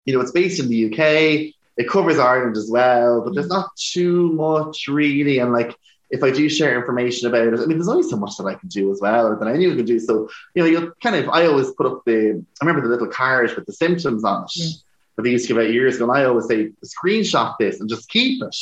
you 0.06 0.14
know, 0.14 0.22
it's 0.22 0.32
based 0.32 0.60
in 0.60 0.68
the 0.68 0.86
UK. 0.88 1.54
It 1.78 1.90
covers 1.90 2.20
Ireland 2.20 2.58
as 2.58 2.70
well, 2.70 3.22
but 3.22 3.34
there's 3.34 3.48
mm. 3.48 3.52
not 3.52 3.70
too 3.78 4.34
much 4.34 4.88
really. 4.88 5.40
And 5.40 5.54
like, 5.54 5.76
if 6.12 6.24
I 6.24 6.32
do 6.32 6.50
share 6.50 6.76
information 6.78 7.28
about 7.28 7.48
it, 7.48 7.54
I 7.54 7.66
mean, 7.66 7.78
there's 7.78 7.88
only 7.88 8.04
so 8.08 8.18
much 8.18 8.36
that 8.38 8.46
I 8.46 8.56
can 8.56 8.70
do 8.70 8.92
as 8.92 9.00
well, 9.02 9.28
or 9.28 9.36
that 9.38 9.48
anyone 9.48 9.78
can 9.78 9.86
do. 9.86 10.00
So, 10.00 10.30
you 10.54 10.62
know, 10.62 10.70
you 10.70 10.94
kind 11.02 11.16
of, 11.16 11.30
I 11.30 11.46
always 11.46 11.72
put 11.72 11.86
up 11.88 12.04
the, 12.06 12.44
I 12.62 12.66
remember 12.66 12.86
the 12.88 12.94
little 12.94 13.08
card 13.08 13.54
with 13.56 13.66
the 13.66 13.74
symptoms 13.74 14.24
on 14.24 14.44
it 14.44 14.52
Yeah. 14.56 14.68
that 15.16 15.22
they 15.24 15.32
used 15.32 15.48
to 15.48 15.54
give 15.54 15.64
out 15.64 15.72
years 15.72 15.96
ago. 15.96 16.10
And 16.10 16.18
I 16.18 16.26
always 16.26 16.48
say, 16.48 16.72
screenshot 16.86 17.56
this 17.60 17.80
and 17.80 17.90
just 17.90 18.10
keep 18.10 18.44
it 18.44 18.56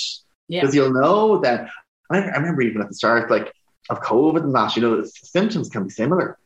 Yeah. 0.47 0.61
because 0.61 0.75
you'll 0.75 0.93
know 0.93 1.39
that. 1.39 1.69
I, 2.11 2.17
I 2.19 2.37
remember 2.37 2.61
even 2.61 2.81
at 2.81 2.87
the 2.89 2.95
start, 2.95 3.29
like 3.31 3.51
of 3.89 4.01
COVID 4.01 4.43
and 4.43 4.53
that, 4.55 4.75
you 4.75 4.81
know, 4.83 5.03
symptoms 5.03 5.69
can 5.69 5.83
be 5.85 5.89
similar, 5.89 6.37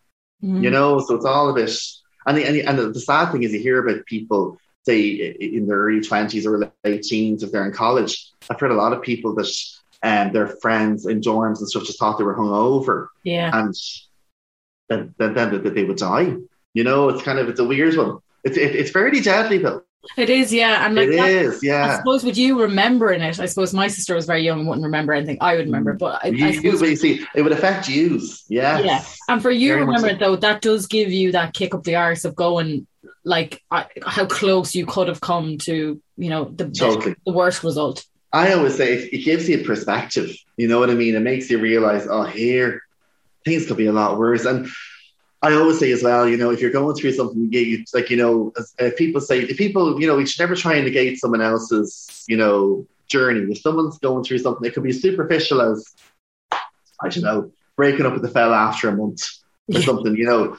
Mhm. 0.43 0.63
you 0.63 0.69
know, 0.69 0.99
so 0.99 1.15
it's 1.15 1.25
all 1.25 1.49
a 1.49 1.53
bit. 1.53 1.77
And 2.25 2.37
the, 2.37 2.45
and, 2.45 2.55
the, 2.55 2.63
and 2.63 2.79
the, 2.79 2.89
the 2.91 2.99
sad 3.01 3.31
thing 3.31 3.43
is, 3.43 3.51
you 3.51 3.59
hear 3.59 3.85
about 3.85 4.05
people 4.05 4.57
say 4.85 5.01
in 5.39 5.65
their 5.67 5.77
early 5.77 6.01
twenties 6.01 6.45
or 6.45 6.69
late 6.83 7.03
teens 7.03 7.43
if 7.43 7.51
they're 7.51 7.65
in 7.65 7.71
college. 7.73 8.31
I've 8.49 8.59
heard 8.59 8.71
a 8.71 8.75
lot 8.75 8.91
of 8.93 9.01
people 9.01 9.33
that 9.35 9.49
um, 10.03 10.31
their 10.33 10.47
friends 10.47 11.05
in 11.05 11.21
dorms 11.21 11.59
and 11.59 11.69
stuff 11.69 11.83
just 11.85 11.97
thought 11.99 12.17
they 12.17 12.23
were 12.23 12.35
hungover, 12.35 13.07
Yeah. 13.23 13.51
and 13.53 13.73
then 14.89 15.15
then, 15.17 15.33
then 15.33 15.73
they 15.73 15.83
would 15.83 15.97
die. 15.97 16.35
You 16.73 16.83
know, 16.83 17.09
it's 17.09 17.23
kind 17.23 17.39
of 17.39 17.49
it's 17.49 17.59
a 17.59 17.63
weird 17.65 17.95
one. 17.97 18.19
It's 18.43 18.57
it, 18.57 18.75
it's 18.75 18.91
fairly 18.91 19.21
deadly 19.21 19.59
though. 19.59 19.83
It 20.17 20.29
is, 20.29 20.51
yeah. 20.53 20.85
And 20.85 20.95
like 20.95 21.07
It 21.07 21.15
that- 21.15 21.29
is, 21.29 21.55
I 21.63 21.67
yeah. 21.67 21.97
suppose 21.97 22.25
with 22.25 22.37
you 22.37 22.59
remembering 22.59 23.21
it, 23.21 23.39
I 23.39 23.45
suppose 23.45 23.73
my 23.73 23.87
sister 23.87 24.15
was 24.15 24.25
very 24.25 24.41
young 24.43 24.59
and 24.59 24.67
wouldn't 24.67 24.83
remember 24.83 25.13
anything. 25.13 25.37
I 25.39 25.55
would 25.55 25.67
remember, 25.67 25.93
but 25.93 26.19
I, 26.25 26.27
You, 26.27 26.45
I 26.47 26.51
suppose, 26.51 26.81
but 26.81 26.89
you 26.89 26.95
see, 26.97 27.25
it 27.33 27.41
would 27.41 27.53
affect 27.53 27.87
you. 27.87 28.19
Yeah. 28.49 28.79
yeah. 28.79 29.01
And 29.29 29.41
for 29.41 29.49
you 29.49 29.69
Very 29.69 29.81
remember 29.85 30.09
so. 30.09 30.13
it 30.15 30.19
though, 30.19 30.35
that 30.35 30.61
does 30.61 30.87
give 30.87 31.09
you 31.09 31.31
that 31.31 31.53
kick 31.53 31.73
up 31.73 31.85
the 31.85 31.95
arse 31.95 32.25
of 32.25 32.35
going 32.35 32.85
like 33.23 33.61
I, 33.71 33.85
how 34.05 34.25
close 34.25 34.75
you 34.75 34.85
could 34.85 35.07
have 35.07 35.21
come 35.21 35.57
to, 35.59 36.01
you 36.17 36.29
know, 36.29 36.43
the 36.45 36.69
Totally. 36.69 37.15
the 37.25 37.31
worst 37.31 37.63
result. 37.63 38.03
I 38.33 38.53
always 38.53 38.75
say 38.75 38.93
it, 38.93 39.13
it 39.13 39.23
gives 39.23 39.47
you 39.47 39.61
a 39.61 39.63
perspective. 39.63 40.35
You 40.57 40.67
know 40.67 40.79
what 40.79 40.89
I 40.89 40.95
mean? 40.95 41.15
It 41.15 41.21
makes 41.21 41.49
you 41.49 41.59
realize, 41.59 42.07
oh, 42.09 42.23
here, 42.23 42.81
things 43.45 43.67
could 43.67 43.77
be 43.77 43.85
a 43.85 43.93
lot 43.93 44.17
worse. 44.17 44.45
And 44.45 44.67
I 45.41 45.53
always 45.53 45.79
say 45.79 45.91
as 45.91 46.03
well, 46.03 46.27
you 46.27 46.37
know, 46.37 46.49
if 46.49 46.59
you're 46.59 46.71
going 46.71 46.95
through 46.95 47.13
something, 47.13 47.49
you, 47.51 47.83
like, 47.93 48.09
you 48.09 48.17
know, 48.17 48.51
as, 48.57 48.73
uh, 48.79 48.89
people 48.97 49.21
say, 49.21 49.41
if 49.41 49.57
people, 49.57 50.01
you 50.01 50.07
know, 50.07 50.17
you 50.17 50.25
should 50.25 50.39
never 50.39 50.55
try 50.55 50.75
and 50.75 50.85
negate 50.85 51.19
someone 51.19 51.41
else's, 51.41 52.25
you 52.27 52.37
know, 52.37 52.87
journey. 53.07 53.51
If 53.51 53.61
someone's 53.61 53.99
going 53.99 54.23
through 54.23 54.39
something, 54.39 54.65
it 54.65 54.73
could 54.73 54.83
be 54.83 54.93
superficial 54.93 55.61
as, 55.61 55.95
I 57.01 57.09
don't 57.09 57.23
know, 57.23 57.51
breaking 57.75 58.05
up 58.05 58.13
with 58.13 58.23
the 58.23 58.29
fella 58.29 58.55
after 58.55 58.89
a 58.89 58.95
month 58.95 59.21
or 59.73 59.81
something, 59.81 60.15
you 60.15 60.25
know. 60.25 60.57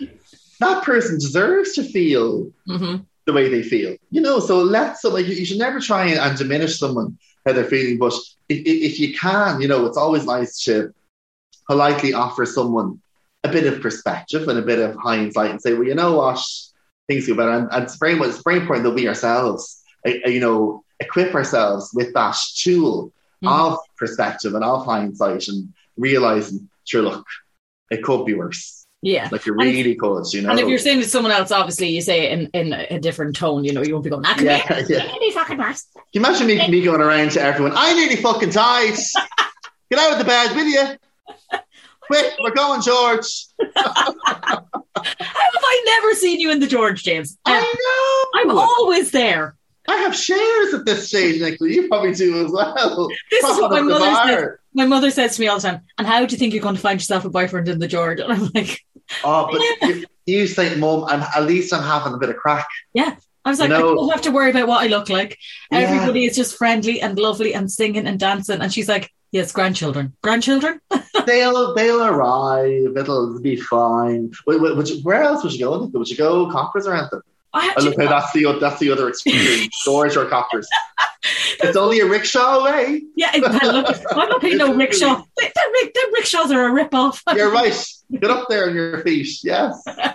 That 0.61 0.85
person 0.85 1.17
deserves 1.17 1.73
to 1.75 1.83
feel 1.83 2.53
hmm 2.67 2.97
the 3.27 3.33
way 3.33 3.49
they 3.49 3.63
feel. 3.63 3.97
You 4.11 4.21
know, 4.21 4.39
so 4.39 4.63
let 4.63 4.99
so 4.99 5.09
like 5.09 5.27
you, 5.27 5.33
you 5.35 5.47
should 5.47 5.59
never 5.59 5.81
try 5.81 6.09
and, 6.09 6.19
and 6.19 6.37
diminish 6.37 6.79
someone 6.79 7.17
how 7.45 7.53
they're 7.53 7.65
feeling, 7.65 7.99
but 7.99 8.15
if, 8.49 8.63
if 8.67 9.01
you 9.01 9.15
can, 9.15 9.61
you 9.61 9.69
know, 9.69 9.87
it's 9.87 9.97
always 9.97 10.25
nice 10.27 10.63
to 10.65 10.93
politely 11.67 12.13
offer 12.13 12.45
someone 12.47 13.01
a 13.43 13.49
bit 13.49 13.67
of 13.67 13.81
perspective 13.81 14.49
and 14.49 14.59
a 14.59 14.63
bit 14.63 14.79
of 14.79 14.97
hindsight 14.97 15.51
and 15.51 15.61
say, 15.61 15.75
well, 15.75 15.85
you 15.85 15.95
know 15.95 16.17
what, 16.17 16.43
things 17.07 17.27
go 17.27 17.35
better, 17.35 17.51
and, 17.51 17.69
and 17.73 17.85
it's 17.85 17.97
very 17.97 18.15
it's 18.21 18.43
very 18.43 18.59
important 18.61 18.85
that 18.85 18.95
we 18.95 19.07
ourselves, 19.09 19.83
uh, 20.07 20.13
uh, 20.27 20.29
you 20.29 20.41
know, 20.41 20.83
equip 21.01 21.35
ourselves 21.35 21.91
with 21.95 22.13
that 22.15 22.37
tool 22.57 23.13
Mhm. 23.43 23.73
of 23.73 23.79
perspective 23.99 24.55
and 24.55 24.65
of 24.65 24.87
hindsight 24.87 25.49
and 25.49 25.75
realizing, 25.99 26.69
sure, 26.85 27.03
look, 27.03 27.27
it 27.91 28.03
could 28.03 28.25
be 28.25 28.33
worse. 28.33 28.84
Yeah. 29.05 29.29
Like 29.31 29.45
you're 29.45 29.55
really 29.55 29.95
could, 29.95 30.33
you 30.33 30.41
know. 30.41 30.51
And 30.51 30.59
if 30.59 30.67
you're 30.67 30.79
saying 30.79 31.01
to 31.03 31.09
someone 31.09 31.31
else, 31.31 31.51
obviously 31.51 31.89
you 31.89 32.01
say 32.01 32.25
it 32.25 32.33
in, 32.33 32.47
in 32.55 32.73
a 32.73 32.99
different 32.99 33.37
tone, 33.37 33.63
you 33.63 33.73
know, 33.73 33.83
you 33.83 33.93
won't 33.93 34.05
be 34.05 34.09
going, 34.09 34.23
that 34.23 34.39
could 34.39 34.47
yeah, 34.47 34.83
be 34.83 34.95
yeah. 34.95 35.33
fucking 35.35 35.59
worse. 35.59 35.87
Can 35.93 36.03
you 36.15 36.21
imagine 36.21 36.47
me, 36.47 36.69
me 36.69 36.83
going 36.83 37.03
around 37.03 37.33
to 37.33 37.43
everyone? 37.43 37.73
I 37.77 37.93
nearly 37.93 38.17
fucking 38.17 38.51
died. 38.51 38.95
Get 39.91 39.99
out 39.99 40.13
of 40.13 40.19
the 40.19 40.25
bed, 40.25 40.57
will 40.57 40.65
you? 40.67 40.97
Quick, 42.07 42.33
we're 42.41 42.55
going, 42.55 42.81
George. 42.81 43.47
How 43.77 44.15
have 44.15 45.15
I 45.15 45.83
never 45.85 46.15
seen 46.15 46.41
you 46.41 46.51
in 46.51 46.61
the 46.61 46.67
George, 46.67 47.03
James? 47.03 47.37
I 47.45 47.61
know. 47.61 48.41
I'm 48.41 48.59
always 48.59 49.11
there. 49.11 49.55
I 49.87 49.97
have 49.97 50.15
shares 50.17 50.75
at 50.75 50.85
this 50.87 51.09
stage, 51.09 51.41
Nicola. 51.41 51.71
You 51.71 51.89
probably 51.89 52.15
do 52.15 52.45
as 52.45 52.51
well. 52.51 53.09
This 53.31 53.45
is 53.45 53.61
what 53.61 53.71
my 53.71 53.79
Propping 53.81 53.93
up 53.93 53.99
the 53.99 54.05
mother 54.07 54.41
bar. 54.41 54.61
My 54.73 54.87
mother 54.87 55.11
says 55.11 55.37
to 55.37 55.41
me 55.41 55.49
all 55.49 55.59
the 55.59 55.69
time, 55.69 55.83
and 55.99 56.07
how 56.07 56.25
do 56.25 56.33
you 56.33 56.39
think 56.39 56.53
you're 56.55 56.63
going 56.63 56.75
to 56.75 56.81
find 56.81 57.01
yourself 57.01 57.25
a 57.25 57.31
boyfriend 57.31 57.69
in 57.69 57.79
the 57.79 57.89
George? 57.89 58.21
And 58.25 58.33
I'm 58.33 58.51
like, 58.55 58.81
Oh, 59.23 59.49
but 59.53 59.89
you, 59.89 60.07
you 60.27 60.47
say, 60.47 60.75
Mum, 60.77 61.05
I'm, 61.05 61.21
at 61.23 61.45
least 61.47 61.73
I'm 61.75 61.83
having 61.83 62.15
a 62.15 62.19
bit 62.19 62.31
of 62.31 62.37
crack. 62.37 62.67
Yeah. 62.95 63.17
I 63.45 63.51
was 63.51 63.61
like, 63.61 63.69
You 63.69 63.79
know- 63.79 63.93
I 63.93 63.95
don't 63.95 64.11
have 64.11 64.23
to 64.23 64.31
worry 64.31 64.51
about 64.51 64.67
what 64.69 64.83
I 64.83 64.87
look 64.87 65.11
like. 65.11 65.39
Yeah. 65.71 65.81
Everybody 65.81 66.25
is 66.25 66.35
just 66.35 66.57
friendly 66.57 67.03
and 67.03 67.19
lovely 67.19 67.55
and 67.55 67.71
singing 67.71 68.07
and 68.07 68.19
dancing. 68.19 68.63
And 68.63 68.73
she's 68.73 68.89
like, 68.89 69.13
yes, 69.33 69.53
grandchildren. 69.53 70.15
Grandchildren? 70.23 70.81
They'll 71.27 71.75
they'll 71.75 72.05
arrive. 72.05 72.97
It'll 72.97 73.41
be 73.41 73.57
fine. 73.57 74.33
Wait, 74.47 74.61
wait, 74.61 74.77
would 74.77 74.89
you, 74.91 75.01
where 75.03 75.23
else 75.23 75.43
would 75.43 75.55
you 75.55 75.61
go? 75.61 75.85
Would 75.87 76.09
you 76.11 76.17
go 76.19 76.51
coppers 76.51 76.87
or 76.87 76.95
anything? 76.95 77.21
I 77.55 77.75
look, 77.81 77.97
that's 77.97 78.33
the 78.33 78.59
that's 78.61 78.81
the 78.81 78.91
other 78.91 79.09
extreme. 79.09 79.69
George 79.85 80.17
or 80.17 80.27
coppers. 80.27 80.67
It's 81.61 81.77
only 81.77 82.01
a 82.01 82.07
rickshaw 82.07 82.59
away. 82.59 83.03
yeah, 83.17 83.31
well, 83.41 83.73
look, 83.73 83.97
I'm 84.13 84.29
not 84.29 84.41
paying 84.43 84.59
no 84.59 84.75
rickshaw. 84.75 85.15
Them 85.17 86.13
rickshaws 86.13 86.51
are 86.51 86.67
a 86.67 86.73
rip-off. 86.73 87.23
You're 87.35 87.51
right. 87.51 87.75
Get 88.21 88.31
up 88.31 88.49
there 88.49 88.69
on 88.69 88.75
your 88.75 89.01
feet. 89.03 89.29
Yes. 89.43 89.83
Uh, 89.87 90.13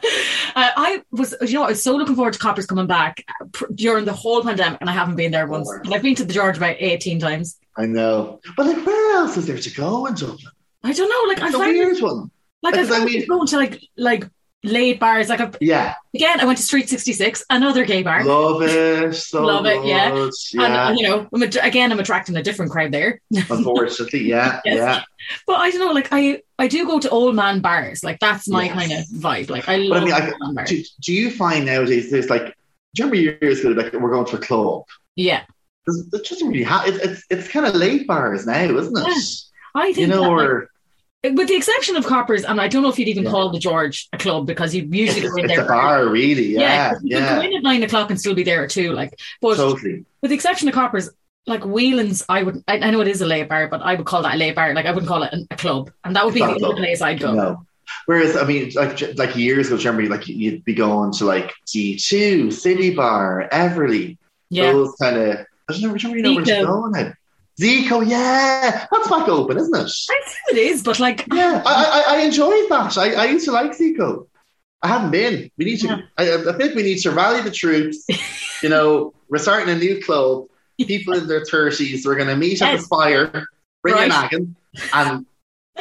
I 0.55 1.01
was, 1.11 1.33
you 1.41 1.53
know, 1.53 1.63
I 1.63 1.69
was 1.69 1.83
so 1.83 1.95
looking 1.95 2.15
forward 2.15 2.33
to 2.33 2.39
Coppers 2.39 2.65
coming 2.67 2.85
back 2.87 3.25
pr- 3.53 3.65
during 3.73 4.05
the 4.05 4.13
whole 4.13 4.43
pandemic, 4.43 4.79
and 4.81 4.89
I 4.89 4.93
haven't 4.93 5.15
been 5.15 5.31
there 5.31 5.47
once. 5.47 5.69
And 5.83 5.93
I've 5.93 6.01
been 6.03 6.15
to 6.15 6.25
the 6.25 6.33
George 6.33 6.57
about 6.57 6.75
18 6.77 7.19
times. 7.19 7.57
I 7.77 7.85
know. 7.87 8.39
But 8.55 8.67
like, 8.67 8.85
where 8.85 9.15
else 9.17 9.35
is 9.37 9.47
there 9.47 9.57
to 9.57 9.73
go 9.73 10.05
in 10.05 10.13
Dublin? 10.13 10.37
I 10.83 10.93
don't 10.93 11.09
know, 11.09 11.29
like, 11.33 11.41
I 11.41 11.47
It's 11.47 11.57
find 11.57 11.77
weird 11.77 11.99
one. 12.01 12.29
like, 12.61 12.75
I 12.75 13.01
I 13.01 13.05
mean- 13.05 13.27
going 13.27 13.47
to 13.47 13.57
like, 13.57 13.81
like, 13.97 14.29
laid 14.63 14.99
bars. 14.99 15.29
Like, 15.29 15.39
a, 15.39 15.51
Yeah. 15.61 15.93
again, 16.13 16.39
I 16.39 16.45
went 16.45 16.57
to 16.57 16.63
Street 16.63 16.89
66, 16.89 17.43
another 17.49 17.85
gay 17.85 18.03
bar. 18.03 18.23
Love 18.25 18.61
it. 18.63 19.13
So 19.15 19.45
Love 19.45 19.65
it, 19.65 19.85
yeah. 19.85 20.13
And, 20.13 20.31
Yeah. 20.53 20.87
uh, 20.87 20.91
you 20.91 21.03
know, 21.07 21.27
I'm 21.33 21.41
again, 21.43 21.91
I'm 21.91 21.99
attracting 21.99 22.35
a 22.35 22.43
different 22.43 22.71
crowd 22.71 22.91
there. 22.91 23.21
Unfortunately, 23.49 24.23
yeah. 24.27 24.59
Yes. 24.65 24.75
Yeah. 24.77 25.01
But 25.47 25.59
I 25.59 25.69
don't 25.71 25.79
know, 25.79 25.91
like, 25.93 26.09
I, 26.11 26.41
I 26.57 26.67
do 26.67 26.85
go 26.85 26.99
to 26.99 27.09
old 27.09 27.35
man 27.35 27.61
bars. 27.61 28.03
Like, 28.03 28.19
that's 28.19 28.47
my 28.47 28.65
Yes. 28.65 28.73
kind 28.73 28.91
of 28.91 29.05
vibe. 29.07 29.49
Like, 29.49 29.69
I 29.69 29.77
But 29.77 29.87
love 29.87 30.01
I 30.03 30.05
mean, 30.05 30.13
I, 30.13 30.53
bars. 30.53 30.69
do, 30.69 30.83
do 31.01 31.13
you 31.13 31.31
find 31.31 31.65
nowadays 31.65 32.09
there's 32.11 32.29
like, 32.29 32.45
do 32.45 33.03
you 33.03 33.09
remember 33.09 33.15
years 33.45 33.59
ago, 33.59 33.69
like, 33.69 33.93
we're 33.93 34.11
going 34.11 34.25
to 34.25 34.35
a 34.37 34.39
club? 34.39 34.83
Yeah. 35.15 35.43
There's, 35.85 36.07
it 36.11 36.27
doesn't 36.27 36.47
really 36.47 36.63
have, 36.63 36.87
it's, 36.87 36.97
it's, 36.97 37.23
it's 37.29 37.47
kind 37.47 37.65
of 37.65 37.75
late 37.75 38.07
bars 38.07 38.45
now, 38.45 38.55
isn't 38.77 38.97
it? 38.97 39.03
Yeah. 39.07 39.21
I 39.75 39.85
think 39.93 39.97
You 39.99 40.07
know, 40.07 40.21
that, 40.23 40.29
like, 40.31 40.47
or 40.49 40.69
with 41.23 41.47
the 41.47 41.55
exception 41.55 41.95
of 41.95 42.05
Coppers, 42.05 42.43
and 42.45 42.61
I 42.61 42.67
don't 42.67 42.81
know 42.81 42.89
if 42.89 42.97
you'd 42.97 43.07
even 43.09 43.23
Yeah. 43.25 43.31
call 43.31 43.49
the 43.51 43.59
George 43.59 44.07
a 44.13 44.17
club 44.17 44.45
because 44.47 44.73
you 44.73 44.87
usually 44.89 45.27
go 45.27 45.35
in 45.35 45.45
it's 45.45 45.55
there. 45.55 45.65
a 45.65 45.67
bar, 45.67 46.07
really. 46.07 46.53
yeah. 46.53 46.93
you 47.03 47.15
can 47.17 47.23
Yeah. 47.25 47.35
go 47.35 47.41
in 47.41 47.53
at 47.57 47.63
nine 47.63 47.83
o'clock 47.83 48.09
and 48.09 48.19
still 48.19 48.33
be 48.35 48.43
there 48.43 48.63
at 48.63 48.69
two. 48.69 48.93
Like, 48.93 49.19
but 49.41 49.55
Totally. 49.57 50.05
with 50.21 50.29
the 50.29 50.35
exception 50.35 50.67
of 50.69 50.73
Coppers, 50.73 51.09
like 51.45 51.63
Whelan's, 51.65 52.23
I 52.29 52.43
would. 52.43 52.63
I, 52.67 52.79
I 52.79 52.91
know 52.91 53.01
it 53.01 53.07
is 53.07 53.21
a 53.21 53.25
lay 53.25 53.43
bar, 53.43 53.67
but 53.67 53.81
I 53.81 53.95
would 53.95 54.05
call 54.05 54.21
that 54.23 54.35
a 54.35 54.37
lay 54.37 54.51
bar. 54.51 54.73
Like, 54.73 54.85
I 54.85 54.91
wouldn't 54.91 55.07
call 55.09 55.23
it 55.23 55.33
a, 55.33 55.45
a 55.51 55.57
club, 55.57 55.91
and 56.03 56.15
that 56.15 56.23
would 56.25 56.33
be 56.33 56.39
the 56.41 56.47
not 56.47 56.53
a 56.53 56.55
other 56.57 56.65
club. 56.67 56.77
place 56.77 57.01
I'd 57.01 57.19
go. 57.19 57.33
No. 57.33 57.65
Whereas, 58.05 58.37
I 58.37 58.43
mean, 58.45 58.71
like 58.75 59.17
like 59.17 59.35
years 59.35 59.67
ago, 59.71 59.77
remember, 59.77 60.03
like 60.15 60.27
you'd 60.27 60.63
be 60.63 60.75
going 60.75 61.11
to 61.13 61.25
like 61.25 61.51
D2, 61.67 62.53
City 62.53 62.93
Bar, 62.93 63.49
Everleigh, 63.51 64.15
Yeah, 64.51 64.71
those 64.73 64.93
kind 65.01 65.17
of. 65.17 65.37
I 65.69 65.73
don't 65.73 65.81
know, 65.81 65.95
do 65.95 66.07
you 66.09 66.21
know 66.21 66.33
where 66.35 66.45
you're 66.45 66.65
going? 66.65 67.13
Xico, 67.59 68.01
yeah, 68.01 68.87
that's 68.91 69.09
back 69.09 69.27
open, 69.27 69.57
isn't 69.57 69.75
it? 69.75 69.91
I 70.09 70.21
think 70.25 70.57
it 70.57 70.57
is, 70.57 70.83
but 70.83 70.99
like, 70.99 71.25
Yeah, 71.33 71.61
I, 71.65 72.03
I, 72.07 72.15
I 72.15 72.21
enjoyed 72.21 72.69
that. 72.69 72.97
I, 72.97 73.13
I 73.13 73.25
used 73.25 73.45
to 73.45 73.51
like 73.51 73.73
Xico. 73.73 74.27
I 74.81 74.87
haven't 74.87 75.11
been. 75.11 75.51
We 75.57 75.65
need 75.65 75.77
to. 75.81 75.87
Yeah. 75.87 76.01
I, 76.17 76.49
I 76.49 76.53
think 76.53 76.73
we 76.75 76.83
need 76.83 76.99
to 76.99 77.11
rally 77.11 77.41
the 77.41 77.51
troops. 77.51 78.05
you 78.63 78.69
know, 78.69 79.13
we're 79.29 79.39
starting 79.39 79.69
a 79.69 79.77
new 79.77 80.01
club. 80.01 80.45
People 80.79 81.15
in 81.15 81.27
their 81.27 81.43
thirties. 81.43 82.05
We're 82.05 82.15
going 82.15 82.29
to 82.29 82.37
meet 82.37 82.61
at 82.61 82.77
the 82.77 82.81
spire, 82.81 83.45
bring 83.83 83.95
Right. 83.95 84.09
a 84.09 84.13
naggin, 84.13 84.55
and 84.93 85.25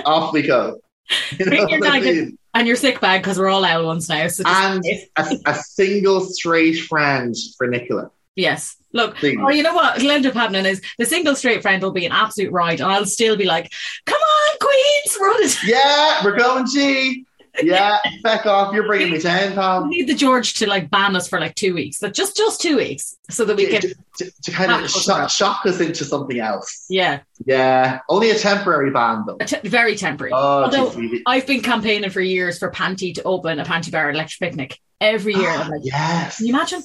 off 0.05 0.33
we 0.33 0.43
go. 0.43 0.81
You 1.39 1.45
know 1.47 1.51
Bring 1.51 1.69
your 1.69 1.79
what 1.81 1.91
I 1.93 2.01
mean? 2.01 2.39
and 2.55 2.67
your 2.67 2.77
sick 2.77 3.01
bag 3.01 3.23
because 3.23 3.39
we're 3.39 3.49
all 3.49 3.65
L 3.65 3.87
ones 3.87 4.09
now. 4.09 4.27
So 4.29 4.43
And 4.45 4.83
a, 5.17 5.25
a 5.47 5.55
single 5.55 6.21
straight 6.23 6.81
friend 6.81 7.35
for 7.57 7.67
Nicola. 7.69 8.11
Yes, 8.39 8.77
look. 8.93 9.17
Please. 9.17 9.37
Or 9.39 9.51
you 9.53 9.63
know 9.65 9.75
what? 9.75 9.95
What'll 9.97 10.11
end 10.13 10.25
up 10.27 10.35
happening 10.35 10.65
is 10.65 10.81
the 10.97 11.05
single 11.05 11.35
straight 11.35 11.61
friend 11.61 11.83
will 11.83 11.91
be 11.91 12.07
an 12.07 12.13
absolute 12.13 12.53
ride, 12.53 12.81
and 12.81 12.91
I'll 12.91 13.05
still 13.05 13.37
be 13.37 13.45
like, 13.45 13.73
"Come 14.07 14.21
on, 14.21 14.59
Queens, 14.61 15.19
run 15.21 15.43
it!" 15.43 15.57
Yeah, 15.67 16.25
we're 16.25 16.37
going 16.39 16.65
G. 16.73 17.25
yeah, 17.61 17.99
back 18.23 18.47
off. 18.47 18.73
You're 18.73 18.87
bringing 18.87 19.11
me 19.11 19.19
down, 19.19 19.49
We 19.51 19.55
pal. 19.57 19.87
need 19.87 20.07
the 20.07 20.15
George 20.15 20.55
to 20.55 20.69
like 20.69 20.89
ban 20.91 21.17
us 21.17 21.27
for 21.27 21.41
like 21.41 21.57
two 21.57 21.75
weeks, 21.75 21.99
but 22.01 22.15
just 22.15 22.37
just 22.37 22.61
two 22.61 22.77
weeks, 22.77 23.17
so 23.29 23.45
that 23.45 23.57
we 23.57 23.67
To, 23.67 23.81
can. 23.81 23.91
to, 24.19 24.31
to 24.45 24.51
kind 24.53 24.71
of 24.71 24.89
shock, 24.89 25.29
shock 25.31 25.67
us 25.67 25.81
into 25.81 26.05
something 26.05 26.39
else. 26.39 26.87
Yeah, 26.89 27.21
Yeah, 27.45 27.99
only 28.09 28.31
a 28.31 28.39
temporary 28.39 28.93
ban 28.93 29.25
though. 29.27 29.39
te- 29.39 29.69
very 29.69 29.97
temporary. 29.97 30.33
Oh, 30.33 30.63
Although 30.65 30.93
geez, 30.95 31.23
I've 31.27 31.49
been 31.49 31.63
campaigning 31.63 32.11
for 32.11 32.21
years 32.21 32.61
for 32.61 32.71
Panti 32.71 33.13
to 33.17 33.23
open 33.25 33.59
a 33.59 33.65
Pantibar 33.65 34.09
at 34.11 34.15
Electric 34.15 34.39
Picnic 34.51 34.79
every 35.01 35.35
year. 35.35 35.51
Ah, 35.51 35.65
I'm 35.65 35.71
like, 35.73 35.81
yes. 35.83 36.37
can 36.37 36.47
you 36.47 36.55
imagine? 36.55 36.83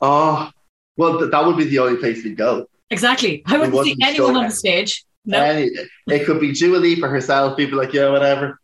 Oh, 0.00 0.50
well, 0.98 1.18
th- 1.18 1.30
that 1.30 1.46
would 1.46 1.56
be 1.56 1.64
the 1.64 1.78
only 1.78 1.96
place 1.98 2.22
we'd 2.22 2.36
go. 2.36 2.68
Exactly. 2.90 3.42
I 3.46 3.58
wouldn't 3.58 3.84
see 3.84 3.96
anyone 4.02 4.36
on 4.36 4.44
the 4.44 4.50
stage. 4.50 5.04
No, 5.24 5.42
Any, 5.42 5.70
it 6.06 6.24
could 6.26 6.40
be 6.40 6.52
Dua 6.52 6.78
Lipa 6.78 7.06
herself. 7.08 7.56
People 7.56 7.78
like, 7.78 7.92
yeah, 7.92 8.08
whatever. 8.10 8.58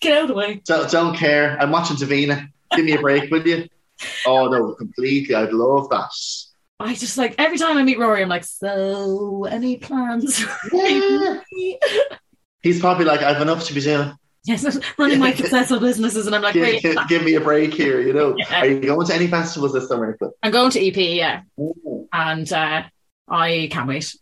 get 0.00 0.16
out 0.16 0.22
of 0.22 0.28
the 0.28 0.34
way. 0.34 0.62
Don't, 0.64 0.90
don't 0.90 1.14
care. 1.16 1.56
I'm 1.60 1.70
watching 1.70 1.96
Davina. 1.96 2.48
Give 2.74 2.84
me 2.84 2.92
a 2.92 3.00
break, 3.00 3.30
will 3.30 3.46
you? 3.46 3.68
Oh 4.26 4.48
no, 4.48 4.74
completely. 4.74 5.34
I'd 5.34 5.52
love 5.52 5.88
that. 5.90 6.08
I 6.80 6.94
just 6.94 7.18
like 7.18 7.34
every 7.38 7.58
time 7.58 7.76
I 7.76 7.82
meet 7.82 7.98
Rory, 7.98 8.22
I'm 8.22 8.28
like, 8.28 8.44
so 8.44 9.44
any 9.44 9.76
plans? 9.78 10.44
Yeah. 10.72 11.40
He's 12.62 12.80
probably 12.80 13.04
like, 13.04 13.22
I've 13.22 13.40
enough 13.40 13.64
to 13.66 13.74
be 13.74 13.80
doing. 13.80 14.12
Yes, 14.48 14.78
running 14.98 15.18
my 15.18 15.34
successful 15.34 15.78
businesses, 15.80 16.26
and 16.26 16.34
I'm 16.34 16.42
like, 16.42 16.54
Give, 16.54 16.82
give, 16.82 16.96
give 17.08 17.24
me 17.24 17.34
a 17.34 17.40
break 17.40 17.74
here. 17.74 18.00
You 18.00 18.12
know. 18.12 18.34
Yeah. 18.36 18.60
Are 18.60 18.66
you 18.66 18.80
going 18.80 19.06
to 19.06 19.14
any 19.14 19.26
festivals 19.26 19.72
this 19.72 19.88
summer? 19.88 20.10
Nicola? 20.10 20.32
I'm 20.42 20.50
going 20.50 20.70
to 20.72 20.80
EP, 20.86 20.96
yeah, 20.96 21.42
Ooh. 21.58 22.08
and 22.12 22.50
uh, 22.52 22.82
I 23.28 23.68
can't 23.70 23.88
wait. 23.88 24.14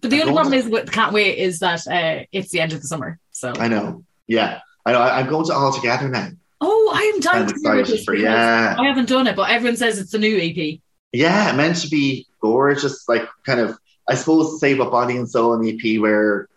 But 0.00 0.10
the 0.10 0.22
I'm 0.22 0.28
only 0.28 0.34
problem 0.34 0.52
to- 0.52 0.58
is 0.58 0.68
with 0.68 0.92
can't 0.92 1.12
wait 1.12 1.38
is 1.38 1.58
that 1.60 1.86
uh, 1.86 2.24
it's 2.32 2.50
the 2.50 2.60
end 2.60 2.72
of 2.72 2.80
the 2.80 2.86
summer. 2.86 3.18
So 3.32 3.52
I 3.56 3.68
know. 3.68 4.04
Yeah, 4.26 4.60
I 4.86 4.92
know. 4.92 5.00
I- 5.00 5.20
I'm 5.20 5.28
going 5.28 5.46
to 5.46 5.52
all 5.54 5.72
together 5.72 6.08
now. 6.08 6.28
oh, 6.60 6.92
I 6.94 7.12
am 7.14 7.20
dying 7.20 7.46
to 7.46 7.54
hear 7.54 7.56
excited 7.80 7.86
this 7.86 8.04
for 8.04 8.14
yeah. 8.14 8.76
I 8.78 8.86
haven't 8.86 9.08
done 9.08 9.26
it, 9.26 9.36
but 9.36 9.50
everyone 9.50 9.76
says 9.76 9.98
it's 9.98 10.12
the 10.12 10.18
new 10.18 10.38
EP. 10.38 10.78
Yeah, 11.12 11.52
meant 11.52 11.76
to 11.78 11.88
be 11.88 12.26
gorgeous. 12.40 13.06
Like 13.08 13.28
kind 13.44 13.60
of, 13.60 13.76
I 14.08 14.14
suppose, 14.14 14.60
Save 14.60 14.78
what 14.78 14.90
Body 14.90 15.16
and 15.16 15.28
Soul 15.28 15.54
and 15.54 15.66
EP 15.68 16.00
where 16.00 16.48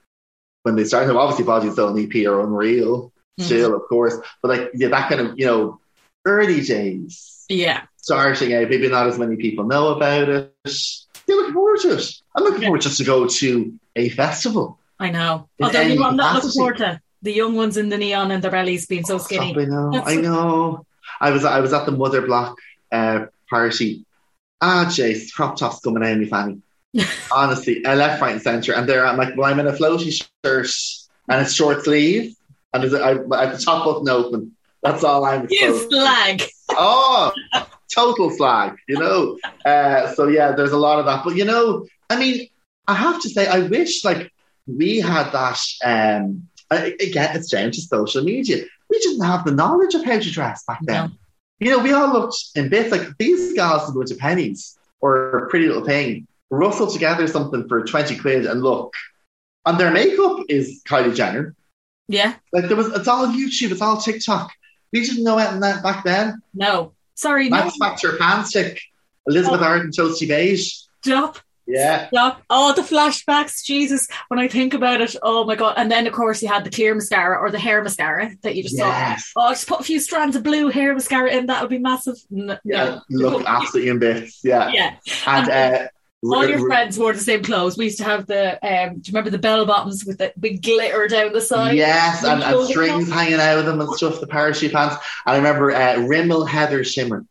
when 0.66 0.76
they 0.76 0.84
started, 0.84 1.16
obviously 1.16 1.46
and 1.68 1.76
Soul 1.76 1.98
EP 2.00 2.26
are 2.26 2.42
unreal 2.42 3.12
Mm. 3.40 3.44
still, 3.44 3.76
of 3.76 3.82
course. 3.90 4.16
But 4.42 4.48
like 4.50 4.72
yeah, 4.74 4.88
that 4.88 5.10
kind 5.10 5.22
of 5.22 5.38
you 5.38 5.46
know 5.46 5.80
early 6.26 6.62
days 6.62 7.46
Yeah, 7.50 7.82
starting 7.98 8.54
out. 8.54 8.70
Maybe 8.70 8.88
not 8.88 9.08
as 9.08 9.20
many 9.20 9.36
people 9.36 9.66
know 9.66 9.90
about 9.90 10.30
it. 10.30 10.56
You're 11.28 11.38
looking 11.38 11.54
forward 11.54 11.80
to 11.82 11.98
it. 11.98 12.12
I'm 12.36 12.44
looking 12.46 12.62
forward 12.62 12.82
just 12.82 12.98
to 13.00 13.04
go 13.04 13.28
to 13.28 13.74
a 13.96 14.10
festival. 14.10 14.80
I 15.00 15.10
know. 15.12 15.50
Although 15.62 15.82
you 15.82 16.04
I'm 16.04 16.16
not 16.16 16.36
looking 16.36 16.52
forward 16.52 16.78
to 16.78 17.02
the 17.22 17.34
young 17.34 17.56
ones 17.56 17.76
in 17.78 17.90
the 17.90 17.98
neon 17.98 18.32
and 18.32 18.42
their 18.42 18.52
bellies 18.52 18.86
being 18.88 19.04
so 19.04 19.18
skinny. 19.18 19.54
I 19.58 19.66
know. 19.66 19.92
That's- 19.92 20.10
I 20.10 20.16
know. 20.16 20.86
I 21.20 21.32
was 21.32 21.44
I 21.46 21.60
was 21.60 21.74
at 21.74 21.86
the 21.86 21.92
Mother 21.92 22.22
Block 22.26 22.58
uh, 22.92 23.26
party. 23.50 24.06
Ah, 24.62 24.86
jeez, 24.88 25.34
crop 25.34 25.58
tops 25.58 25.82
coming 25.82 26.04
out 26.04 26.14
of 26.14 26.20
me 26.20 26.26
fanny. 26.26 26.62
Honestly, 27.32 27.86
I 27.86 27.96
left, 27.96 28.22
right, 28.22 28.34
and 28.34 28.42
centre, 28.42 28.74
and 28.74 28.88
there 28.88 29.06
I'm 29.06 29.18
like, 29.18 29.36
well, 29.36 29.52
I'm 29.52 29.60
in 29.60 29.68
a 29.68 29.74
floaty 29.74 30.12
shirt 30.44 30.70
and 31.28 31.42
it's 31.42 31.54
short 31.54 31.84
sleeve, 31.84 32.36
and 32.74 32.84
there's 32.84 32.94
a, 32.94 33.02
I, 33.02 33.10
I 33.38 33.46
have 33.46 33.58
the 33.58 33.64
top 33.64 33.86
button 33.86 34.08
open. 34.10 34.56
That's 34.84 35.04
all 35.04 35.26
I'm 35.26 35.48
You 35.50 35.90
flag. 35.90 36.44
Oh, 36.78 37.32
total 37.94 38.32
slag, 38.32 38.76
you 38.90 38.98
know. 38.98 39.38
Uh, 39.64 40.12
so 40.14 40.28
yeah, 40.28 40.52
there's 40.54 40.72
a 40.72 40.78
lot 40.78 41.00
of 41.00 41.06
that, 41.06 41.24
but 41.24 41.36
you 41.36 41.46
know, 41.46 41.86
I 42.10 42.18
mean, 42.18 42.50
I 42.88 42.96
have 42.96 43.22
to 43.22 43.30
say, 43.30 43.48
I 43.48 43.60
wish 43.60 44.04
like 44.04 44.32
we 44.68 45.00
had 45.00 45.32
that. 45.32 45.60
Um, 45.84 46.48
again, 46.72 47.36
it's 47.36 47.50
down 47.52 47.72
to 47.72 47.82
social 47.82 48.24
media. 48.24 48.66
We 48.90 49.00
didn't 49.00 49.24
have 49.24 49.46
the 49.46 49.52
knowledge 49.52 49.94
of 49.94 50.04
how 50.04 50.20
to 50.20 50.32
dress 50.32 50.64
back 50.68 50.80
then. 50.82 51.10
No. 51.10 51.16
You 51.60 51.72
know, 51.72 51.80
we 51.80 51.94
all 51.94 52.12
looked 52.12 52.36
in 52.56 52.70
bits 52.70 52.92
like 52.92 53.16
these 53.18 53.54
girls 53.54 53.88
would 53.88 53.96
go 53.96 54.04
to 54.04 54.16
pennies 54.20 54.78
or 55.00 55.38
a 55.38 55.50
Pretty 55.50 55.68
Little 55.68 55.86
Thing, 55.86 56.28
rustle 56.52 56.88
together 56.92 57.28
something 57.28 57.68
for 57.68 57.84
twenty 57.86 58.18
quid, 58.18 58.46
and 58.46 58.62
look, 58.62 58.94
and 59.66 59.80
their 59.80 59.92
makeup 59.92 60.46
is 60.50 60.82
Kylie 60.88 61.16
Jenner. 61.16 61.56
Yeah. 62.08 62.36
Like 62.54 62.66
there 62.68 62.78
was, 62.78 62.88
it's 62.94 63.08
all 63.08 63.28
YouTube, 63.28 63.72
it's 63.72 63.82
all 63.82 63.98
TikTok. 64.00 64.52
We 64.94 65.04
didn't 65.06 65.24
know 65.24 65.38
anything 65.40 65.62
that 65.62 65.82
back 65.84 66.04
then. 66.04 66.42
No. 66.54 66.94
Sorry. 67.16 67.50
No. 67.50 67.58
Max 67.58 67.78
Factor 67.78 68.18
pan 68.18 68.46
Elizabeth 69.28 69.62
Oh. 69.62 69.64
Arden 69.64 69.90
toasty 69.92 70.28
beige. 70.28 70.74
Stop. 71.04 71.40
Yeah, 71.68 72.10
Stop. 72.10 72.44
Oh, 72.48 72.74
the 72.76 72.84
flashbacks. 72.84 73.64
Jesus. 73.64 74.08
When 74.28 74.40
I 74.40 74.48
think 74.48 74.76
about 74.76 75.02
it, 75.02 75.16
oh 75.24 75.46
my 75.46 75.56
God. 75.56 75.74
And 75.78 75.90
then, 75.92 76.06
of 76.06 76.14
course, 76.14 76.44
you 76.44 76.48
had 76.48 76.64
the 76.64 76.70
clear 76.70 76.94
mascara 76.94 77.40
or 77.40 77.50
the 77.50 77.58
hair 77.58 77.82
mascara 77.84 78.30
that 78.44 78.56
you 78.56 78.62
just 78.62 78.78
Yes. 78.78 79.32
saw. 79.34 79.48
Oh, 79.48 79.50
just 79.50 79.68
put 79.68 79.80
a 79.80 79.84
few 79.84 80.00
strands 80.00 80.36
of 80.36 80.44
blue 80.44 80.70
hair 80.70 80.94
mascara 80.94 81.32
in. 81.32 81.48
That 81.48 81.62
would 81.62 81.72
be 81.72 81.80
massive. 81.80 82.18
N- 82.32 82.60
yeah, 82.64 83.00
look 83.10 83.44
absolutely 83.48 83.90
in 83.90 83.98
bits. 83.98 84.42
Yeah, 84.44 84.70
Yeah. 84.70 84.96
and 85.26 85.50
uh, 85.50 85.88
All 86.34 86.48
your 86.48 86.66
friends 86.68 86.98
wore 86.98 87.14
the 87.14 87.20
same 87.20 87.44
clothes. 87.44 87.78
We 87.78 87.86
used 87.86 87.98
to 88.00 88.04
have 88.04 88.26
the, 88.26 88.54
um, 88.66 88.96
do 89.00 89.08
you 89.08 89.12
remember 89.14 89.30
the 89.30 89.38
bell 89.38 89.66
bottoms 89.66 90.06
with 90.06 90.18
the 90.18 90.34
big 90.40 90.62
glitter 90.64 91.08
down 91.08 91.34
the 91.34 91.42
side? 91.42 91.76
Yes, 91.76 92.24
and, 92.24 92.42
and 92.44 92.68
strings 92.68 93.12
hanging 93.12 93.40
out 93.40 93.60
of 93.60 93.66
them 93.66 93.82
and 93.82 93.90
stuff, 93.96 94.20
the 94.20 94.28
parachute 94.28 94.74
pants. 94.74 94.96
And 95.26 95.36
I 95.36 95.38
remember 95.38 95.72
uh, 95.72 95.96
Rimmel 96.08 96.46
Heather 96.48 96.84
Shimmer 96.84 97.26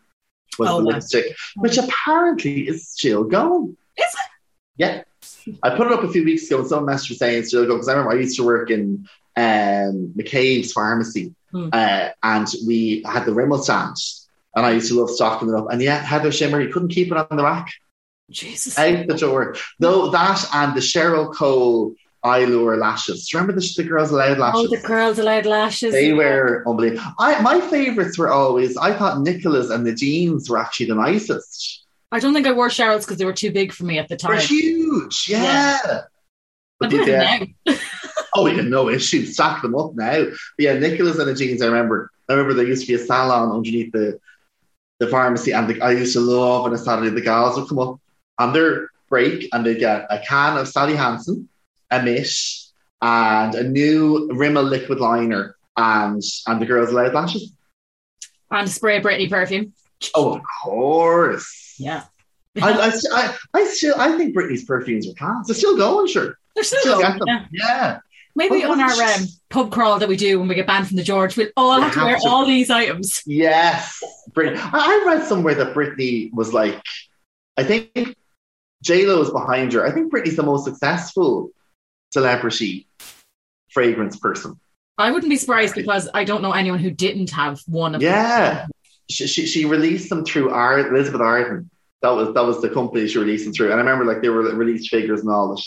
was 0.58 0.68
Oh, 0.68 0.78
the 0.78 0.84
wow. 0.86 0.92
lipstick, 0.92 1.36
which 1.56 1.78
apparently 1.78 2.68
is 2.68 2.88
still 2.88 3.24
going. 3.24 3.76
Is 3.96 4.04
it? 4.14 4.30
Yeah. 4.76 5.02
I 5.62 5.70
put 5.76 5.86
it 5.88 5.92
up 5.92 6.02
a 6.04 6.10
few 6.12 6.24
weeks 6.24 6.46
ago 6.46 6.60
and 6.60 6.68
someone 6.68 6.94
messaged 6.94 7.10
me 7.10 7.16
saying 7.16 7.38
it's 7.40 7.48
still 7.48 7.64
going 7.66 7.78
because 7.78 7.88
I 7.88 7.92
remember 7.92 8.12
I 8.12 8.20
used 8.20 8.36
to 8.36 8.44
work 8.44 8.70
in 8.70 9.06
um, 9.36 10.12
McCabe's 10.16 10.72
pharmacy 10.72 11.34
Hmm. 11.52 11.68
uh, 11.72 12.08
and 12.24 12.48
we 12.66 13.02
had 13.06 13.26
the 13.26 13.32
Rimmel 13.32 13.62
stand 13.62 13.96
and 14.56 14.66
I 14.66 14.72
used 14.72 14.88
to 14.88 14.98
love 15.00 15.10
stocking 15.10 15.48
it 15.48 15.54
up. 15.54 15.70
And 15.70 15.80
yeah, 15.80 15.98
Heather 15.98 16.32
Shimmer, 16.32 16.60
you 16.60 16.72
couldn't 16.72 16.88
keep 16.88 17.12
it 17.12 17.16
on 17.16 17.36
the 17.36 17.44
rack. 17.44 17.70
Jesus. 18.30 18.78
out 18.78 19.06
the 19.06 19.16
door. 19.16 19.56
Though 19.78 20.10
that 20.10 20.48
and 20.52 20.74
the 20.74 20.80
Cheryl 20.80 21.34
Cole 21.34 21.94
Eylure 22.24 22.78
lashes. 22.78 23.32
Remember 23.34 23.52
the, 23.52 23.72
the 23.76 23.84
Girls 23.84 24.10
Aloud 24.10 24.38
oh, 24.38 24.40
lashes? 24.40 24.60
Oh, 24.64 24.66
the 24.68 24.82
Girls 24.82 25.18
Aloud 25.18 25.46
lashes. 25.46 25.92
they 25.92 26.14
were 26.14 26.64
unbelievable. 26.66 27.02
I, 27.18 27.40
my 27.42 27.60
favourites 27.60 28.16
were 28.16 28.30
always, 28.30 28.76
I 28.76 28.94
thought 28.96 29.20
Nicola's 29.20 29.70
and 29.70 29.84
Nadine's 29.84 30.48
were 30.48 30.58
actually 30.58 30.86
the 30.86 30.94
nicest. 30.94 31.84
I 32.10 32.20
don't 32.20 32.32
think 32.32 32.46
I 32.46 32.52
wore 32.52 32.68
Cheryl's 32.68 33.04
because 33.04 33.18
they 33.18 33.24
were 33.26 33.34
too 33.34 33.52
big 33.52 33.72
for 33.72 33.84
me 33.84 33.98
at 33.98 34.08
the 34.08 34.16
They're 34.16 34.36
time. 34.36 34.46
huge, 34.46 35.26
yeah. 35.28 35.78
I 35.84 36.02
But 36.80 36.92
yeah, 36.92 37.44
oh, 38.34 38.46
yeah, 38.46 38.62
no 38.62 38.88
issue. 38.88 39.26
Stack 39.26 39.60
them 39.60 39.74
up 39.74 39.94
now. 39.94 40.24
But 40.24 40.34
yeah, 40.58 40.78
Nicola's 40.78 41.18
and 41.18 41.28
Nadine's, 41.28 41.60
I 41.60 41.66
remember. 41.66 42.10
I 42.28 42.32
remember 42.32 42.54
there 42.54 42.66
used 42.66 42.86
to 42.86 42.88
be 42.88 42.94
a 42.94 43.04
salon 43.04 43.54
underneath 43.54 43.92
the 43.92 44.18
the 45.00 45.08
pharmacy, 45.08 45.52
and 45.52 45.68
the, 45.68 45.80
I 45.82 45.90
used 45.90 46.14
to 46.14 46.20
love 46.20 46.64
on 46.64 46.72
a 46.72 46.78
Saturday 46.78 47.10
the 47.10 47.20
gals 47.20 47.58
would 47.58 47.68
come 47.68 47.80
up 47.80 48.00
on 48.38 48.52
their 48.52 48.88
break 49.08 49.48
and 49.52 49.64
they'd 49.64 49.78
get 49.78 50.06
a 50.10 50.18
can 50.20 50.56
of 50.56 50.68
Sally 50.68 50.96
Hansen, 50.96 51.48
a 51.90 52.02
mish, 52.02 52.66
and 53.02 53.54
a 53.54 53.62
new 53.64 54.28
Rimmel 54.32 54.64
liquid 54.64 55.00
liner, 55.00 55.56
and 55.76 56.22
and 56.46 56.60
the 56.60 56.66
Girls 56.66 56.90
Aloud 56.90 57.14
lashes. 57.14 57.52
And 58.50 58.68
spray 58.70 59.00
Britney 59.00 59.28
perfume. 59.28 59.72
Oh, 60.14 60.36
of 60.36 60.42
course. 60.62 61.74
Yeah. 61.78 62.04
I, 62.62 62.70
I, 62.72 62.92
I, 63.12 63.36
I 63.54 63.64
still 63.66 63.94
I 63.98 64.16
think 64.16 64.34
Britney's 64.36 64.64
perfumes 64.64 65.08
are 65.08 65.14
class. 65.14 65.46
They're 65.46 65.56
still 65.56 65.76
going, 65.76 66.06
sure. 66.06 66.38
They're 66.54 66.62
still 66.64 66.80
Still 66.80 67.00
going, 67.02 67.18
them. 67.18 67.28
yeah. 67.28 67.46
Yeah. 67.52 67.98
Maybe 68.36 68.64
Oh, 68.64 68.72
on 68.72 68.80
our 68.80 68.90
um, 68.90 69.26
pub 69.48 69.70
crawl 69.72 69.98
that 70.00 70.08
we 70.08 70.16
do 70.16 70.38
when 70.40 70.48
we 70.48 70.54
get 70.56 70.66
banned 70.66 70.88
from 70.88 70.96
the 70.96 71.02
George, 71.04 71.36
we'll 71.36 71.48
all 71.56 71.76
We 71.76 71.82
have 71.82 71.94
to 71.94 72.00
wear 72.04 72.16
to. 72.18 72.28
all 72.28 72.44
these 72.44 72.68
items. 72.70 73.22
Yes, 73.26 74.02
Britney. 74.32 74.56
I, 74.58 74.70
I 74.72 75.04
read 75.06 75.24
somewhere 75.24 75.54
that 75.54 75.72
Britney 75.74 76.32
was 76.32 76.52
like, 76.52 76.80
I 77.56 77.62
think 77.64 78.16
J 78.84 79.06
Lo 79.06 79.20
is 79.22 79.30
behind 79.30 79.72
her. 79.72 79.86
I 79.86 79.90
think 79.90 80.12
Britney's 80.12 80.36
the 80.36 80.42
most 80.42 80.64
successful 80.64 81.50
celebrity 82.12 82.86
fragrance 83.70 84.16
person. 84.18 84.60
I 84.98 85.10
wouldn't 85.10 85.30
be 85.30 85.36
surprised 85.36 85.74
because 85.74 86.08
I 86.14 86.24
don't 86.24 86.42
know 86.42 86.52
anyone 86.52 86.78
who 86.78 86.90
didn't 86.90 87.30
have 87.30 87.60
one 87.66 87.94
of 87.94 88.02
Yeah, 88.02 88.66
she, 89.10 89.26
she 89.26 89.46
she 89.46 89.64
released 89.64 90.08
them 90.10 90.24
through 90.24 90.50
Ar- 90.50 90.78
Elizabeth 90.94 91.20
Arden. 91.20 91.70
That 92.02 92.10
was 92.10 92.34
that 92.34 92.44
was 92.44 92.60
the 92.60 92.68
company 92.68 93.08
she 93.08 93.18
released 93.18 93.44
them 93.44 93.54
through. 93.54 93.72
And 93.72 93.74
I 93.74 93.78
remember 93.78 94.04
like 94.04 94.22
they 94.22 94.28
were 94.28 94.42
released 94.42 94.90
figures 94.90 95.20
and 95.20 95.30
all 95.30 95.54
that. 95.56 95.64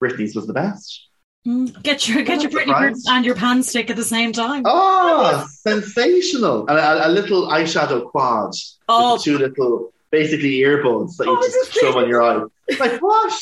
Britney's 0.00 0.36
was 0.36 0.46
the 0.46 0.52
best. 0.52 1.08
Mm, 1.46 1.82
Get 1.82 2.08
your 2.08 2.22
get 2.22 2.42
your 2.42 2.52
Britney 2.52 2.94
and 3.08 3.24
your 3.24 3.34
pan 3.34 3.62
stick 3.62 3.90
at 3.90 3.96
the 3.96 4.04
same 4.04 4.32
time. 4.32 4.62
Oh, 4.64 5.46
sensational! 5.50 6.66
And 6.68 6.78
a, 6.78 7.08
a 7.08 7.10
little 7.10 7.48
eyeshadow 7.48 8.10
quad. 8.10 8.52
Oh, 8.88 9.18
two 9.18 9.38
little 9.38 9.92
basically 10.10 10.58
earbuds 10.60 11.16
that 11.16 11.26
you 11.26 11.36
Oh, 11.38 11.42
just 11.42 11.72
shove 11.72 11.96
on 11.96 12.08
your 12.08 12.22
eye. 12.22 12.44
Like 12.78 13.00
what? 13.00 13.32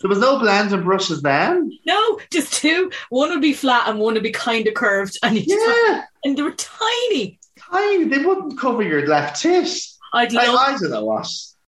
There 0.00 0.08
was 0.10 0.18
no 0.18 0.38
blends 0.38 0.72
and 0.72 0.84
brushes 0.84 1.22
then. 1.22 1.70
no, 1.86 2.20
just 2.30 2.52
two. 2.52 2.90
One 3.08 3.30
would 3.30 3.40
be 3.40 3.54
flat 3.54 3.88
and 3.88 3.98
one 3.98 4.14
would 4.14 4.22
be 4.22 4.32
kind 4.32 4.66
of 4.66 4.74
curved, 4.74 5.18
and 5.22 5.34
you 5.36 5.46
just, 5.46 5.66
Yeah, 5.86 6.02
and 6.24 6.36
they 6.36 6.42
were 6.42 6.50
tiny. 6.52 7.38
tiny. 7.58 8.04
They 8.04 8.18
wouldn't 8.18 8.58
cover 8.58 8.82
your 8.82 9.06
left 9.06 9.40
tit. 9.40 9.68
I'd 10.12 10.34
I, 10.36 10.46
love, 10.46 10.58
I 10.58 10.76
don't 10.78 10.90
know 10.90 11.04
what. 11.06 11.26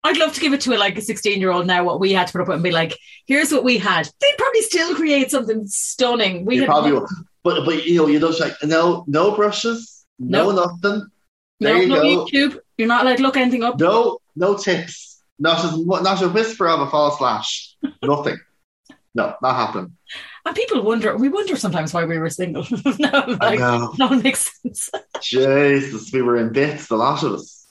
I'd 0.05 0.17
love 0.17 0.33
to 0.35 0.41
give 0.41 0.53
it 0.53 0.63
to 0.63 0.75
a, 0.75 0.79
like 0.79 0.97
a 0.97 1.03
sixteen-year-old 1.03 1.67
now. 1.67 1.85
What 1.85 2.01
we 2.01 2.13
had 2.13 2.27
to 2.29 2.33
put 2.33 2.41
up 2.41 2.49
with 2.49 2.55
and 2.57 2.65
be 2.65 2.71
like, 2.73 2.97
here's 3.27 3.53
what 3.53 3.65
we 3.65 3.77
had. 3.79 4.09
They'd 4.21 4.39
probably 4.39 4.63
still 4.63 4.95
create 4.95 5.31
something 5.31 5.67
stunning. 5.67 6.45
We 6.47 6.65
probably 6.65 6.93
will. 6.93 7.07
But 7.45 7.65
but 7.67 7.85
you 7.85 7.97
know 7.99 8.07
you 8.09 8.19
don't 8.19 8.39
like 8.41 8.55
no 8.65 9.05
no 9.07 9.37
brushes, 9.37 10.05
No, 10.19 10.51
No. 10.51 10.65
nothing. 10.67 11.07
There 11.61 11.75
No, 11.75 11.81
you 11.81 11.87
no 11.89 12.03
go. 12.03 12.27
YouTube. 12.27 12.59
You're 12.79 12.89
not 12.89 13.05
allowed 13.05 13.19
to 13.19 13.23
look 13.23 13.37
anything 13.37 13.63
up. 13.63 13.79
No, 13.79 14.19
no 14.37 14.57
tips. 14.57 15.23
Not 15.39 15.65
a, 15.65 15.77
not 16.03 16.23
a 16.23 16.29
whisper 16.29 16.69
of 16.69 16.81
a 16.81 16.91
false 16.91 17.21
lash. 17.21 17.77
Nothing. 18.03 18.39
No, 19.15 19.35
not 19.43 19.57
happening. 19.57 19.95
And 20.47 20.57
people 20.57 20.83
wonder, 20.83 21.15
we 21.19 21.29
wonder 21.29 21.55
sometimes 21.57 21.93
why 21.93 22.07
we 22.07 22.17
were 22.17 22.31
single. 22.31 22.67
no, 22.99 23.37
like, 23.43 23.59
no, 23.59 23.93
it 24.11 24.25
makes 24.25 24.51
sense. 24.63 24.89
Jesus, 25.21 26.11
we 26.15 26.23
were 26.23 26.39
in 26.39 26.51
bits, 26.51 26.89
a 26.89 26.97
lot 26.97 27.23
of 27.23 27.35
us. 27.35 27.67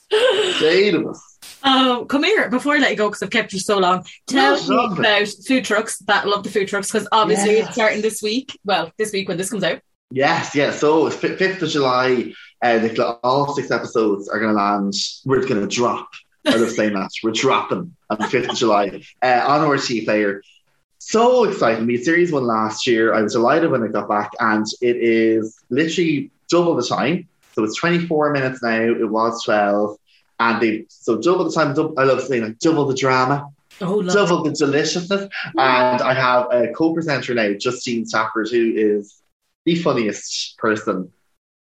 Eight 0.62 0.94
of 0.94 1.04
us. 1.08 1.38
Um, 1.64 2.06
come 2.06 2.22
here 2.22 2.48
before 2.48 2.74
I 2.74 2.78
let 2.78 2.92
you 2.92 2.96
go 2.96 3.08
because 3.08 3.24
I've 3.24 3.30
kept 3.30 3.52
you 3.52 3.58
so 3.58 3.78
long. 3.78 4.04
Tell 4.28 4.56
No, 4.68 4.90
me 4.90 4.98
about 5.00 5.28
food 5.44 5.64
trucks. 5.64 5.98
That 6.06 6.28
love 6.28 6.44
the 6.44 6.50
food 6.50 6.68
trucks 6.68 6.92
because 6.92 7.08
obviously 7.10 7.56
Yes. 7.56 7.66
it's 7.66 7.74
starting 7.74 8.02
this 8.02 8.22
week. 8.22 8.56
Well, 8.64 8.92
this 8.96 9.12
week 9.12 9.26
when 9.28 9.36
this 9.36 9.50
comes 9.50 9.64
out. 9.64 9.80
Yes, 10.12 10.54
yes. 10.54 10.78
So 10.78 11.10
fi- 11.10 11.34
fifth 11.34 11.60
of 11.62 11.70
July, 11.70 12.34
uh, 12.62 12.88
all 13.24 13.52
six 13.52 13.72
episodes 13.72 14.28
are 14.28 14.38
going 14.38 14.54
to 14.54 14.62
land. 14.62 14.94
We're 15.24 15.40
going 15.44 15.60
to 15.60 15.66
drop. 15.66 16.08
I 16.46 16.56
love 16.56 16.70
saying 16.70 16.94
that. 16.94 17.10
We're 17.22 17.32
dropping 17.32 17.94
on 18.10 18.18
the 18.18 18.28
fifth 18.28 18.50
of 18.50 18.56
July 18.56 19.02
uh, 19.22 19.44
on 19.46 19.68
RTE 19.68 20.04
Player. 20.04 20.42
So 20.98 21.44
exciting! 21.44 21.86
We 21.86 21.96
series 21.96 22.32
one 22.32 22.44
last 22.44 22.86
year. 22.86 23.14
I 23.14 23.22
was 23.22 23.32
delighted 23.32 23.70
when 23.70 23.82
it 23.82 23.92
got 23.92 24.08
back, 24.08 24.30
and 24.40 24.66
it 24.80 24.96
is 24.96 25.58
literally 25.70 26.30
double 26.48 26.74
the 26.74 26.86
time. 26.86 27.28
So 27.52 27.64
it's 27.64 27.76
24 27.76 28.32
minutes 28.32 28.62
now. 28.62 28.80
It 28.80 29.10
was 29.10 29.42
12, 29.44 29.96
and 30.38 30.62
they 30.62 30.84
so 30.88 31.20
double 31.20 31.44
the 31.44 31.52
time. 31.52 31.74
Double, 31.74 31.98
I 31.98 32.04
love 32.04 32.22
saying 32.22 32.42
like 32.42 32.58
double 32.58 32.86
the 32.86 32.94
drama 32.94 33.48
Oh, 33.80 34.02
double 34.02 34.42
the 34.44 34.52
deliciousness. 34.52 35.28
And 35.58 36.02
I 36.02 36.14
have 36.14 36.52
a 36.52 36.72
co-presenter 36.72 37.34
now, 37.34 37.52
Justine 37.58 38.06
Stafford, 38.06 38.48
who 38.48 38.72
is 38.74 39.20
the 39.64 39.74
funniest 39.76 40.56
person 40.58 41.12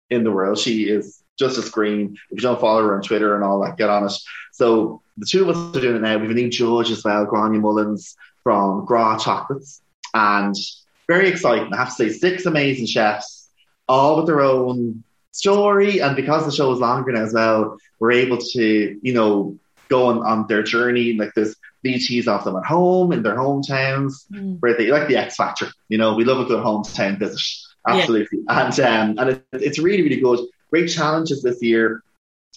in 0.10 0.24
the 0.24 0.32
world. 0.32 0.58
She 0.58 0.90
is 0.90 1.22
just 1.38 1.58
a 1.58 1.62
scream. 1.62 2.16
If 2.32 2.38
you 2.38 2.42
don't 2.42 2.60
follow 2.60 2.84
her 2.84 2.96
on 2.96 3.02
Twitter 3.02 3.36
and 3.36 3.44
all 3.44 3.62
that, 3.64 3.78
get 3.78 3.90
on 3.90 4.06
it. 4.06 4.14
So 4.52 5.02
the 5.18 5.26
two 5.26 5.44
of 5.48 5.56
us 5.56 5.78
are 5.78 5.82
doing 5.82 5.96
it 5.98 6.02
now. 6.02 6.18
We've 6.18 6.30
new 6.32 6.50
judge 6.50 6.92
as 6.92 7.04
well, 7.04 7.26
Gráinne 7.26 7.60
Mullins 7.62 8.16
from 8.44 8.86
Grá 8.86 9.20
Chocolates. 9.20 9.82
And 10.14 10.56
very 11.08 11.30
exciting. 11.30 11.74
I 11.74 11.78
have 11.78 11.90
to 11.90 11.94
say, 11.96 12.10
six 12.10 12.46
amazing 12.46 12.88
chefs, 12.88 13.50
all 13.88 14.18
with 14.18 14.26
their 14.26 14.42
own 14.42 15.04
story. 15.32 16.00
And 16.00 16.16
because 16.16 16.46
the 16.46 16.52
show 16.52 16.72
is 16.72 16.80
longer 16.80 17.12
now 17.12 17.24
as 17.24 17.34
well, 17.34 17.78
we're 18.00 18.12
able 18.14 18.38
to, 18.38 19.00
you 19.02 19.14
know, 19.14 19.58
go 19.90 20.08
on, 20.08 20.20
on 20.20 20.48
their 20.48 20.64
journey. 20.64 21.14
Like 21.14 21.34
there's 21.36 21.56
VTs 21.86 22.28
off 22.28 22.44
them 22.44 22.56
at 22.58 22.66
home 22.66 23.12
in 23.12 23.24
their 23.24 23.36
hometowns, 23.36 24.26
Mm. 24.32 24.58
where 24.60 24.76
they 24.76 24.88
like 24.88 25.08
the 25.08 25.16
X 25.18 25.36
Factor. 25.36 25.68
You 25.90 25.98
know, 25.98 26.16
we 26.16 26.26
love 26.26 26.40
a 26.40 26.46
good 26.46 26.64
hometown 26.64 27.18
visit, 27.20 27.40
absolutely. 27.88 28.40
And 28.50 28.80
um, 28.80 29.16
and 29.20 29.30
it, 29.30 29.46
it's 29.54 29.80
really 29.80 30.04
really 30.04 30.20
good. 30.20 30.40
Great 30.70 30.88
challenges 30.88 31.42
this 31.42 31.62
year, 31.62 32.04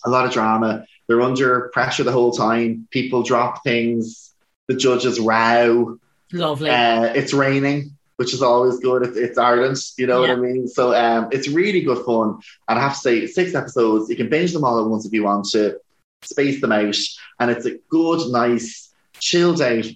a 0.04 0.10
lot 0.10 0.26
of 0.26 0.32
drama. 0.32 0.84
They're 1.06 1.20
under 1.20 1.70
pressure 1.72 2.04
the 2.04 2.12
whole 2.12 2.32
time. 2.32 2.88
People 2.90 3.22
drop 3.22 3.62
things. 3.62 4.34
The 4.68 4.76
judges 4.76 5.18
row. 5.18 5.98
Lovely. 6.32 6.70
Uh, 6.70 7.12
it's 7.14 7.32
raining, 7.32 7.96
which 8.16 8.32
is 8.32 8.42
always 8.42 8.78
good. 8.78 9.02
It's, 9.02 9.16
it's 9.16 9.38
Ireland, 9.38 9.78
you 9.98 10.06
know 10.06 10.20
what 10.20 10.30
I 10.30 10.36
mean? 10.36 10.68
So 10.68 10.94
um, 10.94 11.28
it's 11.32 11.48
really 11.48 11.80
good 11.80 12.04
fun. 12.04 12.38
And 12.68 12.78
I 12.78 12.82
have 12.82 12.94
to 12.94 13.00
say, 13.00 13.26
six 13.26 13.54
episodes, 13.54 14.08
you 14.08 14.16
can 14.16 14.28
binge 14.28 14.52
them 14.52 14.64
all 14.64 14.80
at 14.80 14.88
once 14.88 15.04
if 15.04 15.12
you 15.12 15.24
want 15.24 15.46
to, 15.50 15.80
space 16.22 16.60
them 16.60 16.70
out. 16.70 16.96
And 17.40 17.50
it's 17.50 17.66
a 17.66 17.78
good, 17.88 18.30
nice, 18.30 18.92
chilled 19.18 19.60
out, 19.60 19.86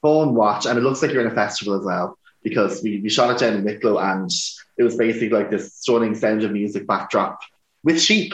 fun 0.00 0.34
watch. 0.34 0.64
And 0.64 0.78
it 0.78 0.82
looks 0.82 1.02
like 1.02 1.10
you're 1.10 1.26
in 1.26 1.32
a 1.32 1.34
festival 1.34 1.78
as 1.78 1.84
well 1.84 2.18
because 2.42 2.82
we, 2.82 3.00
we 3.00 3.10
shot 3.10 3.30
it 3.30 3.38
down 3.38 3.54
in 3.54 3.64
Wicklow 3.64 3.98
and 3.98 4.30
it 4.76 4.82
was 4.82 4.96
basically 4.96 5.30
like 5.30 5.50
this 5.50 5.74
stunning 5.74 6.14
sound 6.14 6.44
of 6.44 6.52
music 6.52 6.86
backdrop 6.86 7.40
with 7.84 8.00
sheep, 8.00 8.32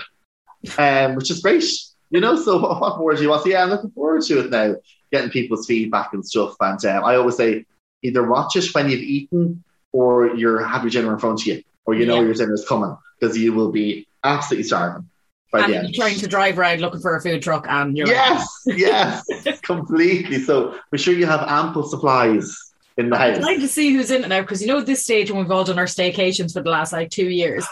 um, 0.79 1.17
which 1.17 1.31
is 1.31 1.41
great. 1.41 1.65
You 2.11 2.21
know, 2.21 2.37
so 2.37 2.59
what, 2.63 2.81
what 2.81 2.99
more 2.99 3.15
do 3.15 3.23
you 3.23 3.29
want? 3.31 3.43
So 3.43 3.49
yeah, 3.51 3.63
I'm 3.63 3.71
looking 3.71 3.91
forward 3.91 4.23
to 4.23 4.41
it 4.41 4.51
now, 4.51 4.77
getting 5.13 5.31
people's 5.31 5.67
feedback 5.67 6.13
and 6.13 6.27
stuff. 6.27 6.57
And 6.61 6.83
um, 6.87 7.05
I 7.05 7.17
always 7.17 7.37
say 7.37 7.67
either 8.03 8.27
watch 8.27 8.57
it 8.57 8.75
when 8.75 8.89
you've 8.89 9.01
eaten 9.03 9.63
or 9.93 10.35
you're 10.37 10.65
have 10.65 10.83
your 10.83 10.91
dinner 10.91 11.13
in 11.13 11.19
front 11.19 11.41
of 11.43 11.47
you, 11.47 11.63
or 11.85 11.95
you 11.95 12.07
know 12.07 12.17
Yeah. 12.21 12.27
your 12.27 12.35
dinner's 12.35 12.67
coming 12.67 12.97
because 13.19 13.37
you 13.37 13.53
will 13.53 13.71
be 13.73 14.07
absolutely 14.25 14.65
starving 14.65 15.09
by 15.53 15.61
and 15.61 15.73
the 15.73 15.77
end. 15.79 15.95
trying 15.95 16.17
to 16.17 16.29
drive 16.29 16.59
around 16.59 16.81
looking 16.81 17.01
for 17.01 17.17
a 17.17 17.21
food 17.21 17.43
truck 17.43 17.67
and 17.69 17.97
you're 17.97 18.07
Yes, 18.07 18.47
yes, 18.67 19.25
completely. 19.63 20.41
So 20.41 20.79
we're 20.93 20.99
sure 20.99 21.13
you 21.15 21.27
have 21.27 21.41
ample 21.49 21.83
supplies 21.83 22.57
in 22.97 23.11
the 23.11 23.17
house. 23.19 23.37
House. 23.37 23.45
trying 23.45 23.61
to 23.61 23.69
see 23.69 23.93
who's 23.93 24.11
in 24.11 24.23
it 24.25 24.29
now 24.29 24.41
because 24.43 24.61
you 24.63 24.69
know 24.69 24.79
at 24.79 24.87
this 24.87 25.03
stage 25.03 25.31
when 25.31 25.41
we've 25.41 25.51
all 25.51 25.65
done 25.65 25.79
our 25.79 25.87
staycations 25.87 26.53
for 26.53 26.63
the 26.63 26.71
last 26.71 26.93
like 26.93 27.11
two 27.11 27.29
years. 27.29 27.67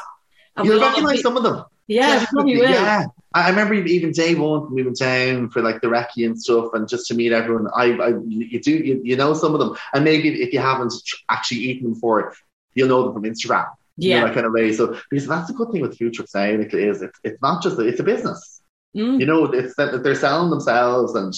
Recognise 0.65 1.17
be- 1.19 1.23
some 1.23 1.37
of 1.37 1.43
them. 1.43 1.65
Yeah. 1.87 2.27
Yeah. 2.47 3.05
I 3.35 3.51
remember 3.51 3.75
even 3.75 4.11
day 4.13 4.35
one 4.35 4.63
when 4.65 4.75
we 4.75 4.83
went 4.83 4.99
down 4.99 5.51
for 5.51 5.63
like 5.63 5.81
the 5.81 5.89
recce 5.89 6.25
and 6.27 6.41
stuff, 6.41 6.71
and 6.75 6.89
just 6.89 7.07
to 7.09 7.15
meet 7.15 7.33
everyone. 7.33 7.69
I, 7.75 7.93
I 7.93 8.09
you 8.27 8.61
do 8.61 8.73
you, 8.73 9.01
you 9.05 9.17
know 9.17 9.35
some 9.35 9.55
of 9.55 9.61
them, 9.61 9.77
and 9.95 10.05
maybe 10.05 10.43
if 10.43 10.53
you 10.53 10.59
haven't 10.59 10.93
actually 11.29 11.61
eaten 11.61 11.85
them 11.85 11.95
before, 11.95 12.35
you'll 12.75 12.89
know 12.89 13.05
them 13.05 13.15
from 13.15 13.23
Instagram. 13.25 13.67
you 13.97 14.11
know, 14.11 14.17
Yeah. 14.17 14.25
that 14.27 14.35
kind 14.35 14.47
of 14.47 14.53
way. 14.53 14.73
So 14.73 14.99
because 15.11 15.27
that's 15.27 15.49
the 15.49 15.55
good 15.55 15.71
thing 15.73 15.83
with 15.83 16.01
now, 16.01 16.47
Nick, 16.57 16.75
is 16.75 17.03
it's 17.03 17.19
it's 17.25 17.43
not 17.43 17.63
just 17.63 17.79
a, 17.79 17.83
it's 17.83 18.01
a 18.01 18.05
business. 18.05 18.61
Mm. 18.97 19.21
You 19.21 19.27
know, 19.27 19.45
it's 19.47 19.75
that 19.77 20.03
they're 20.03 20.15
selling 20.15 20.51
themselves, 20.51 21.15
and 21.15 21.33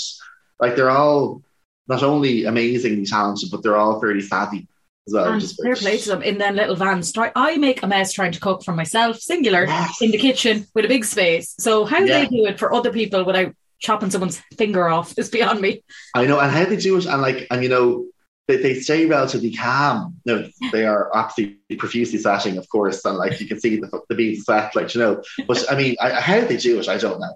like 0.60 0.76
they're 0.76 0.90
all 0.90 1.42
not 1.88 2.02
only 2.02 2.44
amazingly 2.44 3.04
talented, 3.04 3.50
but 3.50 3.62
they're 3.62 3.76
all 3.76 4.00
fairly 4.00 4.20
savvy 4.20 4.68
well. 5.12 5.24
Ah, 5.26 5.32
and 5.34 5.42
is 5.42 5.58
fair 5.62 5.74
play 5.76 5.98
to 5.98 6.08
them 6.08 6.22
in 6.22 6.38
then 6.38 6.56
little 6.56 6.76
vans. 6.76 7.12
Try, 7.12 7.30
I 7.34 7.56
make 7.56 7.82
a 7.82 7.86
mess 7.86 8.12
trying 8.12 8.32
to 8.32 8.40
cook 8.40 8.64
for 8.64 8.72
myself, 8.72 9.18
singular, 9.20 9.64
Yes. 9.66 10.00
in 10.02 10.10
the 10.10 10.18
kitchen 10.18 10.66
with 10.74 10.84
a 10.84 10.88
big 10.88 11.04
space. 11.04 11.54
So 11.58 11.84
how 11.84 11.98
Yeah. 11.98 12.20
they 12.20 12.26
do 12.26 12.46
it 12.46 12.58
for 12.58 12.72
other 12.72 12.92
people 12.92 13.24
without 13.24 13.52
chopping 13.80 14.10
someone's 14.10 14.40
finger 14.58 14.88
off 14.88 15.14
is 15.18 15.28
beyond 15.30 15.60
me. 15.60 15.82
I 16.14 16.26
know, 16.26 16.38
and 16.40 16.50
how 16.52 16.64
they 16.64 16.76
do 16.76 16.98
it, 16.98 17.06
and 17.06 17.22
like, 17.22 17.46
and 17.50 17.62
you 17.62 17.68
know, 17.68 18.06
they, 18.48 18.56
they 18.56 18.74
stay 18.80 19.06
relatively 19.06 19.52
calm. 19.52 20.16
No, 20.26 20.48
they 20.72 20.84
are 20.84 21.10
absolutely 21.16 21.76
profusely 21.78 22.18
sweating, 22.18 22.58
of 22.58 22.68
course, 22.68 23.04
and 23.04 23.16
like 23.16 23.40
you 23.40 23.46
can 23.46 23.60
see 23.60 23.76
the, 23.76 24.00
the 24.08 24.14
beads 24.14 24.44
sweat, 24.44 24.74
like 24.76 24.94
you 24.94 25.00
know. 25.00 25.22
But 25.46 25.64
I 25.70 25.76
mean, 25.76 25.96
I, 26.00 26.10
how 26.20 26.40
they 26.42 26.56
do 26.56 26.78
it, 26.80 26.88
I 26.88 26.98
don't 26.98 27.20
know. 27.20 27.34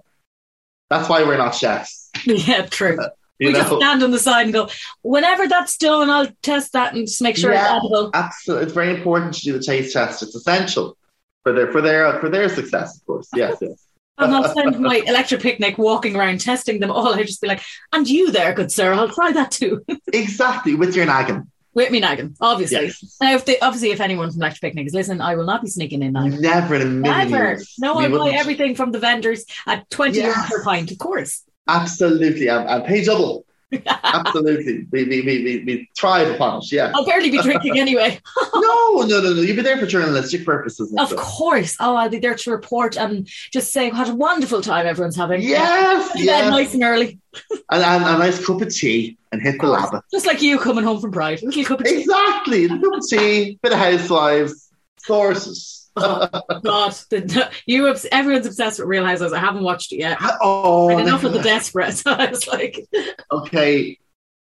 That's 0.89 1.09
why 1.09 1.23
we're 1.23 1.37
not 1.37 1.55
chefs, 1.55 2.11
yeah, 2.25 2.65
true. 2.67 2.97
Uh, 3.01 3.09
you 3.39 3.47
we 3.47 3.53
just 3.53 3.73
stand 3.75 4.01
on 4.03 4.11
the 4.11 4.19
side 4.19 4.43
and 4.43 4.53
go, 4.53 4.69
whenever 5.01 5.47
that's 5.47 5.77
done, 5.77 6.09
I'll 6.09 6.27
test 6.41 6.73
that 6.73 6.93
and 6.93 7.05
just 7.05 7.21
make 7.21 7.35
sure 7.37 7.51
it's 7.51 7.61
edible. 7.61 8.11
Absolutely, 8.13 8.65
it's 8.65 8.73
very 8.73 8.95
important 8.95 9.33
to 9.35 9.41
do 9.41 9.53
the 9.53 9.63
taste 9.63 9.93
test. 9.93 10.23
It's 10.23 10.35
essential 10.35 10.97
for 11.43 11.51
their 11.53 11.71
for 11.71 11.81
their 11.81 12.19
for 12.19 12.29
their 12.29 12.47
success, 12.49 12.97
of 12.97 13.05
course. 13.05 13.29
Yes, 13.35 13.57
yes. 13.61 13.81
And 14.17 14.33
I'll 14.33 14.47
spend 14.47 14.79
my 14.79 14.95
electric 15.07 15.41
picnic 15.41 15.77
walking 15.77 16.15
around 16.15 16.39
testing 16.39 16.79
them 16.79 16.89
all. 16.89 17.07
I'll 17.13 17.23
just 17.23 17.41
be 17.41 17.49
like, 17.49 17.61
and 17.91 18.07
you 18.07 18.31
there, 18.31 18.53
good 18.53 18.71
sir, 18.71 18.93
I'll 18.93 19.09
try 19.09 19.33
that 19.33 19.51
too. 19.51 19.83
exactly 20.13 20.73
with 20.73 20.95
your 20.95 21.05
nagging. 21.05 21.51
With 21.73 21.91
me 21.91 21.99
nagging, 21.99 22.37
obviously. 22.39 22.85
Yes. 22.85 23.17
Now, 23.19 23.35
if 23.35 23.43
they, 23.43 23.59
obviously, 23.59 23.91
if 23.91 23.99
anyone 23.99 24.31
from 24.31 24.39
Electric 24.39 24.61
Picnic 24.61 24.87
is 24.87 24.93
listening, 24.93 25.19
I 25.19 25.35
will 25.35 25.43
not 25.43 25.61
be 25.61 25.67
sneaking 25.69 26.01
in 26.01 26.13
now. 26.13 26.27
Never 26.27 26.75
in 26.75 26.81
a 26.81 26.85
million 26.85 27.29
Never. 27.29 27.43
years. 27.43 27.73
No, 27.77 27.95
I 27.95 28.07
buy 28.07 28.29
everything 28.29 28.75
from 28.75 28.93
the 28.93 28.99
vendors 28.99 29.43
at 29.67 29.89
20 29.89 30.15
Yes. 30.17 30.33
euros 30.33 30.49
per 30.49 30.63
pint, 30.63 30.91
of 30.91 30.97
course. 30.97 31.43
Absolutely, 31.67 32.47
and, 32.47 32.69
and 32.69 32.85
pay 32.85 33.03
double. 33.03 33.45
Absolutely, 33.85 34.85
we, 34.91 35.03
we, 35.05 35.21
we, 35.21 35.43
we, 35.43 35.63
we 35.65 35.89
thrive 35.97 36.33
upon 36.33 36.59
it. 36.59 36.71
Yeah. 36.71 36.91
I'll 36.93 37.05
barely 37.05 37.29
be 37.29 37.41
drinking 37.41 37.79
anyway. 37.79 38.19
no, 38.53 39.01
no, 39.01 39.21
no, 39.21 39.33
no. 39.33 39.41
You'll 39.41 39.55
be 39.55 39.61
there 39.61 39.77
for 39.77 39.85
journalistic 39.85 40.45
purposes. 40.45 40.93
Of 40.97 41.07
stuff. 41.07 41.19
course. 41.19 41.75
Oh, 41.79 41.95
I'll 41.95 42.09
be 42.09 42.19
there 42.19 42.35
to 42.35 42.51
report 42.51 42.97
and 42.97 43.27
just 43.51 43.73
say 43.73 43.89
what 43.89 44.09
a 44.09 44.15
wonderful 44.15 44.61
time 44.61 44.85
everyone's 44.85 45.15
having. 45.15 45.41
Yes, 45.41 46.13
bed 46.13 46.23
yes. 46.23 46.49
nice 46.49 46.73
and 46.73 46.83
early. 46.83 47.19
And, 47.69 47.83
and 47.83 48.03
a 48.03 48.17
nice 48.17 48.45
cup 48.45 48.61
of 48.61 48.73
tea 48.73 49.17
and 49.31 49.41
hit 49.41 49.59
the 49.59 49.67
lab. 49.67 50.01
Just 50.09 50.25
like 50.25 50.41
you 50.41 50.57
coming 50.57 50.85
home 50.85 51.01
from 51.01 51.11
Pride. 51.11 51.41
A 51.41 51.45
little 51.45 51.65
cup 51.65 51.81
of 51.81 51.85
tea. 51.85 52.01
Exactly. 52.01 52.65
A 52.65 52.69
cup 52.69 52.93
of 52.93 53.05
tea, 53.05 53.59
bit 53.61 53.73
of 53.73 53.77
housewives, 53.77 54.69
sources. 54.99 55.84
Oh, 55.97 56.27
God. 56.63 56.91
The, 57.09 57.49
you, 57.65 57.93
everyone's 58.11 58.45
obsessed 58.45 58.79
with 58.79 58.87
Real 58.87 59.05
Housewives. 59.05 59.33
I 59.33 59.39
haven't 59.39 59.63
watched 59.63 59.91
it 59.93 59.97
yet. 59.97 60.17
Oh, 60.41 60.89
I 60.89 60.93
had 60.93 61.07
enough 61.07 61.23
of 61.23 61.33
the 61.33 61.41
desperate. 61.41 61.93
So 61.95 62.11
I 62.11 62.29
was 62.29 62.47
like, 62.47 62.85
Okay. 63.31 63.97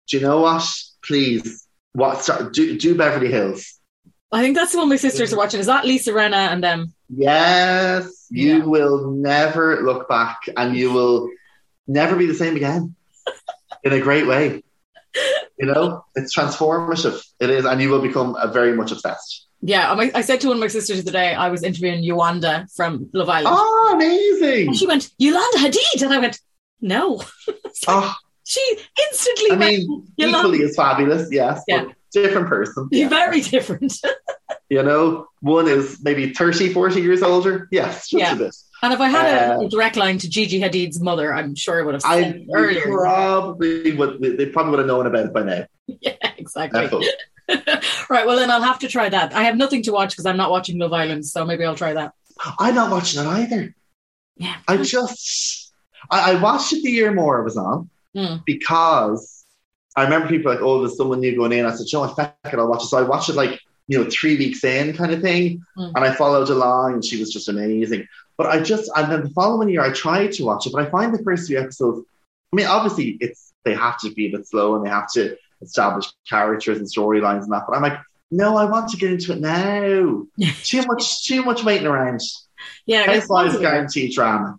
Do 0.07 0.17
you 0.17 0.23
know 0.23 0.41
what? 0.41 0.63
Please, 1.03 1.67
what? 1.93 2.21
Start, 2.21 2.53
do, 2.53 2.77
do 2.77 2.95
Beverly 2.95 3.31
Hills. 3.31 3.79
I 4.31 4.41
think 4.41 4.55
that's 4.55 4.71
the 4.71 4.77
one 4.77 4.89
my 4.89 4.95
sisters 4.95 5.33
are 5.33 5.37
watching. 5.37 5.59
Is 5.59 5.65
that 5.65 5.85
Lisa 5.85 6.11
Rinna 6.11 6.51
and 6.51 6.63
them? 6.63 6.93
Yes, 7.09 8.27
you 8.29 8.59
Yeah. 8.59 8.63
will 8.65 9.11
never 9.11 9.81
look 9.81 10.07
back, 10.07 10.39
and 10.55 10.75
you 10.75 10.91
will 10.93 11.29
never 11.87 12.15
be 12.15 12.27
the 12.27 12.33
same 12.33 12.55
again. 12.55 12.95
In 13.83 13.91
a 13.93 13.99
great 13.99 14.27
way. 14.27 14.63
You 15.59 15.65
know, 15.67 16.05
it's 16.15 16.33
transformative. 16.35 17.21
It 17.39 17.49
is, 17.49 17.65
and 17.65 17.81
you 17.81 17.89
will 17.89 18.01
become 18.01 18.35
a 18.39 18.47
very 18.47 18.73
much 18.73 18.91
obsessed. 18.91 19.47
Yeah, 19.61 19.91
I, 19.93 20.11
I 20.15 20.21
said 20.21 20.41
to 20.41 20.47
one 20.47 20.57
of 20.57 20.61
my 20.61 20.67
sisters 20.67 20.97
the 21.03 21.09
other 21.09 21.11
day, 21.19 21.33
I 21.35 21.49
was 21.49 21.63
interviewing 21.63 22.03
Yolanda 22.03 22.67
from 22.75 23.09
Love 23.13 23.29
Island. 23.29 23.55
Oh, 23.59 23.91
amazing! 23.93 24.67
And 24.69 24.75
she 24.75 24.87
went, 24.87 25.09
Yolanda 25.17 25.57
Hadid. 25.59 26.01
And 26.01 26.13
I 26.13 26.17
went, 26.19 26.39
no. 26.81 27.17
Like, 27.47 27.65
Oh, 27.87 28.13
she 28.43 28.77
instantly 29.09 29.51
I 29.51 29.55
mean, 29.55 30.07
Yolanda. 30.17 30.39
equally 30.39 30.63
as 30.63 30.75
fabulous, 30.75 31.29
yes, 31.31 31.63
Yeah. 31.67 31.85
but 31.85 31.95
different 32.11 32.47
person. 32.47 32.87
Yeah. 32.91 33.07
very 33.09 33.41
different. 33.41 33.93
You 34.69 34.83
know, 34.83 35.27
one 35.41 35.67
is 35.67 35.99
maybe 36.01 36.31
30, 36.33 36.71
40 36.71 37.01
years 37.01 37.21
older. 37.21 37.67
Yes, 37.71 38.07
just 38.07 38.13
Yeah. 38.13 38.31
a 38.33 38.35
bit. 38.37 38.55
And 38.81 38.93
if 38.93 39.01
I 39.01 39.09
had 39.09 39.25
a, 39.25 39.55
Uh, 39.55 39.61
a 39.65 39.69
direct 39.69 39.97
line 39.97 40.17
to 40.19 40.29
Gigi 40.29 40.61
Hadid's 40.61 40.97
mother, 41.01 41.33
I'm 41.33 41.55
sure 41.55 41.81
I 41.81 41.83
would 41.85 41.95
have 41.95 42.01
said 42.01 42.45
I 42.55 42.57
earlier. 42.57 42.81
probably 42.83 43.91
would. 43.91 44.21
They 44.21 44.45
probably 44.45 44.69
would 44.71 44.79
have 44.79 44.87
known 44.87 45.07
about 45.07 45.25
it 45.25 45.33
by 45.33 45.43
now. 45.43 45.65
yeah, 45.99 46.13
exactly. 46.41 47.07
Right. 48.09 48.25
Well, 48.25 48.37
then 48.37 48.49
I'll 48.49 48.61
have 48.61 48.79
to 48.79 48.87
try 48.87 49.09
that. 49.09 49.33
I 49.33 49.43
have 49.43 49.57
nothing 49.57 49.83
to 49.83 49.91
watch 49.91 50.11
because 50.11 50.25
I'm 50.25 50.37
not 50.37 50.51
watching 50.51 50.77
Love 50.77 50.93
Island, 50.93 51.25
so 51.25 51.43
maybe 51.43 51.65
I'll 51.65 51.75
try 51.75 51.93
that. 51.93 52.13
I'm 52.59 52.75
not 52.75 52.91
watching 52.91 53.21
it 53.21 53.27
either. 53.27 53.75
Yeah. 54.37 54.55
I 54.67 54.77
just, 54.77 55.73
I, 56.09 56.31
I 56.31 56.41
watched 56.41 56.71
it 56.71 56.81
the 56.83 56.91
year 56.91 57.13
more 57.13 57.39
it 57.39 57.43
was 57.43 57.57
on 57.57 57.89
Hmm. 58.15 58.37
because 58.45 59.45
I 59.95 60.03
remember 60.03 60.27
people 60.29 60.51
like, 60.51 60.61
oh, 60.61 60.79
there's 60.79 60.97
someone 60.97 61.19
new 61.19 61.35
going 61.35 61.51
in. 61.51 61.65
I 61.65 61.71
said, 61.71 61.87
you 61.91 61.97
know 61.97 62.07
what, 62.07 62.15
fuck 62.15 62.35
it, 62.45 62.59
I'll 62.59 62.67
watch 62.69 62.83
it. 62.83 62.87
So 62.87 62.97
I 62.97 63.03
watched 63.03 63.29
it 63.29 63.35
like, 63.35 63.59
you 63.87 63.97
know, 64.01 64.09
three 64.09 64.37
weeks 64.37 64.63
in 64.63 64.95
kind 64.95 65.11
of 65.11 65.21
thing. 65.21 65.63
Hmm. 65.75 65.91
And 65.95 66.05
I 66.05 66.13
followed 66.13 66.49
along 66.49 66.93
and 66.93 67.05
she 67.05 67.19
was 67.19 67.31
just 67.31 67.49
amazing. 67.49 68.07
But 68.37 68.47
I 68.47 68.61
just, 68.61 68.89
and 68.95 69.11
then 69.11 69.23
the 69.23 69.29
following 69.31 69.69
year 69.69 69.81
I 69.81 69.91
tried 69.91 70.31
to 70.33 70.45
watch 70.45 70.67
it, 70.67 70.73
but 70.73 70.87
I 70.87 70.89
find 70.89 71.13
the 71.13 71.23
first 71.23 71.47
few 71.47 71.59
episodes, 71.59 72.05
I 72.51 72.55
mean, 72.55 72.67
obviously 72.67 73.17
it's, 73.19 73.53
they 73.65 73.73
have 73.75 73.99
to 74.01 74.11
be 74.11 74.27
a 74.27 74.37
bit 74.37 74.47
slow 74.47 74.75
and 74.75 74.85
they 74.85 74.89
have 74.89 75.11
to 75.13 75.37
establish 75.61 76.07
characters 76.29 76.77
and 76.77 76.87
storylines 76.87 77.43
and 77.43 77.51
that. 77.51 77.63
But 77.67 77.75
I'm 77.75 77.81
like, 77.83 77.99
no, 78.31 78.55
I 78.57 78.65
want 78.65 78.89
to 78.91 78.97
get 78.97 79.11
into 79.11 79.33
it 79.33 79.39
now. 79.41 80.25
too 80.63 80.81
much, 80.87 81.25
too 81.25 81.43
much 81.43 81.63
waiting 81.63 81.87
around. 81.87 82.21
Yeah, 82.85 83.03
Housewives 83.05 83.27
possibly. 83.27 83.61
guaranteed 83.65 84.13
drama. 84.13 84.57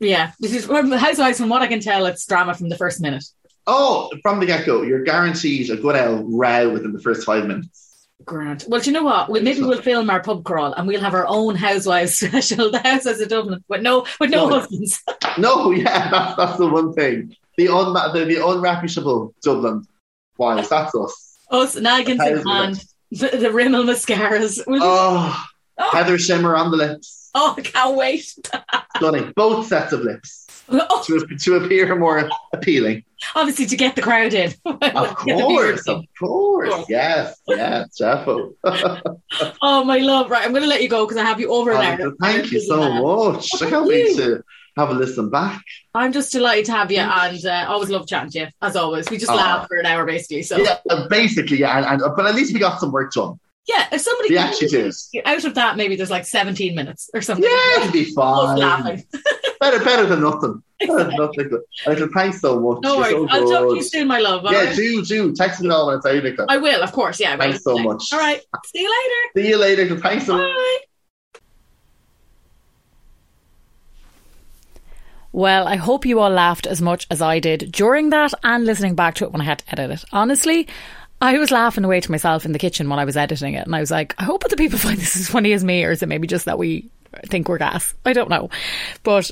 Yeah, 0.00 0.32
this 0.40 0.54
is 0.54 0.66
Housewives. 0.66 1.38
From 1.38 1.48
what 1.48 1.62
I 1.62 1.66
can 1.66 1.80
tell, 1.80 2.06
it's 2.06 2.26
drama 2.26 2.54
from 2.54 2.68
the 2.68 2.76
first 2.76 3.00
minute. 3.00 3.24
Oh, 3.66 4.10
from 4.22 4.38
the 4.40 4.46
get 4.46 4.66
go, 4.66 4.82
you're 4.82 5.02
guaranteed 5.02 5.70
a 5.70 5.76
good 5.76 5.96
old 5.96 6.26
row 6.28 6.70
within 6.72 6.92
the 6.92 7.00
first 7.00 7.24
five 7.24 7.46
minutes. 7.46 8.08
Grant. 8.24 8.64
Well, 8.68 8.80
do 8.80 8.90
you 8.90 8.94
know 8.94 9.04
what? 9.04 9.30
We, 9.30 9.40
maybe 9.40 9.60
we'll 9.62 9.80
film 9.82 10.08
our 10.10 10.22
pub 10.22 10.44
crawl 10.44 10.72
and 10.72 10.86
we'll 10.86 11.00
have 11.00 11.14
our 11.14 11.26
own 11.28 11.54
Housewives 11.54 12.18
special, 12.18 12.70
the 12.70 12.78
Housewives 12.80 13.20
of 13.20 13.28
Dublin, 13.28 13.64
with 13.68 13.82
no 13.82 14.06
with 14.20 14.30
no 14.30 14.48
No. 14.48 14.60
husbands. 14.60 15.02
No, 15.38 15.70
yeah, 15.70 16.08
that's 16.10 16.36
that's 16.36 16.56
the 16.58 16.66
one 16.66 16.92
thing. 16.94 17.36
The 17.58 17.68
un 17.68 17.92
the, 18.14 18.24
the 18.24 18.36
unreputable 18.36 19.34
Dublin 19.42 19.86
wives. 20.38 20.68
That's 20.68 20.94
us. 20.94 21.38
Us, 21.50 21.76
Naggins 21.76 22.20
in 22.26 22.46
hand, 22.46 22.84
the, 23.10 23.28
the 23.28 23.50
Rimmel 23.52 23.84
mascaras. 23.84 24.62
Oh, 24.68 25.46
oh, 25.78 25.90
Heather 25.92 26.18
Shimmer 26.18 26.56
on 26.56 26.70
the 26.70 26.76
lips. 26.76 27.30
oh, 27.34 27.54
I 27.56 27.60
can't 27.60 27.96
wait. 27.96 28.34
Stunning. 28.96 29.32
Both 29.36 29.66
sets 29.68 29.92
of 29.92 30.00
lips 30.00 30.46
Oh, 30.68 31.04
to 31.06 31.24
to 31.36 31.54
appear 31.56 31.94
more 31.94 32.28
appealing. 32.52 33.04
obviously, 33.36 33.66
to 33.66 33.76
get 33.76 33.94
the 33.94 34.02
crowd 34.02 34.34
in. 34.34 34.52
Of 34.64 35.16
course, 35.16 35.86
of 35.86 36.04
course. 36.18 36.70
Oh. 36.72 36.84
Yes, 36.88 37.40
yes, 37.46 37.96
Jeffo. 37.96 38.52
Oh, 39.62 39.84
my 39.84 39.98
love. 39.98 40.30
Right, 40.30 40.44
I'm 40.44 40.50
going 40.50 40.62
to 40.62 40.68
let 40.68 40.82
you 40.82 40.88
go 40.88 41.04
because 41.06 41.16
I 41.18 41.24
have 41.24 41.38
you 41.40 41.50
over 41.52 41.70
an 41.70 41.76
hour. 41.76 42.08
Oh, 42.08 42.14
thank 42.20 42.50
you 42.50 42.60
so 42.60 42.78
much. 43.02 43.48
I 43.62 43.70
can't 43.70 43.86
wait 43.86 44.16
to 44.16 44.42
have 44.76 44.90
a 44.90 44.94
listen 44.94 45.30
back. 45.30 45.62
I'm 45.94 46.12
just 46.12 46.32
delighted 46.32 46.66
to 46.66 46.72
have 46.72 46.90
you 46.92 46.98
and 47.00 47.44
uh, 47.46 47.66
always 47.68 47.88
love 47.90 48.06
chatting 48.06 48.30
to 48.32 48.38
you, 48.40 48.46
as 48.60 48.76
always. 48.76 49.08
We 49.10 49.16
just 49.18 49.30
Oh. 49.32 49.36
laugh 49.36 49.66
for 49.68 49.76
an 49.78 49.86
hour, 49.86 50.04
basically. 50.04 50.42
So, 50.42 50.58
Yeah, 50.58 50.76
basically, 51.08 51.58
yeah, 51.60 51.78
and, 51.78 52.02
and 52.02 52.14
but 52.16 52.26
at 52.26 52.34
least 52.34 52.52
we 52.52 52.60
got 52.60 52.78
some 52.80 52.92
work 52.92 53.12
done. 53.12 53.40
yeah, 53.66 53.86
if 53.90 54.00
somebody 54.02 54.30
We 54.30 54.38
actually 54.38 54.68
did. 54.68 54.92
out 55.24 55.44
of 55.44 55.54
that, 55.54 55.76
maybe 55.76 55.96
there's 55.96 56.10
like 56.10 56.26
17 56.26 56.74
minutes 56.74 57.08
or 57.14 57.22
something. 57.22 57.48
Yeah, 57.50 57.80
it'll 57.80 57.92
be 57.92 58.04
fine. 58.12 58.58
laughing. 58.58 59.04
Better, 59.58 59.82
better 59.82 60.04
than 60.04 60.20
nothing. 60.20 60.62
Better 60.80 61.04
than 61.04 61.16
nothing. 61.16 61.50
Nicola, 61.88 62.08
thanks 62.14 62.42
so 62.42 62.60
much. 62.60 62.82
No 62.82 62.98
worries. 62.98 63.12
so 63.12 63.26
I'll 63.30 63.48
talk 63.48 63.70
to 63.70 63.76
you 63.76 63.82
soon, 63.82 64.06
my 64.06 64.18
love. 64.18 64.44
Yeah, 64.44 64.64
right? 64.66 64.76
do 64.76 65.02
do 65.02 65.34
text 65.34 65.62
me 65.62 65.70
all 65.70 65.86
when 65.86 65.96
it's 65.96 66.04
out, 66.04 66.46
I 66.50 66.58
will, 66.58 66.82
of 66.82 66.92
course. 66.92 67.18
Yeah. 67.18 67.38
Thanks 67.38 67.64
so 67.64 67.78
much. 67.78 68.04
All 68.12 68.18
right. 68.18 68.42
See 68.66 68.82
you 68.82 68.90
later. 68.90 69.32
See 69.34 69.48
you 69.48 69.56
later. 69.56 69.98
Thanks 69.98 70.26
so 70.26 70.36
much. 70.36 70.56
Well, 75.36 75.68
I 75.68 75.76
hope 75.76 76.06
you 76.06 76.20
all 76.20 76.30
laughed 76.30 76.66
as 76.66 76.80
much 76.80 77.06
as 77.10 77.20
I 77.20 77.40
did 77.40 77.70
during 77.70 78.08
that 78.08 78.32
and 78.42 78.64
listening 78.64 78.94
back 78.94 79.16
to 79.16 79.24
it 79.24 79.32
when 79.32 79.42
I 79.42 79.44
had 79.44 79.58
to 79.58 79.64
edit 79.70 79.90
it. 79.90 80.04
Honestly, 80.10 80.66
I 81.20 81.36
was 81.36 81.50
laughing 81.50 81.84
away 81.84 82.00
to 82.00 82.10
myself 82.10 82.46
in 82.46 82.52
the 82.52 82.58
kitchen 82.58 82.88
when 82.88 82.98
I 82.98 83.04
was 83.04 83.18
editing 83.18 83.52
it, 83.52 83.66
and 83.66 83.76
I 83.76 83.80
was 83.80 83.90
like, 83.90 84.14
I 84.16 84.24
hope 84.24 84.46
other 84.46 84.56
people 84.56 84.78
find 84.78 84.96
this 84.96 85.14
as 85.14 85.28
funny 85.28 85.52
as 85.52 85.62
me, 85.62 85.84
or 85.84 85.90
is 85.90 86.02
it 86.02 86.08
maybe 86.08 86.26
just 86.26 86.46
that 86.46 86.56
we 86.56 86.88
think 87.26 87.50
we're 87.50 87.58
gas? 87.58 87.92
I 88.06 88.14
don't 88.14 88.30
know. 88.30 88.48
But 89.02 89.30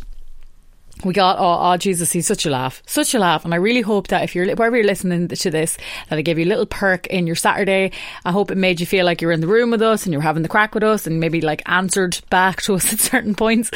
we 1.06 1.14
got 1.14 1.38
oh, 1.38 1.72
oh 1.72 1.76
Jesus, 1.78 2.12
he's 2.12 2.26
such 2.26 2.44
a 2.44 2.50
laugh, 2.50 2.82
such 2.84 3.14
a 3.14 3.18
laugh, 3.18 3.46
and 3.46 3.54
I 3.54 3.56
really 3.56 3.80
hope 3.80 4.08
that 4.08 4.24
if 4.24 4.34
you're 4.34 4.54
wherever 4.56 4.76
you're 4.76 4.84
listening 4.84 5.28
to 5.28 5.50
this, 5.50 5.78
that 6.10 6.18
it 6.18 6.24
gave 6.24 6.38
you 6.38 6.44
a 6.44 6.52
little 6.52 6.66
perk 6.66 7.06
in 7.06 7.26
your 7.26 7.34
Saturday. 7.34 7.92
I 8.26 8.30
hope 8.30 8.50
it 8.50 8.58
made 8.58 8.78
you 8.78 8.84
feel 8.84 9.06
like 9.06 9.22
you're 9.22 9.32
in 9.32 9.40
the 9.40 9.46
room 9.46 9.70
with 9.70 9.80
us 9.80 10.04
and 10.04 10.12
you're 10.12 10.20
having 10.20 10.42
the 10.42 10.50
crack 10.50 10.74
with 10.74 10.82
us, 10.82 11.06
and 11.06 11.18
maybe 11.18 11.40
like 11.40 11.62
answered 11.64 12.20
back 12.28 12.60
to 12.64 12.74
us 12.74 12.92
at 12.92 13.00
certain 13.00 13.34
points 13.34 13.70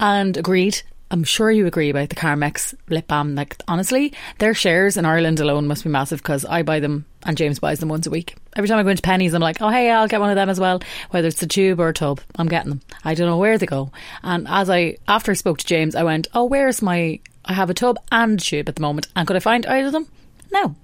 and 0.00 0.34
agreed. 0.34 0.80
I'm 1.10 1.24
sure 1.24 1.50
you 1.50 1.66
agree 1.66 1.90
about 1.90 2.10
the 2.10 2.16
Carmex 2.16 2.74
lip 2.88 3.08
balm. 3.08 3.34
Like 3.34 3.56
honestly, 3.66 4.12
their 4.38 4.54
shares 4.54 4.96
in 4.96 5.04
Ireland 5.04 5.40
alone 5.40 5.66
must 5.66 5.84
be 5.84 5.90
massive 5.90 6.22
because 6.22 6.44
I 6.44 6.62
buy 6.62 6.80
them 6.80 7.06
and 7.24 7.36
James 7.36 7.58
buys 7.58 7.80
them 7.80 7.88
once 7.88 8.06
a 8.06 8.10
week. 8.10 8.36
Every 8.56 8.68
time 8.68 8.78
I 8.78 8.82
go 8.82 8.90
into 8.90 9.02
Penneys, 9.02 9.34
I'm 9.34 9.40
like, 9.40 9.62
oh 9.62 9.70
hey, 9.70 9.90
I'll 9.90 10.08
get 10.08 10.20
one 10.20 10.30
of 10.30 10.36
them 10.36 10.50
as 10.50 10.60
well. 10.60 10.82
Whether 11.10 11.28
it's 11.28 11.42
a 11.42 11.46
tube 11.46 11.80
or 11.80 11.88
a 11.88 11.94
tub, 11.94 12.20
I'm 12.36 12.48
getting 12.48 12.70
them. 12.70 12.80
I 13.04 13.14
don't 13.14 13.26
know 13.26 13.38
where 13.38 13.56
they 13.56 13.66
go. 13.66 13.90
And 14.22 14.46
as 14.48 14.68
I 14.68 14.96
after 15.06 15.30
I 15.30 15.34
spoke 15.34 15.58
to 15.58 15.66
James, 15.66 15.94
I 15.94 16.02
went, 16.02 16.28
oh, 16.34 16.44
where's 16.44 16.82
my? 16.82 17.20
I 17.44 17.54
have 17.54 17.70
a 17.70 17.74
tub 17.74 17.96
and 18.12 18.38
a 18.38 18.42
tube 18.42 18.68
at 18.68 18.76
the 18.76 18.82
moment, 18.82 19.08
and 19.16 19.26
could 19.26 19.36
I 19.36 19.40
find 19.40 19.64
either 19.64 19.86
of 19.86 19.92
them? 19.92 20.08
No. 20.52 20.74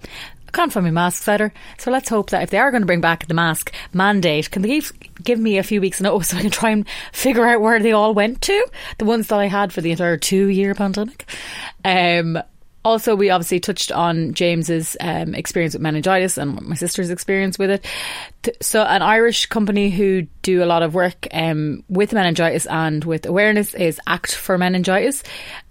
Can't 0.54 0.72
find 0.72 0.84
my 0.84 0.92
masks 0.92 1.26
either. 1.26 1.52
So 1.78 1.90
let's 1.90 2.08
hope 2.08 2.30
that 2.30 2.44
if 2.44 2.50
they 2.50 2.58
are 2.58 2.70
going 2.70 2.82
to 2.82 2.86
bring 2.86 3.00
back 3.00 3.26
the 3.26 3.34
mask 3.34 3.72
mandate, 3.92 4.52
can 4.52 4.62
they 4.62 4.68
give, 4.68 4.92
give 5.22 5.40
me 5.40 5.58
a 5.58 5.64
few 5.64 5.80
weeks' 5.80 6.00
notice 6.00 6.28
so 6.28 6.36
I 6.36 6.42
can 6.42 6.50
try 6.50 6.70
and 6.70 6.86
figure 7.12 7.44
out 7.44 7.60
where 7.60 7.80
they 7.80 7.90
all 7.90 8.14
went 8.14 8.40
to? 8.42 8.66
The 8.98 9.04
ones 9.04 9.26
that 9.26 9.40
I 9.40 9.46
had 9.46 9.72
for 9.72 9.80
the 9.80 9.90
entire 9.90 10.16
two 10.16 10.46
year 10.46 10.74
pandemic. 10.76 11.28
Um, 11.84 12.38
also, 12.84 13.16
we 13.16 13.30
obviously 13.30 13.60
touched 13.60 13.90
on 13.90 14.34
James's 14.34 14.94
um, 15.00 15.34
experience 15.34 15.72
with 15.72 15.80
meningitis 15.80 16.36
and 16.36 16.60
my 16.60 16.74
sister's 16.74 17.08
experience 17.08 17.58
with 17.58 17.70
it. 17.70 17.86
So, 18.60 18.82
an 18.82 19.00
Irish 19.00 19.46
company 19.46 19.88
who 19.88 20.26
do 20.42 20.62
a 20.62 20.66
lot 20.66 20.82
of 20.82 20.92
work 20.92 21.26
um, 21.32 21.82
with 21.88 22.12
meningitis 22.12 22.66
and 22.66 23.02
with 23.02 23.24
awareness 23.24 23.72
is 23.72 23.98
Act 24.06 24.34
for 24.34 24.58
Meningitis, 24.58 25.22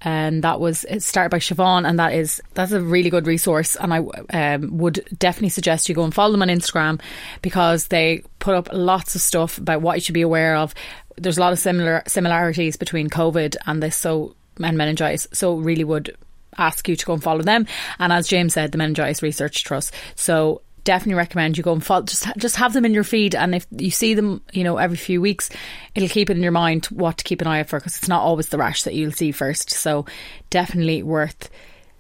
and 0.02 0.44
that 0.44 0.60
was 0.60 0.88
started 0.98 1.30
by 1.30 1.38
Siobhan, 1.38 1.88
and 1.88 2.00
that 2.00 2.14
is 2.14 2.42
that's 2.56 2.72
a 2.72 2.82
really 2.82 3.12
good 3.12 3.28
resource. 3.28 3.76
And 3.76 3.94
I 3.94 4.00
um, 4.34 4.78
would 4.80 5.06
definitely 5.20 5.50
suggest 5.50 5.88
you 5.88 5.94
go 5.94 6.04
and 6.04 6.14
follow 6.14 6.32
them 6.32 6.42
on 6.42 6.48
Instagram 6.48 7.00
because 7.44 7.88
they 7.88 8.24
put 8.40 8.56
up 8.56 8.70
lots 8.74 9.14
of 9.14 9.22
stuff 9.22 9.60
about 9.60 9.84
what 9.84 9.98
you 9.98 10.02
should 10.02 10.14
be 10.14 10.22
aware 10.22 10.56
of. 10.56 10.74
There's 11.18 11.38
a 11.38 11.42
lot 11.42 11.54
of 11.54 11.60
similar 11.60 12.02
similarities 12.08 12.76
between 12.76 13.08
COVID 13.08 13.56
and 13.68 13.84
this, 13.84 13.96
so 13.96 14.36
and 14.64 14.76
meningitis. 14.76 15.28
So, 15.32 15.58
really 15.58 15.84
would 15.84 16.18
ask 16.58 16.88
you 16.88 16.96
to 16.96 17.06
go 17.06 17.14
and 17.14 17.24
follow 17.24 17.42
them. 17.42 17.68
And 18.00 18.14
as 18.14 18.28
James 18.28 18.54
said, 18.54 18.72
the 18.72 18.78
Meningitis 18.78 19.22
Research 19.22 19.64
Trust. 19.64 19.94
So 20.16 20.62
definitely 20.84 21.16
recommend 21.16 21.58
you 21.58 21.64
go 21.64 21.74
and 21.74 21.84
follow. 21.84 22.04
Just 22.04 22.28
just 22.38 22.56
have 22.58 22.74
them 22.74 22.86
in 22.86 22.94
your 22.94 23.04
feed, 23.04 23.36
and 23.36 23.56
if 23.56 23.66
you 23.72 23.92
see 23.92 24.14
them, 24.14 24.42
you 24.52 24.64
know, 24.64 24.78
every 24.78 24.98
few 24.98 25.22
weeks, 25.22 25.50
it'll 25.96 26.10
keep 26.10 26.30
it 26.30 26.38
in 26.38 26.44
your 26.44 26.52
mind 26.52 26.86
what 26.88 27.18
to 27.18 27.24
keep 27.24 27.42
an 27.42 27.48
eye 27.48 27.62
out 27.62 27.70
for 27.70 27.80
because 27.80 27.98
it's 27.98 28.08
not 28.08 28.22
always 28.22 28.50
the 28.50 28.58
rash 28.58 28.84
that 28.84 28.94
you'll 28.94 29.12
see 29.12 29.32
first. 29.32 29.70
So 29.72 30.06
definitely 30.50 31.04
worth 31.04 31.50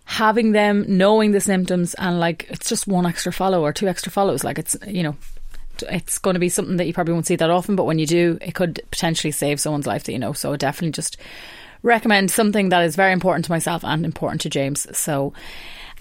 having 0.06 0.52
them, 0.52 0.86
knowing 0.88 1.32
the 1.32 1.40
symptoms, 1.40 1.94
and 1.96 2.20
like 2.20 2.48
it's 2.50 2.70
just 2.70 2.88
one 2.88 3.06
extra 3.06 3.32
follow 3.32 3.62
or 3.62 3.74
two 3.74 3.88
extra 3.88 4.12
follows. 4.12 4.44
Like 4.44 4.60
it's 4.60 4.76
you 4.88 5.04
know. 5.04 5.16
It's 5.90 6.20
going 6.20 6.36
to 6.36 6.40
be 6.40 6.50
something 6.50 6.78
that 6.78 6.86
you 6.86 6.94
probably 6.94 7.14
won't 7.14 7.26
see 7.26 7.36
that 7.36 7.50
often, 7.50 7.76
but 7.76 7.86
when 7.86 7.98
you 7.98 8.06
do, 8.06 8.38
it 8.42 8.54
could 8.54 8.80
potentially 8.92 9.32
save 9.32 9.60
someone's 9.60 9.88
life 9.88 10.04
that 10.04 10.12
you 10.12 10.20
know. 10.20 10.32
So 10.32 10.56
definitely 10.56 10.92
just 10.92 11.18
recommend 11.84 12.32
something 12.32 12.70
that 12.70 12.84
is 12.84 12.96
very 12.96 13.14
important 13.14 13.46
to 13.46 13.52
myself 13.52 13.84
and 13.84 14.06
important 14.06 14.42
to 14.42 14.50
James. 14.50 14.88
So, 14.98 15.34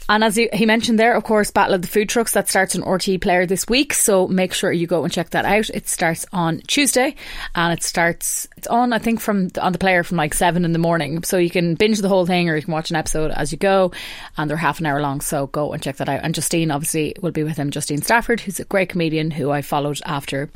and 0.08 0.24
as 0.24 0.34
he, 0.36 0.66
mentioned 0.66 0.98
there, 0.98 1.14
of 1.14 1.24
course, 1.24 1.50
Battle 1.50 1.74
of 1.74 1.82
the 1.82 1.88
Food 1.88 2.08
Trucks 2.08 2.32
that 2.32 2.48
starts 2.48 2.74
on 2.74 2.82
RTE 2.82 3.20
Player 3.20 3.46
this 3.46 3.68
week. 3.68 3.92
So 3.92 4.26
make 4.26 4.52
sure 4.52 4.72
you 4.72 4.86
go 4.86 5.04
and 5.04 5.12
check 5.12 5.30
that 5.30 5.44
out. 5.44 5.70
It 5.70 5.88
starts 5.88 6.26
on 6.32 6.60
Tuesday, 6.66 7.14
and 7.54 7.72
it 7.72 7.84
starts. 7.84 8.48
It's 8.56 8.66
on, 8.66 8.92
I 8.92 8.98
think, 8.98 9.20
from 9.20 9.50
on 9.60 9.72
the 9.72 9.78
player 9.78 10.02
from 10.02 10.16
like 10.16 10.34
seven 10.34 10.64
in 10.64 10.72
the 10.72 10.78
morning. 10.78 11.22
So 11.22 11.38
you 11.38 11.50
can 11.50 11.76
binge 11.76 11.98
the 11.98 12.08
whole 12.08 12.26
thing, 12.26 12.48
or 12.48 12.56
you 12.56 12.62
can 12.62 12.72
watch 12.72 12.90
an 12.90 12.96
episode 12.96 13.30
as 13.30 13.52
you 13.52 13.58
go, 13.58 13.92
and 14.36 14.50
they're 14.50 14.56
half 14.56 14.80
an 14.80 14.86
hour 14.86 15.00
long. 15.00 15.20
So 15.20 15.46
go 15.48 15.72
and 15.72 15.82
check 15.82 15.96
that 15.96 16.08
out. 16.08 16.20
And 16.22 16.34
Justine 16.34 16.72
obviously 16.72 17.14
will 17.20 17.30
be 17.30 17.44
with 17.44 17.56
him. 17.56 17.70
Justine 17.70 18.02
Stafford, 18.02 18.40
who's 18.40 18.60
a 18.60 18.64
great 18.64 18.88
comedian 18.88 19.30
who 19.30 19.50
I 19.50 19.62
followed 19.62 20.00
after 20.04 20.50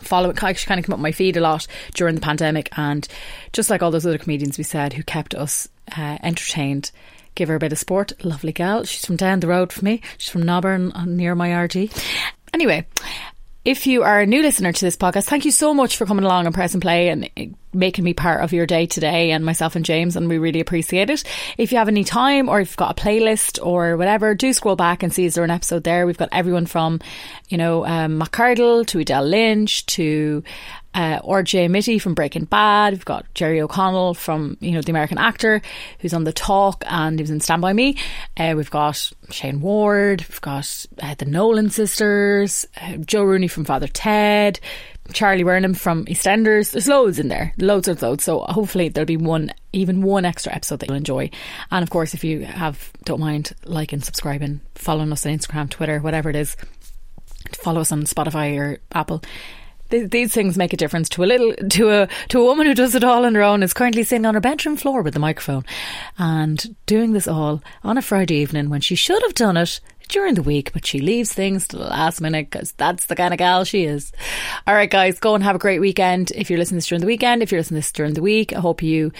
follow 0.00 0.30
it 0.30 0.58
she 0.58 0.66
kind 0.66 0.78
of 0.78 0.86
came 0.86 0.92
up 0.92 1.00
my 1.00 1.12
feed 1.12 1.36
a 1.36 1.40
lot 1.40 1.66
during 1.94 2.14
the 2.14 2.20
pandemic 2.20 2.68
and 2.78 3.08
just 3.52 3.70
like 3.70 3.82
all 3.82 3.90
those 3.90 4.06
other 4.06 4.18
comedians 4.18 4.58
we 4.58 4.64
said 4.64 4.92
who 4.92 5.02
kept 5.02 5.34
us 5.34 5.68
uh, 5.96 6.18
entertained 6.22 6.90
give 7.34 7.48
her 7.50 7.54
a 7.54 7.58
bit 7.58 7.70
of 7.70 7.78
sport. 7.78 8.12
Lovely 8.24 8.50
gal. 8.50 8.84
She's 8.84 9.04
from 9.04 9.16
down 9.16 9.40
the 9.40 9.46
road 9.46 9.70
from 9.70 9.84
me. 9.84 10.00
She's 10.16 10.30
from 10.30 10.44
Noburn 10.44 10.90
uh, 10.96 11.04
near 11.04 11.34
my 11.34 11.50
RG 11.50 11.92
anyway 12.56 12.86
if 13.66 13.84
you 13.88 14.04
are 14.04 14.20
a 14.20 14.26
new 14.26 14.42
listener 14.42 14.72
to 14.72 14.84
this 14.84 14.96
podcast, 14.96 15.24
thank 15.24 15.44
you 15.44 15.50
so 15.50 15.74
much 15.74 15.96
for 15.96 16.06
coming 16.06 16.24
along 16.24 16.46
and 16.46 16.54
press 16.54 16.72
and 16.72 16.80
play 16.80 17.08
and 17.08 17.28
uh, 17.36 17.46
making 17.72 18.04
me 18.04 18.14
part 18.14 18.44
of 18.44 18.52
your 18.52 18.64
day 18.64 18.86
today 18.86 19.32
and 19.32 19.44
myself 19.44 19.74
and 19.74 19.84
James, 19.84 20.14
and 20.14 20.28
we 20.28 20.38
really 20.38 20.60
appreciate 20.60 21.10
it. 21.10 21.24
If 21.58 21.72
you 21.72 21.78
have 21.78 21.88
any 21.88 22.04
time 22.04 22.48
or 22.48 22.60
if 22.60 22.70
you've 22.70 22.76
got 22.76 22.96
a 22.96 23.02
playlist 23.02 23.58
or 23.60 23.96
whatever, 23.96 24.36
do 24.36 24.52
scroll 24.52 24.76
back 24.76 25.02
and 25.02 25.12
see 25.12 25.24
is 25.24 25.34
there 25.34 25.42
an 25.42 25.50
episode 25.50 25.82
there. 25.82 26.06
We've 26.06 26.16
got 26.16 26.28
everyone 26.30 26.66
from, 26.66 27.00
you 27.48 27.58
know, 27.58 27.84
um, 27.84 28.20
McCardle 28.20 28.86
to 28.86 29.00
Adele 29.00 29.26
Lynch 29.26 29.84
to 29.86 30.44
uh, 30.96 31.20
RJ 31.20 31.68
Mitte 31.68 32.00
from 32.00 32.14
Breaking 32.14 32.46
Bad. 32.46 32.94
We've 32.94 33.04
got 33.04 33.26
Jerry 33.34 33.60
O'Connell 33.60 34.14
from, 34.14 34.56
you 34.60 34.72
know, 34.72 34.80
the 34.80 34.90
American 34.90 35.18
actor 35.18 35.60
who's 36.00 36.14
on 36.14 36.24
The 36.24 36.32
Talk 36.32 36.82
and 36.86 37.18
he 37.18 37.22
was 37.22 37.30
in 37.30 37.40
Stand 37.40 37.60
By 37.60 37.74
Me. 37.74 37.98
Uh, 38.34 38.54
we've 38.56 38.70
got 38.70 39.12
Shane 39.30 39.60
Ward. 39.60 40.24
We've 40.26 40.40
got 40.40 40.86
uh, 41.02 41.14
the 41.14 41.26
Nolan 41.26 41.68
sisters, 41.68 42.66
uh, 42.80 42.96
Joe 42.96 43.24
Rooney 43.24 43.46
from 43.46 43.66
Father 43.66 43.88
Ted, 43.88 44.58
Charlie 45.12 45.42
Burnham 45.42 45.74
from 45.74 46.06
EastEnders. 46.06 46.70
There's 46.70 46.88
loads 46.88 47.18
in 47.18 47.28
there, 47.28 47.52
loads 47.58 47.88
of 47.88 48.00
loads. 48.00 48.24
So 48.24 48.40
hopefully 48.40 48.88
there'll 48.88 49.04
be 49.04 49.18
one, 49.18 49.52
even 49.74 50.00
one 50.00 50.24
extra 50.24 50.54
episode 50.54 50.80
that 50.80 50.88
you'll 50.88 50.96
enjoy. 50.96 51.28
And 51.70 51.82
of 51.82 51.90
course, 51.90 52.14
if 52.14 52.24
you 52.24 52.46
have, 52.46 52.90
don't 53.04 53.20
mind 53.20 53.52
liking, 53.66 54.00
subscribing, 54.00 54.62
following 54.74 55.12
us 55.12 55.26
on 55.26 55.32
Instagram, 55.36 55.68
Twitter, 55.68 55.98
whatever 55.98 56.30
it 56.30 56.36
is, 56.36 56.56
follow 57.52 57.82
us 57.82 57.92
on 57.92 58.04
Spotify 58.04 58.58
or 58.58 58.78
Apple. 58.92 59.22
Th- 59.90 60.10
These 60.10 60.32
things 60.32 60.56
make 60.56 60.72
a 60.72 60.76
difference 60.76 61.08
to 61.10 61.24
a 61.24 61.26
little 61.26 61.52
to 61.70 61.90
a 61.90 62.08
to 62.28 62.40
a 62.40 62.44
woman 62.44 62.66
who 62.66 62.74
does 62.74 62.94
it 62.94 63.04
all 63.04 63.24
on 63.24 63.34
her 63.34 63.42
own. 63.42 63.62
Is 63.62 63.74
currently 63.74 64.02
sitting 64.02 64.26
on 64.26 64.34
her 64.34 64.40
bedroom 64.40 64.76
floor 64.76 65.02
with 65.02 65.14
the 65.14 65.20
microphone 65.20 65.64
and 66.18 66.74
doing 66.86 67.12
this 67.12 67.28
all 67.28 67.62
on 67.84 67.98
a 67.98 68.02
Friday 68.02 68.36
evening 68.36 68.70
when 68.70 68.80
she 68.80 68.94
should 68.94 69.22
have 69.22 69.34
done 69.34 69.56
it 69.56 69.80
during 70.08 70.34
the 70.34 70.42
week, 70.42 70.72
but 70.72 70.86
she 70.86 71.00
leaves 71.00 71.32
things 71.32 71.66
to 71.66 71.76
the 71.76 71.82
last 71.84 72.20
minute 72.20 72.48
because 72.48 72.70
that's 72.72 73.06
the 73.06 73.16
kind 73.16 73.34
of 73.34 73.38
gal 73.38 73.64
she 73.64 73.84
is. 73.84 74.12
All 74.66 74.74
right, 74.74 74.88
guys, 74.88 75.18
go 75.18 75.34
and 75.34 75.42
have 75.42 75.56
a 75.56 75.58
great 75.58 75.80
weekend. 75.80 76.30
If 76.32 76.48
you're 76.48 76.60
listening 76.60 76.76
this 76.76 76.86
during 76.86 77.00
the 77.00 77.08
weekend, 77.08 77.42
if 77.42 77.50
you're 77.50 77.58
listening 77.60 77.80
to 77.80 77.86
this 77.86 77.92
during 77.92 78.14
the 78.14 78.22
week, 78.22 78.52
I 78.52 78.60
hope 78.60 78.82
you 78.84 79.10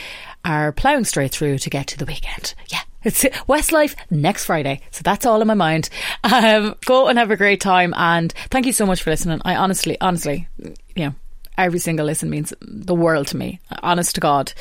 are 0.44 0.70
ploughing 0.70 1.04
straight 1.04 1.32
through 1.32 1.58
to 1.58 1.70
get 1.70 1.88
to 1.88 1.98
the 1.98 2.04
weekend. 2.06 2.54
Yeah. 2.68 2.82
It's 3.06 3.22
Westlife 3.22 3.94
next 4.10 4.46
Friday. 4.46 4.80
So 4.90 5.02
that's 5.04 5.24
all 5.24 5.40
in 5.40 5.46
my 5.46 5.54
mind. 5.54 5.90
Um, 6.24 6.74
go 6.86 7.06
and 7.06 7.16
have 7.20 7.30
a 7.30 7.36
great 7.36 7.60
time. 7.60 7.94
And 7.96 8.32
thank 8.50 8.66
you 8.66 8.72
so 8.72 8.84
much 8.84 9.04
for 9.04 9.10
listening. 9.10 9.40
I 9.44 9.54
honestly, 9.54 9.96
honestly, 10.00 10.48
you 10.58 10.74
know, 10.96 11.14
every 11.56 11.78
single 11.78 12.04
listen 12.04 12.30
means 12.30 12.52
the 12.60 12.96
world 12.96 13.28
to 13.28 13.36
me. 13.36 13.60
Honest 13.80 14.16
to 14.16 14.20
God. 14.20 14.52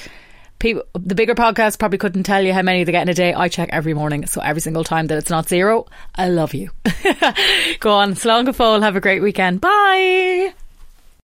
People, 0.60 0.84
the 0.94 1.16
bigger 1.16 1.34
podcasts 1.34 1.80
probably 1.80 1.98
couldn't 1.98 2.22
tell 2.22 2.44
you 2.44 2.54
how 2.54 2.62
many 2.62 2.84
they 2.84 2.92
get 2.92 3.02
in 3.02 3.10
a 3.10 3.16
day. 3.16 3.34
I 3.34 3.48
check 3.48 3.70
every 3.72 3.96
morning. 3.96 4.28
So 4.28 4.42
every 4.42 4.62
single 4.62 4.84
time 4.84 5.08
that 5.08 5.18
it's 5.18 5.32
not 5.32 5.50
zero, 5.50 5.88
I 6.14 6.30
love 6.30 6.54
you. 6.54 6.70
go 7.80 7.94
on. 7.94 8.14
Slán 8.14 8.46
go 8.46 8.52
fóil. 8.52 8.84
Have 8.84 8.96
a 8.96 9.02
great 9.02 9.24
weekend. 9.24 9.60
Bye. 9.60 10.54